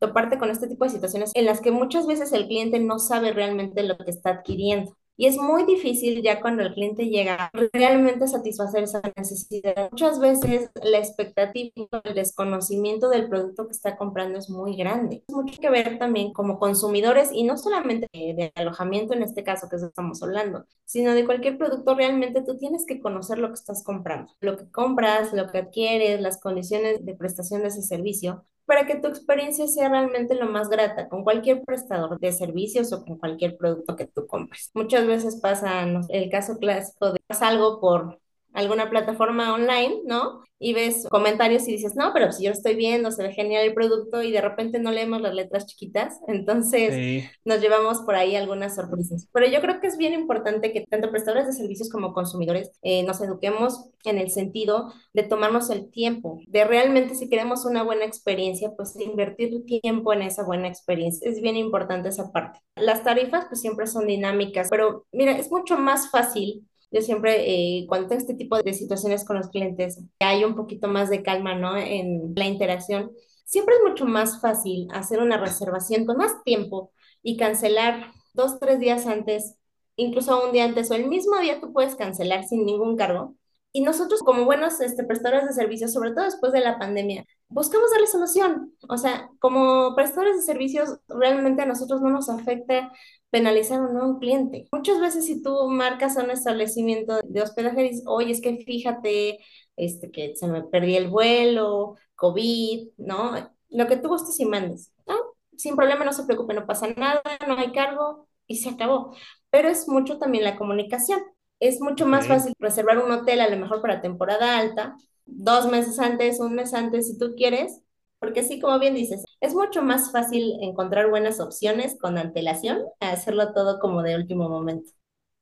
toparte 0.01 0.39
con 0.39 0.51
este 0.51 0.69
tipo 0.69 0.85
de 0.85 0.91
situaciones 0.91 1.31
en 1.35 1.47
las 1.47 1.61
que 1.61 1.71
muchas 1.71 2.07
veces 2.07 2.33
el 2.33 2.47
cliente 2.49 2.81
no 2.81 2.99
sabe 2.99 3.33
realmente 3.33 3.83
lo 3.85 3.97
que 3.99 4.11
está 4.11 4.31
adquiriendo. 4.31 4.97
Y 5.21 5.27
es 5.27 5.37
muy 5.37 5.64
difícil 5.64 6.23
ya 6.23 6.41
cuando 6.41 6.62
el 6.62 6.73
cliente 6.73 7.07
llega 7.07 7.51
realmente 7.73 8.29
satisfacer 8.29 8.85
esa 8.85 9.03
necesidad. 9.16 9.91
Muchas 9.91 10.21
veces 10.21 10.71
la 10.81 10.99
expectativa, 10.99 11.73
el 12.05 12.14
desconocimiento 12.14 13.09
del 13.09 13.29
producto 13.29 13.66
que 13.66 13.73
está 13.73 13.97
comprando 13.97 14.39
es 14.39 14.49
muy 14.49 14.77
grande. 14.77 15.25
Es 15.27 15.35
mucho 15.35 15.61
que 15.61 15.71
ver 15.71 15.99
también 15.99 16.33
como 16.33 16.61
consumidores 16.61 17.31
y 17.33 17.43
no 17.43 17.59
solamente 17.59 18.07
de, 18.12 18.53
alojamiento 18.55 19.12
en 19.12 19.25
este 19.25 19.43
caso 19.43 19.69
que 19.69 19.75
estamos 19.75 20.23
hablando, 20.23 20.66
sino 20.85 21.12
de 21.14 21.27
cualquier 21.27 21.59
producto. 21.59 21.97
Realmente 21.97 22.43
tú 22.43 22.57
tienes 22.57 22.87
que 22.87 23.01
conocer 23.01 23.39
lo 23.39 23.49
que 23.49 23.55
estás 23.55 23.83
comprando, 23.83 24.33
lo 24.41 24.57
que 24.57 24.71
compras, 24.71 25.33
lo 25.33 25.51
que 25.51 25.59
adquieres, 25.59 26.21
las 26.21 26.41
condiciones 26.41 27.05
de 27.05 27.16
prestación 27.16 27.62
de 27.62 27.69
ese 27.69 27.83
servicio 27.83 28.45
para 28.69 28.87
que 28.87 28.97
tu 28.97 29.09
experiencia 29.09 29.66
sea 29.66 29.89
realmente 29.89 30.35
lo 30.35 30.45
más 30.45 30.69
grata 30.69 31.09
con 31.09 31.25
cualquier 31.25 31.62
prestador 31.64 32.21
de 32.21 32.33
servicios 32.33 32.93
o 32.93 33.03
con 33.03 33.16
cualquier 33.16 33.57
producto 33.57 33.97
que 33.97 34.07
tú 34.07 34.27
compres. 34.27 34.71
Muchas 34.75 35.07
veces 35.07 35.41
pasa 35.41 35.87
el 36.11 36.29
caso 36.29 36.59
clásico 36.59 37.14
de 37.14 37.19
algo 37.41 37.81
por 37.81 38.21
alguna 38.59 38.90
plataforma 38.90 39.54
online, 39.54 40.00
¿no? 40.04 40.42
Y 40.61 40.74
ves 40.74 41.06
comentarios 41.09 41.68
y 41.68 41.72
dices, 41.72 41.94
no, 41.94 42.12
pero 42.12 42.32
si 42.32 42.44
yo 42.44 42.50
estoy 42.50 42.74
viendo, 42.74 43.12
se 43.12 43.22
ve 43.22 43.32
genial 43.32 43.64
el 43.64 43.74
producto 43.74 44.24
y 44.24 44.32
de 44.32 44.40
repente 44.40 44.80
no 44.80 44.90
leemos 44.90 45.20
las 45.20 45.32
letras 45.32 45.66
chiquitas, 45.66 46.18
entonces 46.26 47.30
nos 47.44 47.61
llevamos 47.61 48.00
por 48.00 48.16
ahí 48.16 48.34
algunas 48.34 48.74
sorpresas. 48.74 49.28
Pero 49.32 49.46
yo 49.46 49.61
creo 49.61 49.80
que 49.80 49.86
es 49.86 49.96
bien 49.96 50.12
importante 50.12 50.72
que 50.72 50.84
tanto 50.90 51.12
prestadores 51.12 51.46
de 51.46 51.52
servicios 51.52 51.88
como 51.88 52.12
consumidores 52.12 52.72
eh, 52.82 53.04
nos 53.04 53.20
eduquemos 53.20 53.90
en 54.04 54.18
el 54.18 54.30
sentido 54.30 54.92
de 55.12 55.22
tomarnos 55.22 55.70
el 55.70 55.90
tiempo, 55.90 56.40
de 56.48 56.64
realmente 56.64 57.14
si 57.14 57.28
queremos 57.28 57.64
una 57.64 57.84
buena 57.84 58.04
experiencia, 58.04 58.72
pues 58.76 58.98
invertir 58.98 59.64
tiempo 59.64 60.12
en 60.12 60.22
esa 60.22 60.42
buena 60.42 60.66
experiencia. 60.66 61.30
Es 61.30 61.40
bien 61.40 61.56
importante 61.56 62.09
esa 62.09 62.32
parte. 62.32 62.59
Las 62.74 63.04
tarifas 63.04 63.44
pues 63.48 63.61
siempre 63.61 63.86
son 63.86 64.09
dinámicas, 64.09 64.68
pero 64.68 65.06
mira, 65.12 65.38
es 65.38 65.52
mucho 65.52 65.78
más 65.78 66.11
fácil 66.11 66.66
yo 66.91 67.03
siempre, 67.03 67.45
eh, 67.47 67.86
cuando 67.89 68.09
tengo 68.09 68.20
este 68.20 68.34
tipo 68.34 68.57
de 68.61 68.72
situaciones 68.72 69.24
con 69.24 69.36
los 69.36 69.49
clientes, 69.49 70.03
hay 70.20 70.45
un 70.45 70.55
poquito 70.55 70.89
más 70.89 71.11
de 71.11 71.22
calma, 71.22 71.55
¿no? 71.55 71.76
En 71.76 72.32
la 72.34 72.47
interacción. 72.47 73.11
Siempre 73.45 73.74
es 73.76 73.80
mucho 73.86 74.07
más 74.07 74.41
fácil 74.41 74.89
hacer 74.93 75.20
una 75.20 75.39
reservación 75.39 76.07
con 76.07 76.16
más 76.16 76.43
tiempo 76.45 76.93
y 77.22 77.36
cancelar 77.36 78.12
dos, 78.32 78.59
tres 78.59 78.80
días 78.80 79.07
antes, 79.07 79.57
incluso 79.97 80.45
un 80.45 80.53
día 80.53 80.64
antes 80.64 80.91
o 80.91 80.95
el 80.95 81.09
mismo 81.09 81.39
día 81.39 81.61
tú 81.61 81.72
puedes 81.72 81.95
cancelar 81.97 82.45
sin 82.45 82.64
ningún 82.64 82.97
cargo. 82.97 83.34
Y 83.72 83.82
nosotros 83.82 84.22
como 84.22 84.45
buenos 84.47 84.80
este, 84.80 85.05
prestadores 85.05 85.47
de 85.47 85.53
servicios, 85.53 85.93
sobre 85.93 86.12
todo 86.12 86.24
después 86.24 86.53
de 86.53 86.61
la 86.61 86.78
pandemia, 86.78 87.26
buscamos 87.49 87.91
darle 87.91 88.07
solución. 88.07 88.72
O 88.89 88.97
sea, 88.97 89.30
como 89.41 89.95
prestadores 89.95 90.36
de 90.36 90.43
servicios, 90.43 90.99
realmente 91.09 91.62
a 91.62 91.66
nosotros 91.66 92.01
no 92.01 92.11
nos 92.11 92.30
afecta 92.30 92.91
penalizar 93.31 93.81
a 93.81 94.05
un 94.05 94.18
cliente. 94.18 94.66
Muchas 94.72 95.01
veces 95.01 95.26
si 95.26 95.43
tú 95.43 95.68
marcas 95.68 96.16
a 96.16 96.24
un 96.24 96.31
establecimiento 96.31 97.20
de 97.24 97.43
hospedaje 97.43 97.83
dices, 97.83 98.05
oye, 98.07 98.33
es 98.33 98.41
que 98.41 98.57
fíjate 98.64 99.39
este, 99.76 100.11
que 100.11 100.35
se 100.37 100.49
me 100.49 100.62
perdí 100.64 100.97
el 100.97 101.09
vuelo, 101.09 101.97
COVID, 102.16 102.89
¿no? 102.99 103.33
Lo 103.70 103.87
que 103.87 103.97
tú 103.97 104.09
gustes 104.09 104.39
y 104.41 104.45
mandes. 104.45 104.93
¿no? 105.07 105.14
Sin 105.57 105.76
problema, 105.76 106.05
no 106.05 106.12
se 106.12 106.24
preocupe, 106.24 106.55
no 106.55 106.66
pasa 106.66 106.89
nada, 106.97 107.22
no 107.47 107.57
hay 107.57 107.72
cargo 107.72 108.29
y 108.47 108.57
se 108.57 108.70
acabó. 108.70 109.14
Pero 109.51 109.68
es 109.68 109.89
mucho 109.89 110.18
también 110.18 110.45
la 110.45 110.57
comunicación. 110.57 111.20
Es 111.61 111.81
mucho 111.81 112.07
más 112.07 112.29
fácil 112.29 112.55
reservar 112.59 112.99
un 112.99 113.11
hotel 113.11 113.41
a 113.41 113.49
lo 113.49 113.57
mejor 113.57 113.83
para 113.83 114.01
temporada 114.01 114.59
alta, 114.59 114.97
dos 115.26 115.66
meses 115.66 115.99
antes, 115.99 116.39
un 116.41 116.55
mes 116.55 116.72
antes, 116.72 117.09
si 117.09 117.18
tú 117.18 117.35
quieres, 117.37 117.83
porque 118.21 118.43
sí, 118.45 118.61
como 118.61 118.79
bien 118.79 118.95
dices, 118.95 119.25
es 119.41 119.55
mucho 119.55 119.83
más 119.83 120.12
fácil 120.12 120.55
encontrar 120.62 121.11
buenas 121.11 121.41
opciones 121.41 121.97
con 122.01 122.19
antelación 122.19 122.83
a 123.01 123.11
hacerlo 123.12 123.53
todo 123.55 123.79
como 123.81 124.03
de 124.03 124.16
último 124.16 124.49
momento. 124.49 124.91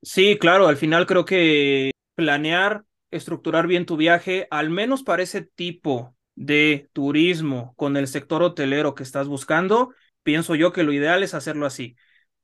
Sí, 0.03 0.39
claro, 0.39 0.69
al 0.69 0.77
final 0.77 1.07
creo 1.07 1.25
que 1.25 1.91
planear, 2.15 2.85
estructurar 3.11 3.67
bien 3.67 3.87
tu 3.87 3.97
viaje, 3.97 4.47
al 4.51 4.71
menos 4.71 5.03
para 5.03 5.23
ese 5.23 5.43
tipo 5.43 6.15
de 6.37 6.89
turismo 6.93 7.75
con 7.77 7.97
el 7.97 8.07
sector 8.07 8.43
hotelero 8.43 8.95
que 8.95 9.03
estás 9.03 9.27
buscando, 9.27 9.93
pienso 10.23 10.55
yo 10.55 10.73
que 10.73 10.85
lo 10.85 10.93
ideal 10.93 11.23
es 11.23 11.35
hacerlo 11.35 11.67
así. 11.67 11.97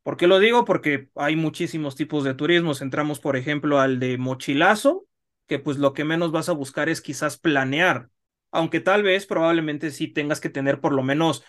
¿Por 0.02 0.16
qué 0.16 0.26
lo 0.26 0.40
digo? 0.40 0.64
Porque 0.64 1.08
hay 1.14 1.36
muchísimos 1.36 1.94
tipos 1.94 2.24
de 2.24 2.34
turismos. 2.34 2.82
Entramos, 2.82 3.20
por 3.20 3.36
ejemplo, 3.36 3.78
al 3.78 4.00
de 4.00 4.18
mochilazo, 4.18 5.06
que 5.46 5.60
pues 5.60 5.76
lo 5.78 5.92
que 5.92 6.04
menos 6.04 6.32
vas 6.32 6.48
a 6.48 6.52
buscar 6.52 6.88
es 6.88 7.00
quizás 7.00 7.38
planear 7.38 8.08
aunque 8.52 8.80
tal 8.80 9.02
vez 9.02 9.26
probablemente 9.26 9.90
sí 9.90 10.08
tengas 10.08 10.40
que 10.40 10.50
tener 10.50 10.80
por 10.80 10.92
lo 10.92 11.02
menos 11.02 11.44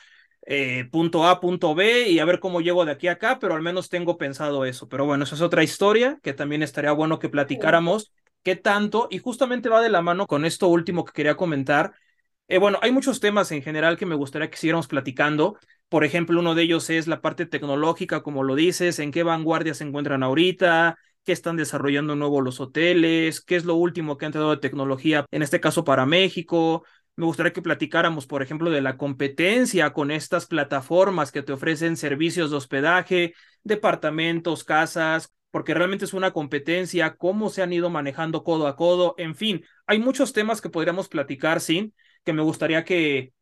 eh, 0.45 0.85
punto 0.91 1.25
A, 1.27 1.39
punto 1.39 1.75
B 1.75 2.09
y 2.09 2.19
a 2.19 2.25
ver 2.25 2.39
cómo 2.39 2.61
llego 2.61 2.85
de 2.85 2.91
aquí 2.93 3.07
a 3.07 3.13
acá, 3.13 3.39
pero 3.39 3.55
al 3.55 3.61
menos 3.61 3.89
tengo 3.89 4.17
pensado 4.17 4.65
eso. 4.65 4.89
Pero 4.89 5.05
bueno, 5.05 5.23
esa 5.23 5.35
es 5.35 5.41
otra 5.41 5.63
historia 5.63 6.19
que 6.23 6.33
también 6.33 6.63
estaría 6.63 6.91
bueno 6.91 7.19
que 7.19 7.29
platicáramos 7.29 8.11
qué 8.43 8.55
tanto 8.55 9.07
y 9.09 9.19
justamente 9.19 9.69
va 9.69 9.81
de 9.81 9.89
la 9.89 10.01
mano 10.01 10.27
con 10.27 10.45
esto 10.45 10.67
último 10.67 11.05
que 11.05 11.13
quería 11.13 11.37
comentar. 11.37 11.93
Eh, 12.47 12.57
bueno, 12.57 12.77
hay 12.81 12.91
muchos 12.91 13.19
temas 13.19 13.51
en 13.51 13.61
general 13.61 13.97
que 13.97 14.05
me 14.05 14.15
gustaría 14.15 14.49
que 14.49 14.57
siguiéramos 14.57 14.87
platicando. 14.87 15.57
Por 15.89 16.03
ejemplo, 16.03 16.39
uno 16.39 16.55
de 16.55 16.63
ellos 16.63 16.89
es 16.89 17.07
la 17.07 17.21
parte 17.21 17.45
tecnológica, 17.45 18.21
como 18.21 18.43
lo 18.43 18.55
dices, 18.55 18.99
en 18.99 19.11
qué 19.11 19.23
vanguardia 19.23 19.73
se 19.73 19.85
encuentran 19.85 20.23
ahorita, 20.23 20.97
qué 21.23 21.31
están 21.31 21.57
desarrollando 21.57 22.15
nuevo 22.15 22.41
los 22.41 22.59
hoteles, 22.59 23.41
qué 23.41 23.55
es 23.55 23.65
lo 23.65 23.75
último 23.75 24.17
que 24.17 24.25
han 24.25 24.31
traído 24.31 24.51
de 24.51 24.57
tecnología, 24.57 25.25
en 25.31 25.41
este 25.41 25.59
caso 25.59 25.83
para 25.83 26.05
México. 26.05 26.83
Me 27.15 27.25
gustaría 27.25 27.53
que 27.53 27.61
platicáramos, 27.61 28.25
por 28.25 28.41
ejemplo, 28.41 28.69
de 28.71 28.81
la 28.81 28.97
competencia 28.97 29.93
con 29.93 30.11
estas 30.11 30.47
plataformas 30.47 31.31
que 31.31 31.43
te 31.43 31.53
ofrecen 31.53 31.95
servicios 31.95 32.49
de 32.51 32.57
hospedaje, 32.57 33.33
departamentos, 33.63 34.63
casas, 34.63 35.31
porque 35.51 35.75
realmente 35.75 36.05
es 36.05 36.13
una 36.13 36.31
competencia, 36.31 37.15
cómo 37.15 37.49
se 37.49 37.61
han 37.61 37.71
ido 37.71 37.91
manejando 37.91 38.43
codo 38.43 38.65
a 38.65 38.75
codo, 38.75 39.13
en 39.19 39.35
fin, 39.35 39.63
hay 39.85 39.99
muchos 39.99 40.33
temas 40.33 40.61
que 40.61 40.69
podríamos 40.69 41.07
platicar, 41.09 41.61
sin 41.61 41.93
que 42.23 42.33
me 42.33 42.41
gustaría 42.41 42.83
que 42.83 43.33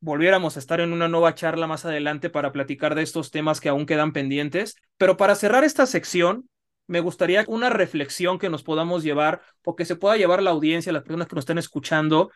volviéramos 0.00 0.56
a 0.56 0.60
estar 0.60 0.80
en 0.80 0.92
una 0.92 1.08
nueva 1.08 1.34
charla 1.34 1.66
más 1.66 1.84
adelante 1.84 2.30
para 2.30 2.52
platicar 2.52 2.94
de 2.94 3.02
estos 3.02 3.30
temas 3.30 3.60
que 3.60 3.68
aún 3.68 3.84
quedan 3.84 4.12
pendientes. 4.12 4.76
Pero 4.96 5.16
para 5.16 5.34
cerrar 5.34 5.64
esta 5.64 5.86
sección, 5.86 6.48
me 6.88 7.00
gustaría 7.00 7.44
una 7.46 7.70
reflexión 7.70 8.38
que 8.38 8.50
nos 8.50 8.64
podamos 8.64 9.04
llevar 9.04 9.42
o 9.64 9.76
que 9.76 9.84
se 9.84 9.94
pueda 9.94 10.16
llevar 10.16 10.42
la 10.42 10.50
audiencia, 10.50 10.92
las 10.92 11.04
personas 11.04 11.28
que 11.28 11.36
nos 11.36 11.42
están 11.42 11.58
escuchando, 11.58 12.32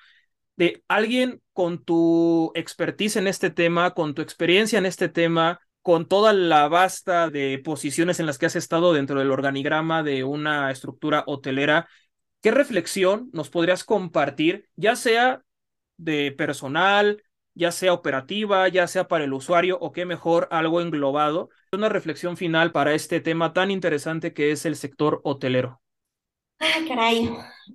de 0.57 0.84
alguien 0.86 1.42
con 1.53 1.82
tu 1.82 2.53
expertise 2.55 3.16
en 3.16 3.26
este 3.26 3.50
tema, 3.50 3.92
con 3.92 4.14
tu 4.14 4.22
experiencia 4.22 4.78
en 4.78 4.86
este 4.86 5.09
tema, 5.09 5.61
con 5.80 6.07
toda 6.07 6.32
la 6.32 6.68
vasta 6.68 7.28
de 7.30 7.61
posiciones 7.64 8.20
en 8.20 8.26
las 8.26 8.38
que 8.38 8.46
has 8.46 8.55
estado 8.55 8.92
dentro 8.92 9.18
del 9.18 9.32
organigrama 9.32 10.03
de 10.03 10.22
una 10.22 10.70
estructura 10.70 11.24
hotelera, 11.26 11.88
¿qué 12.40 12.50
reflexión 12.50 13.30
nos 13.32 13.50
podrías 13.50 13.82
compartir, 13.82 14.68
ya 14.76 14.94
sea 14.94 15.42
de 15.96 16.32
personal, 16.32 17.22
ya 17.55 17.72
sea 17.72 17.92
operativa, 17.92 18.68
ya 18.68 18.86
sea 18.86 19.09
para 19.09 19.24
el 19.24 19.32
usuario 19.32 19.78
o 19.80 19.92
qué 19.92 20.05
mejor 20.07 20.48
algo 20.50 20.80
englobado. 20.80 21.50
Una 21.72 21.88
reflexión 21.88 22.36
final 22.36 22.72
para 22.72 22.94
este 22.94 23.20
tema 23.20 23.53
tan 23.53 23.70
interesante 23.70 24.32
que 24.32 24.53
es 24.53 24.64
el 24.66 24.76
sector 24.76 25.20
hotelero. 25.24 25.80
Ah, 26.61 26.80
caray, 26.86 27.28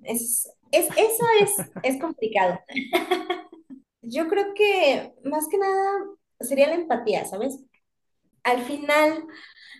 es, 0.04 0.48
es, 0.72 0.86
eso 0.96 1.24
es, 1.40 1.52
es 1.82 2.00
complicado. 2.00 2.58
Yo 4.02 4.28
creo 4.28 4.54
que 4.54 5.12
más 5.24 5.48
que 5.48 5.58
nada 5.58 5.90
sería 6.40 6.68
la 6.68 6.74
empatía, 6.76 7.26
¿sabes? 7.26 7.62
Al 8.44 8.62
final, 8.62 9.26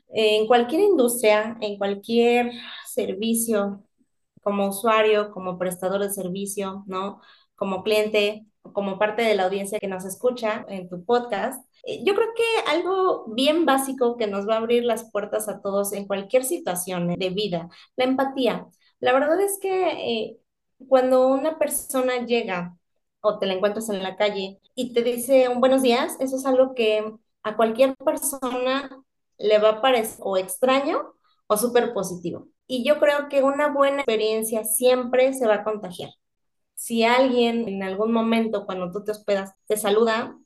en 0.09 0.47
cualquier 0.47 0.83
industria, 0.83 1.57
en 1.61 1.79
cualquier 1.79 2.53
servicio, 2.87 3.85
como 4.43 4.69
usuario, 4.69 5.33
como 5.33 5.59
prestador 5.59 6.03
de 6.03 6.11
servicio, 6.11 6.85
¿no? 6.89 7.23
Como 7.57 7.85
cliente, 7.85 8.47
como 8.73 8.99
parte 8.99 9.23
de 9.23 9.35
la 9.35 9.45
audiencia 9.45 9.79
que 9.81 9.89
nos 9.89 10.05
escucha 10.05 10.65
en 10.69 10.89
tu 10.89 11.05
podcast, 11.05 11.65
eh, 11.85 12.03
yo 12.05 12.15
creo 12.15 12.29
que 12.37 12.71
algo 12.71 13.27
bien 13.29 13.65
básico 13.67 14.17
que 14.17 14.27
nos 14.27 14.49
va 14.49 14.55
a 14.55 14.59
abrir 14.59 14.85
las 14.85 15.11
puertas 15.11 15.49
a 15.49 15.61
todos 15.63 15.93
en 15.93 16.07
cualquier 16.07 16.45
situación 16.45 17.09
de 17.09 17.31
vida, 17.31 17.69
la 17.97 18.05
empatía. 18.05 18.67
La 19.01 19.13
verdad 19.13 19.41
es 19.41 19.59
que 19.61 19.89
eh, 19.91 20.39
cuando 20.89 21.29
una 21.29 21.59
persona 21.59 22.25
llega 22.27 22.77
o 23.21 23.39
te 23.39 23.47
la 23.47 23.55
encuentras 23.55 23.89
en 23.91 24.03
la 24.03 24.17
calle 24.17 24.61
y 24.75 24.93
te 24.93 25.03
dice 25.03 25.49
un 25.49 25.61
buenos 25.61 25.83
días, 25.83 26.17
eso 26.21 26.37
es 26.37 26.47
algo 26.47 26.75
que 26.75 27.05
a 27.43 27.57
cualquier 27.57 27.97
persona 27.97 28.91
le 29.39 29.59
va 29.59 29.71
a 29.71 29.83
parecer 29.83 30.19
o 30.23 30.37
extraño 30.37 31.15
o 31.47 31.57
súper 31.57 31.93
positivo. 31.95 32.49
Y 32.67 32.85
yo 32.85 32.99
creo 33.01 33.29
que 33.29 33.43
una 33.43 33.69
buena 33.73 34.03
experiencia 34.03 34.65
siempre 34.65 35.33
se 35.35 35.47
va 35.47 35.57
a 35.57 35.65
contagiar 35.65 36.11
si 36.79 37.03
alguien 37.03 37.69
en 37.69 37.83
algún 37.83 38.13
momento 38.13 38.65
cuando 38.65 38.93
tú 38.93 39.03
te 39.03 39.11
hospedas 39.11 39.53
te 39.67 39.77
saluda, 39.77 40.39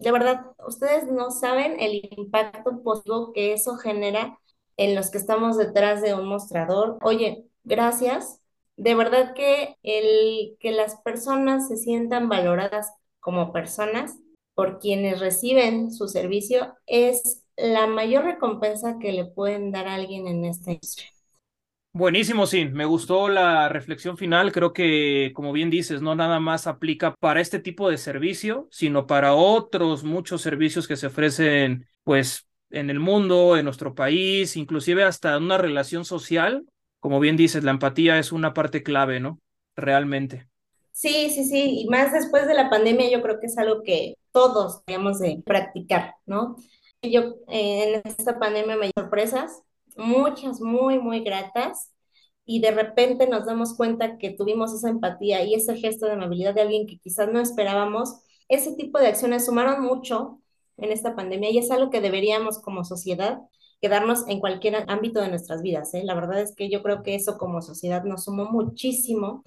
de 0.00 0.10
verdad, 0.10 0.46
ustedes 0.66 1.06
no 1.06 1.30
saben 1.30 1.78
el 1.78 2.08
impacto 2.16 2.82
positivo 2.82 3.32
que 3.32 3.52
eso 3.52 3.76
genera 3.76 4.36
en 4.76 4.96
los 4.96 5.10
que 5.10 5.18
estamos 5.18 5.56
detrás 5.56 6.02
de 6.02 6.12
un 6.14 6.26
mostrador. 6.26 6.98
Oye, 7.02 7.46
gracias. 7.62 8.40
De 8.76 8.96
verdad 8.96 9.32
que 9.34 9.76
el 9.84 10.56
que 10.58 10.72
las 10.72 10.96
personas 11.02 11.68
se 11.68 11.76
sientan 11.76 12.28
valoradas 12.28 12.92
como 13.20 13.52
personas 13.52 14.18
por 14.56 14.80
quienes 14.80 15.20
reciben 15.20 15.92
su 15.92 16.08
servicio 16.08 16.74
es 16.86 17.44
la 17.56 17.86
mayor 17.86 18.24
recompensa 18.24 18.98
que 18.98 19.12
le 19.12 19.24
pueden 19.24 19.70
dar 19.70 19.86
a 19.86 19.94
alguien 19.94 20.26
en 20.26 20.46
esta 20.46 20.72
industria. 20.72 21.15
Buenísimo, 21.98 22.46
sí. 22.46 22.66
Me 22.66 22.84
gustó 22.84 23.30
la 23.30 23.70
reflexión 23.70 24.18
final. 24.18 24.52
Creo 24.52 24.74
que, 24.74 25.32
como 25.34 25.50
bien 25.52 25.70
dices, 25.70 26.02
no 26.02 26.14
nada 26.14 26.40
más 26.40 26.66
aplica 26.66 27.14
para 27.14 27.40
este 27.40 27.58
tipo 27.58 27.88
de 27.88 27.96
servicio, 27.96 28.68
sino 28.70 29.06
para 29.06 29.32
otros 29.32 30.04
muchos 30.04 30.42
servicios 30.42 30.86
que 30.86 30.96
se 30.96 31.06
ofrecen, 31.06 31.86
pues, 32.04 32.46
en 32.68 32.90
el 32.90 33.00
mundo, 33.00 33.56
en 33.56 33.64
nuestro 33.64 33.94
país, 33.94 34.58
inclusive 34.58 35.04
hasta 35.04 35.38
una 35.38 35.56
relación 35.56 36.04
social. 36.04 36.66
Como 37.00 37.18
bien 37.18 37.38
dices, 37.38 37.64
la 37.64 37.70
empatía 37.70 38.18
es 38.18 38.30
una 38.30 38.52
parte 38.52 38.82
clave, 38.82 39.18
¿no? 39.18 39.40
Realmente. 39.74 40.48
Sí, 40.92 41.30
sí, 41.30 41.46
sí. 41.46 41.80
Y 41.80 41.88
más 41.88 42.12
después 42.12 42.46
de 42.46 42.52
la 42.52 42.68
pandemia, 42.68 43.10
yo 43.10 43.22
creo 43.22 43.40
que 43.40 43.46
es 43.46 43.56
algo 43.56 43.82
que 43.82 44.18
todos 44.32 44.84
debemos 44.86 45.18
de 45.18 45.42
practicar, 45.46 46.12
¿no? 46.26 46.56
Yo 47.00 47.36
eh, 47.48 47.94
en 47.94 48.02
esta 48.04 48.38
pandemia 48.38 48.76
me 48.76 48.90
sorpresas 48.94 49.62
muchas 49.96 50.60
muy, 50.60 50.98
muy 50.98 51.20
gratas 51.20 51.92
y 52.44 52.60
de 52.60 52.70
repente 52.70 53.28
nos 53.28 53.44
damos 53.44 53.74
cuenta 53.76 54.18
que 54.18 54.30
tuvimos 54.30 54.72
esa 54.72 54.88
empatía 54.88 55.44
y 55.44 55.54
ese 55.54 55.76
gesto 55.76 56.06
de 56.06 56.12
amabilidad 56.12 56.54
de 56.54 56.62
alguien 56.62 56.86
que 56.86 56.98
quizás 56.98 57.28
no 57.32 57.40
esperábamos. 57.40 58.20
Ese 58.48 58.74
tipo 58.76 58.98
de 58.98 59.08
acciones 59.08 59.46
sumaron 59.46 59.82
mucho 59.82 60.40
en 60.76 60.92
esta 60.92 61.16
pandemia 61.16 61.50
y 61.50 61.58
es 61.58 61.70
algo 61.70 61.90
que 61.90 62.00
deberíamos 62.00 62.60
como 62.60 62.84
sociedad 62.84 63.40
quedarnos 63.80 64.26
en 64.28 64.40
cualquier 64.40 64.84
ámbito 64.88 65.20
de 65.20 65.28
nuestras 65.28 65.62
vidas. 65.62 65.92
¿eh? 65.94 66.02
La 66.04 66.14
verdad 66.14 66.40
es 66.40 66.54
que 66.54 66.70
yo 66.70 66.82
creo 66.82 67.02
que 67.02 67.14
eso 67.14 67.36
como 67.36 67.60
sociedad 67.62 68.04
nos 68.04 68.24
sumó 68.24 68.46
muchísimo. 68.46 69.44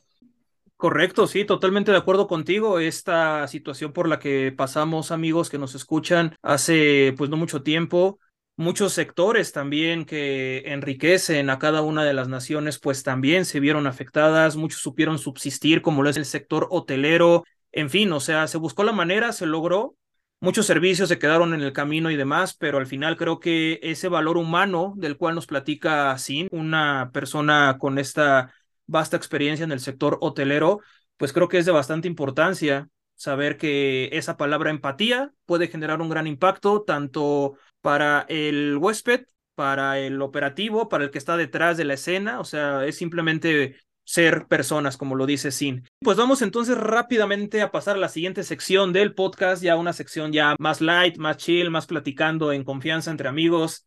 Correcto, 0.75 1.27
sí, 1.27 1.43
totalmente 1.43 1.91
de 1.91 1.97
acuerdo 1.97 2.27
contigo. 2.27 2.79
Esta 2.79 3.47
situación 3.47 3.91
por 3.91 4.07
la 4.07 4.19
que 4.19 4.53
pasamos, 4.55 5.11
amigos 5.11 5.49
que 5.49 5.57
nos 5.57 5.75
escuchan 5.75 6.35
hace 6.41 7.13
pues 7.17 7.29
no 7.29 7.35
mucho 7.35 7.63
tiempo, 7.63 8.19
muchos 8.59 8.91
sectores 8.91 9.53
también 9.53 10.03
que 10.03 10.63
enriquecen 10.65 11.49
a 11.49 11.59
cada 11.59 11.81
una 11.81 12.03
de 12.03 12.13
las 12.13 12.27
naciones, 12.27 12.77
pues 12.77 13.03
también 13.03 13.45
se 13.45 13.61
vieron 13.61 13.87
afectadas, 13.87 14.57
muchos 14.57 14.81
supieron 14.81 15.17
subsistir, 15.17 15.81
como 15.81 16.03
lo 16.03 16.09
es 16.09 16.17
el 16.17 16.25
sector 16.25 16.67
hotelero, 16.69 17.45
en 17.71 17.89
fin, 17.89 18.11
o 18.11 18.19
sea, 18.19 18.47
se 18.47 18.57
buscó 18.57 18.83
la 18.83 18.91
manera, 18.91 19.31
se 19.31 19.45
logró, 19.45 19.95
muchos 20.41 20.65
servicios 20.65 21.07
se 21.07 21.17
quedaron 21.17 21.53
en 21.53 21.61
el 21.61 21.71
camino 21.71 22.11
y 22.11 22.17
demás, 22.17 22.53
pero 22.53 22.79
al 22.79 22.85
final 22.85 23.15
creo 23.15 23.39
que 23.39 23.79
ese 23.81 24.09
valor 24.09 24.35
humano 24.35 24.93
del 24.97 25.15
cual 25.15 25.35
nos 25.35 25.47
platica 25.47 26.17
Sin, 26.17 26.49
una 26.51 27.11
persona 27.13 27.77
con 27.79 27.97
esta 27.97 28.53
vasta 28.87 29.15
experiencia 29.15 29.63
en 29.63 29.71
el 29.71 29.79
sector 29.79 30.17
hotelero, 30.19 30.81
pues 31.15 31.31
creo 31.31 31.47
que 31.47 31.59
es 31.59 31.65
de 31.65 31.71
bastante 31.71 32.09
importancia 32.09 32.89
saber 33.15 33.57
que 33.57 34.09
esa 34.11 34.35
palabra 34.35 34.69
empatía 34.69 35.31
puede 35.45 35.69
generar 35.69 36.01
un 36.01 36.09
gran 36.09 36.27
impacto 36.27 36.83
tanto 36.83 37.55
para 37.81 38.25
el 38.29 38.77
huésped, 38.77 39.25
para 39.55 39.99
el 39.99 40.21
operativo, 40.21 40.89
para 40.89 41.03
el 41.03 41.11
que 41.11 41.17
está 41.17 41.37
detrás 41.37 41.77
de 41.77 41.85
la 41.85 41.95
escena, 41.95 42.39
o 42.39 42.45
sea, 42.45 42.85
es 42.85 42.97
simplemente 42.97 43.75
ser 44.09 44.47
personas, 44.47 44.97
como 44.97 45.15
lo 45.15 45.27
dice 45.27 45.51
Sin. 45.51 45.83
Pues 46.01 46.17
vamos 46.17 46.41
entonces 46.41 46.75
rápidamente 46.77 47.61
a 47.61 47.71
pasar 47.71 47.95
a 47.95 47.99
la 47.99 48.09
siguiente 48.09 48.43
sección 48.43 48.91
del 48.91 49.13
podcast, 49.13 49.61
ya 49.61 49.75
una 49.75 49.93
sección 49.93 50.31
ya 50.31 50.55
más 50.57 50.81
light, 50.81 51.17
más 51.17 51.37
chill, 51.37 51.69
más 51.69 51.85
platicando 51.85 52.51
en 52.51 52.63
confianza 52.63 53.11
entre 53.11 53.29
amigos. 53.29 53.85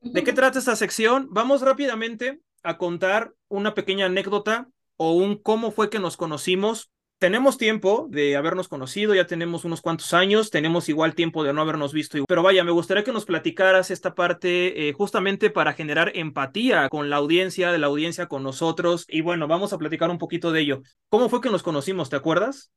¿De 0.00 0.22
qué 0.22 0.32
trata 0.32 0.60
esta 0.60 0.76
sección? 0.76 1.26
Vamos 1.30 1.62
rápidamente 1.62 2.40
a 2.62 2.78
contar 2.78 3.32
una 3.48 3.74
pequeña 3.74 4.06
anécdota 4.06 4.68
o 4.96 5.14
un 5.14 5.42
cómo 5.42 5.72
fue 5.72 5.90
que 5.90 5.98
nos 5.98 6.16
conocimos 6.16 6.92
tenemos 7.24 7.56
tiempo 7.56 8.06
de 8.10 8.36
habernos 8.36 8.68
conocido, 8.68 9.14
ya 9.14 9.26
tenemos 9.26 9.64
unos 9.64 9.80
cuantos 9.80 10.12
años, 10.12 10.50
tenemos 10.50 10.90
igual 10.90 11.14
tiempo 11.14 11.42
de 11.42 11.54
no 11.54 11.62
habernos 11.62 11.94
visto, 11.94 12.18
pero 12.28 12.42
vaya, 12.42 12.64
me 12.64 12.70
gustaría 12.70 13.02
que 13.02 13.14
nos 13.14 13.24
platicaras 13.24 13.90
esta 13.90 14.14
parte 14.14 14.90
eh, 14.90 14.92
justamente 14.92 15.48
para 15.48 15.72
generar 15.72 16.12
empatía 16.14 16.86
con 16.90 17.08
la 17.08 17.16
audiencia, 17.16 17.72
de 17.72 17.78
la 17.78 17.86
audiencia 17.86 18.26
con 18.26 18.42
nosotros, 18.42 19.06
y 19.08 19.22
bueno, 19.22 19.48
vamos 19.48 19.72
a 19.72 19.78
platicar 19.78 20.10
un 20.10 20.18
poquito 20.18 20.52
de 20.52 20.60
ello. 20.60 20.82
¿Cómo 21.08 21.30
fue 21.30 21.40
que 21.40 21.48
nos 21.48 21.62
conocimos, 21.62 22.10
te 22.10 22.16
acuerdas? 22.16 22.70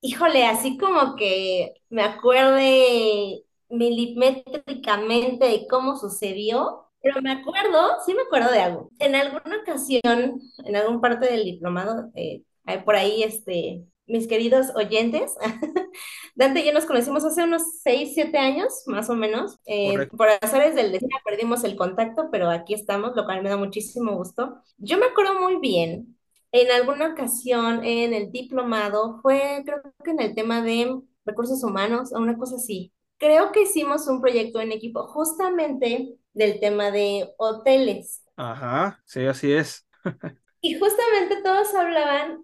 Híjole, 0.00 0.46
así 0.46 0.78
como 0.78 1.14
que 1.14 1.74
me 1.90 2.02
acuerde 2.02 3.42
milimétricamente 3.68 5.44
de 5.44 5.66
cómo 5.68 5.98
sucedió, 5.98 6.86
pero 7.02 7.20
me 7.20 7.32
acuerdo, 7.32 7.90
sí 8.06 8.14
me 8.14 8.22
acuerdo 8.22 8.52
de 8.52 8.60
algo. 8.60 8.90
En 8.98 9.16
alguna 9.16 9.58
ocasión, 9.60 10.40
en 10.64 10.76
algún 10.76 11.02
parte 11.02 11.26
del 11.26 11.44
diplomado, 11.44 12.10
eh, 12.14 12.40
por 12.84 12.96
ahí, 12.96 13.22
este, 13.22 13.84
mis 14.06 14.26
queridos 14.26 14.68
oyentes, 14.74 15.34
Dante 16.34 16.60
y 16.60 16.66
yo 16.66 16.72
nos 16.72 16.86
conocimos 16.86 17.24
hace 17.24 17.42
unos 17.44 17.80
6, 17.82 18.12
7 18.14 18.38
años, 18.38 18.82
más 18.86 19.10
o 19.10 19.14
menos. 19.14 19.58
Eh, 19.66 20.06
por 20.16 20.28
azares 20.28 20.74
del 20.74 20.92
destino 20.92 21.16
perdimos 21.24 21.64
el 21.64 21.76
contacto, 21.76 22.28
pero 22.30 22.50
aquí 22.50 22.74
estamos, 22.74 23.14
lo 23.14 23.24
cual 23.24 23.42
me 23.42 23.50
da 23.50 23.56
muchísimo 23.56 24.16
gusto. 24.16 24.62
Yo 24.78 24.98
me 24.98 25.06
acuerdo 25.06 25.40
muy 25.40 25.58
bien, 25.60 26.18
en 26.52 26.70
alguna 26.70 27.08
ocasión 27.08 27.84
en 27.84 28.12
el 28.14 28.30
diplomado, 28.30 29.20
fue 29.22 29.62
creo 29.64 29.82
que 30.04 30.10
en 30.10 30.20
el 30.20 30.34
tema 30.34 30.62
de 30.62 31.00
recursos 31.24 31.62
humanos 31.64 32.12
o 32.12 32.18
una 32.18 32.36
cosa 32.36 32.56
así. 32.56 32.92
Creo 33.18 33.52
que 33.52 33.62
hicimos 33.62 34.08
un 34.08 34.20
proyecto 34.20 34.60
en 34.60 34.72
equipo 34.72 35.06
justamente 35.06 36.16
del 36.32 36.60
tema 36.60 36.90
de 36.90 37.32
hoteles. 37.38 38.24
Ajá, 38.36 39.00
sí, 39.04 39.24
así 39.26 39.52
es. 39.52 39.86
y 40.60 40.78
justamente 40.78 41.42
todos 41.42 41.74
hablaban 41.74 42.42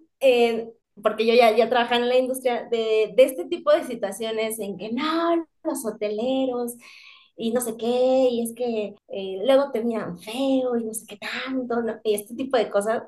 porque 1.01 1.25
yo 1.25 1.33
ya, 1.33 1.55
ya 1.55 1.69
trabajaba 1.69 2.01
en 2.01 2.09
la 2.09 2.17
industria, 2.17 2.67
de, 2.69 3.13
de, 3.15 3.23
este 3.23 3.45
tipo 3.45 3.71
de 3.71 3.85
situaciones 3.85 4.59
en 4.59 4.77
que 4.77 4.91
no, 4.91 5.45
los 5.63 5.85
hoteleros 5.85 6.75
y 7.35 7.51
no 7.51 7.61
sé 7.61 7.77
qué, 7.77 8.27
y 8.31 8.43
es 8.43 8.53
que 8.53 8.95
eh, 9.07 9.41
luego 9.45 9.71
te 9.71 9.83
miran 9.83 10.19
feo 10.19 10.75
y 10.77 10.83
no 10.83 10.93
sé 10.93 11.05
qué 11.07 11.17
tanto, 11.17 11.75
y 12.03 12.13
este 12.13 12.35
tipo 12.35 12.57
de 12.57 12.69
cosas. 12.69 13.03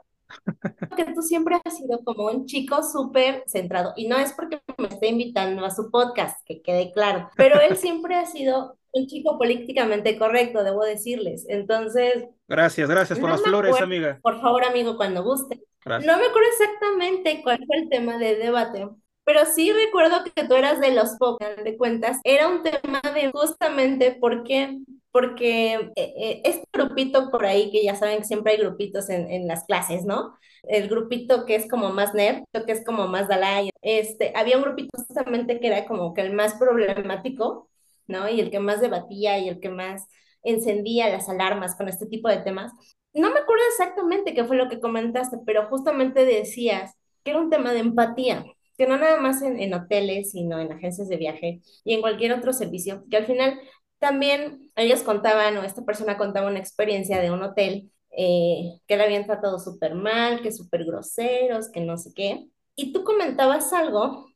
que 0.96 1.14
tú 1.14 1.22
siempre 1.22 1.60
has 1.66 1.78
sido 1.78 2.00
como 2.06 2.28
un 2.28 2.46
chico 2.46 2.82
súper 2.84 3.44
centrado, 3.48 3.94
y 3.98 4.08
no 4.08 4.18
es 4.18 4.32
porque 4.32 4.62
me 4.78 4.88
esté 4.88 5.10
invitando 5.10 5.66
a 5.66 5.72
su 5.72 5.92
podcast, 5.92 6.40
que 6.46 6.62
quede 6.62 6.94
claro, 6.94 7.30
pero 7.36 7.60
él 7.60 7.76
siempre 7.76 8.16
ha 8.16 8.26
sido 8.26 8.78
un 8.94 9.08
chico 9.08 9.38
políticamente 9.38 10.18
correcto, 10.18 10.64
debo 10.64 10.84
decirles. 10.86 11.46
Entonces, 11.50 12.26
Gracias, 12.48 12.88
gracias 12.90 13.20
por 13.20 13.30
no 13.30 13.32
las 13.32 13.42
flores, 13.42 13.82
acuerdo, 13.82 13.86
amiga. 13.86 14.22
por 14.22 14.42
favor, 14.42 14.64
amigo, 14.66 14.98
cuando 14.98 15.24
guste. 15.24 15.62
Gracias. 15.84 16.06
No 16.06 16.18
me 16.18 16.26
acuerdo 16.28 16.50
exactamente 16.52 17.42
cuál 17.44 17.60
fue 17.66 17.78
el 17.78 17.90
tema 17.90 18.18
de 18.18 18.36
debate, 18.36 18.88
pero 19.24 19.46
sí 19.46 19.72
recuerdo 19.72 20.24
que 20.36 20.48
tú 20.48 20.56
eras 20.56 20.80
de 20.80 20.94
los 20.94 21.12
pocos, 21.18 21.48
de 21.64 21.78
cuentas. 21.78 22.20
Era 22.24 22.48
un 22.50 22.64
tema 22.64 23.02
de 23.14 23.32
justamente 23.32 24.14
por 24.14 24.44
qué, 24.44 24.80
porque 25.12 25.74
eh, 25.76 25.92
eh, 25.96 26.42
este 26.46 26.66
grupito 26.74 27.32
por 27.32 27.46
ahí, 27.46 27.72
que 27.72 27.84
ya 27.84 27.96
saben 27.96 28.20
que 28.20 28.26
siempre 28.26 28.54
hay 28.54 28.60
grupitos 28.60 29.10
en, 29.10 29.30
en 29.32 29.48
las 29.48 29.66
clases, 29.66 30.06
¿no? 30.06 30.36
El 30.64 30.88
grupito 30.90 31.46
que 31.46 31.56
es 31.56 31.68
como 31.70 31.92
más 31.92 32.14
nerd, 32.14 32.44
que 32.66 32.72
es 32.72 32.86
como 32.86 33.08
más 33.08 33.28
Dalai, 33.28 33.70
este, 33.82 34.32
había 34.36 34.58
un 34.58 34.64
grupito 34.64 34.90
justamente 35.08 35.60
que 35.60 35.68
era 35.68 35.86
como 35.86 36.14
que 36.14 36.22
el 36.22 36.34
más 36.34 36.56
problemático, 36.56 37.70
¿no? 38.12 38.30
Y 38.30 38.40
el 38.42 38.52
que 38.52 38.60
más 38.60 38.82
debatía 38.82 39.40
y 39.40 39.50
el 39.50 39.60
que 39.60 39.70
más 39.70 40.08
encendía 40.44 41.10
las 41.10 41.30
alarmas 41.30 41.76
con 41.76 41.88
este 41.88 42.06
tipo 42.08 42.30
de 42.30 42.38
temas. 42.38 42.72
No 43.14 43.32
me 43.32 43.40
acuerdo 43.40 43.64
exactamente 43.70 44.34
qué 44.34 44.46
fue 44.46 44.58
lo 44.58 44.70
que 44.70 44.80
comentaste, 44.80 45.38
pero 45.46 45.68
justamente 45.68 46.26
decías 46.26 46.94
que 47.24 47.32
era 47.32 47.40
un 47.40 47.50
tema 47.50 47.74
de 47.74 47.80
empatía, 47.80 48.46
que 48.78 48.88
no 48.88 48.98
nada 48.98 49.20
más 49.20 49.42
en, 49.42 49.60
en 49.60 49.74
hoteles, 49.74 50.32
sino 50.32 50.60
en 50.60 50.72
agencias 50.72 51.08
de 51.10 51.18
viaje 51.18 51.62
y 51.84 51.94
en 51.94 52.02
cualquier 52.02 52.34
otro 52.34 52.54
servicio, 52.54 53.04
que 53.10 53.18
al 53.18 53.26
final 53.26 53.60
también 54.00 54.72
ellos 54.76 55.04
contaban, 55.04 55.58
o 55.58 55.64
esta 55.64 55.84
persona 55.86 56.18
contaba 56.18 56.48
una 56.48 56.60
experiencia 56.60 57.22
de 57.22 57.32
un 57.32 57.44
hotel 57.44 57.92
eh, 58.10 58.80
que 58.88 58.98
le 58.98 59.04
habían 59.04 59.26
tratado 59.26 59.60
súper 59.60 59.96
mal, 59.96 60.42
que 60.42 60.52
súper 60.52 60.86
groseros, 60.86 61.70
que 61.72 61.82
no 61.82 61.98
sé 61.98 62.12
qué. 62.16 62.48
Y 62.76 62.94
tú 62.94 63.04
comentabas 63.04 63.72
algo 63.74 64.31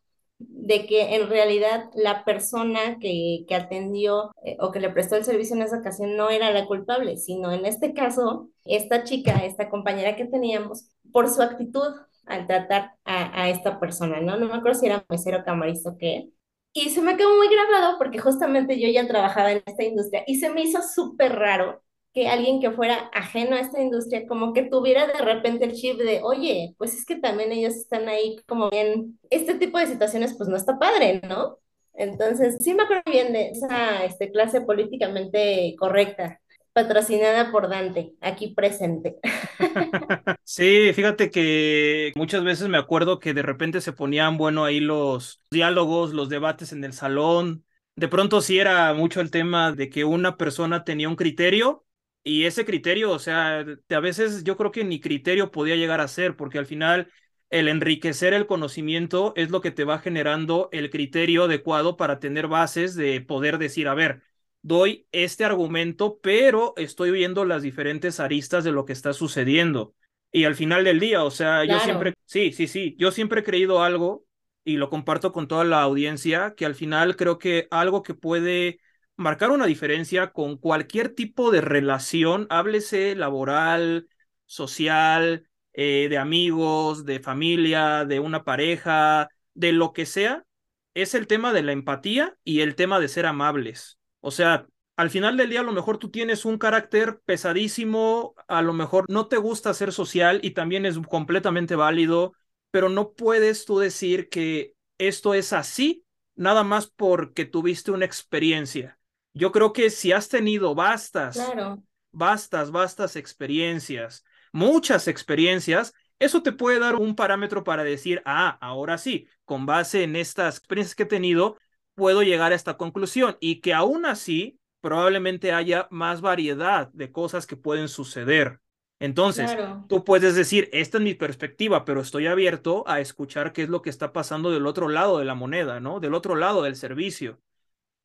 de 0.49 0.85
que 0.87 1.15
en 1.15 1.29
realidad 1.29 1.89
la 1.95 2.23
persona 2.25 2.97
que, 2.99 3.45
que 3.47 3.55
atendió 3.55 4.31
eh, 4.43 4.57
o 4.59 4.71
que 4.71 4.79
le 4.79 4.89
prestó 4.89 5.15
el 5.15 5.25
servicio 5.25 5.55
en 5.55 5.61
esa 5.63 5.79
ocasión 5.79 6.15
no 6.17 6.29
era 6.29 6.51
la 6.51 6.65
culpable, 6.65 7.17
sino 7.17 7.51
en 7.51 7.65
este 7.65 7.93
caso, 7.93 8.49
esta 8.65 9.03
chica, 9.03 9.45
esta 9.45 9.69
compañera 9.69 10.15
que 10.15 10.25
teníamos, 10.25 10.89
por 11.11 11.29
su 11.29 11.41
actitud 11.41 11.93
al 12.25 12.47
tratar 12.47 12.93
a, 13.05 13.43
a 13.43 13.49
esta 13.49 13.79
persona, 13.79 14.19
¿no? 14.21 14.37
No 14.37 14.47
me 14.47 14.55
acuerdo 14.55 14.79
si 14.79 14.87
era 14.87 15.05
mesero, 15.09 15.43
camarista 15.43 15.91
o 15.91 15.97
qué. 15.97 16.29
Y 16.73 16.89
se 16.89 17.01
me 17.01 17.15
quedó 17.15 17.35
muy 17.37 17.47
grabado 17.47 17.97
porque 17.97 18.19
justamente 18.19 18.79
yo 18.79 18.89
ya 18.89 19.07
trabajaba 19.07 19.51
en 19.51 19.63
esta 19.65 19.83
industria 19.83 20.23
y 20.27 20.39
se 20.39 20.49
me 20.49 20.61
hizo 20.63 20.81
súper 20.81 21.33
raro 21.35 21.81
que 22.15 22.29
alguien 22.29 22.61
que 22.61 22.71
fuera 22.71 23.09
ajeno 23.13 23.57
a 23.57 23.59
esta 23.59 23.81
industria 23.81 24.25
como 24.25 24.53
que 24.53 24.63
tuviera 24.63 25.05
de 25.05 25.21
repente 25.21 25.65
el 25.65 25.73
chip 25.73 25.97
de, 25.97 26.21
oye, 26.23 26.73
pues 26.77 26.95
es 26.95 27.05
que 27.05 27.17
también 27.17 27.51
ellos 27.51 27.75
están 27.75 28.07
ahí 28.07 28.37
como 28.47 28.69
bien, 28.69 29.19
este 29.29 29.55
tipo 29.55 29.77
de 29.77 29.87
situaciones 29.87 30.33
pues 30.37 30.47
no 30.47 30.55
está 30.55 30.79
padre, 30.79 31.21
¿no? 31.27 31.57
Entonces, 31.93 32.57
sí 32.61 32.73
me 32.73 32.83
acuerdo 32.83 33.03
bien 33.11 33.33
de 33.33 33.49
esa 33.49 34.05
este, 34.05 34.31
clase 34.31 34.61
políticamente 34.61 35.75
correcta, 35.77 36.39
patrocinada 36.71 37.51
por 37.51 37.69
Dante, 37.69 38.13
aquí 38.21 38.53
presente. 38.55 39.17
Sí, 40.47 40.91
fíjate 40.93 41.31
que 41.31 42.13
muchas 42.15 42.43
veces 42.43 42.69
me 42.69 42.77
acuerdo 42.77 43.19
que 43.19 43.33
de 43.33 43.41
repente 43.41 43.81
se 43.81 43.91
ponían, 43.91 44.37
bueno, 44.37 44.63
ahí 44.63 44.79
los 44.79 45.41
diálogos, 45.51 46.13
los 46.13 46.29
debates 46.29 46.71
en 46.71 46.83
el 46.83 46.93
salón. 46.93 47.65
De 47.95 48.07
pronto 48.07 48.39
sí 48.41 48.59
era 48.59 48.93
mucho 48.93 49.21
el 49.21 49.31
tema 49.31 49.71
de 49.73 49.89
que 49.89 50.05
una 50.05 50.37
persona 50.37 50.83
tenía 50.83 51.09
un 51.09 51.15
criterio 51.15 51.84
y 52.25 52.45
ese 52.45 52.65
criterio, 52.65 53.11
o 53.11 53.19
sea, 53.19 53.59
a 53.59 53.99
veces 53.99 54.43
yo 54.43 54.57
creo 54.57 54.71
que 54.71 54.83
ni 54.83 54.99
criterio 54.99 55.51
podía 55.51 55.75
llegar 55.75 56.01
a 56.01 56.07
ser, 56.07 56.35
porque 56.35 56.57
al 56.57 56.65
final 56.65 57.11
el 57.51 57.67
enriquecer 57.67 58.33
el 58.33 58.47
conocimiento 58.47 59.31
es 59.35 59.51
lo 59.51 59.61
que 59.61 59.69
te 59.69 59.83
va 59.83 59.99
generando 59.99 60.67
el 60.71 60.89
criterio 60.89 61.43
adecuado 61.43 61.97
para 61.97 62.19
tener 62.19 62.47
bases 62.47 62.95
de 62.95 63.21
poder 63.21 63.59
decir, 63.59 63.87
a 63.87 63.93
ver, 63.93 64.23
doy 64.63 65.07
este 65.11 65.45
argumento, 65.45 66.19
pero 66.19 66.73
estoy 66.77 67.11
viendo 67.11 67.45
las 67.45 67.61
diferentes 67.61 68.19
aristas 68.19 68.63
de 68.63 68.71
lo 68.71 68.85
que 68.85 68.93
está 68.93 69.13
sucediendo. 69.13 69.93
Y 70.31 70.45
al 70.45 70.55
final 70.55 70.83
del 70.83 70.99
día, 70.99 71.23
o 71.23 71.29
sea, 71.29 71.63
yo 71.63 71.79
siempre, 71.79 72.15
sí, 72.25 72.51
sí, 72.51 72.67
sí, 72.67 72.95
yo 72.97 73.11
siempre 73.11 73.41
he 73.41 73.43
creído 73.43 73.83
algo 73.83 74.25
y 74.63 74.77
lo 74.77 74.89
comparto 74.89 75.31
con 75.31 75.47
toda 75.47 75.63
la 75.63 75.83
audiencia, 75.83 76.55
que 76.57 76.65
al 76.65 76.73
final 76.73 77.15
creo 77.15 77.37
que 77.37 77.67
algo 77.69 78.01
que 78.01 78.15
puede 78.15 78.79
marcar 79.17 79.51
una 79.51 79.65
diferencia 79.65 80.31
con 80.31 80.57
cualquier 80.57 81.09
tipo 81.09 81.51
de 81.51 81.61
relación, 81.61 82.47
háblese 82.49 83.15
laboral, 83.15 84.07
social, 84.45 85.49
eh, 85.73 86.07
de 86.09 86.17
amigos, 86.17 87.05
de 87.05 87.19
familia, 87.19 88.05
de 88.05 88.19
una 88.19 88.43
pareja, 88.43 89.29
de 89.53 89.71
lo 89.71 89.93
que 89.93 90.05
sea, 90.05 90.45
es 90.93 91.13
el 91.15 91.27
tema 91.27 91.53
de 91.53 91.63
la 91.63 91.71
empatía 91.71 92.37
y 92.43 92.61
el 92.61 92.75
tema 92.75 92.99
de 92.99 93.07
ser 93.07 93.25
amables. 93.25 93.99
O 94.21 94.31
sea, 94.31 94.67
al 94.95 95.09
final 95.09 95.37
del 95.37 95.49
día 95.49 95.59
a 95.59 95.63
lo 95.63 95.73
mejor 95.73 95.97
tú 95.97 96.09
tienes 96.09 96.45
un 96.45 96.57
carácter 96.57 97.19
pesadísimo, 97.25 98.33
a 98.47 98.61
lo 98.61 98.73
mejor 98.73 99.05
no 99.09 99.27
te 99.27 99.37
gusta 99.37 99.73
ser 99.73 99.91
social 99.91 100.39
y 100.41 100.51
también 100.51 100.85
es 100.85 100.97
completamente 100.99 101.75
válido, 101.75 102.33
pero 102.71 102.89
no 102.89 103.11
puedes 103.13 103.65
tú 103.65 103.79
decir 103.79 104.29
que 104.29 104.73
esto 104.97 105.33
es 105.33 105.53
así 105.53 106.05
nada 106.35 106.63
más 106.63 106.87
porque 106.87 107.45
tuviste 107.45 107.91
una 107.91 108.05
experiencia. 108.05 108.97
Yo 109.35 109.51
creo 109.51 109.73
que 109.73 109.89
si 109.89 110.13
has 110.13 110.29
tenido 110.29 110.73
bastas, 110.75 111.35
claro, 111.35 111.83
bastas, 112.11 112.71
bastas 112.71 113.17
experiencias, 113.17 114.23
muchas 114.53 115.09
experiencias, 115.09 115.93
eso 116.19 116.41
te 116.41 116.53
puede 116.53 116.79
dar 116.79 116.95
un 116.95 117.15
parámetro 117.15 117.65
para 117.65 117.83
decir, 117.83 118.21
ah, 118.25 118.57
ahora 118.61 118.97
sí, 118.97 119.27
con 119.43 119.65
base 119.65 120.03
en 120.03 120.15
estas 120.15 120.57
experiencias 120.57 120.95
que 120.95 121.03
he 121.03 121.07
tenido, 121.07 121.57
puedo 121.95 122.23
llegar 122.23 122.53
a 122.53 122.55
esta 122.55 122.77
conclusión 122.77 123.35
y 123.41 123.59
que 123.59 123.73
aún 123.73 124.05
así 124.05 124.57
probablemente 124.79 125.51
haya 125.51 125.87
más 125.91 126.21
variedad 126.21 126.89
de 126.93 127.11
cosas 127.11 127.45
que 127.45 127.57
pueden 127.57 127.89
suceder. 127.89 128.61
Entonces, 128.99 129.51
claro, 129.53 129.85
tú 129.89 130.05
puedes 130.05 130.35
decir, 130.35 130.69
esta 130.71 130.99
es 130.99 131.03
mi 131.03 131.13
perspectiva, 131.13 131.83
pero 131.83 131.99
estoy 131.99 132.27
abierto 132.27 132.85
a 132.87 133.01
escuchar 133.01 133.51
qué 133.51 133.63
es 133.63 133.69
lo 133.69 133.81
que 133.81 133.89
está 133.89 134.13
pasando 134.13 134.51
del 134.51 134.65
otro 134.65 134.87
lado 134.87 135.19
de 135.19 135.25
la 135.25 135.35
moneda, 135.35 135.81
¿no? 135.81 135.99
Del 135.99 136.13
otro 136.13 136.35
lado 136.35 136.63
del 136.63 136.77
servicio. 136.77 137.41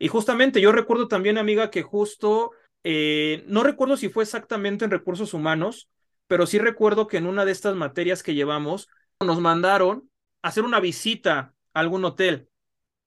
Y 0.01 0.09
justamente 0.09 0.63
yo 0.63 0.73
recuerdo 0.73 1.09
también, 1.09 1.37
amiga, 1.37 1.71
que 1.71 1.83
justo, 1.83 2.53
eh, 2.85 3.45
no 3.47 3.63
recuerdo 3.63 3.99
si 3.99 4.09
fue 4.09 4.25
exactamente 4.25 4.87
en 4.87 4.91
recursos 4.91 5.35
humanos, 5.35 5.91
pero 6.27 6.47
sí 6.47 6.59
recuerdo 6.59 7.07
que 7.07 7.19
en 7.19 7.27
una 7.27 7.45
de 7.45 7.53
estas 7.53 7.77
materias 7.77 8.23
que 8.23 8.35
llevamos 8.35 8.89
nos 9.23 9.41
mandaron 9.41 10.11
a 10.41 10.49
hacer 10.49 10.65
una 10.65 10.81
visita 10.81 11.55
a 11.75 11.81
algún 11.81 12.05
hotel, 12.07 12.49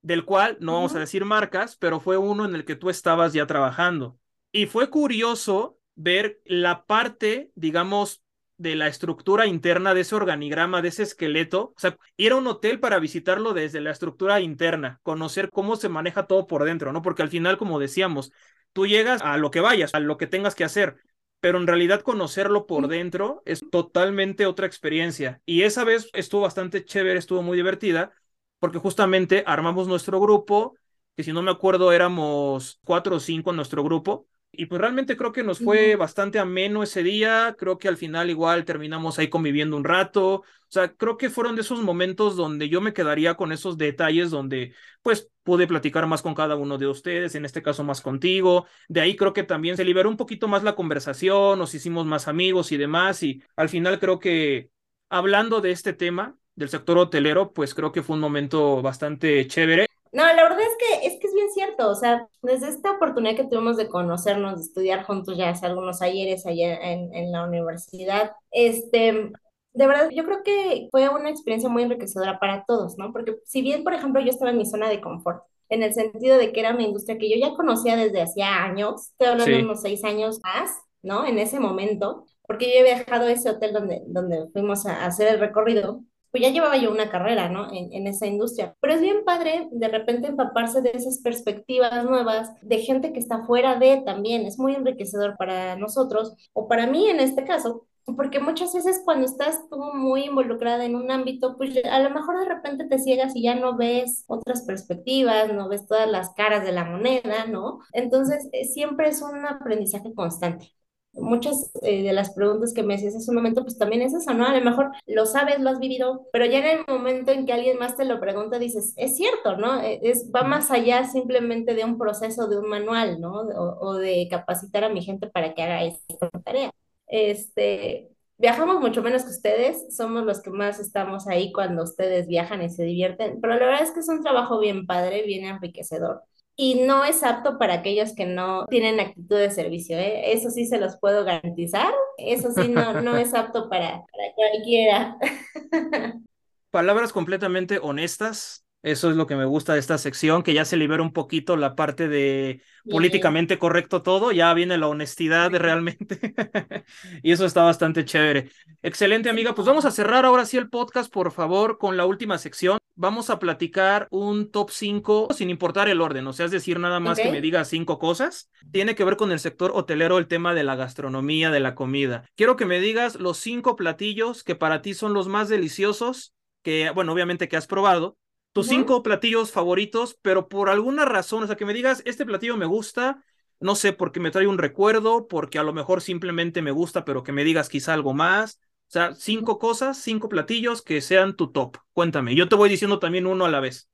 del 0.04 0.24
cual 0.24 0.58
no 0.60 0.74
vamos 0.74 0.94
a 0.94 1.00
decir 1.00 1.26
marcas, 1.26 1.78
pero 1.78 2.00
fue 2.00 2.18
uno 2.18 2.46
en 2.46 2.54
el 2.54 2.64
que 2.64 2.76
tú 2.76 2.92
estabas 2.92 3.34
ya 3.34 3.48
trabajando. 3.48 4.20
Y 4.52 4.68
fue 4.68 4.92
curioso 4.92 5.80
ver 5.96 6.42
la 6.46 6.86
parte, 6.86 7.52
digamos, 7.56 8.23
de 8.58 8.76
la 8.76 8.88
estructura 8.88 9.48
interna 9.48 9.94
de 9.94 10.02
ese 10.02 10.16
organigrama, 10.16 10.82
de 10.82 10.90
ese 10.90 11.04
esqueleto. 11.04 11.74
O 11.76 11.80
sea, 11.80 11.98
ir 12.18 12.32
a 12.32 12.36
un 12.36 12.48
hotel 12.48 12.80
para 12.80 13.00
visitarlo 13.00 13.54
desde 13.54 13.82
la 13.82 13.92
estructura 13.92 14.40
interna, 14.42 15.00
conocer 15.04 15.50
cómo 15.52 15.76
se 15.76 15.90
maneja 15.90 16.28
todo 16.28 16.48
por 16.48 16.64
dentro, 16.64 16.94
¿no? 16.94 17.02
Porque 17.02 17.22
al 17.24 17.30
final, 17.30 17.58
como 17.58 17.80
decíamos, 17.80 18.32
tú 18.74 18.88
llegas 18.88 19.22
a 19.22 19.38
lo 19.38 19.52
que 19.52 19.62
vayas, 19.62 19.94
a 19.94 20.00
lo 20.00 20.18
que 20.18 20.28
tengas 20.28 20.56
que 20.56 20.64
hacer, 20.64 20.98
pero 21.40 21.58
en 21.58 21.68
realidad 21.68 22.02
conocerlo 22.02 22.68
por 22.68 22.88
dentro 22.88 23.44
es 23.46 23.62
totalmente 23.70 24.46
otra 24.46 24.66
experiencia. 24.66 25.42
Y 25.46 25.64
esa 25.64 25.84
vez 25.84 26.10
estuvo 26.14 26.42
bastante 26.42 26.86
chévere, 26.86 27.20
estuvo 27.20 27.42
muy 27.42 27.58
divertida, 27.58 28.14
porque 28.60 28.80
justamente 28.80 29.44
armamos 29.46 29.88
nuestro 29.88 30.22
grupo, 30.22 30.78
que 31.18 31.24
si 31.24 31.34
no 31.34 31.42
me 31.42 31.52
acuerdo 31.52 31.92
éramos 31.92 32.80
cuatro 32.86 33.18
o 33.18 33.20
cinco 33.20 33.50
en 33.50 33.58
nuestro 33.58 33.84
grupo, 33.84 34.28
y 34.56 34.68
pues 34.68 34.80
realmente 34.80 35.18
creo 35.18 35.32
que 35.32 35.44
nos 35.44 35.60
fue 35.60 35.96
bastante 35.96 36.38
ameno 36.38 36.84
ese 36.84 37.02
día, 37.02 37.56
creo 37.58 37.80
que 37.80 37.88
al 37.88 37.98
final 37.98 38.30
igual 38.30 38.66
terminamos 38.66 39.18
ahí 39.18 39.28
conviviendo 39.28 39.76
un 39.76 39.84
rato, 39.84 40.36
o 40.36 40.44
sea, 40.70 40.94
creo 40.94 41.18
que 41.18 41.32
fueron 41.32 41.56
de 41.56 41.62
esos 41.62 41.82
momentos 41.82 42.36
donde 42.36 42.70
yo 42.70 42.80
me 42.80 42.94
quedaría 42.94 43.34
con 43.34 43.52
esos 43.52 43.78
detalles 43.80 44.30
donde 44.30 44.76
pues 45.02 45.30
pude 45.42 45.66
platicar 45.66 46.06
más 46.06 46.22
con 46.22 46.36
cada 46.36 46.56
uno 46.56 46.78
de 46.78 46.88
ustedes, 46.88 47.34
en 47.34 47.46
este 47.46 47.64
caso 47.64 47.84
más 47.84 48.00
contigo, 48.02 48.68
de 48.88 49.02
ahí 49.02 49.16
creo 49.16 49.34
que 49.34 49.44
también 49.44 49.76
se 49.76 49.84
liberó 49.84 50.08
un 50.08 50.18
poquito 50.18 50.48
más 50.48 50.62
la 50.64 50.76
conversación, 50.76 51.58
nos 51.58 51.74
hicimos 51.74 52.06
más 52.06 52.28
amigos 52.28 52.72
y 52.72 52.78
demás, 52.78 53.24
y 53.24 53.42
al 53.56 53.70
final 53.70 54.00
creo 54.00 54.20
que 54.20 54.70
hablando 55.10 55.62
de 55.62 55.72
este 55.72 55.94
tema 55.94 56.38
del 56.56 56.70
sector 56.70 57.00
hotelero, 57.00 57.54
pues 57.54 57.74
creo 57.74 57.92
que 57.92 58.04
fue 58.04 58.16
un 58.16 58.22
momento 58.22 58.84
bastante 58.84 59.48
chévere. 59.48 59.93
No, 60.14 60.24
la 60.26 60.44
verdad 60.44 60.60
es 60.62 60.78
que, 61.02 61.08
es 61.08 61.20
que 61.20 61.28
es 61.28 61.34
bien 61.34 61.52
cierto, 61.54 61.90
o 61.90 61.96
sea, 61.96 62.28
desde 62.44 62.70
esta 62.70 62.92
oportunidad 62.92 63.36
que 63.36 63.46
tuvimos 63.46 63.78
de 63.78 63.90
conocernos, 63.90 64.56
de 64.58 64.62
estudiar 64.62 65.04
juntos 65.06 65.36
ya 65.38 65.50
hace 65.50 65.66
algunos 65.66 66.04
ayeres 66.04 66.46
allá 66.46 66.76
en, 66.92 67.14
en 67.16 67.32
la 67.32 67.46
universidad, 67.48 68.32
este, 68.52 69.32
de 69.74 69.88
verdad, 69.88 70.10
yo 70.12 70.24
creo 70.24 70.44
que 70.44 70.88
fue 70.92 71.10
una 71.10 71.32
experiencia 71.32 71.68
muy 71.70 71.82
enriquecedora 71.84 72.40
para 72.40 72.64
todos, 72.66 72.96
¿no? 73.00 73.12
Porque 73.12 73.38
si 73.46 73.64
bien, 73.64 73.84
por 73.84 73.94
ejemplo, 73.96 74.22
yo 74.22 74.30
estaba 74.30 74.52
en 74.52 74.58
mi 74.60 74.68
zona 74.68 74.88
de 74.88 75.02
confort, 75.02 75.44
en 75.70 75.82
el 75.82 75.94
sentido 75.96 76.38
de 76.38 76.52
que 76.54 76.60
era 76.60 76.74
una 76.74 76.84
industria 76.84 77.18
que 77.18 77.30
yo 77.30 77.38
ya 77.48 77.56
conocía 77.56 77.96
desde 77.98 78.22
hacía 78.22 78.64
años, 78.64 79.10
estoy 79.12 79.28
hablando 79.30 79.58
de 79.58 79.64
Sí, 79.64 79.66
unos 79.66 79.82
seis 79.82 80.04
años 80.04 80.40
más, 80.44 80.72
¿no? 81.02 81.26
En 81.26 81.40
ese 81.40 81.60
momento, 81.60 82.26
porque 82.48 82.68
yo 82.72 82.82
he 82.82 82.84
viajado 82.84 83.26
a 83.26 83.32
ese 83.32 83.50
hotel 83.50 83.74
donde, 83.74 84.04
donde 84.08 84.48
fuimos 84.54 84.86
a 84.86 85.06
hacer 85.06 85.28
el 85.28 85.40
recorrido 85.40 86.04
pues 86.34 86.42
ya 86.42 86.50
llevaba 86.50 86.78
yo 86.78 86.90
una 86.90 87.12
carrera, 87.12 87.48
¿no? 87.48 87.68
En, 87.72 88.08
esa 88.08 88.26
industria. 88.26 88.76
Pero 88.82 88.94
es 88.96 89.02
bien 89.02 89.24
padre 89.24 89.70
de 89.72 89.88
repente 89.88 90.28
empaparse 90.28 90.82
de 90.82 90.90
esas 90.90 91.20
perspectivas 91.20 92.06
nuevas, 92.06 92.50
de 92.64 92.80
gente 92.80 93.14
que 93.14 93.20
está 93.20 93.46
fuera 93.46 93.76
de 93.76 94.02
también, 94.04 94.48
es 94.48 94.58
muy 94.58 94.74
enriquecedor 94.74 95.38
para 95.38 95.76
nosotros, 95.76 96.34
o 96.54 96.68
para 96.68 96.88
mí 96.88 97.08
en 97.08 97.20
este 97.20 97.44
caso, 97.46 97.86
porque 98.18 98.40
muchas 98.40 98.74
veces 98.74 99.04
cuando 99.06 99.28
estás 99.28 99.60
tú 99.70 99.78
muy 99.94 100.26
involucrada 100.26 100.86
en 100.86 100.96
un 100.96 101.12
ámbito, 101.12 101.56
pues 101.56 101.78
a 101.86 102.00
lo 102.00 102.10
mejor 102.10 102.40
de 102.40 102.46
repente 102.46 102.88
te 102.88 102.98
ciegas 102.98 103.36
y 103.36 103.44
ya 103.44 103.54
no 103.54 103.78
ves 103.78 104.24
otras 104.28 104.64
perspectivas, 104.64 105.54
no 105.54 105.70
ves 105.70 105.86
todas 105.86 106.10
las 106.10 106.34
caras 106.34 106.66
de 106.66 106.72
la 106.72 106.84
moneda, 106.84 107.46
¿no? 107.46 107.80
Entonces, 107.92 108.50
eh, 108.54 108.66
siempre 108.66 109.10
es 109.10 109.22
un 109.22 109.46
aprendizaje 109.46 110.12
constante 110.16 110.74
muchas 111.14 111.72
eh, 111.82 112.04
de 112.04 112.14
las 112.14 112.32
preguntas 112.34 112.74
que 112.74 112.84
me 112.84 112.96
hacías 112.96 113.16
hace 113.16 113.30
un 113.32 113.36
momento, 113.38 113.64
pues 113.64 113.78
también 113.78 114.02
es 114.02 114.14
eso, 114.14 114.34
¿no? 114.34 114.46
A 114.46 114.58
lo 114.58 114.64
mejor 114.64 114.92
lo 115.06 115.26
sabes, 115.26 115.60
lo 115.60 115.70
has 115.70 115.80
vivido, 115.80 116.28
pero 116.32 116.46
ya 116.46 116.60
en 116.60 116.80
el 116.80 116.86
momento 116.88 117.32
en 117.32 117.46
que 117.46 117.54
alguien 117.54 117.78
más 117.78 117.96
te 117.96 118.06
lo 118.06 118.20
pregunta, 118.20 118.60
dices, 118.60 118.94
es 118.98 119.16
cierto, 119.16 119.58
¿no? 119.58 119.82
E, 119.82 120.00
es, 120.04 120.32
va 120.34 120.44
más 120.44 120.72
allá 120.72 121.06
simplemente 121.06 121.76
de 121.76 121.86
un 121.86 121.98
proceso, 121.98 122.48
de 122.48 122.58
un 122.58 122.68
manual, 122.70 123.22
¿no? 123.22 123.42
O, 123.42 123.90
o 123.90 123.94
de 123.96 124.28
capacitar 124.30 124.84
a 124.84 124.90
mi 124.90 125.02
gente 125.04 125.28
para 125.28 125.54
que 125.54 125.64
haga 125.64 125.84
esta 125.84 126.30
tarea. 126.44 126.72
Este, 127.08 128.10
viajamos 128.38 128.80
mucho 128.82 129.02
menos 129.04 129.24
que 129.24 129.30
ustedes, 129.30 129.96
somos 129.96 130.26
los 130.26 130.42
que 130.42 130.50
más 130.50 130.80
estamos 130.80 131.28
ahí 131.28 131.52
cuando 131.52 131.84
ustedes 131.84 132.28
viajan 132.28 132.62
y 132.64 132.70
se 132.70 132.84
divierten, 132.84 133.40
pero 133.42 133.54
la 133.56 133.66
verdad 133.66 133.84
es 133.84 133.92
que 133.92 134.00
es 134.00 134.10
un 134.10 134.24
trabajo 134.24 134.60
bien 134.60 134.86
padre, 134.88 135.24
bien 135.24 135.46
enriquecedor 135.46 136.24
y 136.56 136.76
no 136.86 137.04
es 137.04 137.24
apto 137.24 137.58
para 137.58 137.76
aquellos 137.76 138.14
que 138.14 138.26
no 138.26 138.66
tienen 138.68 139.00
actitud 139.00 139.38
de 139.38 139.50
servicio, 139.50 139.98
¿eh? 139.98 140.34
Eso 140.34 140.50
sí 140.52 140.66
se 140.66 140.80
los 140.80 140.98
puedo 140.98 141.26
garantizar. 141.26 141.92
Eso 142.18 142.52
sí 142.52 142.68
no, 142.68 143.02
no 143.02 143.18
es 143.18 143.34
apto 143.34 143.70
para, 143.70 144.04
para 144.12 144.34
cualquiera. 144.36 145.18
Palabras 146.72 147.12
completamente 147.12 147.80
honestas. 147.82 148.63
Eso 148.84 149.10
es 149.10 149.16
lo 149.16 149.28
que 149.28 149.38
me 149.38 149.46
gusta 149.46 149.74
de 149.74 149.80
esta 149.80 149.98
sección, 149.98 150.44
que 150.44 150.54
ya 150.54 150.66
se 150.66 150.76
libera 150.76 151.02
un 151.02 151.14
poquito 151.14 151.56
la 151.56 151.74
parte 151.74 152.10
de 152.10 152.62
políticamente 152.90 153.58
correcto 153.58 154.02
todo, 154.02 154.34
ya 154.34 154.54
viene 154.54 154.78
la 154.78 154.90
honestidad 154.90 155.52
realmente. 155.52 156.20
y 157.24 157.32
eso 157.32 157.46
está 157.46 157.64
bastante 157.64 158.04
chévere. 158.04 158.50
Excelente, 158.82 159.30
amiga. 159.30 159.56
Pues 159.56 159.66
vamos 159.66 159.86
a 159.86 159.92
cerrar 159.92 160.26
ahora 160.26 160.46
sí 160.46 160.58
el 160.58 160.70
podcast, 160.70 161.10
por 161.10 161.32
favor, 161.32 161.78
con 161.78 161.96
la 161.96 162.06
última 162.06 162.38
sección. 162.38 162.78
Vamos 162.96 163.30
a 163.30 163.40
platicar 163.40 164.10
un 164.12 164.52
top 164.52 164.70
5 164.70 165.30
sin 165.34 165.50
importar 165.50 165.88
el 165.88 166.02
orden, 166.02 166.28
o 166.28 166.34
sea, 166.34 166.46
es 166.46 166.52
decir, 166.52 166.78
nada 166.78 167.00
más 167.00 167.18
que 167.18 167.32
me 167.32 167.42
diga 167.42 167.64
cinco 167.64 167.98
cosas. 167.98 168.52
Tiene 168.72 168.96
que 168.96 169.06
ver 169.06 169.16
con 169.16 169.32
el 169.32 169.40
sector 169.40 169.72
hotelero, 169.74 170.18
el 170.18 170.28
tema 170.28 170.54
de 170.54 170.64
la 170.64 170.76
gastronomía, 170.76 171.52
de 171.52 171.62
la 171.62 171.74
comida. 171.74 172.30
Quiero 172.36 172.58
que 172.58 172.66
me 172.66 172.82
digas 172.82 173.16
los 173.16 173.38
cinco 173.38 173.78
platillos 173.78 174.44
que 174.44 174.56
para 174.56 174.82
ti 174.82 174.94
son 174.94 175.14
los 175.14 175.30
más 175.30 175.48
deliciosos, 175.48 176.36
que, 176.62 176.92
bueno, 176.92 177.14
obviamente 177.14 177.48
que 177.48 177.58
has 177.58 177.66
probado 177.66 178.18
tus 178.54 178.68
cinco 178.68 179.04
platillos 179.04 179.52
favoritos, 179.52 180.18
pero 180.22 180.48
por 180.50 180.70
alguna 180.70 181.06
razón, 181.06 181.44
o 181.44 181.48
sea, 181.48 181.56
que 181.58 181.66
me 181.66 181.74
digas, 181.74 182.02
este 182.06 182.26
platillo 182.26 182.58
me 182.58 182.66
gusta, 182.66 183.24
no 183.60 183.76
sé, 183.76 183.94
porque 183.94 184.20
me 184.20 184.32
trae 184.32 184.48
un 184.48 184.58
recuerdo, 184.60 185.28
porque 185.28 185.60
a 185.60 185.64
lo 185.64 185.74
mejor 185.74 186.02
simplemente 186.02 186.62
me 186.62 186.72
gusta, 186.72 187.06
pero 187.06 187.24
que 187.24 187.32
me 187.32 187.44
digas 187.44 187.70
quizá 187.70 187.94
algo 187.94 188.14
más. 188.14 188.60
O 188.90 188.92
sea, 188.94 189.16
cinco 189.16 189.60
cosas, 189.60 189.98
cinco 189.98 190.30
platillos 190.30 190.82
que 190.84 191.02
sean 191.02 191.36
tu 191.36 191.52
top. 191.52 191.78
Cuéntame, 191.94 192.36
yo 192.36 192.48
te 192.50 192.56
voy 192.56 192.70
diciendo 192.70 193.00
también 193.00 193.26
uno 193.28 193.46
a 193.46 193.50
la 193.50 193.60
vez. 193.60 193.90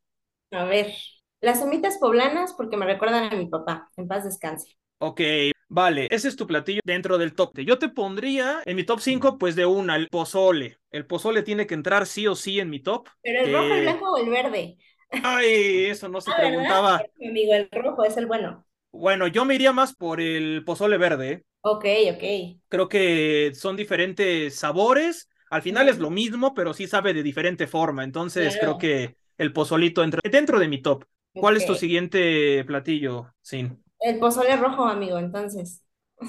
A 0.52 0.64
ver, 0.66 0.94
las 1.42 1.60
somitas 1.60 1.98
poblanas 1.98 2.54
porque 2.54 2.78
me 2.78 2.86
recuerdan 2.86 3.34
a 3.34 3.36
mi 3.36 3.48
papá, 3.48 3.90
en 3.98 4.08
paz 4.08 4.24
descanse. 4.26 4.78
Ok, 5.00 5.22
vale, 5.70 6.08
ese 6.12 6.28
es 6.28 6.36
tu 6.36 6.46
platillo 6.46 6.82
dentro 6.84 7.18
del 7.18 7.34
top. 7.34 7.58
Yo 7.60 7.80
te 7.80 7.88
pondría 7.88 8.62
en 8.66 8.76
mi 8.76 8.84
top 8.84 9.00
5, 9.00 9.38
pues 9.38 9.56
de 9.56 9.66
una, 9.66 9.96
el 9.96 10.10
pozole. 10.10 10.78
El 10.92 11.06
pozole 11.06 11.44
tiene 11.44 11.66
que 11.66 11.76
entrar 11.76 12.06
sí 12.06 12.28
o 12.28 12.36
sí 12.36 12.60
en 12.60 12.70
mi 12.70 12.82
top. 12.82 13.08
¿Pero 13.22 13.46
el 13.46 13.54
rojo, 13.54 13.74
el 13.74 13.82
blanco 13.84 14.12
o 14.12 14.18
el 14.18 14.30
verde? 14.30 14.78
Ay, 15.24 15.86
eso 15.86 16.10
no 16.10 16.22
se 16.22 16.32
ah, 16.32 16.36
preguntaba. 16.38 17.02
Mi 17.18 17.30
amigo, 17.30 17.54
el 17.54 17.70
rojo 17.72 18.04
es 18.04 18.18
el 18.18 18.26
bueno. 18.26 18.66
Bueno, 18.92 19.28
yo 19.28 19.46
me 19.46 19.56
iría 19.56 19.72
más 19.72 19.96
por 19.96 20.20
el 20.20 20.64
pozole 20.66 20.98
verde. 20.98 21.32
¿eh? 21.32 21.44
Ok, 21.62 21.86
ok. 22.14 22.24
Creo 22.68 22.88
que 22.88 23.52
son 23.54 23.76
diferentes 23.76 24.56
sabores. 24.56 25.30
Al 25.50 25.62
final 25.62 25.90
es 25.90 25.98
lo 26.00 26.10
mismo, 26.10 26.54
pero 26.54 26.74
sí 26.74 26.88
sabe 26.88 27.14
de 27.14 27.24
diferente 27.24 27.68
forma. 27.68 28.04
Entonces 28.04 28.58
creo 28.60 28.78
que 28.78 29.16
el 29.38 29.52
pozolito 29.52 30.04
entra 30.04 30.22
dentro 30.24 30.60
de 30.60 30.68
mi 30.68 30.82
top. 30.82 31.06
¿Cuál 31.34 31.58
es 31.58 31.66
tu 31.66 31.76
siguiente 31.76 32.64
platillo, 32.66 33.34
Sin? 33.42 33.84
El 34.00 34.20
pozole 34.20 34.56
rojo, 34.58 34.86
amigo, 34.86 35.18
entonces. 35.18 35.84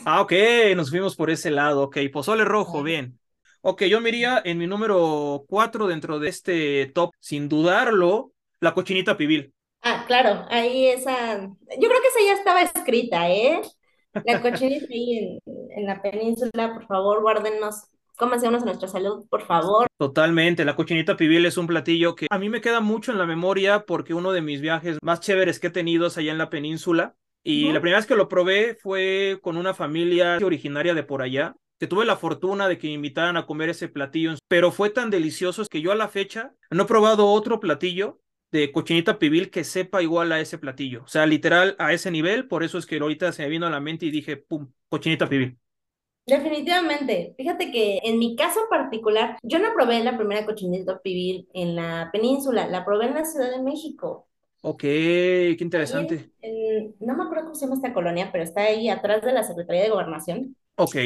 Ah, 0.05 0.21
ok, 0.23 0.33
nos 0.77 0.91
fuimos 0.91 1.17
por 1.17 1.31
ese 1.31 1.51
lado. 1.51 1.83
Ok, 1.83 1.99
pozole 2.13 2.45
rojo, 2.45 2.83
bien. 2.83 3.19
Ok, 3.63 3.83
yo 3.85 4.01
me 4.01 4.09
iría 4.09 4.41
en 4.45 4.59
mi 4.59 4.67
número 4.67 5.45
cuatro 5.49 5.87
dentro 5.87 6.19
de 6.19 6.29
este 6.29 6.87
top, 6.95 7.13
sin 7.21 7.49
dudarlo, 7.49 8.33
la 8.61 8.73
cochinita 8.73 9.17
pibil. 9.17 9.53
Ah, 9.83 10.05
claro, 10.07 10.47
ahí 10.51 10.89
esa. 10.89 11.41
Yo 11.41 11.89
creo 11.89 12.01
que 12.03 12.09
esa 12.09 12.27
ya 12.27 12.33
estaba 12.35 12.63
escrita, 12.63 13.31
¿eh? 13.31 13.63
La 14.25 14.41
cochinita 14.43 14.87
ahí 14.91 15.19
en, 15.19 15.39
en 15.77 15.87
la 15.87 16.03
península, 16.03 16.75
por 16.75 16.87
favor, 16.87 17.23
guárdenos 17.23 17.85
cómanse 18.17 18.49
unos 18.49 18.63
a 18.63 18.67
nuestra 18.67 18.87
salud, 18.87 19.27
por 19.31 19.47
favor. 19.47 19.87
Totalmente, 19.97 20.67
la 20.67 20.77
cochinita 20.77 21.17
pibil 21.17 21.47
es 21.47 21.57
un 21.57 21.67
platillo 21.67 22.15
que 22.15 22.27
a 22.31 22.39
mí 22.39 22.51
me 22.51 22.61
queda 22.61 22.81
mucho 22.81 23.13
en 23.13 23.19
la 23.19 23.25
memoria 23.25 23.87
porque 23.87 24.13
uno 24.13 24.33
de 24.33 24.43
mis 24.43 24.61
viajes 24.61 24.99
más 25.03 25.21
chéveres 25.21 25.59
que 25.59 25.69
he 25.69 25.71
tenido 25.71 26.07
es 26.07 26.19
allá 26.19 26.33
en 26.33 26.39
la 26.39 26.51
península 26.51 27.17
y 27.43 27.73
la 27.73 27.81
primera 27.81 27.99
vez 27.99 28.07
que 28.07 28.17
lo 28.17 28.29
probé 28.29 28.75
fue 28.75 29.39
con 29.43 29.57
una 29.57 29.75
familia 29.75 30.39
originaria 30.43 30.95
de 30.95 31.03
por 31.03 31.23
allá, 31.23 31.57
que 31.79 31.87
tuve 31.87 32.05
la 32.05 32.17
fortuna 32.17 32.69
de 32.69 32.79
que 32.79 32.89
me 32.89 32.95
invitaran 32.95 33.37
a 33.37 33.47
comer 33.47 33.71
ese 33.71 33.89
platillo, 33.89 34.35
pero 34.49 34.71
fue 34.71 34.91
tan 34.91 35.09
delicioso 35.09 35.65
que 35.65 35.81
yo 35.81 35.93
a 35.93 35.97
la 35.97 36.09
fecha 36.09 36.53
no 36.71 36.83
he 36.83 36.87
probado 36.87 37.27
otro 37.27 37.59
platillo 37.59 38.21
de 38.53 38.73
cochinita 38.73 39.19
pibil 39.19 39.51
que 39.51 39.65
sepa 39.65 40.03
igual 40.03 40.33
a 40.33 40.41
ese 40.41 40.59
platillo. 40.59 41.05
O 41.05 41.09
sea, 41.09 41.25
literal 41.25 41.77
a 41.79 41.93
ese 41.93 42.11
nivel, 42.11 42.49
por 42.49 42.63
eso 42.63 42.79
es 42.79 42.87
que 42.87 42.99
ahorita 42.99 43.33
se 43.33 43.43
me 43.43 43.49
vino 43.49 43.67
a 43.67 43.71
la 43.71 43.81
mente 43.81 44.07
y 44.07 44.11
dije, 44.11 44.37
pum, 44.37 44.71
cochinita 44.89 45.29
pibil. 45.29 45.57
Definitivamente. 46.27 47.35
Fíjate 47.37 47.73
que 47.73 48.01
en 48.05 48.19
mi 48.19 48.37
caso 48.37 48.61
particular, 48.69 49.39
yo 49.43 49.59
no 49.59 49.73
probé 49.75 50.05
la 50.05 50.17
primera 50.17 50.45
cochinita 50.45 51.01
pibil 51.01 51.49
en 51.55 51.77
la 51.77 52.11
península, 52.13 52.69
la 52.69 52.85
probé 52.85 53.07
en 53.07 53.15
la 53.15 53.25
Ciudad 53.25 53.51
de 53.51 53.63
México. 53.63 54.29
Ok, 54.63 54.83
qué 54.83 55.57
interesante. 55.61 56.31
no 57.01 57.17
me 57.17 57.23
acuerdo 57.23 57.45
cómo 57.45 57.55
se 57.55 57.65
llama 57.65 57.77
esta 57.77 57.95
colonia, 57.95 58.31
pero 58.31 58.45
está 58.45 58.63
ahí 58.63 58.89
atrás 58.89 59.23
de 59.23 59.33
la 59.33 59.43
Secretaría 59.43 59.83
de 59.83 59.91
Gobernación. 59.91 60.57
Ok. 60.77 60.97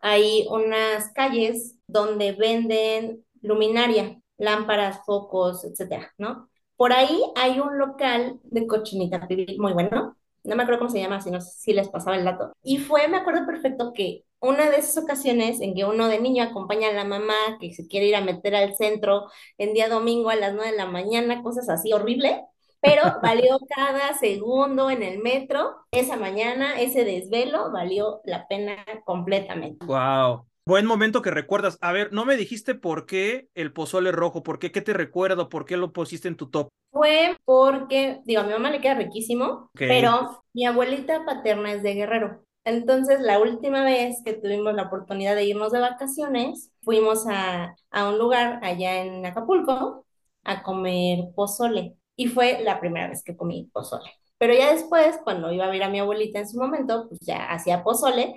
Hay 0.00 0.46
unas 0.48 1.12
calles 1.12 1.76
donde 1.86 2.32
venden 2.32 3.24
luminaria, 3.42 4.20
lámparas, 4.38 5.00
focos, 5.04 5.64
etcétera, 5.64 6.12
¿no? 6.18 6.48
Por 6.76 6.92
ahí 6.92 7.20
hay 7.36 7.60
un 7.60 7.78
local 7.78 8.38
de 8.44 8.66
cochinita 8.66 9.26
pibil 9.26 9.56
muy 9.58 9.72
bueno. 9.72 10.16
No 10.42 10.56
me 10.56 10.62
acuerdo 10.62 10.78
cómo 10.78 10.90
se 10.90 11.00
llama, 11.00 11.20
si 11.20 11.30
no 11.30 11.40
si 11.40 11.72
les 11.74 11.88
pasaba 11.88 12.16
el 12.16 12.24
dato. 12.24 12.52
Y 12.62 12.78
fue, 12.78 13.06
me 13.08 13.18
acuerdo 13.18 13.44
perfecto 13.44 13.92
que 13.92 14.24
una 14.40 14.70
de 14.70 14.78
esas 14.78 15.02
ocasiones 15.02 15.60
en 15.60 15.74
que 15.74 15.84
uno 15.84 16.08
de 16.08 16.18
niño 16.20 16.42
acompaña 16.42 16.88
a 16.88 16.92
la 16.92 17.04
mamá 17.04 17.34
que 17.60 17.74
se 17.74 17.86
quiere 17.86 18.06
ir 18.06 18.16
a 18.16 18.22
meter 18.22 18.54
al 18.54 18.74
centro 18.74 19.26
en 19.58 19.74
día 19.74 19.88
domingo 19.90 20.30
a 20.30 20.36
las 20.36 20.54
9 20.54 20.70
de 20.70 20.76
la 20.78 20.86
mañana, 20.86 21.42
cosas 21.42 21.68
así 21.68 21.92
horrible, 21.92 22.42
pero 22.80 23.02
valió 23.22 23.58
cada 23.74 24.14
segundo 24.18 24.90
en 24.90 25.02
el 25.02 25.18
metro. 25.18 25.76
Esa 25.90 26.16
mañana, 26.16 26.80
ese 26.80 27.04
desvelo 27.04 27.70
valió 27.72 28.20
la 28.24 28.46
pena 28.48 28.76
completamente. 29.04 29.84
Wow. 29.86 30.46
Buen 30.66 30.86
momento 30.86 31.22
que 31.22 31.30
recuerdas. 31.30 31.78
A 31.80 31.92
ver, 31.92 32.12
no 32.12 32.24
me 32.24 32.36
dijiste 32.36 32.74
por 32.74 33.06
qué 33.06 33.48
el 33.54 33.72
pozole 33.72 34.12
rojo, 34.12 34.42
por 34.42 34.58
qué, 34.58 34.70
qué 34.70 34.80
te 34.80 34.92
recuerdo, 34.92 35.48
por 35.48 35.64
qué 35.64 35.76
lo 35.76 35.92
pusiste 35.92 36.28
en 36.28 36.36
tu 36.36 36.48
top. 36.48 36.68
Fue 36.92 37.36
porque, 37.44 38.20
digo, 38.24 38.40
a 38.42 38.44
mi 38.44 38.52
mamá 38.52 38.70
le 38.70 38.80
queda 38.80 38.94
riquísimo, 38.94 39.70
pero 39.74 40.42
mi 40.52 40.66
abuelita 40.66 41.24
paterna 41.24 41.72
es 41.72 41.82
de 41.82 41.94
Guerrero. 41.94 42.44
Entonces, 42.64 43.20
la 43.20 43.38
última 43.38 43.82
vez 43.84 44.22
que 44.24 44.34
tuvimos 44.34 44.74
la 44.74 44.84
oportunidad 44.84 45.34
de 45.34 45.44
irnos 45.44 45.72
de 45.72 45.80
vacaciones, 45.80 46.70
fuimos 46.82 47.26
a, 47.26 47.74
a 47.90 48.08
un 48.08 48.18
lugar 48.18 48.60
allá 48.62 49.02
en 49.02 49.24
Acapulco 49.24 50.04
a 50.44 50.62
comer 50.62 51.30
pozole 51.34 51.96
y 52.20 52.28
fue 52.28 52.60
la 52.62 52.80
primera 52.80 53.08
vez 53.08 53.22
que 53.24 53.34
comí 53.34 53.70
pozole. 53.72 54.10
Pero 54.36 54.52
ya 54.52 54.70
después, 54.74 55.18
cuando 55.24 55.50
iba 55.50 55.64
a 55.64 55.70
ver 55.70 55.82
a 55.82 55.88
mi 55.88 56.00
abuelita 56.00 56.38
en 56.38 56.46
su 56.46 56.58
momento, 56.58 57.06
pues 57.08 57.18
ya 57.22 57.50
hacía 57.50 57.82
pozole, 57.82 58.34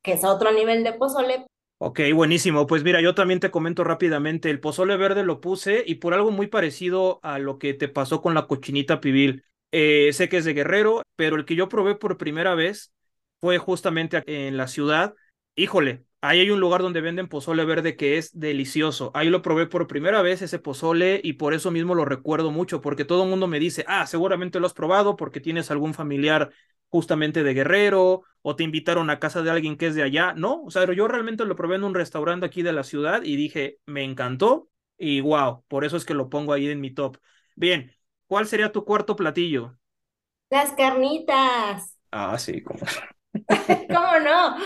que 0.00 0.12
es 0.14 0.24
otro 0.24 0.50
nivel 0.50 0.82
de 0.82 0.94
pozole. 0.94 1.44
Ok, 1.76 2.00
buenísimo. 2.14 2.66
Pues 2.66 2.82
mira, 2.84 3.02
yo 3.02 3.14
también 3.14 3.38
te 3.38 3.50
comento 3.50 3.84
rápidamente, 3.84 4.48
el 4.48 4.60
pozole 4.60 4.96
verde 4.96 5.24
lo 5.24 5.42
puse 5.42 5.84
y 5.86 5.96
por 5.96 6.14
algo 6.14 6.30
muy 6.30 6.46
parecido 6.46 7.20
a 7.22 7.38
lo 7.38 7.58
que 7.58 7.74
te 7.74 7.88
pasó 7.88 8.22
con 8.22 8.32
la 8.32 8.46
cochinita 8.46 9.02
pibil. 9.02 9.44
Eh, 9.72 10.10
sé 10.14 10.30
que 10.30 10.38
es 10.38 10.46
de 10.46 10.54
Guerrero, 10.54 11.02
pero 11.16 11.36
el 11.36 11.44
que 11.44 11.54
yo 11.54 11.68
probé 11.68 11.96
por 11.96 12.16
primera 12.16 12.54
vez 12.54 12.94
fue 13.42 13.58
justamente 13.58 14.22
en 14.26 14.56
la 14.56 14.68
ciudad. 14.68 15.14
Híjole, 15.54 16.04
Ahí 16.20 16.40
hay 16.40 16.50
un 16.50 16.58
lugar 16.58 16.82
donde 16.82 17.00
venden 17.00 17.28
pozole 17.28 17.64
verde 17.64 17.96
que 17.96 18.18
es 18.18 18.36
delicioso. 18.38 19.12
Ahí 19.14 19.28
lo 19.30 19.40
probé 19.40 19.66
por 19.66 19.86
primera 19.86 20.20
vez 20.20 20.42
ese 20.42 20.58
pozole 20.58 21.20
y 21.22 21.34
por 21.34 21.54
eso 21.54 21.70
mismo 21.70 21.94
lo 21.94 22.04
recuerdo 22.04 22.50
mucho, 22.50 22.80
porque 22.80 23.04
todo 23.04 23.22
el 23.22 23.30
mundo 23.30 23.46
me 23.46 23.60
dice, 23.60 23.84
ah, 23.86 24.04
seguramente 24.06 24.58
lo 24.58 24.66
has 24.66 24.74
probado 24.74 25.14
porque 25.16 25.40
tienes 25.40 25.70
algún 25.70 25.94
familiar 25.94 26.50
justamente 26.88 27.44
de 27.44 27.54
Guerrero 27.54 28.22
o 28.42 28.56
te 28.56 28.64
invitaron 28.64 29.10
a 29.10 29.20
casa 29.20 29.42
de 29.42 29.50
alguien 29.50 29.76
que 29.76 29.86
es 29.86 29.94
de 29.94 30.02
allá. 30.02 30.32
No, 30.34 30.62
o 30.64 30.70
sea, 30.72 30.92
yo 30.92 31.06
realmente 31.06 31.44
lo 31.44 31.54
probé 31.54 31.76
en 31.76 31.84
un 31.84 31.94
restaurante 31.94 32.46
aquí 32.46 32.62
de 32.62 32.72
la 32.72 32.82
ciudad 32.82 33.22
y 33.22 33.36
dije, 33.36 33.78
me 33.86 34.02
encantó. 34.02 34.68
y 34.96 35.20
wow, 35.20 35.62
por 35.68 35.84
eso 35.84 35.96
es 35.96 36.04
que 36.04 36.14
lo 36.14 36.28
pongo 36.28 36.52
ahí 36.52 36.68
en 36.68 36.80
mi 36.80 36.90
top. 36.92 37.18
Bien, 37.54 37.94
¿cuál 38.26 38.46
sería 38.48 38.72
tu 38.72 38.84
cuarto 38.84 39.14
platillo? 39.14 39.78
Las 40.50 40.72
carnitas. 40.72 41.96
Ah, 42.12 42.38
sí, 42.38 42.62
¿cómo, 42.62 42.80
¿Cómo 43.92 44.18
no? 44.20 44.56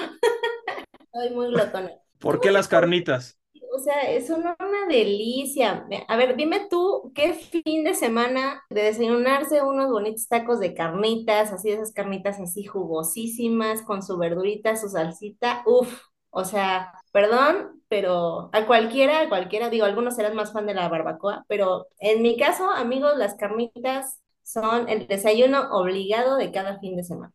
Soy 1.12 1.30
muy 1.30 1.48
glotona. 1.48 1.92
¿Por 2.18 2.40
qué 2.40 2.50
las 2.50 2.68
carnitas? 2.68 3.38
O 3.74 3.78
sea, 3.78 4.02
es 4.02 4.30
una, 4.30 4.56
una 4.60 4.86
delicia. 4.88 5.86
A 6.08 6.16
ver, 6.16 6.36
dime 6.36 6.68
tú, 6.70 7.10
¿qué 7.14 7.32
fin 7.34 7.84
de 7.84 7.94
semana 7.94 8.62
de 8.70 8.82
desayunarse 8.82 9.62
unos 9.62 9.90
bonitos 9.90 10.28
tacos 10.28 10.60
de 10.60 10.74
carnitas, 10.74 11.52
así 11.52 11.70
esas 11.70 11.92
carnitas 11.92 12.38
así 12.38 12.64
jugosísimas, 12.64 13.82
con 13.82 14.02
su 14.02 14.18
verdurita, 14.18 14.76
su 14.76 14.88
salsita? 14.88 15.62
Uf, 15.66 16.02
o 16.30 16.44
sea, 16.44 16.92
perdón, 17.12 17.82
pero 17.88 18.50
a 18.52 18.66
cualquiera, 18.66 19.20
a 19.20 19.28
cualquiera, 19.28 19.70
digo, 19.70 19.84
algunos 19.86 20.16
serán 20.16 20.36
más 20.36 20.52
fan 20.52 20.66
de 20.66 20.74
la 20.74 20.88
barbacoa, 20.88 21.44
pero 21.48 21.86
en 21.98 22.22
mi 22.22 22.36
caso, 22.36 22.70
amigos, 22.70 23.16
las 23.16 23.34
carnitas 23.36 24.20
son 24.42 24.88
el 24.88 25.06
desayuno 25.06 25.70
obligado 25.72 26.36
de 26.36 26.52
cada 26.52 26.78
fin 26.78 26.96
de 26.96 27.04
semana. 27.04 27.32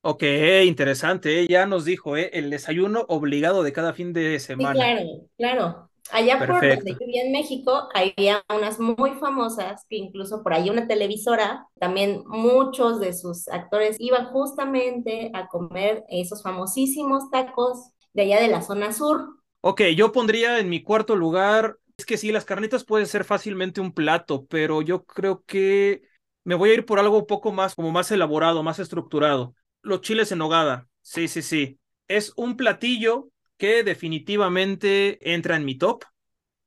Ok, 0.00 0.22
interesante, 0.66 1.40
¿eh? 1.42 1.46
ya 1.48 1.66
nos 1.66 1.84
dijo, 1.84 2.16
¿eh? 2.16 2.30
el 2.32 2.50
desayuno 2.50 3.04
obligado 3.08 3.62
de 3.62 3.72
cada 3.72 3.92
fin 3.92 4.12
de 4.12 4.38
Sí, 4.56 4.70
semana. 4.70 4.72
claro, 4.72 5.00
claro. 5.36 5.90
Allá 6.10 6.46
por 6.46 6.66
donde 6.68 6.92
yo 6.98 7.06
vivía 7.06 7.22
en 7.22 7.32
México, 7.32 7.88
había 7.94 8.42
unas 8.48 8.80
muy 8.80 9.12
famosas, 9.16 9.84
que 9.88 9.96
incluso 9.96 10.42
por 10.42 10.54
ahí 10.54 10.70
una 10.70 10.88
televisora, 10.88 11.66
también 11.78 12.24
muchos 12.26 12.98
de 12.98 13.12
sus 13.12 13.46
actores 13.48 13.96
iban 14.00 14.26
justamente 14.26 15.30
a 15.34 15.48
comer 15.48 16.04
esos 16.08 16.42
famosísimos 16.42 17.30
tacos 17.30 17.90
de 18.14 18.22
allá 18.22 18.40
de 18.40 18.48
la 18.48 18.62
zona 18.62 18.92
sur. 18.92 19.28
Ok, 19.60 19.82
yo 19.96 20.12
pondría 20.12 20.60
en 20.60 20.68
mi 20.68 20.82
cuarto 20.82 21.16
lugar, 21.16 21.78
es 21.96 22.06
que 22.06 22.16
sí, 22.16 22.30
las 22.32 22.44
carnitas 22.44 22.84
pueden 22.84 23.06
ser 23.06 23.24
fácilmente 23.24 23.80
un 23.80 23.92
plato, 23.92 24.46
pero 24.46 24.82
yo 24.82 25.04
creo 25.04 25.44
que 25.46 26.02
me 26.44 26.54
voy 26.54 26.70
a 26.70 26.74
ir 26.74 26.86
por 26.86 26.98
algo 26.98 27.18
un 27.18 27.26
poco 27.26 27.52
más, 27.52 27.74
como 27.74 27.90
más 27.90 28.10
elaborado, 28.12 28.62
más 28.62 28.78
estructurado. 28.78 29.54
Los 29.88 30.02
chiles 30.02 30.30
en 30.32 30.38
nogada, 30.38 30.88
sí, 31.02 31.28
sí, 31.28 31.42
sí. 31.42 31.78
Es 32.08 32.32
un 32.36 32.56
platillo 32.56 33.30
que 33.56 33.82
definitivamente 33.84 35.18
entra 35.34 35.56
en 35.56 35.64
mi 35.64 35.76
top. 35.78 36.04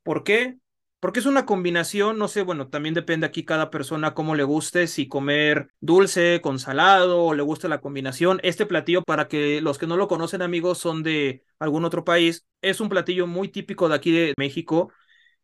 ¿Por 0.03 0.23
qué? 0.23 0.57
Porque 0.99 1.19
es 1.19 1.26
una 1.27 1.45
combinación, 1.45 2.18
no 2.19 2.27
sé, 2.27 2.43
bueno, 2.43 2.69
también 2.69 2.95
depende 2.95 3.27
aquí 3.27 3.45
cada 3.45 3.69
persona 3.72 4.14
cómo 4.15 4.35
le 4.35 4.43
guste, 4.43 4.88
si 4.88 5.07
comer 5.07 5.69
dulce 5.81 6.41
con 6.41 6.60
salado 6.60 7.23
o 7.26 7.34
le 7.35 7.43
gusta 7.43 7.68
la 7.69 7.81
combinación. 7.81 8.39
Este 8.43 8.65
platillo, 8.68 9.03
para 9.03 9.27
que 9.27 9.61
los 9.61 9.77
que 9.77 9.88
no 9.88 9.98
lo 9.98 10.07
conocen, 10.07 10.41
amigos, 10.43 10.80
son 10.80 11.03
de 11.03 11.43
algún 11.60 11.85
otro 11.85 12.06
país, 12.06 12.45
es 12.61 12.81
un 12.81 12.89
platillo 12.89 13.27
muy 13.27 13.49
típico 13.49 13.89
de 13.89 13.95
aquí 13.95 14.11
de 14.11 14.34
México, 14.38 14.91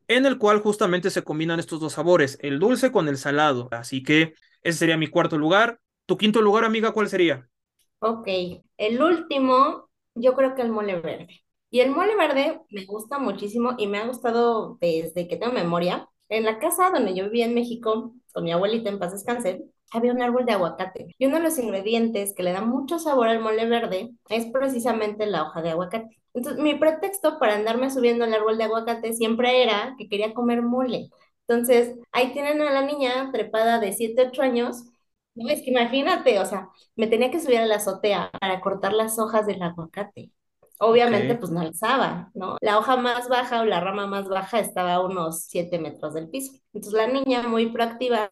en 0.08 0.26
el 0.26 0.38
cual 0.40 0.60
justamente 0.62 1.10
se 1.12 1.24
combinan 1.24 1.60
estos 1.60 1.80
dos 1.82 1.94
sabores, 1.94 2.38
el 2.42 2.60
dulce 2.60 2.92
con 2.92 3.08
el 3.10 3.18
salado. 3.18 3.70
Así 3.72 4.04
que 4.04 4.34
ese 4.64 4.80
sería 4.80 4.98
mi 4.98 5.08
cuarto 5.08 5.38
lugar. 5.38 5.80
¿Tu 6.08 6.18
quinto 6.18 6.42
lugar, 6.42 6.66
amiga, 6.66 6.92
cuál 6.94 7.10
sería? 7.10 7.50
Ok, 8.00 8.28
el 8.78 9.02
último, 9.02 9.90
yo 10.16 10.34
creo 10.36 10.54
que 10.56 10.62
el 10.62 10.70
mole 10.72 11.00
verde. 11.02 11.28
Y 11.70 11.80
el 11.80 11.92
mole 11.92 12.16
verde 12.16 12.62
me 12.70 12.86
gusta 12.86 13.18
muchísimo 13.20 13.74
y 13.78 13.88
me 13.88 13.98
ha 13.98 14.06
gustado 14.08 14.78
desde 14.80 15.28
que 15.28 15.36
tengo 15.38 15.52
memoria. 15.54 16.08
En 16.30 16.44
la 16.46 16.60
casa 16.60 16.92
donde 16.92 17.16
yo 17.16 17.26
vivía 17.26 17.46
en 17.46 17.56
México, 17.56 18.14
con 18.34 18.44
mi 18.44 18.52
abuelita 18.52 18.90
en 18.90 19.00
paz 19.00 19.14
descanse, 19.14 19.64
había 19.92 20.12
un 20.14 20.22
árbol 20.22 20.46
de 20.46 20.52
aguacate. 20.54 21.16
Y 21.18 21.26
uno 21.26 21.38
de 21.38 21.44
los 21.44 21.58
ingredientes 21.58 22.34
que 22.36 22.44
le 22.44 22.52
da 22.52 22.62
mucho 22.62 23.00
sabor 23.00 23.30
al 23.30 23.40
mole 23.40 23.66
verde 23.68 24.12
es 24.30 24.46
precisamente 24.52 25.26
la 25.26 25.44
hoja 25.44 25.62
de 25.62 25.72
aguacate. 25.72 26.18
Entonces, 26.34 26.62
mi 26.62 26.76
pretexto 26.76 27.40
para 27.40 27.56
andarme 27.56 27.90
subiendo 27.90 28.26
al 28.26 28.34
árbol 28.34 28.58
de 28.58 28.66
aguacate 28.66 29.14
siempre 29.14 29.64
era 29.64 29.96
que 29.98 30.08
quería 30.08 30.34
comer 30.36 30.62
mole. 30.62 31.10
Entonces, 31.48 31.96
ahí 32.12 32.32
tienen 32.34 32.62
a 32.62 32.72
la 32.72 32.82
niña 32.84 33.32
trepada 33.32 33.80
de 33.80 33.94
7 33.94 34.28
8 34.28 34.42
años. 34.44 34.84
No, 35.38 35.50
es 35.50 35.62
que 35.62 35.70
imagínate, 35.70 36.40
o 36.40 36.46
sea, 36.46 36.70
me 36.96 37.06
tenía 37.08 37.30
que 37.30 37.40
subir 37.40 37.60
a 37.60 37.66
la 37.68 37.76
azotea 37.76 38.32
para 38.40 38.60
cortar 38.60 38.94
las 38.94 39.20
hojas 39.20 39.46
del 39.46 39.62
aguacate. 39.62 40.32
Obviamente, 40.80 41.36
pues 41.36 41.52
no 41.52 41.60
alzaba, 41.62 42.32
¿no? 42.34 42.58
La 42.62 42.78
hoja 42.80 42.98
más 42.98 43.28
baja 43.30 43.62
o 43.62 43.66
la 43.66 43.80
rama 43.80 44.08
más 44.08 44.28
baja 44.30 44.60
estaba 44.60 44.96
a 44.96 45.02
unos 45.06 45.44
7 45.46 45.80
metros 45.80 46.14
del 46.16 46.30
piso. 46.30 46.54
Entonces 46.74 46.94
la 46.94 47.08
niña, 47.08 47.44
muy 47.48 47.68
proactiva, 47.68 48.30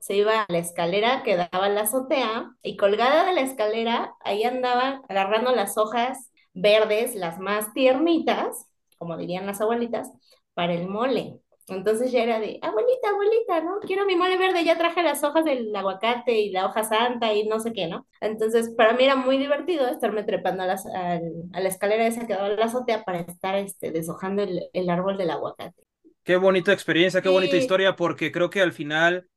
se 0.00 0.16
iba 0.16 0.42
a 0.42 0.46
la 0.48 0.58
escalera 0.58 1.22
que 1.22 1.36
daba 1.36 1.66
a 1.66 1.68
la 1.68 1.82
azotea 1.82 2.56
y 2.62 2.76
colgada 2.76 3.24
de 3.24 3.34
la 3.34 3.42
escalera, 3.42 4.14
ahí 4.20 4.44
andaba 4.44 5.02
agarrando 5.08 5.52
las 5.54 5.78
hojas 5.78 6.32
verdes, 6.54 7.14
las 7.14 7.38
más 7.38 7.72
tiernitas, 7.72 8.66
como 8.98 9.16
dirían 9.16 9.46
las 9.46 9.60
abuelitas, 9.60 10.10
para 10.54 10.74
el 10.74 10.88
mole. 10.88 11.41
Entonces 11.68 12.12
ya 12.12 12.22
era 12.22 12.40
de, 12.40 12.58
abuelita, 12.62 13.08
abuelita, 13.10 13.60
¿no? 13.62 13.80
Quiero 13.80 14.04
mi 14.06 14.16
mole 14.16 14.36
verde, 14.38 14.64
ya 14.64 14.76
traje 14.78 15.02
las 15.02 15.22
hojas 15.24 15.44
del 15.44 15.74
aguacate 15.74 16.38
y 16.40 16.50
la 16.50 16.66
hoja 16.66 16.84
santa 16.84 17.32
y 17.34 17.46
no 17.46 17.60
sé 17.60 17.72
qué, 17.72 17.86
¿no? 17.88 18.06
Entonces 18.20 18.70
para 18.76 18.94
mí 18.94 19.04
era 19.04 19.16
muy 19.16 19.38
divertido 19.38 19.86
estarme 19.88 20.24
trepando 20.24 20.62
a, 20.64 20.66
las, 20.66 20.86
al- 20.86 21.32
a 21.52 21.60
la 21.60 21.68
escalera 21.68 22.06
esa 22.06 22.26
que 22.26 22.34
daba 22.34 22.46
a 22.46 22.50
la 22.50 22.64
azotea 22.66 23.04
para 23.04 23.20
estar 23.20 23.54
este, 23.56 23.90
deshojando 23.92 24.42
el, 24.42 24.60
el 24.72 24.90
árbol 24.90 25.16
del 25.18 25.30
aguacate. 25.30 25.82
Qué 26.24 26.36
bonita 26.36 26.72
experiencia, 26.72 27.20
qué 27.22 27.28
bonita 27.28 27.56
historia, 27.56 27.96
porque 27.96 28.30
creo 28.30 28.48
que 28.50 28.60
al 28.62 28.72
final 28.72 29.28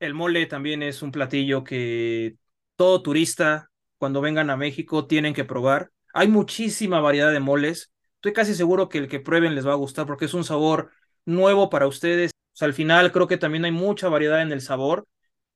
el 0.00 0.14
mole 0.14 0.46
también 0.46 0.82
es 0.82 1.02
un 1.02 1.12
platillo 1.12 1.62
que 1.64 2.36
todo 2.76 3.02
turista, 3.02 3.70
cuando 3.98 4.20
vengan 4.20 4.50
a 4.50 4.56
México, 4.56 5.06
tienen 5.06 5.34
que 5.34 5.44
probar. 5.44 5.90
Hay 6.12 6.26
muchísima 6.28 7.00
variedad 7.00 7.30
de 7.32 7.38
moles. 7.40 7.92
Estoy 8.16 8.32
casi 8.32 8.54
seguro 8.54 8.88
que 8.88 8.98
el 8.98 9.08
que 9.08 9.20
prueben 9.20 9.54
les 9.54 9.66
va 9.66 9.72
a 9.72 9.74
gustar 9.76 10.06
porque 10.06 10.24
es 10.24 10.34
un 10.34 10.44
sabor 10.44 10.90
nuevo 11.24 11.70
para 11.70 11.86
ustedes. 11.86 12.30
O 12.32 12.56
sea, 12.56 12.66
al 12.66 12.74
final 12.74 13.12
creo 13.12 13.26
que 13.26 13.38
también 13.38 13.64
hay 13.64 13.72
mucha 13.72 14.08
variedad 14.08 14.42
en 14.42 14.52
el 14.52 14.60
sabor 14.60 15.06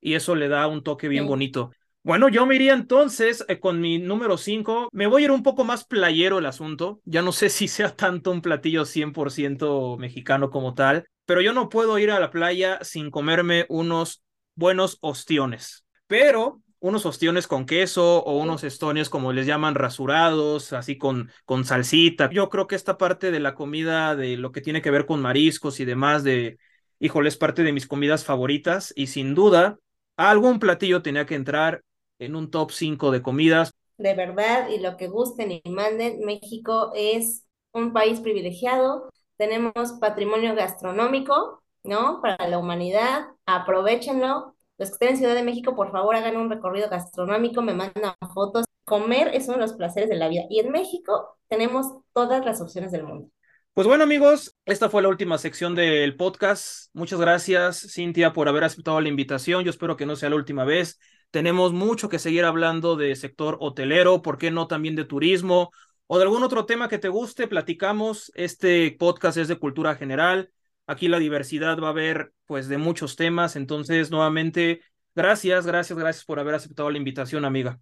y 0.01 0.15
eso 0.15 0.35
le 0.35 0.49
da 0.49 0.67
un 0.67 0.83
toque 0.83 1.09
bien 1.09 1.25
sí. 1.25 1.29
bonito. 1.29 1.71
Bueno, 2.07 2.29
yo 2.29 2.47
me 2.47 2.55
iría 2.55 2.73
entonces 2.73 3.45
eh, 3.49 3.59
con 3.59 3.81
mi 3.81 3.99
número 3.99 4.39
5. 4.39 4.91
Me 4.93 5.09
voy 5.09 5.23
a 5.23 5.25
ir 5.25 5.31
un 5.33 5.43
poco 5.43 5.65
más 5.65 5.85
playero 5.85 6.39
el 6.39 6.47
asunto. 6.47 7.01
Ya 7.05 7.21
no 7.21 7.33
sé 7.33 7.49
si 7.51 7.67
sea 7.67 7.97
tanto 7.97 8.31
un 8.31 8.43
platillo 8.43 8.85
100% 8.85 9.99
mexicano 9.99 10.51
como 10.51 10.75
tal, 10.75 11.07
pero 11.25 11.41
yo 11.41 11.53
no 11.53 11.69
puedo 11.69 11.99
ir 11.99 12.13
a 12.13 12.21
la 12.21 12.31
playa 12.31 12.79
sin 12.83 13.11
comerme 13.11 13.67
unos 13.69 14.23
buenos 14.55 14.99
ostiones. 15.01 15.85
Pero 16.07 16.63
unos 16.81 17.07
ostiones 17.07 17.47
con 17.47 17.67
queso 17.67 18.23
o 18.25 18.39
unos 18.39 18.65
estones 18.65 19.09
como 19.09 19.33
les 19.33 19.47
llaman 19.47 19.75
rasurados, 19.75 20.73
así 20.73 20.99
con, 20.99 21.31
con 21.45 21.65
salsita. 21.65 22.31
Yo 22.31 22.49
creo 22.51 22.67
que 22.67 22.75
esta 22.75 22.99
parte 22.99 23.31
de 23.31 23.41
la 23.41 23.55
comida, 23.55 24.17
de 24.17 24.37
lo 24.37 24.53
que 24.53 24.61
tiene 24.61 24.83
que 24.83 24.91
ver 24.91 25.07
con 25.07 25.21
mariscos 25.23 25.81
y 25.81 25.85
demás, 25.85 26.23
de, 26.25 26.59
híjole, 26.99 27.29
es 27.29 27.37
parte 27.37 27.63
de 27.63 27.73
mis 27.73 27.87
comidas 27.87 28.25
favoritas 28.25 28.93
y 28.97 29.09
sin 29.09 29.35
duda 29.35 29.79
algún 30.17 30.59
platillo 30.59 31.03
tenía 31.03 31.27
que 31.27 31.35
entrar 31.35 31.83
en 32.19 32.37
un 32.37 32.51
top 32.51 32.71
5 32.73 33.11
de 33.11 33.23
comidas. 33.23 33.73
de 33.99 34.15
verdad, 34.15 34.69
y 34.69 34.79
lo 34.79 34.97
que 34.97 35.09
gusten 35.09 35.53
y 35.53 35.63
manden, 35.71 36.21
México 36.25 36.93
es 36.95 37.45
un 37.73 37.93
país 37.93 38.21
privilegiado, 38.21 39.11
tenemos 39.37 39.93
patrimonio 40.01 40.55
gastronómico, 40.55 41.63
¿no? 41.83 42.21
Para 42.21 42.49
la 42.49 42.59
humanidad, 42.59 43.27
aprovéchenlo. 43.47 44.56
Los 44.79 44.91
que 44.91 44.95
estén 44.95 45.09
en 45.11 45.17
Ciudad 45.17 45.35
de 45.35 45.43
México, 45.43 45.75
por 45.75 45.91
favor, 45.91 46.17
hagan 46.17 46.37
un 46.37 46.51
recorrido 46.51 46.91
gastronómico, 46.91 47.63
me 47.63 47.73
mandan 47.73 48.15
fotos. 48.35 48.67
Comer 48.85 49.31
es 49.35 49.49
uno 49.49 49.57
de 49.57 49.63
los 49.63 49.73
placeres 49.73 50.09
de 50.09 50.17
la 50.17 50.29
vida. 50.29 50.43
Y 50.51 50.61
en 50.61 50.71
México 50.71 51.39
tenemos 51.49 51.87
todas 52.13 52.45
las 52.45 52.61
opciones 52.61 52.93
del 52.93 53.05
mundo. 53.05 53.31
Pues 53.73 53.87
bueno, 53.87 54.05
amigos, 54.05 54.55
esta 54.65 54.89
fue 54.89 55.03
la 55.03 55.09
última 55.09 55.39
sección 55.39 55.75
del 55.75 56.17
podcast. 56.17 56.91
Muchas 56.95 57.21
gracias, 57.21 57.87
Cintia, 57.93 58.33
por 58.33 58.49
haber 58.49 58.65
aceptado 58.65 59.01
la 59.01 59.09
invitación. 59.09 59.65
Yo 59.65 59.71
espero 59.71 59.97
que 59.97 60.07
no 60.07 60.17
sea 60.17 60.31
la 60.31 60.37
última 60.37 60.65
vez. 60.65 60.99
Tenemos 61.31 61.73
mucho 61.73 62.09
que 62.09 62.19
seguir 62.19 62.45
hablando 62.45 62.97
de 62.97 63.17
sector 63.17 63.57
hotelero, 63.61 64.23
¿por 64.23 64.39
qué 64.39 64.51
no 64.51 64.67
también 64.67 64.95
de 64.95 65.05
turismo 65.05 65.71
o 66.07 66.19
de 66.19 66.25
algún 66.25 66.43
otro 66.43 66.65
tema 66.65 66.89
que 66.89 66.99
te 66.99 67.09
guste? 67.09 67.49
Platicamos. 67.49 68.31
Este 68.35 68.95
podcast 68.99 69.37
es 69.37 69.49
de 69.49 69.59
cultura 69.59 69.95
general. 69.95 70.51
Aquí 70.87 71.09
la 71.09 71.19
diversidad 71.19 71.79
va 71.81 71.89
a 71.89 71.91
haber 71.91 72.33
pues 72.47 72.69
de 72.69 72.79
muchos 72.79 73.17
temas. 73.17 73.57
Entonces, 73.57 74.11
nuevamente, 74.11 74.83
gracias, 75.15 75.67
gracias, 75.67 75.99
gracias 75.99 76.25
por 76.25 76.39
haber 76.39 76.55
aceptado 76.55 76.91
la 76.91 76.99
invitación, 76.99 77.45
amiga. 77.45 77.81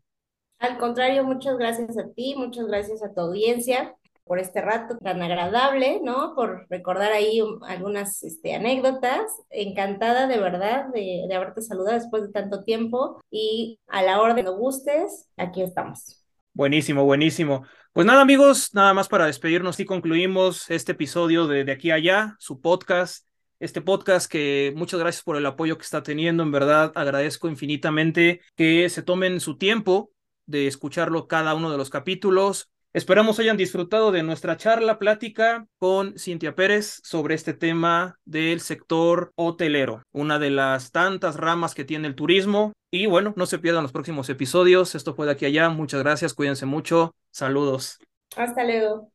Al 0.58 0.78
contrario, 0.78 1.24
muchas 1.24 1.58
gracias 1.58 1.98
a 1.98 2.10
ti, 2.14 2.34
muchas 2.36 2.66
gracias 2.66 3.02
a 3.02 3.12
tu 3.12 3.20
audiencia 3.20 3.94
por 4.24 4.38
este 4.38 4.62
rato 4.62 4.96
tan 4.98 5.20
agradable, 5.22 6.00
¿no? 6.02 6.34
Por 6.34 6.66
recordar 6.70 7.12
ahí 7.12 7.42
algunas 7.66 8.22
este, 8.22 8.54
anécdotas. 8.54 9.30
Encantada 9.50 10.26
de 10.26 10.38
verdad 10.38 10.86
de, 10.92 11.24
de 11.28 11.34
haberte 11.34 11.60
saludado 11.60 11.98
después 11.98 12.22
de 12.22 12.32
tanto 12.32 12.64
tiempo 12.64 13.20
y 13.30 13.78
a 13.86 14.02
la 14.02 14.20
orden 14.20 14.44
cuando 14.44 14.56
gustes, 14.56 15.28
aquí 15.36 15.62
estamos. 15.62 16.24
Buenísimo, 16.54 17.04
buenísimo. 17.04 17.64
Pues 17.94 18.08
nada, 18.08 18.22
amigos, 18.22 18.74
nada 18.74 18.92
más 18.92 19.06
para 19.08 19.26
despedirnos 19.26 19.78
y 19.78 19.84
concluimos 19.84 20.68
este 20.68 20.92
episodio 20.92 21.46
de 21.46 21.62
De 21.62 21.70
aquí 21.70 21.92
a 21.92 21.94
allá, 21.94 22.34
su 22.40 22.60
podcast, 22.60 23.24
este 23.60 23.82
podcast 23.82 24.28
que 24.28 24.72
muchas 24.74 24.98
gracias 24.98 25.22
por 25.22 25.36
el 25.36 25.46
apoyo 25.46 25.78
que 25.78 25.84
está 25.84 26.02
teniendo, 26.02 26.42
en 26.42 26.50
verdad 26.50 26.90
agradezco 26.96 27.48
infinitamente 27.48 28.40
que 28.56 28.88
se 28.88 29.04
tomen 29.04 29.38
su 29.38 29.58
tiempo 29.58 30.10
de 30.44 30.66
escucharlo 30.66 31.28
cada 31.28 31.54
uno 31.54 31.70
de 31.70 31.78
los 31.78 31.88
capítulos. 31.88 32.68
Esperamos 32.92 33.38
hayan 33.38 33.56
disfrutado 33.56 34.10
de 34.10 34.24
nuestra 34.24 34.56
charla, 34.56 34.98
plática 34.98 35.68
con 35.78 36.18
Cintia 36.18 36.56
Pérez 36.56 37.00
sobre 37.04 37.36
este 37.36 37.54
tema 37.54 38.18
del 38.24 38.58
sector 38.58 39.32
hotelero, 39.36 40.02
una 40.10 40.40
de 40.40 40.50
las 40.50 40.90
tantas 40.90 41.36
ramas 41.36 41.76
que 41.76 41.84
tiene 41.84 42.08
el 42.08 42.16
turismo. 42.16 42.72
Y 42.94 43.06
bueno, 43.06 43.34
no 43.36 43.46
se 43.46 43.58
pierdan 43.58 43.82
los 43.82 43.90
próximos 43.90 44.28
episodios. 44.28 44.94
Esto 44.94 45.14
fue 45.16 45.26
de 45.26 45.32
aquí 45.32 45.46
allá. 45.46 45.68
Muchas 45.68 46.00
gracias, 46.00 46.32
cuídense 46.32 46.64
mucho. 46.64 47.16
Saludos. 47.32 47.98
Hasta 48.36 48.62
luego. 48.64 49.10